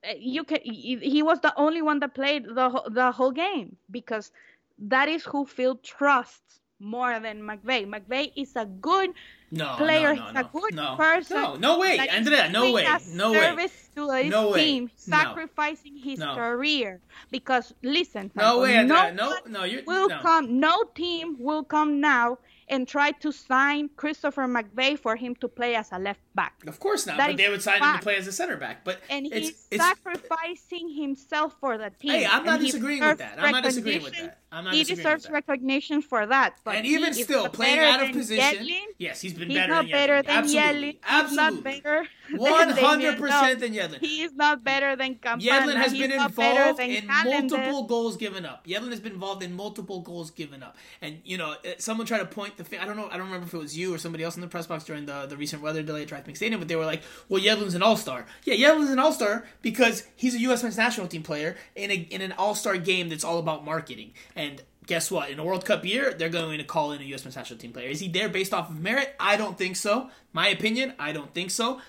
eh, 0.04 0.16
you 0.20 0.44
can. 0.44 0.60
He 0.64 1.22
was 1.24 1.42
the 1.42 1.54
only 1.58 1.82
one 1.82 2.00
that 2.00 2.16
played 2.16 2.46
the 2.46 2.70
the 2.90 3.12
whole 3.12 3.32
game 3.32 3.78
because 3.92 4.32
that 4.80 5.10
is 5.10 5.26
who 5.26 5.46
Phil 5.46 5.76
trusts 5.78 6.61
more 6.82 7.20
than 7.20 7.42
McVey. 7.42 7.86
McVey 7.88 8.32
is 8.36 8.56
a 8.56 8.66
good 8.66 9.12
no, 9.52 9.76
player. 9.78 10.14
No, 10.16 10.16
no, 10.16 10.26
He's 10.26 10.34
no, 10.34 10.40
a 10.42 10.44
good 10.52 10.76
no, 10.76 10.96
person. 10.98 11.38
No, 11.42 11.56
no 11.56 11.80
way, 11.80 11.98
that 11.98 12.10
Andrea. 12.10 12.50
No 12.50 12.72
way. 12.74 12.86
No 13.14 13.32
way. 13.32 13.40
service 13.40 13.90
to 13.96 14.10
his 14.12 14.32
No 14.32 14.50
way. 14.52 14.60
team, 14.66 14.84
No. 15.08 15.18
sacrificing 15.18 15.98
his 15.98 16.20
No. 16.20 16.36
career. 16.36 17.02
Because 17.30 17.74
listen, 17.84 18.32
No 18.36 18.42
Franco, 18.42 18.62
way, 18.62 18.76
Andrea. 18.76 19.14
no 19.14 19.36
No, 19.48 19.64
you're 19.64 19.84
will 19.86 20.10
no. 20.10 20.20
come. 20.20 20.60
No 20.60 20.84
team 20.96 21.38
will 21.40 21.64
come 21.64 22.00
now 22.00 22.40
and 22.72 22.88
try 22.88 23.12
to 23.12 23.32
sign 23.32 23.90
Christopher 23.96 24.48
McVey 24.48 24.98
for 24.98 25.16
him 25.16 25.36
to 25.36 25.48
play 25.48 25.76
as 25.76 25.92
a 25.92 26.00
left 26.00 26.22
back. 26.34 26.54
Of 26.66 26.80
course 26.80 27.06
not. 27.06 27.18
That 27.18 27.28
but 27.28 27.38
they 27.38 27.50
would 27.50 27.62
sign 27.62 27.84
him 27.84 27.98
to 27.98 28.02
play 28.02 28.16
as 28.16 28.28
a 28.28 28.32
center 28.32 28.58
back. 28.58 28.84
But 28.84 29.00
And 29.10 29.28
it's, 29.28 29.36
he's 29.36 29.68
it's 29.72 29.84
sacrificing 29.84 30.90
himself 30.90 31.56
for 31.60 31.78
the 31.78 31.92
team. 32.00 32.12
Hey, 32.12 32.26
I'm 32.26 32.46
not 32.46 32.62
disagreeing 32.62 33.04
with 33.06 33.20
that. 33.20 33.36
I'm 33.38 33.52
not 33.52 33.64
disagreeing 33.64 34.04
with 34.04 34.16
that. 34.16 34.40
I'm 34.54 34.66
not 34.66 34.74
he 34.74 34.84
deserves 34.84 35.30
recognition 35.30 36.02
for 36.02 36.26
that. 36.26 36.56
But 36.64 36.76
and 36.76 36.86
even 36.86 37.14
still, 37.14 37.48
playing 37.50 37.80
out 37.80 38.04
of 38.04 38.12
position. 38.12 38.66
Yedlin. 38.66 38.88
Yes, 38.98 39.22
he's 39.22 39.34
been 39.34 39.50
He's 39.50 39.58
better 39.58 39.72
not 39.72 39.84
than 39.84 39.92
better 39.92 40.24
Yedlin. 40.24 40.26
than. 40.26 40.46
Yedlin. 40.46 40.98
Absolutely. 41.04 41.32
He's 41.38 41.38
not 41.38 41.64
better 41.64 42.08
One 42.36 42.70
hundred 42.70 43.18
percent 43.18 43.60
than 43.60 43.74
Yedlin. 43.74 44.00
He 44.00 44.24
is 44.24 44.34
not 44.34 44.64
better 44.64 44.96
than 44.96 45.16
Campana. 45.16 45.52
Yedlin 45.52 45.76
has 45.76 45.92
He's 45.92 46.02
been 46.02 46.12
involved 46.12 46.80
in 46.80 47.08
multiple 47.08 47.84
goals 47.84 48.18
given 48.18 48.46
up. 48.46 48.66
Yedlin 48.68 48.90
has 48.90 49.00
been 49.00 49.14
involved 49.14 49.44
in 49.44 49.54
multiple 49.54 50.02
goals 50.02 50.32
given 50.32 50.64
up. 50.64 50.78
And 51.02 51.20
you 51.24 51.38
know, 51.38 51.52
uh, 51.52 51.70
someone 51.78 52.06
tried 52.06 52.20
to 52.20 52.26
point 52.26 52.58
the. 52.70 52.82
I 52.82 52.86
don't 52.86 52.98
know. 52.98 53.08
I 53.10 53.18
don't 53.18 53.28
remember 53.28 53.48
if 53.48 53.54
it 53.54 53.58
was 53.58 53.78
you 53.78 53.94
or 53.94 53.98
somebody 53.98 54.24
else 54.24 54.36
in 54.36 54.42
the 54.42 54.48
press 54.48 54.68
box 54.68 54.84
during 54.84 55.06
the 55.06 55.26
the 55.26 55.38
recent 55.38 55.62
weather 55.62 55.84
delay 55.84 56.04
at 56.04 56.08
DraftKings 56.08 56.38
Stadium, 56.38 56.60
but 56.60 56.68
they 56.68 56.76
were 56.76 56.86
like, 56.86 57.02
"Well, 57.30 57.42
Yedlin's 57.42 57.76
an 57.76 57.84
all 57.84 57.98
star." 57.98 58.26
Yeah, 58.44 58.56
Yedlin's 58.56 58.90
an 58.90 59.00
all 59.00 59.14
star 59.14 59.46
because 59.62 60.06
he's 60.16 60.36
a 60.36 60.40
U.S. 60.42 60.64
men's 60.64 60.78
national 60.78 61.08
team 61.08 61.24
player 61.24 61.56
in 61.76 61.92
a 61.92 61.96
in 61.96 62.22
an 62.22 62.34
all 62.34 62.56
star 62.56 62.78
game 62.78 63.10
that's 63.10 63.24
all 63.24 63.40
about 63.40 63.66
marketing. 63.66 64.14
And 64.36 64.62
guess 64.86 65.12
what? 65.12 65.30
In 65.30 65.40
a 65.40 65.44
World 65.44 65.66
Cup 65.66 65.86
year, 65.86 66.14
they're 66.14 66.30
going 66.30 66.58
to 66.58 66.64
call 66.64 66.92
in 66.92 67.02
a 67.02 67.06
U.S. 67.06 67.24
men's 67.24 67.36
national 67.36 67.60
team 67.60 67.74
player. 67.74 67.90
Is 67.90 68.00
he 68.00 68.08
there 68.08 68.30
based 68.30 68.54
off 68.54 68.70
of 68.70 68.80
merit? 68.80 69.16
I 69.20 69.38
don't 69.38 69.58
think 69.58 69.76
so. 69.76 70.10
My 70.34 70.48
opinion, 70.48 70.94
I 71.00 71.12
don't 71.12 71.34
think 71.34 71.52
so. 71.52 71.80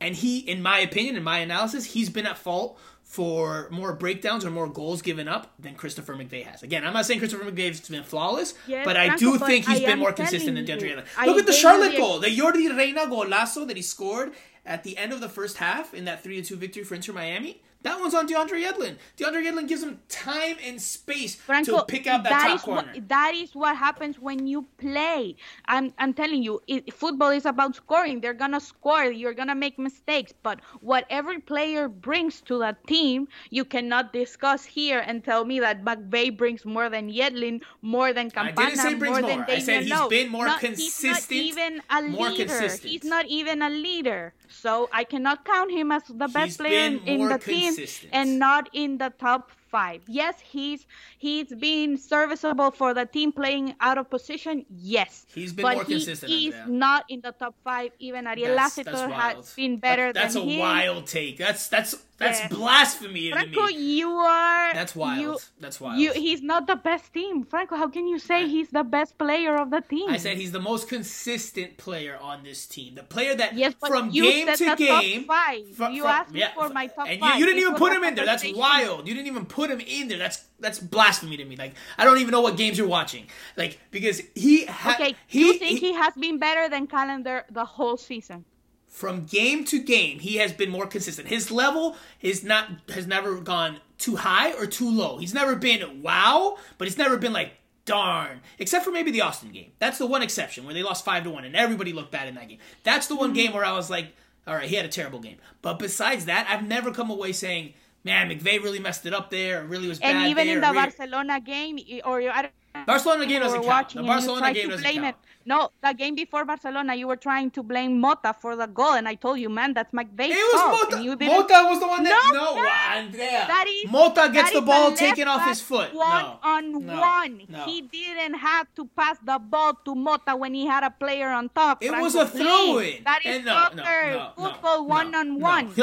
And 0.00 0.14
he, 0.14 0.38
in 0.38 0.62
my 0.62 0.78
opinion, 0.78 1.16
in 1.16 1.22
my 1.22 1.38
analysis, 1.38 1.84
he's 1.84 2.08
been 2.08 2.26
at 2.26 2.38
fault 2.38 2.78
for 3.10 3.66
more 3.72 3.92
breakdowns 3.92 4.44
or 4.44 4.52
more 4.52 4.68
goals 4.68 5.02
given 5.02 5.26
up 5.26 5.52
than 5.58 5.74
Christopher 5.74 6.14
McVey 6.14 6.44
has. 6.44 6.62
Again, 6.62 6.86
I'm 6.86 6.92
not 6.92 7.06
saying 7.06 7.18
Christopher 7.18 7.50
McVey's 7.50 7.88
been 7.88 8.04
flawless, 8.04 8.54
Yes, 8.68 8.84
but 8.84 8.96
I 8.96 9.16
do 9.16 9.36
but 9.36 9.48
think 9.48 9.66
he's 9.66 9.82
I 9.82 9.84
been 9.84 9.98
more 9.98 10.12
consistent 10.12 10.54
than 10.54 10.64
telling 10.64 10.84
DeAndre 10.84 10.90
you, 10.90 10.96
Yedlin. 10.96 11.06
I 11.18 11.26
Look 11.26 11.38
at 11.40 11.46
the 11.46 11.52
Charlotte 11.52 11.96
goal, 11.96 12.20
the 12.20 12.30
Jordy 12.30 12.70
Reyna 12.70 13.06
golazo 13.06 13.66
that 13.66 13.74
he 13.74 13.82
scored 13.82 14.30
at 14.64 14.84
the 14.84 14.96
end 14.96 15.12
of 15.12 15.20
the 15.20 15.28
first 15.28 15.56
half 15.56 15.92
in 15.92 16.04
that 16.04 16.22
3 16.22 16.40
2 16.40 16.54
victory 16.54 16.84
for 16.84 16.94
Inter 16.94 17.12
Miami. 17.12 17.60
That 17.82 17.98
one's 17.98 18.14
on 18.14 18.28
DeAndre 18.28 18.62
Yedlin. 18.62 18.96
DeAndre 19.16 19.46
Yedlin 19.46 19.66
gives 19.66 19.82
him 19.82 20.00
time 20.10 20.56
and 20.62 20.80
space 20.80 21.34
Franco, 21.34 21.78
to 21.78 21.84
pick 21.86 22.06
out 22.06 22.24
that, 22.24 22.30
top 22.46 22.56
is 22.56 22.62
corner. 22.62 22.90
What, 22.92 23.08
that 23.08 23.32
is 23.34 23.54
what 23.54 23.74
happens 23.76 24.18
when 24.18 24.46
you 24.46 24.66
play. 24.76 25.36
I'm, 25.66 25.92
I'm 25.98 26.12
telling 26.12 26.42
you, 26.42 26.60
it, 26.66 26.92
football 26.92 27.30
is 27.30 27.46
about 27.46 27.74
scoring. 27.76 28.20
They're 28.20 28.34
gonna 28.34 28.60
score. 28.60 29.04
You're 29.06 29.32
gonna 29.32 29.54
make 29.54 29.78
mistakes, 29.78 30.34
but 30.42 30.60
what 30.82 31.06
every 31.08 31.38
player 31.38 31.88
brings 31.88 32.42
to 32.42 32.58
the 32.58 32.76
team, 32.86 33.28
you 33.48 33.64
cannot 33.64 34.12
discuss 34.12 34.64
here 34.64 34.98
and 35.06 35.24
tell 35.24 35.46
me 35.46 35.58
that 35.60 35.82
McVey 35.82 36.36
brings 36.36 36.66
more 36.66 36.90
than 36.90 37.10
Yedlin, 37.10 37.62
more 37.80 38.12
than 38.12 38.30
Campana, 38.30 38.60
I 38.60 38.70
didn't 38.70 38.80
say 38.80 38.94
brings 38.94 39.12
more 39.14 39.20
more. 39.22 39.30
than 39.30 39.44
I 39.48 39.58
said 39.58 39.82
he's 39.84 39.90
Lowe. 39.90 40.08
been 40.08 40.28
more 40.30 40.46
Not- 40.46 40.60
consistent, 40.60 41.16
He's 41.30 41.56
not 41.56 41.66
even 41.66 41.82
a 41.88 42.02
more 42.02 42.28
leader. 42.28 42.44
consistent. 42.46 42.90
He's 42.90 43.04
not 43.04 43.26
even 43.26 43.62
a 43.62 43.70
leader. 43.70 44.34
So 44.48 44.88
I 44.92 45.04
cannot 45.04 45.44
count 45.46 45.70
him 45.70 45.92
as 45.92 46.02
the 46.08 46.28
best 46.28 46.44
He's 46.46 46.56
player 46.58 46.86
in, 46.86 46.98
in 47.06 47.28
the 47.28 47.38
team 47.38 47.69
and 48.12 48.38
not 48.38 48.68
in 48.72 48.98
the 48.98 49.12
top 49.18 49.50
five. 49.70 50.02
Yes, 50.06 50.40
he's 50.40 50.86
he's 51.20 51.50
been 51.66 51.96
serviceable 51.98 52.70
for 52.80 52.90
the 52.98 53.04
team 53.06 53.30
playing 53.30 53.66
out 53.80 53.98
of 54.00 54.08
position. 54.16 54.64
Yes, 54.70 55.26
He's 55.34 55.52
been 55.52 55.62
but 55.68 55.74
more 55.76 55.84
he 55.84 55.94
consistent, 55.94 56.32
is 56.32 56.54
Andrea. 56.54 56.66
not 56.88 57.04
in 57.08 57.20
the 57.20 57.32
top 57.32 57.54
five. 57.62 57.90
Even 58.00 58.26
Ariel 58.26 58.54
Lassiter 58.56 58.96
has 59.22 59.52
been 59.54 59.76
better 59.76 60.06
than 60.12 60.14
That- 60.14 60.22
that's 60.32 60.36
a 60.36 60.40
him. 60.40 60.58
wild 60.60 61.06
take. 61.06 61.36
That's 61.44 61.68
that's 61.68 61.92
that's 62.20 62.40
Yeah. 62.40 62.48
blasphemy 62.48 63.30
to 63.30 63.32
Franco, 63.32 63.66
me. 63.68 63.96
you 63.98 64.10
are. 64.12 64.74
That's 64.74 64.94
wild. 64.94 65.20
You, 65.24 65.38
That's 65.58 65.80
wild. 65.80 65.98
you, 65.98 66.12
he's 66.12 66.42
not 66.42 66.66
the 66.66 66.76
best 66.76 67.06
team, 67.14 67.44
Franco. 67.44 67.76
How 67.76 67.88
can 67.88 68.06
you 68.12 68.18
say 68.18 68.46
he's 68.46 68.68
the 68.68 68.84
best 68.84 69.16
player 69.16 69.56
of 69.56 69.70
the 69.70 69.80
team? 69.80 70.10
I 70.10 70.18
said 70.18 70.36
he's 70.36 70.52
the 70.52 70.60
most 70.60 70.86
consistent 71.14 71.78
player 71.78 72.18
on 72.20 72.42
this 72.44 72.66
team. 72.66 72.94
The 72.96 73.04
player 73.04 73.34
that 73.36 73.54
Yes, 73.56 73.72
from 73.80 74.10
you 74.10 74.24
game 74.24 74.46
said 74.48 74.56
to 74.56 74.64
the 74.64 74.70
top 74.70 74.78
game. 74.78 75.24
five. 75.24 75.62
fro- 75.74 75.88
You 75.88 76.02
from- 76.02 76.10
asked 76.10 76.32
me 76.32 76.40
yeah, 76.40 76.52
for 76.54 76.68
my 76.68 76.86
top 76.88 77.08
and 77.08 77.20
five. 77.20 77.34
you, 77.34 77.40
you 77.40 77.46
didn't 77.46 77.60
even 77.62 77.74
put 77.76 77.92
him 77.94 78.04
in 78.04 78.14
there. 78.14 78.26
That's 78.26 78.44
wild. 78.52 79.08
You 79.08 79.14
didn't 79.14 79.28
even 79.28 79.46
put 79.46 79.70
him 79.70 79.80
in 79.80 80.08
there. 80.08 80.18
That's 80.18 80.44
that's 80.58 80.78
blasphemy 80.78 81.09
to 81.18 81.26
me. 81.26 81.56
Like 81.56 81.74
I 81.98 82.04
don't 82.04 82.18
even 82.18 82.30
know 82.30 82.40
what 82.40 82.56
games 82.56 82.78
you're 82.78 82.86
watching. 82.88 83.26
Like 83.56 83.78
because 83.90 84.22
he 84.34 84.64
ha- 84.66 84.94
Okay, 84.98 85.14
he, 85.26 85.40
you 85.40 85.54
think 85.54 85.80
he- 85.80 85.88
he 85.88 85.92
has 85.94 86.14
been 86.14 86.38
better 86.38 86.68
than 86.68 86.86
Callender 86.86 87.44
the 87.50 87.64
whole 87.64 87.96
season? 87.96 88.44
from 88.88 89.24
game 89.24 89.64
to 89.64 89.80
game, 89.80 90.18
he 90.18 90.38
has 90.38 90.52
been 90.52 90.68
more 90.68 90.84
consistent. 90.84 91.28
His 91.28 91.52
level 91.52 91.96
is 92.20 92.42
not 92.42 92.66
has 92.92 93.06
never 93.06 93.36
gone 93.40 93.78
too 93.98 94.16
high 94.16 94.52
or 94.54 94.66
too 94.66 94.90
low. 94.90 95.18
He's 95.18 95.32
never 95.32 95.54
been 95.54 96.02
wow, 96.02 96.56
but 96.76 96.88
he's 96.88 96.98
never 96.98 97.16
been 97.16 97.32
like 97.32 97.52
darn. 97.84 98.40
Except 98.58 98.84
for 98.84 98.90
maybe 98.90 99.12
the 99.12 99.20
Austin 99.20 99.52
game. 99.52 99.70
That's 99.78 99.98
the 99.98 100.06
one 100.06 100.22
exception 100.22 100.64
where 100.64 100.74
they 100.74 100.82
lost 100.82 101.04
five 101.04 101.22
to 101.24 101.30
one 101.30 101.44
and 101.44 101.54
everybody 101.54 101.92
looked 101.92 102.10
bad 102.10 102.26
in 102.28 102.34
that 102.34 102.48
game. 102.48 102.58
That's 102.82 103.06
the 103.06 103.14
Mm-hmm. 103.14 103.20
one 103.20 103.32
game 103.32 103.52
where 103.52 103.64
I 103.64 103.72
was 103.72 103.90
like, 103.90 104.08
all 104.46 104.54
right, 104.56 104.68
he 104.68 104.74
had 104.74 104.84
a 104.84 104.88
terrible 104.88 105.20
game. 105.20 105.36
But 105.62 105.78
besides 105.78 106.24
that, 106.24 106.46
I've 106.50 106.66
never 106.66 106.90
come 106.90 107.10
away 107.10 107.30
saying, 107.32 107.74
man, 108.04 108.28
McVey 108.30 108.62
really 108.62 108.78
messed 108.78 109.06
it 109.06 109.14
up 109.14 109.30
there. 109.30 109.62
It 109.62 109.66
really 109.66 109.88
was 109.88 109.98
bad 109.98 110.16
And 110.16 110.26
even 110.28 110.46
there. 110.46 110.56
in 110.56 110.60
the 110.60 110.66
really- 110.68 110.80
Barcelona 110.80 111.40
game, 111.40 111.78
or 112.04 112.20
I 112.30 112.42
don't 112.42 112.86
Barcelona 112.86 113.26
game 113.26 113.40
doesn't 113.40 113.64
count. 113.64 113.88
The 113.94 114.02
Barcelona 114.02 114.54
game 114.54 114.68
doesn't 114.70 114.84
count. 114.84 115.06
it. 115.06 115.14
No, 115.46 115.70
the 115.82 115.94
game 115.94 116.14
before 116.14 116.44
Barcelona, 116.44 116.94
you 116.94 117.06
were 117.08 117.16
trying 117.16 117.50
to 117.52 117.62
blame 117.62 117.98
Mota 117.98 118.34
for 118.38 118.56
the 118.56 118.66
goal, 118.66 118.92
and 118.92 119.08
I 119.08 119.14
told 119.14 119.38
you, 119.40 119.48
man, 119.48 119.72
that's 119.72 119.92
McVey's 119.92 120.36
It 120.36 120.52
was 120.52 120.60
fault. 120.60 120.92
Mota. 120.92 121.24
Mota 121.24 121.66
was 121.70 121.80
the 121.80 121.88
one 121.88 122.02
that 122.04 122.30
No, 122.34 122.38
no, 122.54 122.62
no. 122.62 122.68
Andrea. 122.68 123.44
That 123.48 123.64
is 123.66 123.90
Mota 123.90 124.30
gets 124.32 124.52
the 124.52 124.60
ball 124.60 124.92
taken 124.92 125.26
off 125.28 125.46
his 125.48 125.60
foot. 125.62 125.94
One 125.94 126.22
no. 126.24 126.38
on 126.42 126.86
No. 126.86 127.00
one. 127.00 127.42
No. 127.48 127.64
He 127.64 127.80
didn't 127.80 128.34
have 128.34 128.66
to 128.76 128.84
pass 128.94 129.16
the 129.24 129.38
ball 129.38 129.74
to 129.86 129.94
Mota 129.94 130.36
when 130.36 130.52
he 130.52 130.66
had 130.66 130.84
a 130.84 130.90
player 130.90 131.30
on 131.30 131.48
top. 131.48 131.82
It 131.82 131.88
Franco, 131.88 132.04
was 132.04 132.14
a 132.16 132.26
throw 132.26 132.78
in. 132.78 133.02
That 133.04 133.20
is 133.24 133.36
And 133.36 133.44
no, 133.46 133.52
soccer, 133.54 133.76
no, 133.76 133.82
no, 133.82 134.32
no, 134.36 134.50
football, 134.50 134.76
no, 134.78 134.82
one 134.84 135.14
on 135.14 135.38
no. 135.38 135.44
one. 135.46 135.74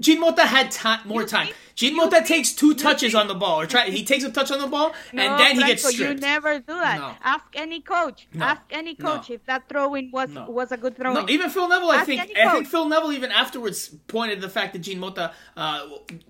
Jean 0.00 0.20
Mota 0.20 0.42
had 0.44 0.70
time, 0.72 1.00
more 1.06 1.22
You 1.22 1.26
time. 1.28 1.46
think- 1.46 1.56
Jean 1.74 1.96
Mota 1.96 2.16
think- 2.16 2.26
takes 2.26 2.52
two 2.52 2.74
touches 2.74 3.12
think- 3.12 3.20
on 3.22 3.28
the 3.28 3.34
ball, 3.34 3.60
or 3.60 3.66
try. 3.66 3.88
He 3.88 4.04
takes 4.04 4.24
a 4.24 4.30
touch 4.30 4.50
on 4.50 4.60
the 4.60 4.66
ball, 4.66 4.92
No, 5.12 5.22
and 5.22 5.40
then 5.40 5.56
he 5.56 5.62
gets 5.64 5.82
Franco, 5.82 5.94
stripped. 5.96 6.20
You 6.20 6.26
never 6.28 6.58
do 6.58 6.74
that. 6.74 6.98
No. 6.98 7.14
Ask 7.24 7.44
any 7.54 7.80
coach. 7.80 8.26
No. 8.34 8.44
Ask 8.44 8.62
any 8.72 8.96
No. 8.98 9.16
coach 9.16 9.30
if 9.30 9.44
that 9.46 9.68
throwing 9.68 10.10
was 10.12 10.30
No. 10.30 10.50
was 10.50 10.72
a 10.72 10.76
good 10.76 10.96
throwing. 10.96 11.14
No, 11.14 11.26
even 11.32 11.50
Phil 11.50 11.68
Neville, 11.68 11.90
I 11.90 11.96
Ask 11.98 12.06
think. 12.06 12.20
I 12.36 12.50
think. 12.52 12.66
Phil 12.66 12.86
Neville 12.88 13.12
even 13.12 13.30
afterwards 13.30 13.88
pointed 14.08 14.40
the 14.40 14.48
fact 14.48 14.72
that 14.72 14.80
Jean 14.80 14.98
Mota, 14.98 15.32
uh, 15.56 15.86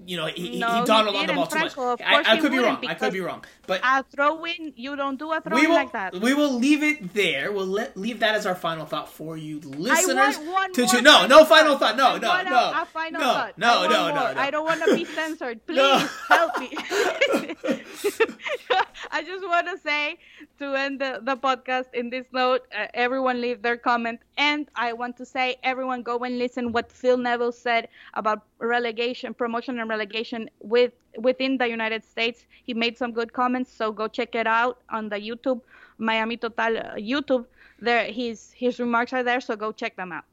you 0.06 0.16
know, 0.16 0.27
he, 0.27 0.48
he- 0.51 0.59
No, 0.59 0.81
he 0.81 0.85
dawdled 0.85 1.16
on 1.16 1.27
the 1.27 1.32
ball 1.35 1.47
too 1.47 1.59
much. 1.59 1.77
I, 1.78 2.23
I 2.35 2.36
could 2.40 2.52
be 2.52 2.59
wrong. 2.59 2.85
I 2.86 2.94
could 2.94 3.12
be 3.12 3.20
wrong, 3.20 3.44
but 3.66 3.81
a 3.85 4.02
throwing, 4.05 4.73
you 4.77 4.97
don't 4.97 5.19
do 5.19 5.32
a 5.32 5.40
throwing 5.40 5.69
will 5.69 5.74
like 5.74 5.93
that. 5.93 6.14
we 6.20 6.35
will 6.35 6.52
leave 6.52 6.82
it 6.82 7.14
there. 7.14 7.52
We'll 7.52 7.66
let 7.66 7.97
leave 7.97 8.20
that 8.20 8.35
as 8.35 8.44
our 8.47 8.55
final 8.55 8.85
thought 8.86 9.09
for 9.09 9.36
you 9.36 9.60
listeners. 9.60 10.36
I 10.36 10.39
want 10.43 10.52
one 10.52 10.73
to 10.74 10.82
more. 10.93 11.02
No, 11.02 11.27
no 11.27 11.44
final 11.44 11.78
thought. 11.78 11.97
No, 11.97 12.09
I 12.10 12.19
no, 12.19 12.28
want 12.28 12.47
a- 12.47 12.51
no, 12.51 12.73
a 12.82 12.86
final 12.93 13.20
no, 13.20 13.27
thought. 13.32 13.59
no, 13.59 13.82
no, 13.89 14.09
no, 14.09 14.32
no. 14.32 14.40
I 14.40 14.51
don't 14.51 14.64
want 14.64 14.82
to 14.85 14.94
be 14.94 15.05
censored. 15.05 15.60
Please 15.66 16.09
help 16.28 16.59
me. 16.59 16.70
I 19.10 19.23
just 19.23 19.44
want 19.47 19.66
to 19.69 19.78
say 19.78 20.19
to 20.59 20.74
end 20.74 21.01
the, 21.01 21.20
the 21.23 21.36
podcast 21.36 21.93
in 21.94 22.10
this 22.10 22.27
note, 22.32 22.62
uh, 22.76 22.86
everyone 22.94 23.40
leave 23.40 23.62
their 23.62 23.76
comment, 23.76 24.20
and 24.36 24.68
I 24.74 24.92
want 24.92 25.16
to 25.18 25.26
say 25.26 25.56
everyone 25.62 26.02
go 26.02 26.18
and 26.18 26.38
listen 26.38 26.72
what 26.72 26.90
Phil 26.90 27.16
Neville 27.16 27.52
said 27.52 27.88
about 28.14 28.42
relegation, 28.59 29.34
promotion 29.34 29.78
and 29.78 29.88
relegation 29.88 30.50
with 30.60 30.92
within 31.18 31.59
the 31.59 31.68
United 31.68 32.04
States. 32.04 32.46
He 32.64 32.74
made 32.74 32.96
some 32.96 33.12
good 33.12 33.32
comments, 33.32 33.72
so 33.72 33.92
go 33.92 34.09
check 34.09 34.34
it 34.34 34.46
out 34.46 34.78
on 34.90 35.09
the 35.09 35.16
YouTube 35.16 35.60
Miami 35.98 36.36
Total 36.36 36.78
uh, 36.78 36.94
YouTube. 36.96 37.46
There, 37.80 38.04
his 38.04 38.52
his 38.52 38.78
remarks 38.78 39.12
are 39.12 39.22
there, 39.22 39.40
so 39.40 39.56
go 39.56 39.72
check 39.72 39.96
them 39.96 40.12
out. 40.12 40.24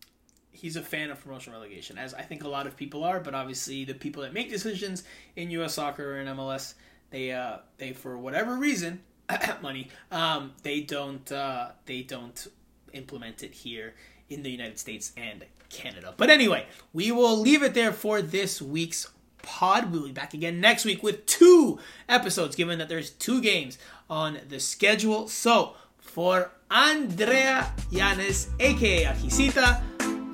he's 0.52 0.76
a 0.76 0.82
fan 0.82 1.10
of 1.10 1.22
promotion 1.24 1.54
relegation, 1.54 1.98
as 1.98 2.14
I 2.14 2.24
think 2.24 2.44
a 2.44 2.48
lot 2.48 2.68
of 2.68 2.76
people 2.76 3.04
are. 3.04 3.20
But 3.20 3.34
obviously, 3.34 3.86
the 3.86 3.94
people 3.94 4.24
that 4.24 4.34
make 4.34 4.50
decisions 4.50 5.04
in 5.36 5.52
U.S. 5.52 5.74
soccer 5.76 6.18
and 6.18 6.28
MLS 6.38 6.74
they 7.12 7.32
uh, 7.32 7.58
they 7.78 7.94
for 7.94 8.18
whatever 8.18 8.56
reason, 8.56 9.02
money, 9.62 9.90
um, 10.12 10.54
they 10.64 10.82
don't 10.82 11.32
uh, 11.32 11.70
they 11.86 12.02
don't 12.02 12.48
implement 12.94 13.44
it 13.44 13.54
here 13.54 13.94
in 14.30 14.44
the 14.44 14.50
United 14.50 14.80
States 14.80 15.12
and 15.18 15.46
Canada. 15.70 16.14
But 16.18 16.30
anyway, 16.30 16.66
we 16.94 17.12
will 17.12 17.38
leave 17.38 17.64
it 17.64 17.74
there 17.74 17.94
for 17.94 18.22
this 18.22 18.62
week's 18.62 19.10
pod. 19.42 19.92
We'll 19.92 20.06
be 20.08 20.12
back 20.12 20.34
again 20.34 20.60
next 20.60 20.86
week 20.86 21.04
with 21.04 21.26
two 21.26 21.80
episodes, 22.08 22.56
given 22.56 22.80
that 22.80 22.90
there's 22.90 23.12
two 23.12 23.42
games 23.42 23.78
on 24.10 24.40
the 24.48 24.60
schedule. 24.60 25.28
So 25.28 25.76
for 25.98 26.52
Andrea 26.72 27.74
Yanes, 27.92 28.50
aka 28.60 29.06
Arjisita, 29.06 29.82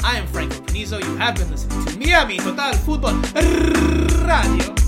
I 0.03 0.17
am 0.17 0.27
Franco 0.27 0.57
Panizo. 0.57 1.03
You 1.03 1.15
have 1.17 1.35
been 1.35 1.49
listening 1.51 1.85
to 1.85 1.99
Miami 1.99 2.37
Total 2.37 2.73
Football 2.73 3.15
Radio. 4.25 4.84